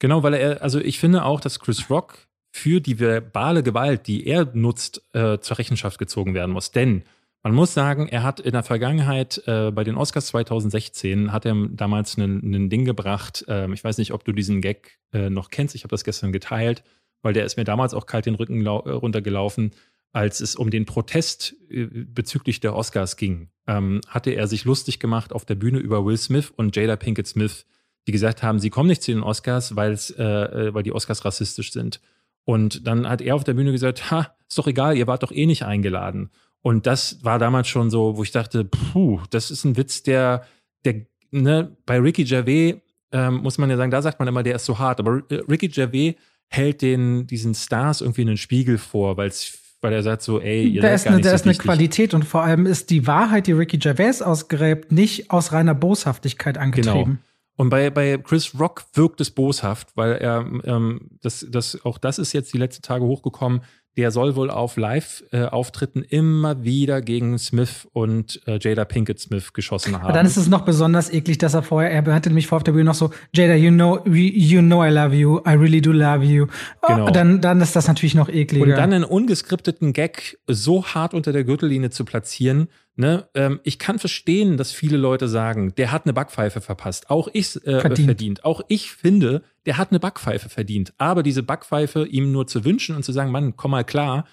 Genau, 0.00 0.22
weil 0.24 0.34
er, 0.34 0.62
also 0.62 0.80
ich 0.80 0.98
finde 0.98 1.24
auch, 1.24 1.40
dass 1.40 1.60
Chris 1.60 1.88
Rock 1.88 2.26
für 2.56 2.80
die 2.80 3.00
verbale 3.00 3.64
Gewalt, 3.64 4.06
die 4.06 4.28
er 4.28 4.48
nutzt, 4.54 5.02
äh, 5.12 5.38
zur 5.40 5.58
Rechenschaft 5.58 5.98
gezogen 5.98 6.34
werden 6.34 6.52
muss. 6.52 6.70
Denn 6.70 7.02
man 7.42 7.52
muss 7.52 7.74
sagen, 7.74 8.08
er 8.08 8.22
hat 8.22 8.38
in 8.38 8.52
der 8.52 8.62
Vergangenheit 8.62 9.42
äh, 9.46 9.72
bei 9.72 9.82
den 9.82 9.96
Oscars 9.96 10.28
2016 10.28 11.32
hat 11.32 11.46
er 11.46 11.56
damals 11.70 12.16
ein 12.16 12.70
Ding 12.70 12.84
gebracht. 12.84 13.44
ähm, 13.48 13.72
ich 13.72 13.82
weiß 13.82 13.98
nicht, 13.98 14.12
ob 14.12 14.24
du 14.24 14.30
diesen 14.30 14.60
Gag 14.60 15.00
äh, 15.12 15.30
noch 15.30 15.50
kennst. 15.50 15.74
Ich 15.74 15.82
habe 15.82 15.90
das 15.90 16.04
gestern 16.04 16.30
geteilt, 16.30 16.84
weil 17.22 17.32
der 17.32 17.44
ist 17.44 17.56
mir 17.56 17.64
damals 17.64 17.92
auch 17.92 18.06
kalt 18.06 18.24
den 18.24 18.36
Rücken 18.36 18.64
äh, 18.64 18.68
runtergelaufen. 18.68 19.72
Als 20.12 20.38
es 20.40 20.54
um 20.54 20.70
den 20.70 20.86
Protest 20.86 21.56
äh, 21.68 21.86
bezüglich 21.86 22.60
der 22.60 22.76
Oscars 22.76 23.16
ging, 23.16 23.48
ähm, 23.66 24.00
hatte 24.06 24.30
er 24.30 24.46
sich 24.46 24.64
lustig 24.64 25.00
gemacht 25.00 25.32
auf 25.32 25.44
der 25.44 25.56
Bühne 25.56 25.80
über 25.80 26.06
Will 26.06 26.18
Smith 26.18 26.52
und 26.54 26.76
Jada 26.76 26.94
Pinkett 26.94 27.26
Smith, 27.26 27.66
die 28.06 28.12
gesagt 28.12 28.44
haben, 28.44 28.60
sie 28.60 28.70
kommen 28.70 28.88
nicht 28.88 29.02
zu 29.02 29.10
den 29.10 29.24
Oscars, 29.24 29.72
äh, 29.72 30.22
äh, 30.22 30.72
weil 30.72 30.84
die 30.84 30.92
Oscars 30.92 31.24
rassistisch 31.24 31.72
sind. 31.72 32.00
Und 32.44 32.86
dann 32.86 33.08
hat 33.08 33.20
er 33.20 33.34
auf 33.34 33.44
der 33.44 33.54
Bühne 33.54 33.72
gesagt, 33.72 34.10
ha, 34.10 34.34
ist 34.48 34.58
doch 34.58 34.66
egal, 34.66 34.96
ihr 34.96 35.06
wart 35.06 35.22
doch 35.22 35.32
eh 35.32 35.46
nicht 35.46 35.64
eingeladen. 35.64 36.30
Und 36.60 36.86
das 36.86 37.22
war 37.24 37.38
damals 37.38 37.68
schon 37.68 37.90
so, 37.90 38.16
wo 38.16 38.22
ich 38.22 38.32
dachte, 38.32 38.64
puh, 38.64 39.20
das 39.30 39.50
ist 39.50 39.64
ein 39.64 39.76
Witz, 39.76 40.02
der, 40.02 40.44
der, 40.84 41.06
ne, 41.30 41.76
bei 41.86 41.98
Ricky 41.98 42.24
Gervais 42.24 42.76
ähm, 43.12 43.36
muss 43.36 43.58
man 43.58 43.70
ja 43.70 43.76
sagen, 43.76 43.90
da 43.90 44.02
sagt 44.02 44.18
man 44.18 44.28
immer, 44.28 44.42
der 44.42 44.56
ist 44.56 44.64
so 44.64 44.78
hart. 44.78 44.98
Aber 44.98 45.22
äh, 45.30 45.42
Ricky 45.48 45.68
Gervais 45.68 46.14
hält 46.48 46.82
den, 46.82 47.26
diesen 47.26 47.54
Stars 47.54 48.00
irgendwie 48.00 48.22
einen 48.22 48.36
Spiegel 48.36 48.78
vor, 48.78 49.16
weil's, 49.16 49.58
weil 49.80 49.92
er 49.92 50.02
sagt 50.02 50.22
so, 50.22 50.40
ey, 50.40 50.66
ihr 50.66 50.82
Da 50.82 50.88
seid 50.88 50.94
ist, 50.94 51.04
gar 51.04 51.12
eine, 51.12 51.22
da 51.22 51.28
so 51.30 51.34
ist 51.36 51.44
eine. 51.44 51.54
Qualität 51.54 52.14
und 52.14 52.24
vor 52.24 52.42
allem 52.42 52.66
ist 52.66 52.90
die 52.90 53.06
Wahrheit, 53.06 53.46
die 53.46 53.52
Ricky 53.52 53.78
Gervais 53.78 54.22
ausgräbt, 54.22 54.90
nicht 54.90 55.30
aus 55.30 55.52
reiner 55.52 55.74
Boshaftigkeit 55.74 56.58
angetrieben. 56.58 57.20
Und 57.56 57.70
bei, 57.70 57.90
bei 57.90 58.18
Chris 58.18 58.58
Rock 58.58 58.84
wirkt 58.94 59.20
es 59.20 59.30
boshaft, 59.30 59.88
weil 59.94 60.12
er, 60.12 60.44
ähm, 60.64 61.10
das, 61.22 61.46
das, 61.48 61.84
auch 61.84 61.98
das 61.98 62.18
ist 62.18 62.32
jetzt 62.32 62.52
die 62.52 62.58
letzten 62.58 62.82
Tage 62.82 63.04
hochgekommen, 63.04 63.62
der 63.96 64.10
soll 64.10 64.34
wohl 64.34 64.50
auf 64.50 64.76
Live-Auftritten 64.76 66.02
immer 66.02 66.64
wieder 66.64 67.00
gegen 67.00 67.38
Smith 67.38 67.86
und 67.92 68.40
äh, 68.46 68.58
Jada 68.60 68.84
Pinkett 68.84 69.20
Smith 69.20 69.52
geschossen 69.52 69.94
haben. 69.94 70.02
Aber 70.02 70.12
dann 70.12 70.26
ist 70.26 70.36
es 70.36 70.48
noch 70.48 70.62
besonders 70.62 71.12
eklig, 71.12 71.38
dass 71.38 71.54
er 71.54 71.62
vorher, 71.62 71.92
er 71.92 72.12
hatte 72.12 72.28
nämlich 72.28 72.48
vor 72.48 72.56
auf 72.56 72.64
der 72.64 72.72
Bühne 72.72 72.84
noch 72.84 72.94
so, 72.94 73.10
Jada, 73.32 73.54
you 73.54 73.70
know, 73.70 74.04
you 74.06 74.60
know 74.60 74.84
I 74.84 74.88
love 74.88 75.14
you, 75.14 75.38
I 75.46 75.52
really 75.52 75.80
do 75.80 75.92
love 75.92 76.24
you. 76.24 76.46
Oh, 76.82 76.88
Genau. 76.88 77.10
Dann, 77.10 77.40
dann 77.40 77.60
ist 77.60 77.76
das 77.76 77.86
natürlich 77.86 78.16
noch 78.16 78.28
ekliger. 78.28 78.64
Und 78.64 78.70
dann 78.72 78.92
einen 78.92 79.04
ungeskripteten 79.04 79.92
Gag 79.92 80.38
so 80.48 80.84
hart 80.84 81.14
unter 81.14 81.32
der 81.32 81.44
Gürtellinie 81.44 81.90
zu 81.90 82.04
platzieren, 82.04 82.68
ne, 82.96 83.28
ähm, 83.34 83.60
ich 83.64 83.78
kann 83.78 83.98
verstehen, 83.98 84.56
dass 84.56 84.72
viele 84.72 84.96
Leute 84.96 85.28
sagen, 85.28 85.74
der 85.76 85.92
hat 85.92 86.04
eine 86.04 86.12
Backpfeife 86.12 86.60
verpasst. 86.60 87.10
Auch 87.10 87.28
ich 87.32 87.56
äh, 87.66 87.80
Verdient. 87.80 88.06
verdient. 88.06 88.44
Auch 88.44 88.62
ich 88.68 88.90
finde, 88.92 89.42
der 89.66 89.78
hat 89.78 89.90
eine 89.90 90.00
Backpfeife 90.00 90.48
verdient. 90.48 90.92
Aber 90.98 91.22
diese 91.22 91.42
Backpfeife 91.42 92.06
ihm 92.06 92.32
nur 92.32 92.46
zu 92.46 92.64
wünschen 92.64 92.96
und 92.96 93.04
zu 93.04 93.12
sagen, 93.12 93.30
Mann, 93.30 93.56
komm 93.56 93.72
mal 93.72 93.84
klar, 93.84 94.24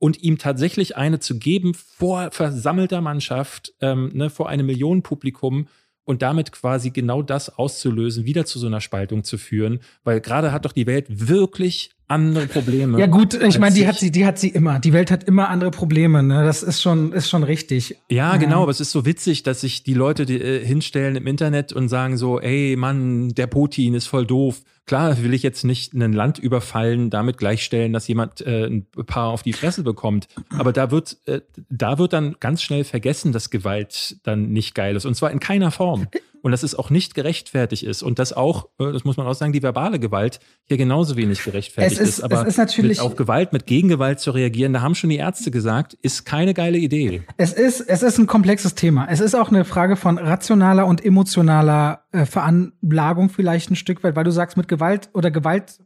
und 0.00 0.22
ihm 0.22 0.38
tatsächlich 0.38 0.96
eine 0.96 1.20
zu 1.20 1.38
geben 1.38 1.74
vor 1.74 2.30
versammelter 2.32 3.02
Mannschaft, 3.02 3.74
ähm, 3.80 4.10
ne, 4.14 4.30
vor 4.30 4.48
einem 4.48 4.66
Millionenpublikum 4.66 5.68
und 6.04 6.22
damit 6.22 6.52
quasi 6.52 6.90
genau 6.90 7.22
das 7.22 7.50
auszulösen, 7.50 8.24
wieder 8.24 8.46
zu 8.46 8.58
so 8.58 8.66
einer 8.66 8.80
Spaltung 8.80 9.22
zu 9.24 9.38
führen, 9.38 9.80
weil 10.02 10.20
gerade 10.20 10.52
hat 10.52 10.64
doch 10.64 10.72
die 10.72 10.86
Welt 10.86 11.06
wirklich 11.28 11.90
andere 12.10 12.46
Probleme. 12.46 12.98
Ja 12.98 13.06
gut, 13.06 13.34
ich 13.34 13.58
meine, 13.58 13.74
die 13.74 13.86
hat 13.86 13.98
sie, 13.98 14.10
die 14.10 14.26
hat 14.26 14.38
sie 14.38 14.48
immer. 14.48 14.78
Die 14.80 14.92
Welt 14.92 15.10
hat 15.10 15.24
immer 15.24 15.48
andere 15.48 15.70
Probleme. 15.70 16.22
Ne? 16.22 16.44
Das 16.44 16.62
ist 16.62 16.82
schon, 16.82 17.12
ist 17.12 17.28
schon 17.28 17.44
richtig. 17.44 17.96
Ja, 18.10 18.36
genau. 18.36 18.62
Aber 18.62 18.70
es 18.70 18.80
ist 18.80 18.90
so 18.90 19.06
witzig, 19.06 19.42
dass 19.42 19.60
sich 19.60 19.84
die 19.84 19.94
Leute 19.94 20.26
die, 20.26 20.40
äh, 20.40 20.64
hinstellen 20.64 21.16
im 21.16 21.26
Internet 21.26 21.72
und 21.72 21.88
sagen 21.88 22.16
so, 22.16 22.40
ey 22.40 22.76
Mann, 22.76 23.30
der 23.30 23.46
Putin 23.46 23.94
ist 23.94 24.06
voll 24.06 24.26
doof. 24.26 24.62
Klar, 24.86 25.22
will 25.22 25.34
ich 25.34 25.44
jetzt 25.44 25.64
nicht 25.64 25.94
ein 25.94 26.12
Land 26.12 26.40
überfallen, 26.40 27.10
damit 27.10 27.36
gleichstellen, 27.38 27.92
dass 27.92 28.08
jemand 28.08 28.40
äh, 28.40 28.66
ein 28.66 28.86
paar 29.06 29.28
auf 29.28 29.44
die 29.44 29.52
Fresse 29.52 29.84
bekommt. 29.84 30.26
Aber 30.58 30.72
da 30.72 30.90
wird, 30.90 31.16
äh, 31.26 31.42
da 31.68 31.98
wird 31.98 32.12
dann 32.12 32.36
ganz 32.40 32.60
schnell 32.62 32.82
vergessen, 32.82 33.30
dass 33.30 33.50
Gewalt 33.50 34.16
dann 34.24 34.50
nicht 34.50 34.74
geil 34.74 34.96
ist. 34.96 35.06
Und 35.06 35.14
zwar 35.14 35.30
in 35.30 35.38
keiner 35.38 35.70
Form 35.70 36.08
und 36.42 36.52
dass 36.52 36.62
es 36.62 36.74
auch 36.74 36.90
nicht 36.90 37.14
gerechtfertigt 37.14 37.82
ist 37.82 38.02
und 38.02 38.18
dass 38.18 38.32
auch, 38.32 38.68
äh, 38.78 38.92
das 38.92 39.04
muss 39.04 39.16
man 39.16 39.26
auch 39.26 39.34
sagen, 39.34 39.52
die 39.52 39.62
verbale 39.62 39.98
Gewalt 39.98 40.40
hier 40.64 40.76
genauso 40.76 41.16
wenig 41.16 41.42
gerechtfertigt 41.44 42.00
ist, 42.00 42.08
ist. 42.18 42.20
Aber 42.22 42.42
es 42.42 42.48
ist 42.48 42.58
natürlich, 42.58 42.98
mit 42.98 43.06
auf 43.06 43.16
Gewalt, 43.16 43.52
mit 43.52 43.66
Gegengewalt 43.66 44.20
zu 44.20 44.30
reagieren, 44.30 44.72
da 44.72 44.80
haben 44.80 44.94
schon 44.94 45.10
die 45.10 45.16
Ärzte 45.16 45.50
gesagt, 45.50 45.94
ist 45.94 46.24
keine 46.24 46.54
geile 46.54 46.78
Idee. 46.78 47.22
Es 47.36 47.52
ist, 47.52 47.80
es 47.80 48.02
ist 48.02 48.18
ein 48.18 48.26
komplexes 48.26 48.74
Thema. 48.74 49.06
Es 49.08 49.20
ist 49.20 49.34
auch 49.34 49.48
eine 49.48 49.64
Frage 49.64 49.96
von 49.96 50.18
rationaler 50.18 50.86
und 50.86 51.04
emotionaler 51.04 52.04
äh, 52.12 52.24
Veranlagung 52.24 53.28
vielleicht 53.28 53.70
ein 53.70 53.76
Stück 53.76 54.02
weit, 54.02 54.16
weil 54.16 54.24
du 54.24 54.32
sagst, 54.32 54.56
mit 54.56 54.68
Gewalt 54.68 55.10
oder 55.12 55.30
Gewalt 55.30 55.80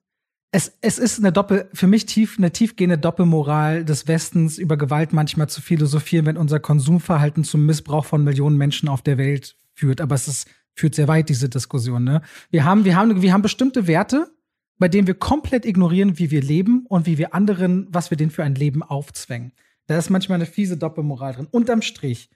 es, 0.55 0.73
es 0.83 1.01
ist 1.01 1.19
eine 1.19 1.33
Doppel, 1.33 1.69
für 1.73 1.89
mich 1.89 2.07
tief, 2.07 2.39
eine 2.39 2.53
tiefgehende 2.53 2.97
Doppelmoral 2.97 3.85
des 3.85 4.07
Westens, 4.07 4.57
über 4.57 4.77
Gewalt 4.77 5.13
manchmal 5.13 5.49
zu 5.49 5.61
philosophieren, 5.61 6.27
wenn 6.27 6.37
unser 6.37 6.61
Konsumverhalten 6.61 7.43
zum 7.43 7.67
Missbrauch 7.67 8.05
von 8.05 8.23
Millionen 8.23 8.57
Menschen 8.57 8.89
auf 8.89 9.03
der 9.03 9.19
Welt 9.19 9.57
führt. 9.75 10.01
Aber 10.01 10.15
es 10.15 10.29
ist, 10.29 10.49
führt 10.75 10.95
sehr 10.95 11.09
weit, 11.09 11.29
diese 11.29 11.49
Diskussion. 11.49 12.05
Ne? 12.05 12.23
Wir, 12.51 12.65
haben, 12.65 12.85
wir, 12.85 12.97
haben, 12.97 13.21
wir 13.21 13.33
haben 13.33 13.43
bestimmte 13.43 13.87
Werte, 13.87 14.31
bei 14.79 14.89
denen 14.89 15.07
wir 15.07 15.15
komplett 15.15 15.67
ignorieren, 15.67 16.19
wie 16.19 16.31
wir 16.31 16.43
leben 16.43 16.87
und 16.87 17.07
wie 17.07 17.19
wir 17.19 17.35
anderen, 17.35 17.87
was 17.91 18.11
wir 18.11 18.17
denen 18.17 18.31
für 18.31 18.45
ein 18.45 18.55
Leben 18.55 18.83
aufzwängen. 18.83 19.53
Da 19.87 19.99
ist 19.99 20.11
manchmal 20.11 20.37
eine 20.37 20.47
fiese 20.47 20.77
Doppelmoral 20.77 21.35
drin. 21.35 21.49
Unterm 21.51 21.83
Strich. 21.83 22.31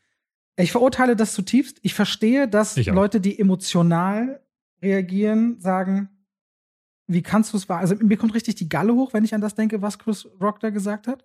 Ich 0.56 0.72
verurteile 0.72 1.16
das 1.16 1.32
zutiefst. 1.32 1.78
Ich 1.82 1.94
verstehe, 1.94 2.48
dass 2.48 2.76
Leute, 2.86 3.20
die 3.20 3.38
emotional 3.38 4.40
reagieren, 4.82 5.60
sagen, 5.60 6.10
wie 7.06 7.22
kannst 7.22 7.52
du 7.52 7.56
es 7.56 7.68
wahr? 7.68 7.78
Also 7.78 7.94
mir 7.96 8.16
kommt 8.16 8.34
richtig 8.34 8.56
die 8.56 8.68
Galle 8.68 8.94
hoch, 8.94 9.14
wenn 9.14 9.24
ich 9.24 9.34
an 9.34 9.40
das 9.40 9.54
denke, 9.54 9.82
was 9.82 9.98
Chris 9.98 10.28
Rock 10.40 10.60
da 10.60 10.70
gesagt 10.70 11.06
hat. 11.06 11.24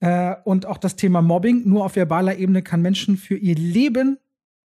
Äh, 0.00 0.36
und 0.44 0.66
auch 0.66 0.78
das 0.78 0.96
Thema 0.96 1.22
Mobbing. 1.22 1.68
Nur 1.68 1.84
auf 1.84 1.96
verbaler 1.96 2.38
Ebene 2.38 2.62
kann 2.62 2.82
Menschen 2.82 3.16
für 3.16 3.36
ihr 3.36 3.54
Leben 3.54 4.18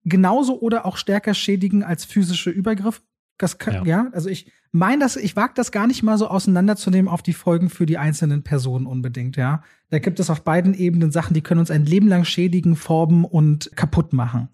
genauso 0.07 0.59
oder 0.61 0.87
auch 0.87 0.97
stärker 0.97 1.35
schädigen 1.35 1.83
als 1.83 2.05
physische 2.05 2.51
Übergriffe. 2.51 3.03
Das 3.39 3.59
kann, 3.59 3.75
ja. 3.75 4.05
ja. 4.05 4.11
also 4.13 4.31
ich 4.31 4.51
meine, 4.73 5.01
dass 5.01 5.17
ich 5.17 5.37
wage 5.37 5.53
das 5.55 5.73
gar 5.73 5.87
nicht 5.87 6.03
mal 6.03 6.17
so 6.17 6.29
auseinanderzunehmen 6.29 7.11
auf 7.11 7.23
die 7.23 7.35
Folgen 7.35 7.69
für 7.69 7.85
die 7.85 7.99
einzelnen 7.99 8.43
Personen 8.43 8.87
unbedingt, 8.87 9.37
ja. 9.37 9.63
Da 9.91 9.99
gibt 9.99 10.19
es 10.21 10.31
auf 10.31 10.43
beiden 10.43 10.75
Ebenen 10.75 11.13
Sachen, 11.13 11.35
die 11.35 11.43
können 11.43 11.61
uns 11.61 11.71
ein 11.71 11.85
Leben 11.85 12.09
lang 12.09 12.25
schädigen, 12.25 12.77
formen 12.77 13.25
und 13.25 13.71
kaputt 13.77 14.13
machen. 14.13 14.49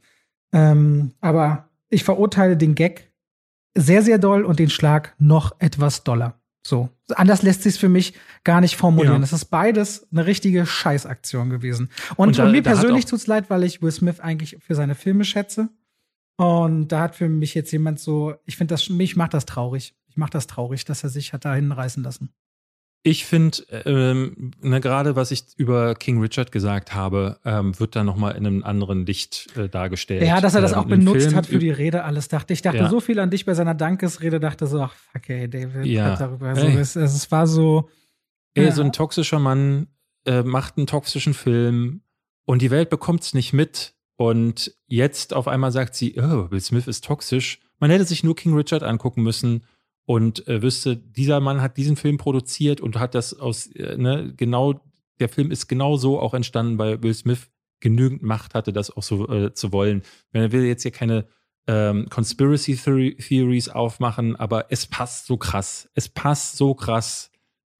Ähm, 0.52 1.12
aber 1.20 1.70
ich 1.88 2.04
verurteile 2.04 2.56
den 2.56 2.74
Gag 2.74 3.12
sehr, 3.74 4.02
sehr 4.02 4.18
doll 4.18 4.44
und 4.44 4.58
den 4.58 4.68
Schlag 4.68 5.14
noch 5.18 5.56
etwas 5.60 6.04
doller. 6.04 6.41
So. 6.64 6.88
Anders 7.14 7.42
lässt 7.42 7.62
sich 7.62 7.78
für 7.78 7.88
mich 7.88 8.14
gar 8.44 8.60
nicht 8.60 8.76
formulieren. 8.76 9.22
Es 9.22 9.32
ja. 9.32 9.36
ist 9.36 9.46
beides 9.46 10.06
eine 10.12 10.26
richtige 10.26 10.64
Scheißaktion 10.64 11.50
gewesen. 11.50 11.90
Und, 12.16 12.28
und, 12.28 12.38
da, 12.38 12.44
und 12.44 12.52
mir 12.52 12.62
persönlich 12.62 13.06
tut's 13.06 13.26
leid, 13.26 13.50
weil 13.50 13.64
ich 13.64 13.82
Will 13.82 13.90
Smith 13.90 14.20
eigentlich 14.20 14.58
für 14.60 14.74
seine 14.74 14.94
Filme 14.94 15.24
schätze. 15.24 15.68
Und 16.36 16.88
da 16.88 17.00
hat 17.00 17.16
für 17.16 17.28
mich 17.28 17.54
jetzt 17.54 17.72
jemand 17.72 18.00
so, 18.00 18.34
ich 18.46 18.56
finde 18.56 18.74
das, 18.74 18.88
mich 18.88 19.16
macht 19.16 19.34
das 19.34 19.44
traurig. 19.44 19.94
Ich 20.06 20.16
mache 20.16 20.30
das 20.30 20.46
traurig, 20.46 20.84
dass 20.84 21.02
er 21.02 21.10
sich 21.10 21.32
hat 21.32 21.44
da 21.44 21.54
hinreißen 21.54 22.02
lassen. 22.02 22.32
Ich 23.04 23.24
finde, 23.26 23.58
ähm, 23.84 24.52
ne, 24.60 24.80
gerade 24.80 25.16
was 25.16 25.32
ich 25.32 25.44
über 25.56 25.96
King 25.96 26.20
Richard 26.20 26.52
gesagt 26.52 26.94
habe, 26.94 27.38
ähm, 27.44 27.78
wird 27.80 27.96
da 27.96 28.04
nochmal 28.04 28.36
in 28.36 28.46
einem 28.46 28.62
anderen 28.62 29.04
Licht 29.06 29.48
äh, 29.56 29.68
dargestellt. 29.68 30.22
Ja, 30.22 30.40
dass 30.40 30.54
er 30.54 30.60
das 30.60 30.72
ähm, 30.72 30.78
auch 30.78 30.84
benutzt 30.84 31.24
Film 31.24 31.34
hat 31.34 31.46
für 31.46 31.58
die 31.58 31.70
Rede, 31.70 32.04
alles 32.04 32.28
dachte. 32.28 32.52
Ich 32.52 32.62
dachte 32.62 32.78
ja. 32.78 32.88
so 32.88 33.00
viel 33.00 33.18
an 33.18 33.30
dich 33.30 33.44
bei 33.44 33.54
seiner 33.54 33.74
Dankesrede, 33.74 34.38
dachte 34.38 34.68
so, 34.68 34.82
ach, 34.82 34.94
fuck, 34.94 35.28
ey, 35.30 35.50
David, 35.50 35.84
ja. 35.86 36.14
darüber. 36.14 36.50
Also, 36.50 36.66
es, 36.66 36.94
es, 36.94 37.30
war 37.32 37.48
so. 37.48 37.88
Ey, 38.54 38.66
ja. 38.66 38.72
so 38.72 38.82
ein 38.82 38.92
toxischer 38.92 39.40
Mann 39.40 39.88
äh, 40.24 40.44
macht 40.44 40.76
einen 40.76 40.86
toxischen 40.86 41.34
Film 41.34 42.02
und 42.44 42.62
die 42.62 42.70
Welt 42.70 42.88
bekommt 42.88 43.22
es 43.22 43.34
nicht 43.34 43.52
mit. 43.52 43.94
Und 44.14 44.76
jetzt 44.86 45.34
auf 45.34 45.48
einmal 45.48 45.72
sagt 45.72 45.96
sie, 45.96 46.14
oh, 46.18 46.52
Will 46.52 46.60
Smith 46.60 46.86
ist 46.86 47.04
toxisch. 47.04 47.58
Man 47.80 47.90
hätte 47.90 48.04
sich 48.04 48.22
nur 48.22 48.36
King 48.36 48.54
Richard 48.54 48.84
angucken 48.84 49.24
müssen 49.24 49.64
und 50.04 50.46
äh, 50.48 50.62
wüsste, 50.62 50.96
dieser 50.96 51.40
Mann 51.40 51.60
hat 51.60 51.76
diesen 51.76 51.96
Film 51.96 52.18
produziert 52.18 52.80
und 52.80 52.98
hat 52.98 53.14
das 53.14 53.38
aus, 53.38 53.68
äh, 53.68 53.96
ne, 53.96 54.32
genau, 54.36 54.80
der 55.20 55.28
Film 55.28 55.50
ist 55.50 55.68
genau 55.68 55.96
so 55.96 56.18
auch 56.18 56.34
entstanden, 56.34 56.78
weil 56.78 57.02
Will 57.02 57.14
Smith 57.14 57.48
genügend 57.80 58.22
Macht 58.22 58.54
hatte, 58.54 58.72
das 58.72 58.96
auch 58.96 59.02
so 59.02 59.28
äh, 59.28 59.54
zu 59.54 59.72
wollen. 59.72 60.02
Er 60.32 60.52
will 60.52 60.64
jetzt 60.64 60.82
hier 60.82 60.90
keine 60.90 61.26
ähm, 61.66 62.06
Conspiracy 62.10 62.76
Theories 62.76 63.68
aufmachen, 63.68 64.36
aber 64.36 64.66
es 64.70 64.86
passt 64.86 65.26
so 65.26 65.36
krass. 65.36 65.88
Es 65.94 66.08
passt 66.08 66.56
so 66.56 66.74
krass 66.74 67.30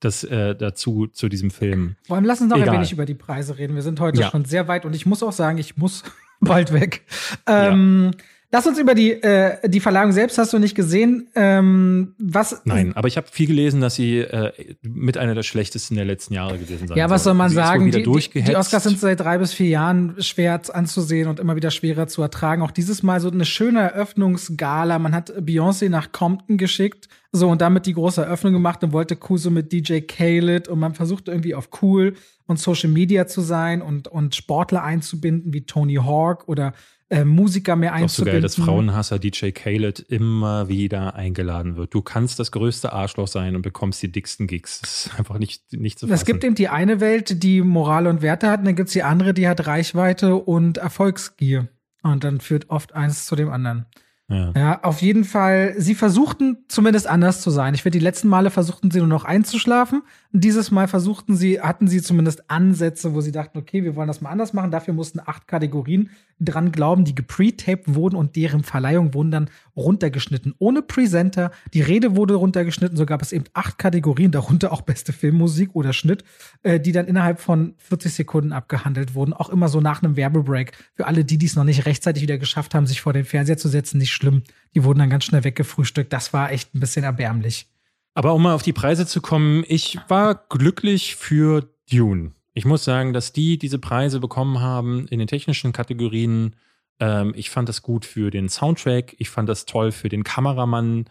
das, 0.01 0.25
äh, 0.25 0.55
dazu, 0.55 1.07
zu 1.07 1.29
diesem 1.29 1.51
Film. 1.51 1.97
Vor 2.07 2.17
allem 2.17 2.25
lass 2.25 2.41
uns 2.41 2.51
noch 2.51 2.57
Egal. 2.57 2.71
ein 2.71 2.75
wenig 2.77 2.93
über 2.93 3.07
die 3.07 3.15
Preise 3.15 3.59
reden. 3.59 3.75
Wir 3.75 3.83
sind 3.83 4.01
heute 4.01 4.21
ja. 4.21 4.31
schon 4.31 4.45
sehr 4.45 4.69
weit 4.69 4.85
und 4.85 4.95
ich 4.95 5.07
muss 5.07 5.23
auch 5.23 5.33
sagen, 5.33 5.59
ich 5.59 5.77
muss 5.77 6.03
bald 6.41 6.73
weg. 6.73 7.05
Ähm, 7.47 8.11
ja. 8.13 8.25
Lass 8.55 8.67
uns 8.67 8.79
über 8.79 8.95
die, 8.95 9.13
äh, 9.13 9.67
die 9.67 9.81
Verlagung 9.81 10.13
selbst 10.13 10.37
hast 10.37 10.53
du 10.53 10.59
nicht 10.59 10.75
gesehen. 10.75 11.27
Ähm, 11.35 12.15
was? 12.19 12.61
Nein, 12.67 12.93
aber 12.95 13.09
ich 13.09 13.17
habe 13.17 13.27
viel 13.31 13.47
gelesen, 13.47 13.81
dass 13.81 13.95
sie 13.95 14.19
äh, 14.19 14.53
mit 14.83 15.17
einer 15.17 15.35
der 15.35 15.43
schlechtesten 15.43 15.95
der 15.97 16.05
letzten 16.05 16.35
Jahre 16.35 16.59
gewesen 16.59 16.87
sein 16.87 16.99
Ja, 16.99 17.09
was 17.09 17.25
soll 17.25 17.33
man 17.33 17.49
sie 17.49 17.55
sagen? 17.55 17.91
Die, 17.91 18.03
die, 18.03 18.55
Oscars 18.55 18.83
sind 18.83 19.01
seit 19.01 19.21
drei 19.21 19.39
bis 19.39 19.55
vier 19.55 19.69
Jahren 19.69 20.17
schwer 20.19 20.61
anzusehen 20.71 21.29
und 21.29 21.41
immer 21.41 21.57
wieder 21.57 21.71
schwerer 21.71 22.09
zu 22.09 22.21
ertragen. 22.21 22.61
Auch 22.61 22.73
dieses 22.73 23.03
Mal 23.03 23.21
so 23.21 23.31
eine 23.31 23.47
schöne 23.47 23.81
Eröffnungsgala. 23.81 24.99
Man 24.99 25.15
hat 25.15 25.33
Beyoncé 25.33 25.89
nach 25.89 26.13
Compton 26.13 26.59
geschickt, 26.59 27.09
so 27.33 27.49
und 27.49 27.63
damit 27.63 27.87
die 27.87 27.95
große 27.95 28.21
Eröffnung 28.21 28.53
gemacht 28.53 28.85
und 28.85 28.93
wollte 28.93 29.17
Kuso 29.17 29.49
mit 29.51 29.73
DJ 29.73 30.01
Khaled 30.01 30.69
und 30.69 30.79
man 30.79 30.95
versuchte 30.95 31.31
irgendwie 31.31 31.55
auf 31.55 31.71
cool 31.81 32.17
und 32.47 32.59
Social 32.59 32.91
Media 32.91 33.27
zu 33.27 33.41
sein 33.41 33.81
und, 33.81 34.09
und 34.09 34.35
Sportler 34.35 34.83
einzubinden 34.85 35.55
wie 35.55 35.65
Tony 35.65 35.95
Hawk 35.95 36.49
oder 36.49 36.75
äh, 37.13 37.27
Musiker 37.27 37.77
mehr 37.77 37.93
einzubinden. 37.93 38.09
Auch 38.09 38.17
so 38.17 38.25
geil, 38.25 38.41
dass 38.41 38.55
Frauenhasser 38.55 39.19
DJ 39.19 39.51
Khaled 39.51 40.01
immer 40.01 40.69
wieder 40.69 41.15
eingeladen 41.15 41.77
wird. 41.77 41.93
Du 41.93 42.01
kannst 42.01 42.39
das 42.39 42.51
größte 42.53 42.93
Arschloch 42.93 43.29
sein 43.29 43.55
und 43.55 43.61
bekommst 43.61 44.03
die 44.03 44.11
dicksten 44.11 44.47
Gigs. 44.47 44.81
Das 44.81 45.07
ist 45.07 45.19
einfach 45.19 45.39
nicht, 45.39 45.75
nicht 45.75 45.99
zu 45.99 46.07
fassen. 46.07 46.15
Es 46.15 46.25
gibt 46.25 46.43
eben 46.43 46.55
die 46.55 46.69
eine 46.69 47.01
Welt, 47.01 47.43
die 47.43 47.61
Moral 47.61 48.07
und 48.07 48.23
Werte 48.23 48.49
hat, 48.49 48.61
und 48.61 48.65
dann 48.65 48.77
gibt 48.77 48.89
es 48.89 48.95
die 48.95 49.03
andere, 49.03 49.35
die 49.35 49.47
hat 49.47 49.67
Reichweite 49.67 50.37
und 50.37 50.79
Erfolgsgier. 50.79 51.69
Und 52.03 52.25
dann 52.25 52.41
führt 52.41 52.71
oft 52.71 52.95
eins 52.95 53.27
zu 53.27 53.37
dem 53.37 53.51
anderen. 53.51 53.85
Ja. 54.29 54.53
ja, 54.57 54.83
auf 54.83 55.03
jeden 55.03 55.25
Fall. 55.25 55.75
Sie 55.77 55.95
versuchten 55.95 56.65
zumindest 56.69 57.07
anders 57.07 57.43
zu 57.43 57.51
sein. 57.51 57.75
Ich 57.75 57.83
finde, 57.83 57.99
die 57.99 58.05
letzten 58.05 58.29
Male 58.29 58.51
versuchten 58.51 58.91
sie 58.91 58.99
nur 58.99 59.09
noch 59.09 59.25
einzuschlafen. 59.25 60.03
Dieses 60.33 60.71
Mal 60.71 60.89
versuchten 60.89 61.37
sie, 61.37 61.61
hatten 61.61 61.87
sie 61.87 62.01
zumindest 62.01 62.51
Ansätze, 62.51 63.15
wo 63.15 63.21
sie 63.21 63.33
dachten, 63.33 63.59
okay, 63.59 63.85
wir 63.85 63.95
wollen 63.95 64.09
das 64.09 64.23
mal 64.23 64.31
anders 64.31 64.55
machen. 64.55 64.71
Dafür 64.71 64.95
mussten 64.95 65.21
acht 65.21 65.47
Kategorien 65.47 66.11
dran 66.41 66.73
glauben, 66.73 67.05
die 67.05 67.15
gepretaped 67.15 67.95
wurden 67.95 68.17
und 68.17 68.37
deren 68.37 68.63
Verleihung 68.63 69.15
wurden 69.15 69.31
dann 69.31 69.51
runtergeschnitten. 69.77 70.55
Ohne 70.59 70.83
Presenter. 70.83 71.51
Die 71.75 71.83
Rede 71.83 72.17
wurde 72.17 72.35
runtergeschnitten. 72.35 72.97
So 72.97 73.07
gab 73.07 73.23
es 73.23 73.33
eben 73.33 73.45
acht 73.53 73.79
Kategorien, 73.79 74.31
darunter 74.31 74.73
auch 74.73 74.83
beste 74.83 75.13
Filmmusik 75.13 75.75
oder 75.75 75.93
Schnitt, 75.93 76.25
äh, 76.63 76.81
die 76.81 76.93
dann 76.93 77.07
innerhalb 77.07 77.41
von 77.41 77.75
40 77.79 78.15
Sekunden 78.15 78.53
abgehandelt 78.53 79.15
wurden. 79.15 79.33
Auch 79.33 79.51
immer 79.51 79.69
so 79.69 79.81
nach 79.81 80.03
einem 80.03 80.17
Werbebreak. 80.17 80.73
Für 80.95 81.07
alle, 81.07 81.25
die 81.25 81.39
dies 81.39 81.57
noch 81.57 81.65
nicht 81.65 81.87
rechtzeitig 81.87 82.23
wieder 82.23 82.39
geschafft 82.39 82.75
haben, 82.75 82.87
sich 82.87 83.01
vor 83.01 83.13
den 83.13 83.25
Fernseher 83.25 83.59
zu 83.59 83.69
setzen, 83.69 83.99
nicht 83.99 84.12
schlimm. 84.13 84.43
Die 84.75 84.85
wurden 84.85 84.99
dann 85.01 85.11
ganz 85.11 85.25
schnell 85.25 85.45
weggefrühstückt. 85.45 86.13
Das 86.13 86.33
war 86.33 86.53
echt 86.53 86.75
ein 86.75 86.81
bisschen 86.81 87.05
erbärmlich. 87.05 87.67
Aber 88.15 88.35
um 88.35 88.43
mal 88.43 88.55
auf 88.55 88.63
die 88.63 88.73
Preise 88.73 89.07
zu 89.07 89.21
kommen, 89.21 89.65
ich 89.67 89.99
war 90.09 90.35
glücklich 90.49 91.17
für 91.17 91.69
Dune. 91.91 92.33
Ich 92.55 92.65
muss 92.65 92.85
sagen, 92.85 93.13
dass 93.13 93.33
die 93.33 93.59
diese 93.59 93.79
Preise 93.79 94.21
bekommen 94.21 94.61
haben 94.61 95.07
in 95.09 95.19
den 95.19 95.29
technischen 95.29 95.73
Kategorien. 95.73 96.55
Ähm, 97.01 97.33
ich 97.35 97.49
fand 97.51 97.69
das 97.69 97.83
gut 97.83 98.05
für 98.05 98.31
den 98.31 98.49
Soundtrack. 98.49 99.15
Ich 99.19 99.31
fand 99.31 99.49
das 99.49 99.65
toll 99.65 99.93
für 99.93 100.11
den 100.11 100.25
Kameramann. 100.25 101.07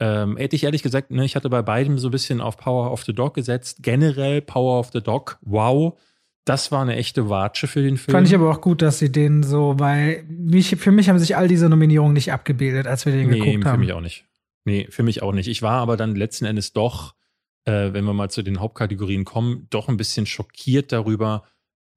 Ähm, 0.00 0.36
hätte 0.36 0.56
ich 0.56 0.64
ehrlich 0.64 0.82
gesagt, 0.82 1.10
ne, 1.10 1.24
ich 1.24 1.36
hatte 1.36 1.50
bei 1.50 1.62
beidem 1.62 1.98
so 1.98 2.08
ein 2.08 2.12
bisschen 2.12 2.40
auf 2.40 2.56
Power 2.56 2.90
of 2.92 3.04
the 3.04 3.12
Dog 3.12 3.34
gesetzt. 3.34 3.82
Generell 3.82 4.40
Power 4.40 4.78
of 4.78 4.90
the 4.92 5.02
Dog, 5.02 5.38
wow. 5.42 5.98
Das 6.46 6.72
war 6.72 6.80
eine 6.80 6.96
echte 6.96 7.28
Watsche 7.28 7.66
für 7.66 7.82
den 7.82 7.98
Film. 7.98 8.12
Fand 8.12 8.26
ich 8.26 8.34
aber 8.34 8.50
auch 8.50 8.62
gut, 8.62 8.80
dass 8.80 8.98
sie 8.98 9.12
den 9.12 9.42
so, 9.42 9.74
weil 9.78 10.24
mich, 10.28 10.76
für 10.76 10.92
mich 10.92 11.10
haben 11.10 11.18
sich 11.18 11.36
all 11.36 11.48
diese 11.48 11.68
Nominierungen 11.68 12.14
nicht 12.14 12.32
abgebildet, 12.32 12.86
als 12.86 13.04
wir 13.04 13.12
den 13.12 13.28
nee, 13.28 13.38
geguckt 13.38 13.66
haben. 13.66 13.74
Für 13.74 13.84
mich 13.84 13.92
auch 13.92 14.00
nicht. 14.00 14.24
Nee, 14.64 14.86
für 14.88 15.02
mich 15.02 15.22
auch 15.22 15.32
nicht. 15.32 15.48
Ich 15.48 15.60
war 15.60 15.80
aber 15.80 15.98
dann 15.98 16.16
letzten 16.16 16.46
Endes 16.46 16.72
doch 16.72 17.14
äh, 17.66 17.92
wenn 17.92 18.04
wir 18.04 18.14
mal 18.14 18.30
zu 18.30 18.42
den 18.42 18.60
Hauptkategorien 18.60 19.24
kommen, 19.24 19.66
doch 19.70 19.88
ein 19.88 19.96
bisschen 19.96 20.24
schockiert 20.24 20.92
darüber. 20.92 21.44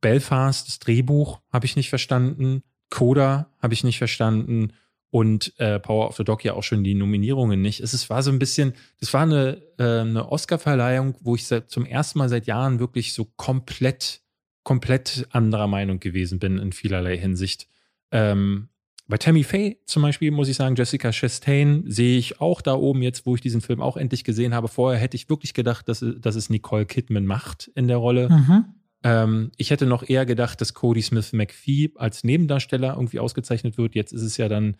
Belfast, 0.01 0.67
das 0.67 0.79
Drehbuch 0.79 1.39
habe 1.51 1.65
ich 1.65 1.75
nicht 1.75 1.89
verstanden. 1.89 2.63
Coda 2.89 3.53
habe 3.61 3.73
ich 3.73 3.83
nicht 3.83 3.97
verstanden. 3.97 4.73
und 5.11 5.59
äh, 5.59 5.79
Power 5.79 6.07
of 6.07 6.17
the 6.17 6.23
Dog 6.23 6.43
ja 6.43 6.53
auch 6.53 6.61
schon 6.61 6.83
die 6.83 6.93
Nominierungen 6.93 7.59
nicht. 7.63 7.79
Es, 7.79 7.93
es 7.93 8.11
war 8.11 8.21
so 8.21 8.29
ein 8.29 8.37
bisschen, 8.37 8.73
das 8.99 9.11
war 9.11 9.23
eine, 9.23 9.59
äh, 9.79 10.01
eine 10.01 10.31
Oscar-Verleihung, 10.31 11.15
wo 11.21 11.33
ich 11.33 11.47
seit, 11.47 11.71
zum 11.71 11.83
ersten 11.83 12.19
Mal 12.19 12.29
seit 12.29 12.45
Jahren 12.45 12.79
wirklich 12.79 13.13
so 13.13 13.25
komplett, 13.25 14.21
komplett 14.63 15.27
anderer 15.31 15.67
Meinung 15.67 15.99
gewesen 15.99 16.39
bin 16.39 16.57
in 16.57 16.71
vielerlei 16.71 17.17
Hinsicht. 17.17 17.67
Ähm, 18.11 18.69
bei 19.07 19.17
Tammy 19.17 19.43
Faye 19.43 19.77
zum 19.85 20.03
Beispiel 20.03 20.29
muss 20.29 20.49
ich 20.49 20.55
sagen, 20.55 20.75
Jessica 20.75 21.11
Chastain 21.11 21.83
sehe 21.87 22.19
ich 22.19 22.39
auch 22.39 22.61
da 22.61 22.75
oben 22.75 23.01
jetzt, 23.01 23.25
wo 23.25 23.33
ich 23.33 23.41
diesen 23.41 23.61
Film 23.61 23.81
auch 23.81 23.97
endlich 23.97 24.23
gesehen 24.23 24.53
habe. 24.53 24.67
Vorher 24.67 24.99
hätte 24.99 25.15
ich 25.15 25.29
wirklich 25.29 25.55
gedacht, 25.55 25.89
dass, 25.89 26.05
dass 26.19 26.35
es 26.35 26.51
Nicole 26.51 26.85
Kidman 26.85 27.25
macht 27.25 27.71
in 27.73 27.87
der 27.87 27.97
Rolle. 27.97 28.29
Mhm. 28.29 28.65
Ähm, 29.03 29.51
ich 29.57 29.71
hätte 29.71 29.87
noch 29.87 30.07
eher 30.07 30.27
gedacht, 30.27 30.61
dass 30.61 30.75
Cody 30.75 31.01
Smith 31.01 31.33
McPhee 31.33 31.91
als 31.95 32.23
Nebendarsteller 32.23 32.93
irgendwie 32.93 33.19
ausgezeichnet 33.19 33.79
wird. 33.79 33.95
Jetzt 33.95 34.11
ist 34.11 34.21
es 34.21 34.37
ja 34.37 34.47
dann 34.47 34.77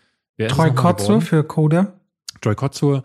Troy 0.48 0.72
Kotzur 0.74 1.22
für 1.22 1.44
Coda. 1.44 2.00
Troy 2.42 2.54
Kotzur. 2.56 3.04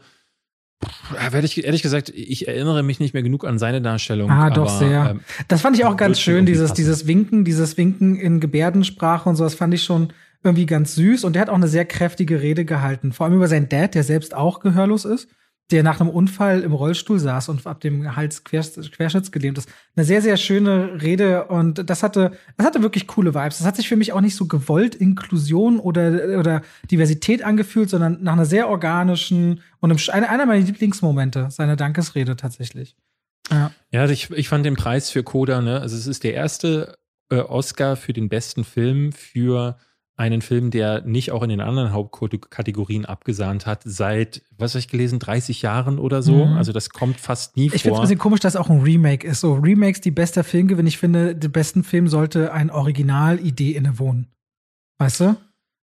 Ehrlich 1.32 1.82
gesagt, 1.82 2.10
ich 2.10 2.48
erinnere 2.48 2.82
mich 2.82 3.00
nicht 3.00 3.14
mehr 3.14 3.22
genug 3.22 3.44
an 3.44 3.58
seine 3.58 3.80
Darstellung. 3.80 4.30
Ah, 4.30 4.50
doch 4.50 4.70
aber, 4.70 4.78
sehr. 4.78 5.10
Ähm, 5.10 5.20
das 5.48 5.60
fand 5.60 5.78
ich 5.78 5.84
auch 5.84 5.96
ganz 5.96 6.20
schön, 6.20 6.46
dieses, 6.46 6.72
dieses 6.72 7.06
Winken, 7.06 7.44
dieses 7.44 7.76
Winken 7.76 8.16
in 8.16 8.40
Gebärdensprache 8.40 9.28
und 9.28 9.36
so, 9.36 9.44
das 9.44 9.54
fand 9.54 9.72
ich 9.74 9.82
schon 9.82 10.12
irgendwie 10.42 10.66
ganz 10.66 10.94
süß. 10.94 11.24
Und 11.24 11.34
der 11.34 11.42
hat 11.42 11.50
auch 11.50 11.54
eine 11.54 11.68
sehr 11.68 11.84
kräftige 11.84 12.42
Rede 12.42 12.64
gehalten, 12.64 13.12
vor 13.12 13.26
allem 13.26 13.36
über 13.36 13.48
seinen 13.48 13.68
Dad, 13.68 13.94
der 13.94 14.02
selbst 14.02 14.34
auch 14.34 14.60
gehörlos 14.60 15.04
ist 15.04 15.28
der 15.70 15.82
nach 15.82 16.00
einem 16.00 16.10
Unfall 16.10 16.60
im 16.60 16.72
Rollstuhl 16.72 17.18
saß 17.18 17.48
und 17.48 17.66
ab 17.66 17.80
dem 17.80 18.16
Hals 18.16 18.44
querschnittsgelähmt 18.44 19.56
ist. 19.56 19.68
Eine 19.96 20.04
sehr, 20.04 20.20
sehr 20.20 20.36
schöne 20.36 21.02
Rede 21.02 21.44
und 21.46 21.88
das 21.88 22.02
hatte, 22.02 22.32
das 22.56 22.66
hatte 22.66 22.82
wirklich 22.82 23.06
coole 23.06 23.34
Vibes. 23.34 23.58
Das 23.58 23.66
hat 23.66 23.76
sich 23.76 23.88
für 23.88 23.96
mich 23.96 24.12
auch 24.12 24.20
nicht 24.20 24.36
so 24.36 24.46
gewollt 24.46 24.94
Inklusion 24.94 25.80
oder, 25.80 26.38
oder 26.38 26.62
Diversität 26.90 27.42
angefühlt, 27.42 27.88
sondern 27.88 28.22
nach 28.22 28.34
einer 28.34 28.44
sehr 28.44 28.68
organischen 28.68 29.62
und 29.80 30.10
einer, 30.10 30.28
einer 30.28 30.46
meiner 30.46 30.64
Lieblingsmomente, 30.64 31.48
seine 31.50 31.76
Dankesrede 31.76 32.36
tatsächlich. 32.36 32.94
Ja, 33.50 33.70
ja 33.90 34.08
ich, 34.08 34.30
ich 34.30 34.48
fand 34.48 34.66
den 34.66 34.76
Preis 34.76 35.08
für 35.08 35.22
Coda, 35.22 35.62
ne, 35.62 35.80
also 35.80 35.96
es 35.96 36.06
ist 36.06 36.24
der 36.24 36.34
erste 36.34 36.98
äh, 37.30 37.36
Oscar 37.36 37.96
für 37.96 38.12
den 38.12 38.28
besten 38.28 38.64
Film 38.64 39.12
für 39.12 39.78
einen 40.16 40.42
Film, 40.42 40.70
der 40.70 41.02
nicht 41.02 41.32
auch 41.32 41.42
in 41.42 41.48
den 41.48 41.60
anderen 41.60 41.92
Hauptkategorien 41.92 43.04
abgesahnt 43.04 43.66
hat, 43.66 43.80
seit, 43.84 44.42
was 44.56 44.72
habe 44.72 44.78
ich 44.78 44.88
gelesen, 44.88 45.18
30 45.18 45.62
Jahren 45.62 45.98
oder 45.98 46.22
so. 46.22 46.46
Mhm. 46.46 46.52
Also 46.52 46.72
das 46.72 46.90
kommt 46.90 47.18
fast 47.18 47.56
nie 47.56 47.66
ich 47.66 47.70
vor. 47.70 47.76
Ich 47.76 47.82
finde 47.82 47.94
es 47.94 47.98
ein 47.98 48.02
bisschen 48.02 48.18
komisch, 48.18 48.40
dass 48.40 48.54
auch 48.54 48.70
ein 48.70 48.80
Remake 48.80 49.26
ist. 49.26 49.40
So, 49.40 49.54
Remakes, 49.54 50.00
die 50.00 50.12
bester 50.12 50.44
Film 50.44 50.68
gewinnen. 50.68 50.86
Ich 50.86 50.98
finde, 50.98 51.34
den 51.34 51.50
besten 51.50 51.82
Film 51.82 52.06
sollte 52.06 52.52
ein 52.52 52.70
Originalidee 52.70 53.72
innewohnen. 53.72 54.28
Weißt 54.98 55.20
du? 55.20 55.36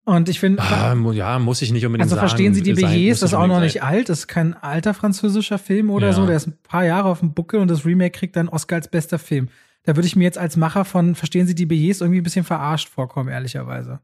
Und 0.06 0.30
ich 0.30 0.40
finde. 0.40 0.62
Ah, 0.62 0.96
ja, 1.12 1.40
muss 1.40 1.62
ich 1.62 1.72
nicht 1.72 1.86
unbedingt 1.86 2.04
also 2.04 2.16
sagen. 2.16 2.24
Also 2.24 2.32
verstehen 2.32 2.54
Sie 2.54 2.62
die 2.62 2.74
Billets, 2.74 3.22
das 3.22 3.32
ist 3.32 3.36
auch 3.36 3.48
noch 3.48 3.62
nicht 3.62 3.80
sein. 3.80 3.84
alt, 3.84 4.10
das 4.10 4.20
ist 4.20 4.28
kein 4.28 4.54
alter 4.54 4.94
französischer 4.94 5.58
Film 5.58 5.90
oder 5.90 6.08
ja. 6.08 6.14
so, 6.14 6.26
der 6.26 6.36
ist 6.36 6.48
ein 6.48 6.58
paar 6.64 6.84
Jahre 6.86 7.10
auf 7.10 7.20
dem 7.20 7.34
Buckel 7.34 7.60
und 7.60 7.70
das 7.70 7.86
Remake 7.86 8.18
kriegt 8.18 8.36
dann 8.36 8.50
Oscar 8.50 8.78
als 8.78 8.90
bester 8.90 9.20
Film. 9.20 9.50
Da 9.84 9.96
würde 9.96 10.08
ich 10.08 10.16
mir 10.16 10.24
jetzt 10.24 10.38
als 10.38 10.56
Macher 10.56 10.86
von 10.86 11.16
Verstehen 11.16 11.48
Sie 11.48 11.56
die 11.56 11.66
Billets 11.66 12.02
irgendwie 12.02 12.20
ein 12.20 12.24
bisschen 12.24 12.46
verarscht 12.46 12.90
vorkommen, 12.90 13.30
ehrlicherweise 13.30 14.00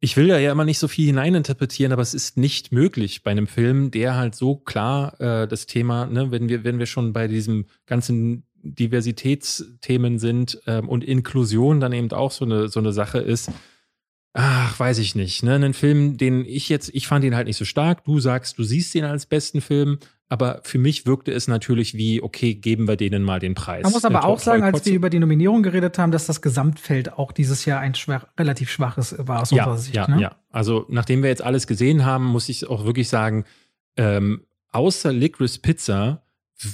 ich 0.00 0.16
will 0.16 0.28
da 0.28 0.38
ja 0.38 0.52
immer 0.52 0.64
nicht 0.64 0.78
so 0.78 0.88
viel 0.88 1.06
hineininterpretieren, 1.06 1.92
aber 1.92 2.02
es 2.02 2.14
ist 2.14 2.36
nicht 2.36 2.72
möglich 2.72 3.22
bei 3.22 3.32
einem 3.32 3.46
Film, 3.46 3.90
der 3.90 4.16
halt 4.16 4.34
so 4.34 4.56
klar 4.56 5.20
äh, 5.20 5.48
das 5.48 5.66
Thema, 5.66 6.06
ne, 6.06 6.30
wenn 6.30 6.48
wir, 6.48 6.62
wenn 6.64 6.78
wir 6.78 6.86
schon 6.86 7.12
bei 7.12 7.26
diesem 7.26 7.66
ganzen 7.86 8.44
Diversitätsthemen 8.62 10.18
sind 10.18 10.60
ähm, 10.66 10.88
und 10.88 11.04
Inklusion 11.04 11.80
dann 11.80 11.92
eben 11.92 12.10
auch 12.12 12.30
so 12.30 12.44
eine, 12.44 12.68
so 12.68 12.80
eine 12.80 12.92
Sache 12.92 13.18
ist, 13.18 13.50
ach, 14.34 14.78
weiß 14.78 14.98
ich 14.98 15.16
nicht, 15.16 15.42
ne, 15.42 15.54
einen 15.54 15.74
Film, 15.74 16.16
den 16.16 16.44
ich 16.44 16.68
jetzt, 16.68 16.90
ich 16.94 17.08
fand 17.08 17.24
ihn 17.24 17.34
halt 17.34 17.48
nicht 17.48 17.56
so 17.56 17.64
stark, 17.64 18.04
du 18.04 18.20
sagst, 18.20 18.58
du 18.58 18.62
siehst 18.62 18.94
ihn 18.94 19.04
als 19.04 19.26
besten 19.26 19.60
Film, 19.60 19.98
aber 20.28 20.60
für 20.62 20.78
mich 20.78 21.06
wirkte 21.06 21.32
es 21.32 21.48
natürlich 21.48 21.94
wie, 21.94 22.22
okay, 22.22 22.54
geben 22.54 22.86
wir 22.86 22.96
denen 22.96 23.22
mal 23.22 23.40
den 23.40 23.54
Preis. 23.54 23.82
Man 23.82 23.92
muss 23.92 24.04
aber 24.04 24.24
auch 24.24 24.38
sagen, 24.38 24.62
als 24.62 24.84
wir 24.84 24.92
über 24.92 25.08
die 25.08 25.18
Nominierung 25.18 25.62
geredet 25.62 25.98
haben, 25.98 26.12
dass 26.12 26.26
das 26.26 26.42
Gesamtfeld 26.42 27.14
auch 27.14 27.32
dieses 27.32 27.64
Jahr 27.64 27.80
ein 27.80 27.94
schwach, 27.94 28.26
relativ 28.38 28.70
schwaches 28.70 29.14
war 29.18 29.40
aus 29.42 29.50
ja, 29.50 29.64
unserer 29.64 29.78
Sicht. 29.78 29.94
Ja, 29.94 30.08
ne? 30.08 30.20
ja. 30.20 30.36
Also 30.50 30.84
nachdem 30.88 31.22
wir 31.22 31.30
jetzt 31.30 31.42
alles 31.42 31.66
gesehen 31.66 32.04
haben, 32.04 32.26
muss 32.26 32.48
ich 32.50 32.68
auch 32.68 32.84
wirklich 32.84 33.08
sagen, 33.08 33.44
ähm, 33.96 34.42
außer 34.70 35.12
Licorice 35.12 35.60
Pizza 35.60 36.22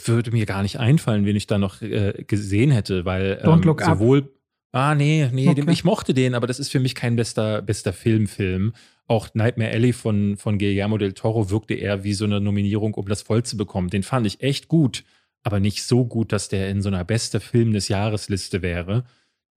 würde 0.07 0.33
mir 0.33 0.47
gar 0.47 0.63
nicht 0.63 0.81
einfallen, 0.81 1.25
wen 1.25 1.37
ich 1.37 1.47
da 1.47 1.59
noch 1.59 1.81
äh, 1.81 2.25
gesehen 2.27 2.71
hätte, 2.71 3.05
weil 3.05 3.41
ähm, 3.43 3.63
sowohl 3.79 4.19
up. 4.19 4.29
Ah, 4.75 4.97
nee, 4.97 5.31
nee, 5.33 5.49
okay. 5.49 5.71
ich 5.71 5.85
mochte 5.85 6.15
den, 6.15 6.35
aber 6.35 6.49
das 6.49 6.59
ist 6.59 6.71
für 6.71 6.81
mich 6.81 6.97
kein 6.97 7.15
bester, 7.15 7.63
bester 7.63 7.93
Filmfilm. 7.93 8.71
-Film. 8.71 8.75
Auch 9.07 9.29
Nightmare 9.35 9.71
Alley 9.71 9.93
von, 9.93 10.37
von 10.37 10.59
Guillermo 10.59 10.99
del 10.99 11.13
Toro 11.13 11.51
wirkte 11.51 11.75
eher 11.75 12.03
wie 12.03 12.15
so 12.15 12.25
eine 12.25 12.41
Nominierung, 12.41 12.95
um 12.95 13.07
das 13.07 13.23
voll 13.23 13.45
zu 13.45 13.57
bekommen. 13.57 13.89
Den 13.89 14.03
fand 14.03 14.27
ich 14.27 14.43
echt 14.43 14.67
gut, 14.67 15.05
aber 15.45 15.61
nicht 15.61 15.85
so 15.85 16.05
gut, 16.07 16.33
dass 16.33 16.49
der 16.49 16.71
in 16.71 16.83
so 16.83 16.89
einer 16.89 17.05
beste 17.05 17.39
Film 17.39 17.73
des 17.73 17.87
Jahres 17.89 18.29
Liste 18.29 18.63
wäre. 18.63 19.05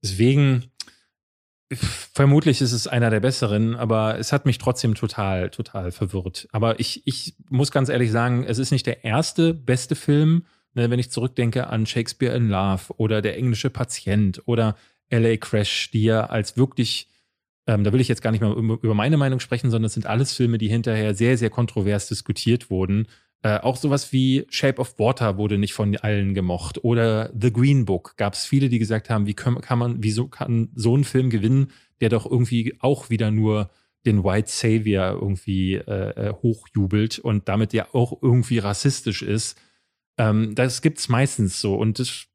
Deswegen, 0.03 0.65
vermutlich 1.71 2.61
ist 2.61 2.73
es 2.73 2.87
einer 2.87 3.09
der 3.09 3.21
besseren, 3.21 3.75
aber 3.75 4.19
es 4.19 4.31
hat 4.31 4.45
mich 4.45 4.57
trotzdem 4.57 4.95
total, 4.95 5.49
total 5.49 5.91
verwirrt. 5.91 6.47
Aber 6.51 6.79
ich, 6.79 7.07
ich 7.07 7.35
muss 7.49 7.71
ganz 7.71 7.89
ehrlich 7.89 8.11
sagen, 8.11 8.43
es 8.43 8.59
ist 8.59 8.71
nicht 8.71 8.85
der 8.85 9.05
erste 9.05 9.53
beste 9.53 9.95
Film, 9.95 10.45
ne, 10.73 10.91
wenn 10.91 10.99
ich 10.99 11.09
zurückdenke 11.09 11.67
an 11.67 11.85
Shakespeare 11.85 12.35
in 12.35 12.49
Love 12.49 12.93
oder 12.97 13.21
Der 13.21 13.37
englische 13.37 13.69
Patient 13.69 14.41
oder 14.45 14.75
LA 15.09 15.37
Crash, 15.37 15.91
die 15.91 16.03
ja 16.03 16.25
als 16.25 16.57
wirklich 16.57 17.07
ähm, 17.67 17.83
da 17.83 17.91
will 17.91 17.99
ich 17.99 18.07
jetzt 18.07 18.21
gar 18.21 18.31
nicht 18.31 18.41
mal 18.41 18.53
über 18.53 18.93
meine 18.93 19.17
Meinung 19.17 19.41
sprechen, 19.41 19.69
sondern 19.69 19.87
es 19.87 19.93
sind 19.93 20.05
alles 20.05 20.33
Filme, 20.33 20.57
die 20.57 20.69
hinterher 20.69 21.13
sehr, 21.13 21.37
sehr 21.37 21.49
kontrovers 21.49 22.07
diskutiert 22.07 22.69
wurden. 22.69 23.07
Äh, 23.43 23.59
auch 23.59 23.75
sowas 23.75 24.13
wie 24.13 24.47
Shape 24.49 24.79
of 24.79 24.97
Water 24.97 25.37
wurde 25.37 25.57
nicht 25.57 25.73
von 25.73 25.95
allen 25.97 26.33
gemocht. 26.33 26.83
Oder 26.83 27.29
The 27.39 27.51
Green 27.51 27.85
Book 27.85 28.15
gab 28.15 28.33
es 28.33 28.45
viele, 28.45 28.69
die 28.69 28.79
gesagt 28.79 29.09
haben, 29.09 29.27
wie 29.27 29.33
kann, 29.33 29.59
kann 29.61 29.77
man, 29.77 30.01
wieso 30.01 30.27
kann 30.27 30.69
so 30.75 30.95
ein 30.95 31.03
Film 31.03 31.29
gewinnen, 31.29 31.71
der 31.99 32.09
doch 32.09 32.25
irgendwie 32.25 32.77
auch 32.79 33.09
wieder 33.09 33.31
nur 33.31 33.69
den 34.05 34.23
White 34.23 34.49
Savior 34.49 35.11
irgendwie 35.21 35.75
äh, 35.75 36.29
äh 36.29 36.33
hochjubelt 36.41 37.19
und 37.19 37.49
damit 37.49 37.73
ja 37.73 37.87
auch 37.91 38.17
irgendwie 38.21 38.59
rassistisch 38.59 39.21
ist. 39.21 39.59
Ähm, 40.17 40.55
das 40.55 40.81
gibt's 40.81 41.09
meistens 41.09 41.59
so. 41.59 41.75
Und 41.75 41.99
das 41.99 42.27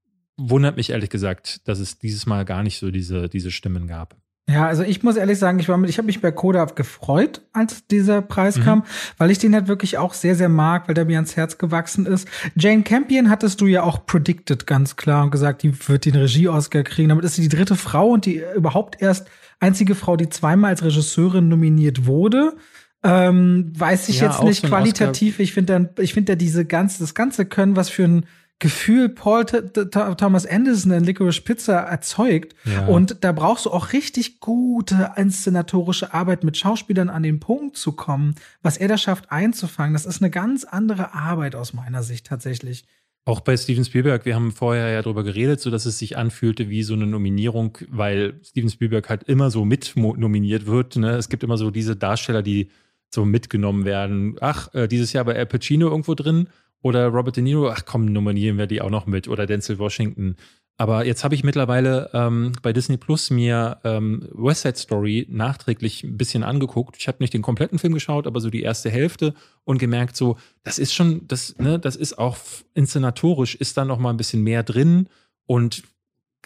wundert 0.51 0.77
mich 0.77 0.91
ehrlich 0.91 1.11
gesagt, 1.11 1.67
dass 1.69 1.79
es 1.79 1.99
dieses 1.99 2.27
Mal 2.27 2.45
gar 2.45 2.63
nicht 2.63 2.79
so 2.79 2.91
diese, 2.91 3.29
diese 3.29 3.51
Stimmen 3.51 3.87
gab. 3.87 4.17
Ja, 4.49 4.67
also 4.67 4.83
ich 4.83 5.03
muss 5.05 5.17
ehrlich 5.17 5.39
sagen, 5.39 5.61
ich 5.61 5.69
war 5.69 5.79
mit, 5.79 5.89
ich 5.89 5.99
habe 5.99 6.07
mich 6.07 6.21
bei 6.21 6.33
Koda 6.33 6.65
gefreut, 6.65 7.43
als 7.53 7.87
dieser 7.87 8.23
Preis 8.23 8.59
mhm. 8.59 8.63
kam, 8.65 8.85
weil 9.17 9.31
ich 9.31 9.39
den 9.39 9.55
halt 9.55 9.69
wirklich 9.69 9.99
auch 9.99 10.15
sehr, 10.15 10.35
sehr 10.35 10.49
mag, 10.49 10.89
weil 10.89 10.97
der 10.97 11.05
mir 11.05 11.17
ans 11.17 11.37
Herz 11.37 11.59
gewachsen 11.59 12.07
ist. 12.07 12.27
Jane 12.57 12.83
Campion 12.83 13.31
hattest 13.31 13.61
du 13.61 13.67
ja 13.67 13.85
auch 13.85 14.05
predicted, 14.05 14.67
ganz 14.67 14.97
klar, 14.97 15.25
und 15.25 15.31
gesagt, 15.31 15.63
die 15.63 15.73
wird 15.89 16.07
den 16.07 16.17
Regie-Oscar 16.17 16.83
kriegen. 16.83 17.11
Damit 17.11 17.25
ist 17.25 17.37
sie 17.37 17.43
die 17.43 17.57
dritte 17.57 17.77
Frau 17.77 18.09
und 18.09 18.27
die 18.27 18.43
überhaupt 18.57 19.01
erst 19.01 19.29
einzige 19.61 19.95
Frau, 19.95 20.17
die 20.17 20.29
zweimal 20.29 20.71
als 20.71 20.83
Regisseurin 20.83 21.49
nominiert 21.49 22.07
wurde. 22.07 22.57
Ähm, 23.05 23.73
weiß 23.77 24.09
ich 24.09 24.21
ja, 24.21 24.27
jetzt 24.27 24.43
nicht 24.43 24.65
qualitativ. 24.65 25.39
Ich 25.39 25.53
finde 25.53 25.73
dann, 25.73 25.89
ich 25.99 26.15
finde 26.15 26.33
da 26.33 26.37
diese 26.37 26.65
ganze, 26.65 27.01
das 27.01 27.15
ganze 27.15 27.47
Können, 27.47 27.75
was 27.77 27.89
für 27.89 28.05
ein 28.05 28.27
Gefühl 28.59 29.09
Paul 29.09 29.45
T 29.45 29.61
T 29.63 29.85
Thomas 29.91 30.47
Anderson 30.47 30.93
in 30.93 31.03
Licorice 31.03 31.41
Pizza 31.41 31.79
erzeugt. 31.79 32.55
Ja. 32.65 32.87
Und 32.87 33.25
da 33.25 33.33
brauchst 33.33 33.67
du 33.67 33.71
auch 33.71 33.93
richtig 33.93 34.39
gute 34.39 35.13
inszenatorische 35.17 36.15
Arbeit 36.15 36.45
mit 36.45 36.57
Schauspielern 36.57 37.09
an 37.09 37.25
den 37.25 37.41
Punkt 37.41 37.77
zu 37.77 37.93
kommen, 37.93 38.37
was 38.63 38.77
er 38.77 38.87
da 38.87 38.97
schafft 38.97 39.33
einzufangen. 39.33 39.95
Das 39.95 40.07
ist 40.07 40.23
eine 40.23 40.31
ganz 40.31 40.63
andere 40.65 41.13
Arbeit 41.13 41.57
aus 41.57 41.73
meiner 41.73 42.05
Sicht 42.05 42.27
tatsächlich. 42.27 42.85
Auch 43.25 43.41
bei 43.41 43.57
Steven 43.57 43.85
Spielberg, 43.85 44.25
wir 44.25 44.35
haben 44.35 44.51
vorher 44.51 44.91
ja 44.91 45.03
drüber 45.03 45.23
geredet, 45.23 45.61
so 45.61 45.71
dass 45.71 45.87
es 45.87 45.99
sich 45.99 46.17
anfühlte 46.17 46.69
wie 46.71 46.83
so 46.83 46.95
eine 46.95 47.07
Nominierung, 47.07 47.79
weil 47.89 48.41
Steven 48.45 48.71
Spielberg 48.71 49.09
halt 49.09 49.25
immer 49.25 49.51
so 49.51 49.65
mit 49.65 49.95
nominiert 49.97 50.67
wird. 50.67 50.97
Ne? 50.97 51.13
Es 51.13 51.29
gibt 51.29 51.45
immer 51.45 51.57
so 51.57 51.71
diese 51.71 51.95
Darsteller, 51.95 52.43
die 52.43 52.71
so 53.15 53.25
mitgenommen 53.25 53.85
werden. 53.85 54.37
Ach, 54.41 54.73
äh, 54.75 54.89
dieses 54.89 55.13
Jahr 55.13 55.25
bei 55.25 55.37
Al 55.37 55.47
Pacino 55.47 55.89
irgendwo 55.89 56.15
drin 56.15 56.49
oder 56.83 57.09
Robert 57.09 57.37
De 57.37 57.43
Niro, 57.43 57.71
ach 57.71 57.85
komm, 57.87 58.07
nominieren 58.07 58.59
wir 58.59 58.67
die 58.67 58.81
auch 58.81 58.91
noch 58.91 59.07
mit. 59.07 59.29
Oder 59.29 59.47
Denzel 59.47 59.79
Washington. 59.79 60.37
Aber 60.79 61.05
jetzt 61.05 61.23
habe 61.23 61.35
ich 61.35 61.45
mittlerweile 61.45 62.11
ähm, 62.13 62.53
bei 62.63 62.73
Disney 62.73 62.97
Plus 62.97 63.31
mir 63.31 63.79
ähm, 63.85 64.29
West 64.33 64.63
Side 64.63 64.77
Story 64.77 65.27
nachträglich 65.31 66.03
ein 66.03 66.17
bisschen 66.17 66.43
angeguckt. 66.43 66.97
Ich 66.99 67.09
habe 67.09 67.19
nicht 67.21 67.35
den 67.35 67.43
kompletten 67.43 67.79
Film 67.79 67.95
geschaut, 67.95 68.27
aber 68.27 68.41
so 68.41 68.51
die 68.51 68.63
erste 68.63 68.91
Hälfte 68.91 69.35
und 69.65 69.79
gemerkt, 69.79 70.17
so, 70.17 70.39
das 70.65 70.79
ist 70.79 70.93
schon, 70.93 71.29
das, 71.29 71.57
ne, 71.59 71.79
das 71.79 71.95
ist 71.95 72.19
auch 72.19 72.37
inszenatorisch, 72.75 73.55
ist 73.55 73.77
da 73.77 73.85
noch 73.85 73.99
mal 73.99 74.11
ein 74.11 74.17
bisschen 74.17 74.43
mehr 74.43 74.63
drin. 74.63 75.09
Und 75.47 75.85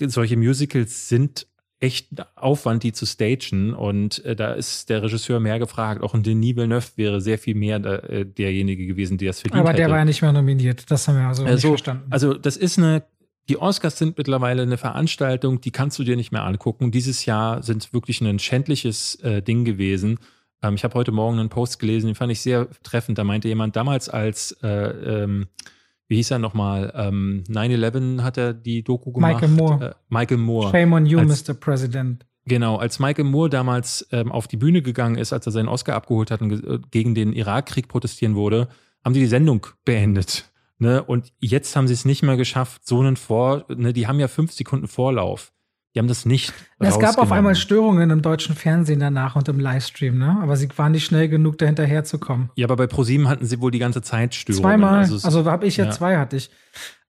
solche 0.01 0.37
Musicals 0.37 1.09
sind 1.09 1.47
echt 1.81 2.09
Aufwand, 2.37 2.83
die 2.83 2.93
zu 2.93 3.07
stagen. 3.07 3.75
Und 3.75 4.25
äh, 4.25 4.35
da 4.35 4.53
ist 4.53 4.89
der 4.89 5.03
Regisseur 5.03 5.41
mehr 5.41 5.59
gefragt. 5.59 6.03
Auch 6.03 6.15
ein 6.15 6.23
Denis 6.23 6.57
Villeneuve 6.57 6.89
wäre 6.97 7.21
sehr 7.21 7.39
viel 7.39 7.55
mehr 7.55 7.79
da, 7.79 7.97
äh, 7.97 8.25
derjenige 8.25 8.87
gewesen, 8.87 9.19
der 9.19 9.31
es 9.31 9.41
verdient 9.41 9.61
Aber 9.61 9.73
der 9.73 9.85
hätte. 9.85 9.93
war 9.93 9.99
ja 9.99 10.05
nicht 10.05 10.23
mehr 10.23 10.33
nominiert. 10.33 10.91
Das 10.91 11.07
haben 11.07 11.17
wir 11.17 11.27
also, 11.27 11.45
also 11.45 11.55
nicht 11.55 11.67
verstanden. 11.67 12.07
Also 12.11 12.35
das 12.35 12.57
ist 12.57 12.79
eine 12.79 13.03
die 13.49 13.59
Oscars 13.59 13.97
sind 13.97 14.19
mittlerweile 14.19 14.63
eine 14.63 14.77
Veranstaltung, 14.77 15.61
die 15.61 15.71
kannst 15.71 15.99
du 15.99 16.05
dir 16.05 16.17
nicht 16.17 16.33
mehr 16.33 16.45
angucken. 16.45 16.91
Dieses 16.91 17.27
Jahr 17.27 17.63
sind 17.63 17.93
wirklich 17.93 18.21
ein 18.21 18.39
schändliches 18.39 19.17
äh, 19.17 19.41
Ding 19.41 19.65
gewesen. 19.65 20.19
Ähm, 20.63 20.75
ich 20.75 20.85
habe 20.85 20.95
heute 20.95 21.13
Morgen 21.13 21.39
einen 21.39 21.49
Post 21.49 21.79
gelesen, 21.79 22.07
den 22.07 22.15
fand 22.17 22.33
ich 22.33 22.41
sehr 22.41 22.69
treffend. 22.83 23.19
Da 23.19 23.25
meinte 23.25 23.49
jemand, 23.49 23.77
damals 23.77 24.09
als, 24.09 24.53
äh, 24.63 24.69
ähm, 24.69 25.47
wie 26.09 26.17
hieß 26.17 26.31
er 26.33 26.39
nochmal, 26.39 26.93
ähm, 26.95 27.45
9-11 27.49 28.23
hat 28.23 28.37
er 28.39 28.53
die 28.55 28.83
Doku 28.83 29.13
gemacht. 29.13 29.35
Michael 29.41 29.49
Moore. 29.57 29.91
Äh, 29.91 29.95
Michael 30.09 30.39
Moore. 30.39 30.71
Shame 30.71 30.93
on 30.93 31.07
you, 31.07 31.19
Als- 31.19 31.49
Mr. 31.49 31.55
President. 31.55 32.27
Genau, 32.49 32.77
als 32.77 33.01
Michael 33.01 33.25
Moore 33.25 33.51
damals 33.51 34.07
ähm, 34.13 34.31
auf 34.31 34.47
die 34.47 34.57
Bühne 34.57 34.81
gegangen 34.81 35.17
ist, 35.17 35.33
als 35.33 35.47
er 35.47 35.53
seinen 35.53 35.67
Oscar 35.69 35.97
abgeholt 35.97 36.31
hat 36.31 36.43
und 36.43 36.53
äh, 36.65 36.79
gegen 36.93 37.15
den 37.17 37.33
Irakkrieg 37.33 37.89
protestieren 37.89 38.37
wurde, 38.37 38.69
haben 39.05 39.15
die 39.15 39.21
die 39.21 39.27
Sendung 39.27 39.67
beendet. 39.85 40.53
Ne? 40.79 41.03
Und 41.03 41.33
jetzt 41.41 41.75
haben 41.75 41.89
sie 41.89 41.95
es 41.95 42.05
nicht 42.05 42.23
mehr 42.23 42.37
geschafft, 42.37 42.87
so 42.87 43.01
einen 43.01 43.17
Vor, 43.17 43.65
ne, 43.75 43.93
die 43.93 44.07
haben 44.07 44.21
ja 44.21 44.29
fünf 44.29 44.53
Sekunden 44.53 44.87
Vorlauf. 44.87 45.53
Die 45.97 45.99
haben 45.99 46.09
das 46.09 46.27
nicht. 46.27 46.53
Es 46.79 46.99
gab 46.99 47.17
auf 47.17 47.33
einmal 47.33 47.55
Störungen 47.55 48.11
im 48.11 48.21
deutschen 48.21 48.55
Fernsehen 48.55 49.01
danach 49.01 49.35
und 49.35 49.49
im 49.49 49.59
Livestream, 49.59 50.19
ne? 50.19 50.39
Aber 50.43 50.55
sie 50.59 50.69
waren 50.77 50.93
nicht 50.93 51.07
schnell 51.07 51.27
genug, 51.31 51.57
da 51.57 51.65
hinterherzukommen. 51.65 52.51
Ja, 52.55 52.67
aber 52.67 52.77
bei 52.77 52.87
ProSieben 52.87 53.31
hatten 53.31 53.47
sie 53.47 53.63
wohl 53.63 53.71
die 53.71 53.79
ganze 53.79 54.03
Zeit 54.03 54.35
Störungen. 54.35 54.63
Zweimal. 54.63 54.99
Also, 54.99 55.27
Also, 55.27 55.51
habe 55.51 55.67
ich 55.67 55.79
ja, 55.79 55.87
ja. 55.87 55.91
zwei 55.91 56.19
hatte 56.19 56.37
ich. 56.37 56.51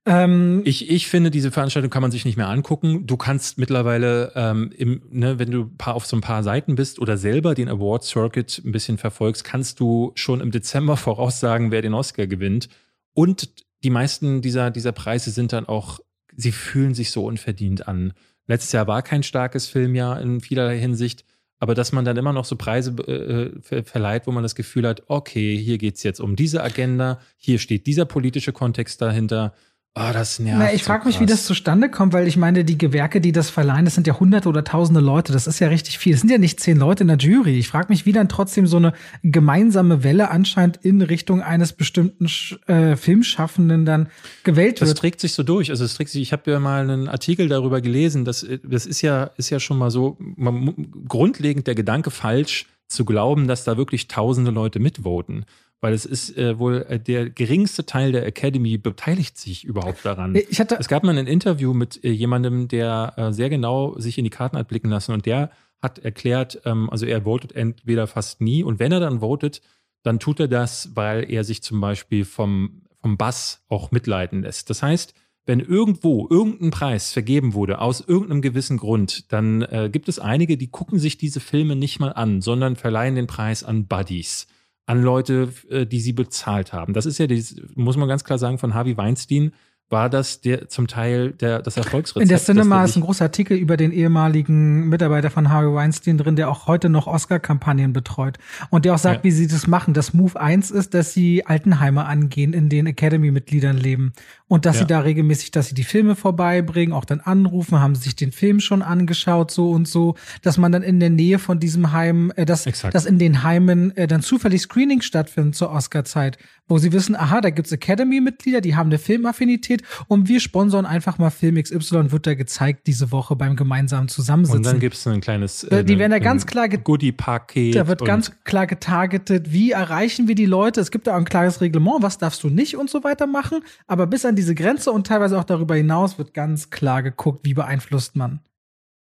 Ähm, 0.05 0.61
Ich, 0.63 0.89
ich 0.89 1.07
finde, 1.07 1.31
diese 1.31 1.51
Veranstaltung 1.51 1.91
kann 1.91 2.01
man 2.01 2.11
sich 2.11 2.23
nicht 2.23 2.37
mehr 2.37 2.47
angucken. 2.47 3.05
Du 3.05 3.17
kannst 3.17 3.57
mittlerweile, 3.57 4.31
ähm, 4.35 4.71
im, 4.77 5.01
ne, 5.11 5.37
wenn 5.37 5.51
du 5.51 5.69
auf 5.83 6.05
so 6.05 6.15
ein 6.15 6.21
paar 6.21 6.41
Seiten 6.43 6.75
bist 6.75 6.99
oder 6.99 7.17
selber 7.17 7.55
den 7.55 7.67
Award 7.67 8.05
Circuit 8.05 8.61
ein 8.63 8.71
bisschen 8.71 8.97
verfolgst, 8.97 9.43
kannst 9.43 9.81
du 9.81 10.13
schon 10.15 10.39
im 10.39 10.51
Dezember 10.51 10.95
voraussagen, 10.97 11.71
wer 11.71 11.81
den 11.81 11.93
Oscar 11.93 12.25
gewinnt. 12.25 12.69
Und 13.13 13.49
die 13.83 13.89
meisten 13.89 14.41
dieser, 14.41 14.71
dieser 14.71 14.93
Preise 14.93 15.31
sind 15.31 15.51
dann 15.51 15.65
auch, 15.65 15.99
sie 16.37 16.53
fühlen 16.53 16.93
sich 16.93 17.11
so 17.11 17.25
unverdient 17.25 17.89
an. 17.89 18.13
Letztes 18.47 18.71
Jahr 18.71 18.87
war 18.87 19.01
kein 19.01 19.23
starkes 19.23 19.67
Filmjahr 19.67 20.21
in 20.21 20.41
vielerlei 20.41 20.79
Hinsicht. 20.79 21.25
Aber 21.59 21.73
dass 21.73 21.91
man 21.91 22.05
dann 22.05 22.17
immer 22.17 22.33
noch 22.33 22.45
so 22.45 22.55
Preise 22.55 22.91
äh, 23.07 23.59
ver 23.61 23.83
verleiht, 23.83 24.27
wo 24.27 24.31
man 24.31 24.43
das 24.43 24.55
Gefühl 24.55 24.87
hat, 24.87 25.03
okay, 25.07 25.57
hier 25.57 25.77
geht's 25.77 26.03
jetzt 26.03 26.19
um 26.19 26.35
diese 26.35 26.63
Agenda, 26.63 27.19
hier 27.35 27.57
steht 27.57 27.87
dieser 27.87 28.05
politische 28.05 28.53
Kontext 28.53 29.01
dahinter. 29.01 29.53
Oh, 29.99 30.13
das 30.13 30.37
nervt. 30.37 30.59
Na, 30.59 30.73
ich 30.73 30.83
so 30.83 30.87
frage 30.87 31.07
mich, 31.07 31.19
wie 31.19 31.25
das 31.25 31.45
zustande 31.45 31.89
kommt, 31.89 32.13
weil 32.13 32.27
ich 32.27 32.37
meine, 32.37 32.63
die 32.63 32.77
Gewerke, 32.77 33.19
die 33.19 33.31
das 33.31 33.49
verleihen, 33.49 33.85
das 33.85 33.95
sind 33.95 34.05
ja 34.05 34.19
hunderte 34.19 34.47
oder 34.47 34.63
tausende 34.63 34.99
Leute. 34.99 35.33
Das 35.33 35.47
ist 35.47 35.59
ja 35.59 35.69
richtig 35.69 35.97
viel. 35.97 36.13
Es 36.13 36.21
sind 36.21 36.29
ja 36.29 36.37
nicht 36.37 36.59
zehn 36.59 36.77
Leute 36.77 37.03
in 37.03 37.07
der 37.07 37.17
Jury. 37.17 37.57
Ich 37.57 37.67
frage 37.67 37.87
mich, 37.89 38.05
wie 38.05 38.11
dann 38.11 38.29
trotzdem 38.29 38.67
so 38.67 38.77
eine 38.77 38.93
gemeinsame 39.23 40.03
Welle 40.03 40.29
anscheinend 40.29 40.77
in 40.77 41.01
Richtung 41.01 41.41
eines 41.41 41.73
bestimmten 41.73 42.27
äh, 42.67 42.95
Filmschaffenden 42.95 43.85
dann 43.85 44.09
gewählt 44.43 44.81
Das 44.81 44.89
wird. 44.89 44.99
trägt 44.99 45.19
sich 45.19 45.33
so 45.33 45.41
durch. 45.43 45.71
Also 45.71 45.83
es 45.83 45.95
trägt 45.95 46.11
sich, 46.11 46.21
ich 46.21 46.31
habe 46.31 46.51
ja 46.51 46.59
mal 46.59 46.81
einen 46.81 47.07
Artikel 47.07 47.47
darüber 47.47 47.81
gelesen, 47.81 48.23
dass 48.23 48.43
äh, 48.43 48.59
das 48.63 48.85
ist 48.85 49.01
ja, 49.01 49.31
ist 49.37 49.49
ja 49.49 49.59
schon 49.59 49.77
mal 49.77 49.89
so 49.89 50.17
man, 50.19 50.75
grundlegend 51.07 51.65
der 51.65 51.75
Gedanke 51.75 52.11
falsch, 52.11 52.67
zu 52.87 53.03
glauben, 53.03 53.47
dass 53.47 53.63
da 53.63 53.77
wirklich 53.77 54.07
tausende 54.07 54.51
Leute 54.51 54.79
mitvoten. 54.79 55.45
Weil 55.79 55.93
es 55.93 56.05
ist 56.05 56.35
äh, 56.37 56.57
wohl 56.57 56.85
äh, 56.89 56.99
der 56.99 57.29
geringste 57.29 57.85
Teil 57.85 58.11
der 58.11 58.25
Academy 58.25 58.77
beteiligt 58.77 59.37
sich 59.37 59.63
überhaupt 59.63 60.03
daran. 60.03 60.35
Ich 60.49 60.59
hatte, 60.59 60.77
Es 60.79 60.87
gab 60.87 61.03
mal 61.03 61.17
ein 61.17 61.27
Interview 61.27 61.73
mit 61.73 62.03
äh, 62.03 62.09
jemandem, 62.09 62.67
der 62.67 63.13
äh, 63.15 63.31
sehr 63.31 63.49
genau 63.49 63.97
sich 63.99 64.17
in 64.17 64.23
die 64.23 64.31
Karten 64.31 64.57
hat 64.57 64.67
blicken 64.67 64.89
lassen 64.89 65.11
und 65.11 65.25
der 65.25 65.51
hat 65.81 65.99
erklärt, 65.99 66.61
ähm, 66.65 66.89
also 66.89 67.05
er 67.05 67.23
votet 67.23 67.53
entweder 67.53 68.07
fast 68.07 68.41
nie 68.41 68.63
und 68.63 68.79
wenn 68.79 68.91
er 68.91 68.99
dann 68.99 69.19
votet, 69.19 69.61
dann 70.03 70.19
tut 70.19 70.39
er 70.39 70.47
das, 70.47 70.95
weil 70.95 71.29
er 71.29 71.43
sich 71.43 71.61
zum 71.61 71.79
Beispiel 71.79 72.25
vom, 72.25 72.81
vom 73.01 73.17
Bass 73.17 73.63
auch 73.67 73.91
mitleiten 73.91 74.41
lässt. 74.41 74.69
Das 74.69 74.81
heißt, 74.81 75.13
wenn 75.45 75.59
irgendwo 75.59 76.27
irgendein 76.29 76.71
Preis 76.71 77.13
vergeben 77.13 77.53
wurde 77.53 77.79
aus 77.79 78.01
irgendeinem 78.01 78.41
gewissen 78.41 78.77
Grund, 78.77 79.31
dann 79.31 79.61
äh, 79.61 79.89
gibt 79.91 80.09
es 80.09 80.19
einige, 80.19 80.57
die 80.57 80.67
gucken 80.67 80.99
sich 80.99 81.17
diese 81.17 81.39
Filme 81.39 81.75
nicht 81.75 81.99
mal 81.99 82.11
an, 82.11 82.41
sondern 82.41 82.75
verleihen 82.75 83.15
den 83.15 83.27
Preis 83.27 83.63
an 83.63 83.87
Buddies, 83.87 84.47
an 84.87 85.03
Leute, 85.03 85.49
äh, 85.69 85.85
die 85.85 85.99
sie 85.99 86.13
bezahlt 86.13 86.73
haben. 86.73 86.93
Das 86.93 87.05
ist 87.05 87.19
ja, 87.19 87.27
dieses, 87.27 87.61
muss 87.75 87.97
man 87.97 88.07
ganz 88.07 88.23
klar 88.23 88.39
sagen, 88.39 88.57
von 88.57 88.73
Harvey 88.73 88.97
Weinstein 88.97 89.51
war 89.89 90.09
das 90.09 90.41
der 90.41 90.67
zum 90.67 90.87
Teil 90.87 91.31
der, 91.31 91.61
das 91.61 91.77
Erfolgsrezept. 91.77 92.21
in 92.23 92.27
der 92.29 92.39
Cinema 92.39 92.83
ist 92.83 92.97
ein 92.97 93.01
großer 93.03 93.25
Artikel 93.25 93.55
über 93.57 93.77
den 93.77 93.91
ehemaligen 93.93 94.89
Mitarbeiter 94.89 95.29
von 95.29 95.49
Harvey 95.49 95.73
Weinstein 95.73 96.17
drin, 96.17 96.35
der 96.35 96.49
auch 96.49 96.67
heute 96.67 96.89
noch 96.89 97.07
Oscar-Kampagnen 97.07 97.93
betreut. 97.93 98.37
Und 98.69 98.83
der 98.85 98.95
auch 98.95 98.97
sagt, 98.97 99.17
Ja. 99.19 99.23
wie 99.23 99.31
sie 99.31 99.47
das 99.47 99.65
machen. 99.67 99.93
Das 99.93 100.13
Move 100.13 100.39
1 100.39 100.71
ist, 100.71 100.93
dass 100.93 101.13
sie 101.13 101.45
Altenheime 101.45 102.05
angehen, 102.05 102.51
in 102.53 102.67
denen 102.69 102.87
Academy-Mitgliedern 102.87 103.77
leben. 103.77 104.13
Und 104.49 104.65
dass 104.65 104.75
Ja. 104.75 104.81
sie 104.81 104.87
da 104.87 104.99
regelmäßig, 104.99 105.51
dass 105.51 105.67
sie 105.69 105.75
die 105.75 105.83
Filme 105.83 106.15
vorbeibringen, 106.15 106.93
auch 106.93 107.05
dann 107.05 107.19
anrufen, 107.21 107.79
haben 107.79 107.95
sie 107.95 108.03
sich 108.03 108.15
den 108.15 108.31
Film 108.31 108.59
schon 108.59 108.81
angeschaut, 108.81 109.51
so 109.51 109.71
und 109.71 109.87
so, 109.87 110.15
dass 110.41 110.57
man 110.57 110.71
dann 110.71 110.83
in 110.83 110.99
der 110.99 111.09
Nähe 111.09 111.39
von 111.39 111.59
diesem 111.59 111.91
Heim, 111.93 112.31
äh, 112.35 112.45
dass, 112.45 112.65
Exakt. 112.65 112.93
dass 112.93 113.05
in 113.05 113.19
den 113.19 113.43
Heimen 113.43 113.95
äh, 113.95 114.07
dann 114.07 114.21
zufällig 114.21 114.61
Screenings 114.61 115.05
stattfinden 115.05 115.53
zur 115.53 115.71
Oscar-Zeit, 115.71 116.37
wo 116.67 116.77
sie 116.77 116.91
wissen, 116.91 117.15
aha, 117.15 117.41
da 117.41 117.49
gibt's 117.49 117.71
Academy-Mitglieder, 117.71 118.61
die 118.61 118.75
haben 118.75 118.87
eine 118.89 118.97
Filmaffinität 118.99 119.83
und 120.07 120.27
wir 120.27 120.39
sponsern 120.39 120.85
einfach 120.85 121.17
mal 121.17 121.29
Film 121.29 121.55
XY, 121.61 122.11
wird 122.11 122.27
da 122.27 122.33
gezeigt 122.35 122.87
diese 122.87 123.11
Woche 123.11 123.35
beim 123.35 123.55
gemeinsamen 123.55 124.07
Zusammensitzen. 124.07 124.57
und 124.59 124.65
dann 124.65 124.79
gibt 124.79 124.95
es 124.95 125.07
ein 125.07 125.21
kleines 125.21 125.63
Äh, 125.63 125.83
die 125.83 125.93
ein- 125.93 125.99
werden 125.99 126.11
da 126.11 126.19
ganz 126.19 126.45
klar 126.45 126.67
Goodie-Paket. 126.69 127.75
da 127.75 127.87
wird 127.87 128.03
ganz 128.05 128.31
klar 128.43 128.67
getargetet, 128.67 129.51
wie 129.51 129.71
erreichen 129.71 130.27
wir 130.27 130.35
die 130.35 130.45
Leute. 130.45 130.81
Es 130.81 130.91
gibt 130.91 131.07
da 131.07 131.13
auch 131.13 131.17
ein 131.19 131.25
klares 131.25 131.61
Reglement, 131.61 132.01
was 132.01 132.17
darfst 132.17 132.43
du 132.43 132.49
nicht 132.49 132.75
und 132.77 132.89
so 132.89 133.03
weiter 133.03 133.27
machen. 133.27 133.61
Aber 133.87 134.07
bis 134.07 134.25
an 134.25 134.35
diese 134.35 134.55
Grenze 134.55 134.91
und 134.91 135.07
teilweise 135.07 135.37
auch 135.39 135.43
darüber 135.43 135.75
hinaus 135.75 136.17
wird 136.17 136.33
ganz 136.33 136.69
klar 136.69 137.03
geguckt, 137.03 137.45
wie 137.45 137.53
beeinflusst 137.53 138.15
man. 138.15 138.39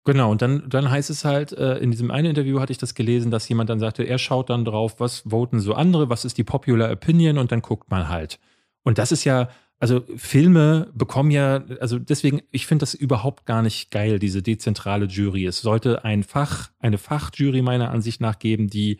Genau, 0.04 0.30
und 0.30 0.42
dann, 0.42 0.68
dann 0.68 0.90
heißt 0.90 1.08
es 1.08 1.24
halt, 1.24 1.52
äh, 1.52 1.78
in 1.78 1.90
diesem 1.90 2.10
einen 2.10 2.28
Interview 2.28 2.60
hatte 2.60 2.72
ich 2.72 2.78
das 2.78 2.94
gelesen, 2.94 3.30
dass 3.30 3.48
jemand 3.48 3.70
dann 3.70 3.80
sagte, 3.80 4.02
er 4.02 4.18
schaut 4.18 4.50
dann 4.50 4.64
drauf, 4.66 5.00
was 5.00 5.20
voten 5.20 5.60
so 5.60 5.72
andere, 5.74 6.10
was 6.10 6.26
ist 6.26 6.36
die 6.36 6.44
Popular 6.44 6.90
Opinion 6.90 7.38
und 7.38 7.52
dann 7.52 7.62
guckt 7.62 7.90
man 7.90 8.10
halt. 8.10 8.38
Und 8.82 8.98
das 8.98 9.12
ist 9.12 9.24
ja, 9.24 9.48
also 9.78 10.04
Filme 10.16 10.90
bekommen 10.94 11.30
ja, 11.30 11.64
also 11.80 11.98
deswegen, 11.98 12.42
ich 12.50 12.66
finde 12.66 12.82
das 12.82 12.92
überhaupt 12.92 13.46
gar 13.46 13.62
nicht 13.62 13.90
geil, 13.90 14.18
diese 14.18 14.42
dezentrale 14.42 15.06
Jury. 15.06 15.46
Es 15.46 15.62
sollte 15.62 16.04
ein 16.04 16.22
Fach, 16.22 16.70
eine 16.80 16.98
Fachjury 16.98 17.62
meiner 17.62 17.90
Ansicht 17.90 18.20
nach 18.20 18.38
geben, 18.38 18.68
die, 18.68 18.98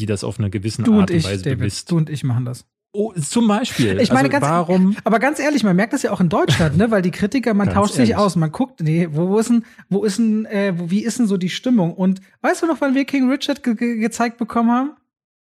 die 0.00 0.06
das 0.06 0.24
auf 0.24 0.40
einer 0.40 0.50
gewissen 0.50 0.84
Du 0.84 0.98
Art 0.98 1.10
und 1.10 1.16
ich, 1.16 1.24
und 1.24 1.30
Weise 1.30 1.44
David, 1.44 1.58
bemisst. 1.58 1.90
du 1.92 1.96
und 1.96 2.10
ich 2.10 2.24
machen 2.24 2.44
das. 2.44 2.66
Oh, 2.92 3.12
zum 3.12 3.46
Beispiel. 3.46 4.00
Ich 4.00 4.10
meine, 4.10 4.28
also 4.28 4.40
ganz, 4.40 4.44
warum? 4.44 4.96
aber 5.04 5.20
ganz 5.20 5.38
ehrlich, 5.38 5.62
man 5.62 5.76
merkt 5.76 5.92
das 5.92 6.02
ja 6.02 6.10
auch 6.10 6.20
in 6.20 6.28
Deutschland, 6.28 6.76
ne? 6.76 6.90
Weil 6.90 7.02
die 7.02 7.12
Kritiker, 7.12 7.54
man 7.54 7.70
tauscht 7.72 7.94
sich 7.94 8.10
ehrlich. 8.10 8.16
aus, 8.16 8.34
man 8.34 8.50
guckt, 8.50 8.80
nee, 8.80 9.08
wo, 9.12 9.28
wo 9.28 9.38
ist 9.38 9.48
denn, 9.48 9.64
wo 9.88 10.02
ist 10.02 10.18
denn, 10.18 10.44
äh, 10.46 10.74
wo, 10.76 10.90
wie 10.90 11.04
ist 11.04 11.20
denn 11.20 11.28
so 11.28 11.36
die 11.36 11.50
Stimmung? 11.50 11.94
Und 11.94 12.20
weißt 12.42 12.62
du 12.62 12.66
noch, 12.66 12.80
wann 12.80 12.96
wir 12.96 13.04
King 13.04 13.30
Richard 13.30 13.62
ge 13.62 13.74
ge 13.76 13.98
gezeigt 13.98 14.38
bekommen 14.38 14.72
haben? 14.72 14.90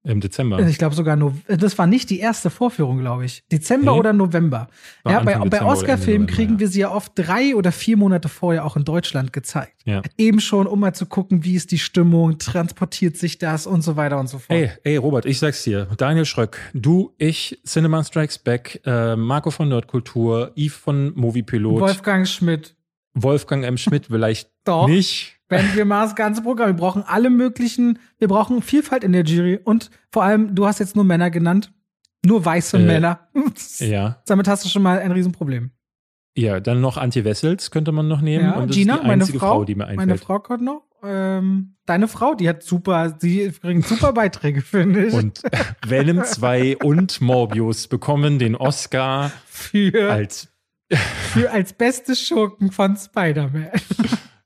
Im 0.07 0.21
Dezember. 0.21 0.61
Ich 0.61 0.79
glaube 0.79 0.95
sogar 0.95 1.17
nur, 1.17 1.35
das 1.49 1.77
war 1.79 1.89
nicht 1.89 2.11
die 2.11 2.21
erste 2.21 2.49
Vorführung, 2.49 2.99
glaube 3.01 3.25
ich. 3.25 3.43
Dezember 3.51 3.93
Nee. 3.93 3.99
oder 3.99 4.13
November. 4.13 4.69
War 5.03 5.13
ja, 5.13 5.21
bei, 5.21 5.35
Anfang 5.35 5.51
bei 5.51 5.59
Ende 5.59 5.71
Oscar-Filmen 5.71 6.27
kriegen 6.29 6.55
ja. 6.55 6.61
wir 6.61 6.69
sie 6.69 6.81
ja 6.81 6.91
oft 6.93 7.13
drei 7.17 7.57
oder 7.57 7.73
vier 7.73 7.97
Monate 7.97 8.29
vorher 8.29 8.65
auch 8.65 8.77
in 8.77 8.85
Deutschland 8.85 9.33
gezeigt. 9.33 9.83
Ja. 9.85 10.03
Eben 10.17 10.41
schon, 10.41 10.69
um 10.69 10.79
mal 10.79 10.95
zu 10.95 11.07
gucken, 11.07 11.43
wie 11.43 11.57
ist 11.57 11.73
die 11.73 11.79
Stimmung, 11.79 12.39
transportiert 12.39 13.17
sich 13.17 13.39
das 13.39 13.67
und 13.67 13.83
so 13.83 13.97
weiter 13.97 14.19
und 14.21 14.29
so 14.29 14.39
fort. 14.39 14.57
Ey, 14.57 14.71
ey, 14.85 14.97
Robert, 14.97 15.27
ich 15.27 15.41
sag's 15.41 15.65
dir. 15.65 15.89
Daniel 15.97 16.25
Schröck, 16.25 16.59
du, 16.73 17.13
ich, 17.19 17.61
Cinema 17.67 18.05
Strikes 18.05 18.39
Back, 18.39 18.81
äh, 18.85 19.17
Marco 19.17 19.51
von 19.51 19.69
Nerdkultur, 19.69 20.53
Yves 20.57 20.77
von 20.77 21.13
Moviepilot, 21.17 21.81
Wolfgang 21.81 22.29
Schmidt, 22.29 22.77
Wolfgang 23.15 23.65
M. 23.65 23.77
Schmidt 23.77 24.07
vielleicht 24.07 24.51
Doch. 24.65 24.87
nicht. 24.87 25.36
Wenn 25.49 25.75
wir 25.75 25.85
mal 25.85 26.05
das 26.05 26.15
ganze 26.17 26.43
Programm, 26.43 26.69
wir 26.69 26.75
brauchen 26.77 27.05
alle 27.07 27.31
möglichen, 27.31 27.99
wir 28.19 28.29
brauchen 28.29 28.63
Vielfalt 28.63 29.05
in 29.05 29.13
der 29.13 29.25
Jury 29.25 29.59
und 29.63 29.91
vor 30.11 30.25
allem, 30.25 30.55
du 30.55 30.67
hast 30.67 30.81
jetzt 30.81 30.97
nur 30.97 31.05
Männer 31.05 31.31
genannt, 31.31 31.73
nur 32.25 32.45
weiße 32.45 32.79
Äh, 32.79 32.85
Männer. 32.85 33.29
Ja. 33.79 34.23
Damit 34.27 34.49
hast 34.49 34.65
du 34.65 34.69
schon 34.69 34.83
mal 34.83 34.99
ein 34.99 35.13
Riesenproblem. 35.13 35.71
Ja, 36.37 36.61
dann 36.61 36.81
noch 36.83 36.99
Antje 36.99 37.25
Wessels 37.25 37.71
könnte 37.71 37.93
man 37.93 38.09
noch 38.09 38.21
nehmen. 38.21 38.45
Ja, 38.45 38.57
und 38.57 38.71
Gina, 38.73 39.01
meine 39.03 39.25
Frau, 39.25 39.39
Frau, 39.39 39.65
die 39.65 39.75
mir 39.75 39.85
einfällt. 39.85 40.09
Meine 40.09 40.19
Frau 40.19 40.39
kommt 40.39 40.63
noch. 40.63 40.83
Ähm, 41.03 41.77
deine 41.87 42.09
Frau, 42.09 42.35
die 42.35 42.49
hat 42.49 42.63
super, 42.63 43.11
die 43.11 43.49
bringt 43.61 43.87
super 43.87 44.13
Beiträge, 44.13 44.61
finde 44.63 45.07
ich. 45.07 45.15
Und 45.15 45.43
Venom 45.87 46.25
2 46.25 46.79
und 46.79 47.21
Morbius 47.21 47.87
bekommen 47.89 48.39
den 48.39 48.55
Oscar 48.57 49.31
für, 49.47 50.11
als 50.13 50.49
für 51.33 51.51
als 51.51 51.73
beste 51.73 52.15
Schurken 52.17 52.71
von 52.71 52.97
Spider-Man. 52.97 53.71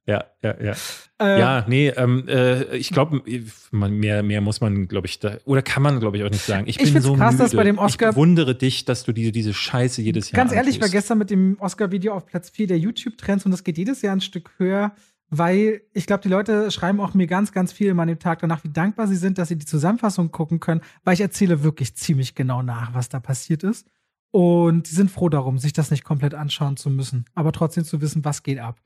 Ja, 0.06 0.24
ja, 0.42 0.54
ja. 0.62 0.74
Äh, 1.20 1.38
Ja, 1.38 1.64
nee, 1.68 1.88
ähm, 1.88 2.26
äh, 2.26 2.76
ich 2.76 2.90
glaube, 2.90 3.22
mehr, 3.70 4.22
mehr 4.22 4.40
muss 4.40 4.60
man, 4.60 4.88
glaube 4.88 5.06
ich, 5.06 5.18
da, 5.20 5.36
oder 5.44 5.62
kann 5.62 5.82
man, 5.82 6.00
glaube 6.00 6.16
ich, 6.16 6.24
auch 6.24 6.30
nicht 6.30 6.44
sagen. 6.44 6.66
Ich 6.66 6.80
Ich 6.80 6.92
bin 6.92 7.02
so 7.02 7.14
krass, 7.14 7.34
müde. 7.34 7.44
dass 7.44 7.54
bei 7.54 7.64
dem 7.64 7.78
Oscar- 7.78 8.08
ich 8.08 8.14
bewundere 8.14 8.54
dich, 8.54 8.84
dass 8.84 9.04
du 9.04 9.12
diese, 9.12 9.30
diese 9.32 9.52
Scheiße 9.54 10.02
jedes 10.02 10.30
Jahr 10.30 10.42
Ganz 10.42 10.52
ehrlich, 10.52 10.76
ich 10.76 10.82
war 10.82 10.88
gestern 10.88 11.18
mit 11.18 11.30
dem 11.30 11.56
Oscar-Video 11.60 12.14
auf 12.14 12.26
Platz 12.26 12.50
4 12.50 12.66
der 12.66 12.78
YouTube-Trends 12.78 13.44
und 13.44 13.50
das 13.52 13.62
geht 13.64 13.78
jedes 13.78 14.02
Jahr 14.02 14.16
ein 14.16 14.20
Stück 14.20 14.50
höher, 14.58 14.92
weil 15.28 15.82
ich 15.92 16.06
glaube, 16.06 16.22
die 16.22 16.28
Leute 16.28 16.70
schreiben 16.72 16.98
auch 17.00 17.14
mir 17.14 17.26
ganz, 17.28 17.52
ganz 17.52 17.70
viel 17.72 17.96
an 17.98 18.08
dem 18.08 18.18
Tag 18.18 18.40
danach, 18.40 18.64
wie 18.64 18.72
dankbar 18.72 19.06
sie 19.06 19.16
sind, 19.16 19.38
dass 19.38 19.48
sie 19.48 19.56
die 19.56 19.66
Zusammenfassung 19.66 20.32
gucken 20.32 20.58
können, 20.58 20.80
weil 21.04 21.14
ich 21.14 21.20
erzähle 21.20 21.62
wirklich 21.62 21.94
ziemlich 21.94 22.34
genau 22.34 22.62
nach, 22.62 22.94
was 22.94 23.08
da 23.10 23.20
passiert 23.20 23.62
ist. 23.62 23.86
Und 24.32 24.88
die 24.90 24.94
sind 24.94 25.10
froh 25.10 25.28
darum, 25.28 25.58
sich 25.58 25.72
das 25.72 25.90
nicht 25.90 26.04
komplett 26.04 26.34
anschauen 26.34 26.76
zu 26.76 26.88
müssen, 26.90 27.24
aber 27.34 27.52
trotzdem 27.52 27.84
zu 27.84 28.00
wissen, 28.00 28.24
was 28.24 28.42
geht 28.42 28.58
ab. 28.58 28.80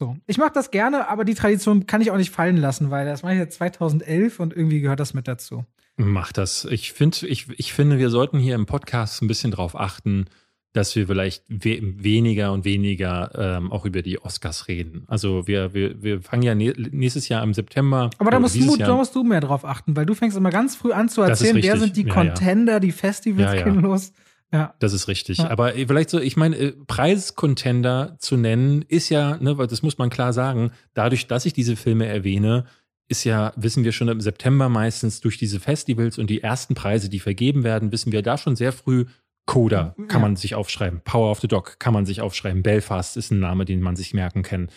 So. 0.00 0.16
Ich 0.26 0.38
mache 0.38 0.52
das 0.52 0.70
gerne, 0.70 1.08
aber 1.08 1.24
die 1.24 1.34
Tradition 1.34 1.86
kann 1.86 2.00
ich 2.00 2.10
auch 2.10 2.16
nicht 2.16 2.30
fallen 2.30 2.56
lassen, 2.56 2.90
weil 2.90 3.06
das 3.06 3.22
mache 3.22 3.34
ich 3.34 3.38
jetzt 3.38 3.56
2011 3.56 4.40
und 4.40 4.54
irgendwie 4.54 4.80
gehört 4.80 5.00
das 5.00 5.14
mit 5.14 5.28
dazu. 5.28 5.64
Mach 5.96 6.32
das. 6.32 6.64
Ich, 6.64 6.92
find, 6.92 7.22
ich, 7.22 7.46
ich 7.56 7.72
finde, 7.72 7.98
wir 7.98 8.10
sollten 8.10 8.38
hier 8.38 8.56
im 8.56 8.66
Podcast 8.66 9.22
ein 9.22 9.28
bisschen 9.28 9.52
drauf 9.52 9.78
achten, 9.78 10.26
dass 10.72 10.96
wir 10.96 11.06
vielleicht 11.06 11.44
we 11.48 11.78
weniger 11.80 12.52
und 12.52 12.64
weniger 12.64 13.30
ähm, 13.36 13.70
auch 13.70 13.84
über 13.84 14.02
die 14.02 14.20
Oscars 14.20 14.66
reden. 14.66 15.04
Also 15.06 15.46
wir, 15.46 15.72
wir, 15.72 16.02
wir 16.02 16.20
fangen 16.20 16.42
ja 16.42 16.54
nächstes 16.56 17.28
Jahr 17.28 17.44
im 17.44 17.54
September. 17.54 18.10
Aber 18.18 18.32
da 18.32 18.40
musst, 18.40 18.56
du, 18.56 18.76
da 18.76 18.96
musst 18.96 19.14
du 19.14 19.22
mehr 19.22 19.40
drauf 19.40 19.64
achten, 19.64 19.94
weil 19.94 20.04
du 20.04 20.14
fängst 20.14 20.36
immer 20.36 20.50
ganz 20.50 20.74
früh 20.74 20.92
an 20.92 21.08
zu 21.08 21.22
erzählen, 21.22 21.62
wer 21.62 21.78
sind 21.78 21.96
die 21.96 22.02
ja, 22.02 22.12
Contender, 22.12 22.72
ja. 22.74 22.80
die 22.80 22.90
Festivals 22.90 23.60
ja, 23.60 23.68
los. 23.68 24.12
Ja. 24.54 24.72
Das 24.78 24.92
ist 24.92 25.08
richtig. 25.08 25.38
Ja. 25.38 25.50
Aber 25.50 25.72
vielleicht 25.72 26.10
so, 26.10 26.20
ich 26.20 26.36
meine, 26.36 26.56
äh, 26.56 26.72
Preiscontender 26.86 28.16
zu 28.20 28.36
nennen, 28.36 28.82
ist 28.82 29.08
ja, 29.08 29.36
ne, 29.38 29.58
weil 29.58 29.66
das 29.66 29.82
muss 29.82 29.98
man 29.98 30.10
klar 30.10 30.32
sagen, 30.32 30.70
dadurch, 30.94 31.26
dass 31.26 31.44
ich 31.44 31.52
diese 31.52 31.74
Filme 31.74 32.06
erwähne, 32.06 32.64
ist 33.08 33.24
ja, 33.24 33.52
wissen 33.56 33.82
wir 33.82 33.90
schon 33.90 34.08
im 34.08 34.20
September 34.20 34.68
meistens 34.68 35.20
durch 35.20 35.38
diese 35.38 35.58
Festivals 35.58 36.18
und 36.18 36.30
die 36.30 36.40
ersten 36.40 36.74
Preise, 36.74 37.08
die 37.08 37.18
vergeben 37.18 37.64
werden, 37.64 37.90
wissen 37.90 38.12
wir 38.12 38.22
da 38.22 38.38
schon 38.38 38.54
sehr 38.54 38.72
früh, 38.72 39.06
Coda 39.46 39.94
kann 40.08 40.08
ja. 40.10 40.18
man 40.20 40.36
sich 40.36 40.54
aufschreiben. 40.54 41.02
Power 41.04 41.30
of 41.30 41.40
the 41.40 41.48
Dog 41.48 41.78
kann 41.78 41.92
man 41.92 42.06
sich 42.06 42.22
aufschreiben. 42.22 42.62
Belfast 42.62 43.18
ist 43.18 43.30
ein 43.30 43.40
Name, 43.40 43.66
den 43.66 43.82
man 43.82 43.94
sich 43.94 44.14
merken 44.14 44.42
kann. 44.42 44.70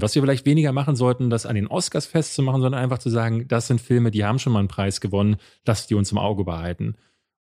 Was 0.00 0.14
wir 0.14 0.22
vielleicht 0.22 0.46
weniger 0.46 0.72
machen 0.72 0.96
sollten, 0.96 1.28
das 1.28 1.44
an 1.44 1.56
den 1.56 1.66
Oscars 1.66 2.06
festzumachen, 2.06 2.62
sondern 2.62 2.80
einfach 2.80 2.98
zu 2.98 3.10
sagen, 3.10 3.46
das 3.48 3.66
sind 3.66 3.82
Filme, 3.82 4.10
die 4.10 4.24
haben 4.24 4.38
schon 4.38 4.54
mal 4.54 4.60
einen 4.60 4.68
Preis 4.68 5.02
gewonnen, 5.02 5.36
lasst 5.66 5.90
die 5.90 5.94
uns 5.94 6.10
im 6.10 6.16
Auge 6.16 6.44
behalten. 6.44 6.94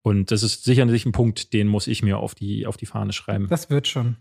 Und 0.02 0.31
das 0.31 0.43
ist 0.43 0.64
sicherlich 0.64 1.05
ein 1.06 1.12
Punkt, 1.12 1.52
den 1.52 1.66
muss 1.66 1.86
ich 1.86 2.02
mir 2.02 2.18
auf 2.18 2.35
die, 2.35 2.66
auf 2.66 2.77
die 2.77 2.86
Fahne 2.86 3.12
schreiben. 3.12 3.48
Das 3.48 3.70
wird 3.70 3.86
schon. 3.86 4.16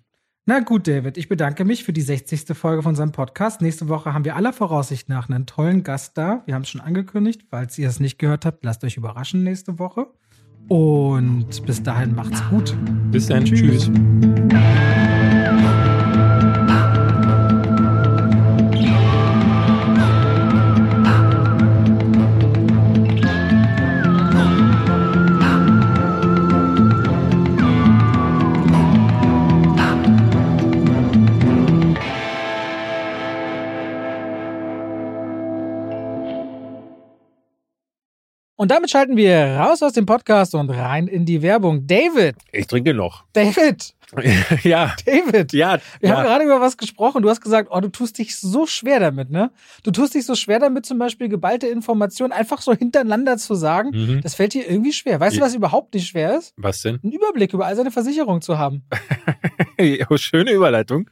Na 0.46 0.62
gut, 0.62 0.88
David, 0.88 1.18
ich 1.18 1.30
bedanke 1.30 1.64
mich 1.64 1.84
für 1.84 1.94
die 1.94 2.02
60. 2.02 2.58
Folge 2.58 2.82
von 2.82 2.90
unserem 2.90 3.12
Podcast. 3.12 3.62
Nächste 3.62 3.88
Woche 3.88 4.14
haben 4.14 4.26
wir 4.26 4.36
aller 4.36 4.52
Voraussicht 4.52 5.08
nach 5.08 5.30
einen 5.30 5.46
tollen 5.46 5.84
Gast 5.84 6.18
da. 6.18 6.42
Wir 6.48 6.56
haben 6.56 6.64
es 6.64 6.70
schon 6.70 6.82
angekündigt. 6.82 7.44
Falls 7.50 7.78
ihr 7.78 7.88
es 7.88 8.00
nicht 8.00 8.18
gehört 8.18 8.46
habt, 8.46 8.64
lasst 8.64 8.84
euch 8.84 8.98
überraschen 8.98 9.44
nächste 9.44 9.78
Woche. 9.78 10.08
Und 10.68 11.66
bis 11.66 11.84
dahin 11.84 12.16
macht's 12.16 12.42
gut. 12.50 12.76
Bis 13.12 13.28
dann. 13.28 13.46
Tschüss. 13.46 13.92
Tschüss. 13.92 15.19
Und 38.70 38.74
damit 38.76 38.92
schalten 38.92 39.18
wir 39.18 39.58
raus 39.58 39.82
aus 39.82 39.94
dem 39.94 40.06
Podcast 40.06 40.54
und 40.54 40.70
rein 40.70 41.08
in 41.08 41.26
die 41.26 41.42
Werbung. 41.42 41.88
David. 41.88 42.36
Ich 42.52 42.68
trinke 42.68 42.94
noch. 42.94 43.24
David. 43.34 43.96
ja. 44.64 44.94
David. 45.08 45.54
Ja. 45.54 45.80
Wir 46.00 46.10
ja. 46.10 46.16
haben 46.16 46.24
gerade 46.24 46.46
über 46.46 46.62
was 46.62 46.78
gesprochen. 46.78 47.24
Du 47.24 47.32
hast 47.32 47.42
gesagt, 47.42 47.70
oh, 47.72 47.80
du 47.80 47.88
tust 47.90 48.20
dich 48.20 48.38
so 48.38 48.68
schwer 48.68 49.00
damit, 49.00 49.32
ne? 49.32 49.50
Du 49.82 49.90
tust 49.90 50.14
dich 50.14 50.24
so 50.24 50.36
schwer 50.36 50.60
damit, 50.60 50.86
zum 50.86 51.00
Beispiel 51.00 51.30
geballte 51.30 51.66
Informationen 51.66 52.32
einfach 52.32 52.62
so 52.62 52.72
hintereinander 52.72 53.38
zu 53.38 53.56
sagen. 53.56 53.90
Mhm. 53.90 54.22
Das 54.22 54.36
fällt 54.36 54.54
dir 54.54 54.70
irgendwie 54.70 54.94
schwer. 54.94 55.20
Weißt 55.20 55.36
ja. 55.36 55.40
du, 55.40 55.46
was 55.48 55.56
überhaupt 55.56 55.96
nicht 55.96 56.08
schwer 56.08 56.38
ist? 56.38 56.54
Was 56.56 56.84
denn? 56.84 57.00
Einen 57.02 57.14
Überblick 57.14 57.52
über 57.56 57.66
all 57.66 57.76
seine 57.76 57.90
Versicherungen 57.90 58.44
zu 58.44 58.60
haben. 58.60 58.84
schöne 60.18 60.52
Überleitung. 60.52 61.10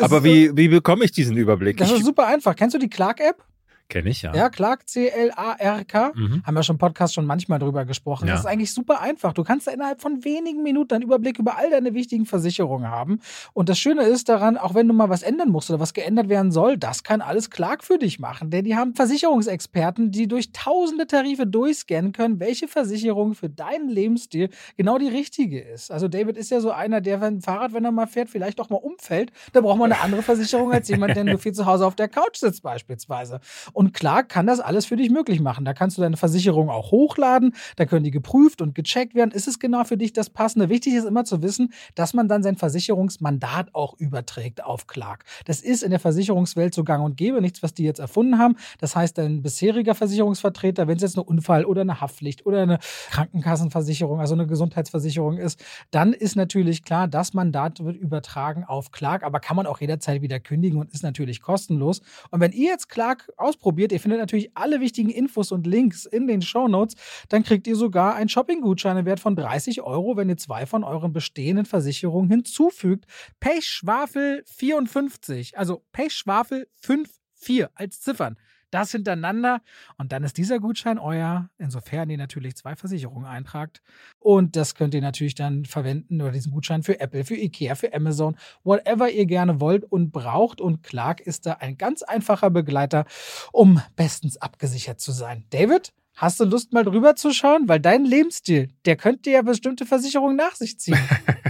Aber 0.00 0.24
wie, 0.24 0.56
wie 0.56 0.68
bekomme 0.68 1.04
ich 1.04 1.12
diesen 1.12 1.36
Überblick? 1.36 1.76
Das 1.76 1.92
ist 1.92 2.06
super 2.06 2.26
einfach. 2.26 2.56
Kennst 2.56 2.74
du 2.74 2.78
die 2.78 2.88
Clark-App? 2.88 3.44
Kenne 3.88 4.10
ich, 4.10 4.22
ja. 4.22 4.34
Ja, 4.34 4.48
Clark, 4.48 4.88
C-L-A-R-K. 4.88 6.12
Mhm. 6.14 6.42
Haben 6.44 6.54
wir 6.54 6.62
schon 6.64 6.74
im 6.74 6.78
Podcast 6.78 7.14
schon 7.14 7.24
manchmal 7.24 7.60
drüber 7.60 7.84
gesprochen. 7.84 8.26
Ja. 8.26 8.34
Das 8.34 8.40
ist 8.40 8.46
eigentlich 8.46 8.72
super 8.72 9.00
einfach. 9.00 9.32
Du 9.32 9.44
kannst 9.44 9.68
da 9.68 9.70
innerhalb 9.70 10.00
von 10.00 10.24
wenigen 10.24 10.64
Minuten 10.64 10.94
einen 10.94 11.04
Überblick 11.04 11.38
über 11.38 11.56
all 11.56 11.70
deine 11.70 11.94
wichtigen 11.94 12.26
Versicherungen 12.26 12.90
haben. 12.90 13.20
Und 13.52 13.68
das 13.68 13.78
Schöne 13.78 14.02
ist 14.02 14.28
daran, 14.28 14.56
auch 14.56 14.74
wenn 14.74 14.88
du 14.88 14.94
mal 14.94 15.08
was 15.08 15.22
ändern 15.22 15.50
musst 15.50 15.70
oder 15.70 15.78
was 15.78 15.94
geändert 15.94 16.28
werden 16.28 16.50
soll, 16.50 16.76
das 16.76 17.04
kann 17.04 17.20
alles 17.20 17.50
Clark 17.50 17.84
für 17.84 17.98
dich 17.98 18.18
machen. 18.18 18.50
Denn 18.50 18.64
die 18.64 18.74
haben 18.74 18.94
Versicherungsexperten, 18.94 20.10
die 20.10 20.26
durch 20.26 20.50
tausende 20.52 21.06
Tarife 21.06 21.46
durchscannen 21.46 22.10
können, 22.10 22.40
welche 22.40 22.66
Versicherung 22.66 23.34
für 23.34 23.48
deinen 23.48 23.88
Lebensstil 23.88 24.50
genau 24.76 24.98
die 24.98 25.08
richtige 25.08 25.60
ist. 25.60 25.92
Also 25.92 26.08
David 26.08 26.36
ist 26.36 26.50
ja 26.50 26.60
so 26.60 26.72
einer, 26.72 27.00
der, 27.00 27.20
wenn 27.20 27.36
ein 27.36 27.40
Fahrrad, 27.40 27.72
wenn 27.72 27.84
er 27.84 27.92
mal 27.92 28.06
fährt, 28.06 28.30
vielleicht 28.30 28.60
auch 28.60 28.68
mal 28.68 28.76
umfällt, 28.76 29.30
da 29.52 29.60
braucht 29.60 29.78
man 29.78 29.92
eine 29.92 30.00
andere 30.02 30.22
Versicherung 30.22 30.72
als 30.72 30.88
jemand, 30.88 31.14
der 31.14 31.22
nur 31.22 31.38
viel 31.38 31.52
zu 31.52 31.66
Hause 31.66 31.86
auf 31.86 31.94
der 31.94 32.08
Couch 32.08 32.36
sitzt 32.36 32.62
beispielsweise. 32.62 33.40
Und 33.76 33.92
klar 33.92 34.24
kann 34.24 34.46
das 34.46 34.58
alles 34.58 34.86
für 34.86 34.96
dich 34.96 35.10
möglich 35.10 35.38
machen. 35.38 35.66
Da 35.66 35.74
kannst 35.74 35.98
du 35.98 36.00
deine 36.00 36.16
Versicherung 36.16 36.70
auch 36.70 36.92
hochladen, 36.92 37.54
da 37.76 37.84
können 37.84 38.04
die 38.04 38.10
geprüft 38.10 38.62
und 38.62 38.74
gecheckt 38.74 39.14
werden. 39.14 39.32
Ist 39.32 39.46
es 39.46 39.58
genau 39.58 39.84
für 39.84 39.98
dich 39.98 40.14
das 40.14 40.30
Passende? 40.30 40.70
Wichtig 40.70 40.94
ist 40.94 41.04
immer 41.04 41.24
zu 41.26 41.42
wissen, 41.42 41.74
dass 41.94 42.14
man 42.14 42.26
dann 42.26 42.42
sein 42.42 42.56
Versicherungsmandat 42.56 43.74
auch 43.74 43.92
überträgt 43.98 44.64
auf 44.64 44.86
Clark. 44.86 45.26
Das 45.44 45.60
ist 45.60 45.82
in 45.82 45.90
der 45.90 46.00
Versicherungswelt 46.00 46.72
so 46.72 46.84
gang 46.84 47.04
und 47.04 47.18
gäbe, 47.18 47.42
nichts, 47.42 47.62
was 47.62 47.74
die 47.74 47.84
jetzt 47.84 47.98
erfunden 47.98 48.38
haben. 48.38 48.56
Das 48.80 48.96
heißt, 48.96 49.18
dein 49.18 49.42
bisheriger 49.42 49.94
Versicherungsvertreter, 49.94 50.88
wenn 50.88 50.96
es 50.96 51.02
jetzt 51.02 51.18
eine 51.18 51.24
Unfall- 51.24 51.66
oder 51.66 51.82
eine 51.82 52.00
Haftpflicht 52.00 52.46
oder 52.46 52.62
eine 52.62 52.78
Krankenkassenversicherung, 53.10 54.20
also 54.20 54.32
eine 54.32 54.46
Gesundheitsversicherung 54.46 55.36
ist, 55.36 55.62
dann 55.90 56.14
ist 56.14 56.34
natürlich 56.34 56.82
klar, 56.82 57.08
das 57.08 57.34
Mandat 57.34 57.84
wird 57.84 57.98
übertragen 57.98 58.64
auf 58.64 58.90
Clark, 58.90 59.22
aber 59.22 59.38
kann 59.38 59.54
man 59.54 59.66
auch 59.66 59.82
jederzeit 59.82 60.22
wieder 60.22 60.40
kündigen 60.40 60.80
und 60.80 60.94
ist 60.94 61.02
natürlich 61.02 61.42
kostenlos. 61.42 62.00
Und 62.30 62.40
wenn 62.40 62.52
ihr 62.52 62.70
jetzt 62.70 62.88
Clark 62.88 63.30
ausprobiert, 63.36 63.65
ausprobiert. 63.66 63.92
Ihr 63.92 64.00
findet 64.00 64.20
natürlich 64.20 64.50
alle 64.54 64.80
wichtigen 64.80 65.10
Infos 65.10 65.50
und 65.50 65.66
Links 65.66 66.04
in 66.06 66.28
den 66.28 66.40
Show 66.40 66.68
Notes. 66.68 66.94
Dann 67.28 67.42
kriegt 67.42 67.66
ihr 67.66 67.74
sogar 67.74 68.14
einen 68.14 68.28
Shopping-Gutschein 68.28 68.96
im 68.96 69.06
Wert 69.06 69.18
von 69.18 69.34
30 69.34 69.82
Euro, 69.82 70.16
wenn 70.16 70.28
ihr 70.28 70.36
zwei 70.36 70.66
von 70.66 70.84
euren 70.84 71.12
bestehenden 71.12 71.66
Versicherungen 71.66 72.30
hinzufügt. 72.30 73.06
Pechschwafel 73.40 74.44
54, 74.46 75.58
also 75.58 75.82
Pechschwafel 75.92 76.68
54 76.76 77.66
als 77.74 78.00
Ziffern 78.00 78.36
das 78.70 78.92
hintereinander 78.92 79.60
und 79.98 80.12
dann 80.12 80.24
ist 80.24 80.36
dieser 80.36 80.58
Gutschein 80.58 80.98
euer, 80.98 81.48
insofern 81.58 82.10
ihr 82.10 82.18
natürlich 82.18 82.56
zwei 82.56 82.76
Versicherungen 82.76 83.26
eintragt. 83.26 83.82
Und 84.18 84.56
das 84.56 84.74
könnt 84.74 84.94
ihr 84.94 85.00
natürlich 85.00 85.34
dann 85.34 85.64
verwenden 85.64 86.20
oder 86.20 86.32
diesen 86.32 86.52
Gutschein 86.52 86.82
für 86.82 87.00
Apple, 87.00 87.24
für 87.24 87.36
Ikea, 87.36 87.74
für 87.74 87.92
Amazon, 87.94 88.36
whatever 88.64 89.10
ihr 89.10 89.26
gerne 89.26 89.60
wollt 89.60 89.84
und 89.84 90.10
braucht. 90.10 90.60
Und 90.60 90.82
Clark 90.82 91.20
ist 91.20 91.46
da 91.46 91.54
ein 91.54 91.78
ganz 91.78 92.02
einfacher 92.02 92.50
Begleiter, 92.50 93.04
um 93.52 93.80
bestens 93.96 94.36
abgesichert 94.36 95.00
zu 95.00 95.12
sein. 95.12 95.44
David? 95.50 95.92
Hast 96.18 96.40
du 96.40 96.44
Lust, 96.44 96.72
mal 96.72 96.82
drüber 96.82 97.14
zu 97.14 97.30
schauen? 97.30 97.68
Weil 97.68 97.78
dein 97.78 98.06
Lebensstil, 98.06 98.70
der 98.86 98.96
könnte 98.96 99.30
ja 99.30 99.42
bestimmte 99.42 99.84
Versicherungen 99.84 100.34
nach 100.34 100.54
sich 100.54 100.80
ziehen. 100.80 100.98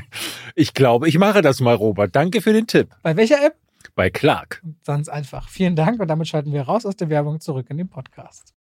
ich 0.56 0.74
glaube, 0.74 1.08
ich 1.08 1.18
mache 1.18 1.40
das 1.40 1.60
mal, 1.60 1.76
Robert. 1.76 2.16
Danke 2.16 2.40
für 2.40 2.52
den 2.52 2.66
Tipp. 2.66 2.88
Bei 3.04 3.16
welcher 3.16 3.40
App? 3.44 3.54
bei 3.96 4.10
Clark. 4.10 4.62
Ganz 4.84 5.08
einfach. 5.08 5.48
Vielen 5.48 5.74
Dank 5.74 5.98
und 6.00 6.06
damit 6.06 6.28
schalten 6.28 6.52
wir 6.52 6.62
raus 6.62 6.86
aus 6.86 6.94
der 6.94 7.10
Werbung 7.10 7.40
zurück 7.40 7.66
in 7.70 7.78
den 7.78 7.88
Podcast. 7.88 8.54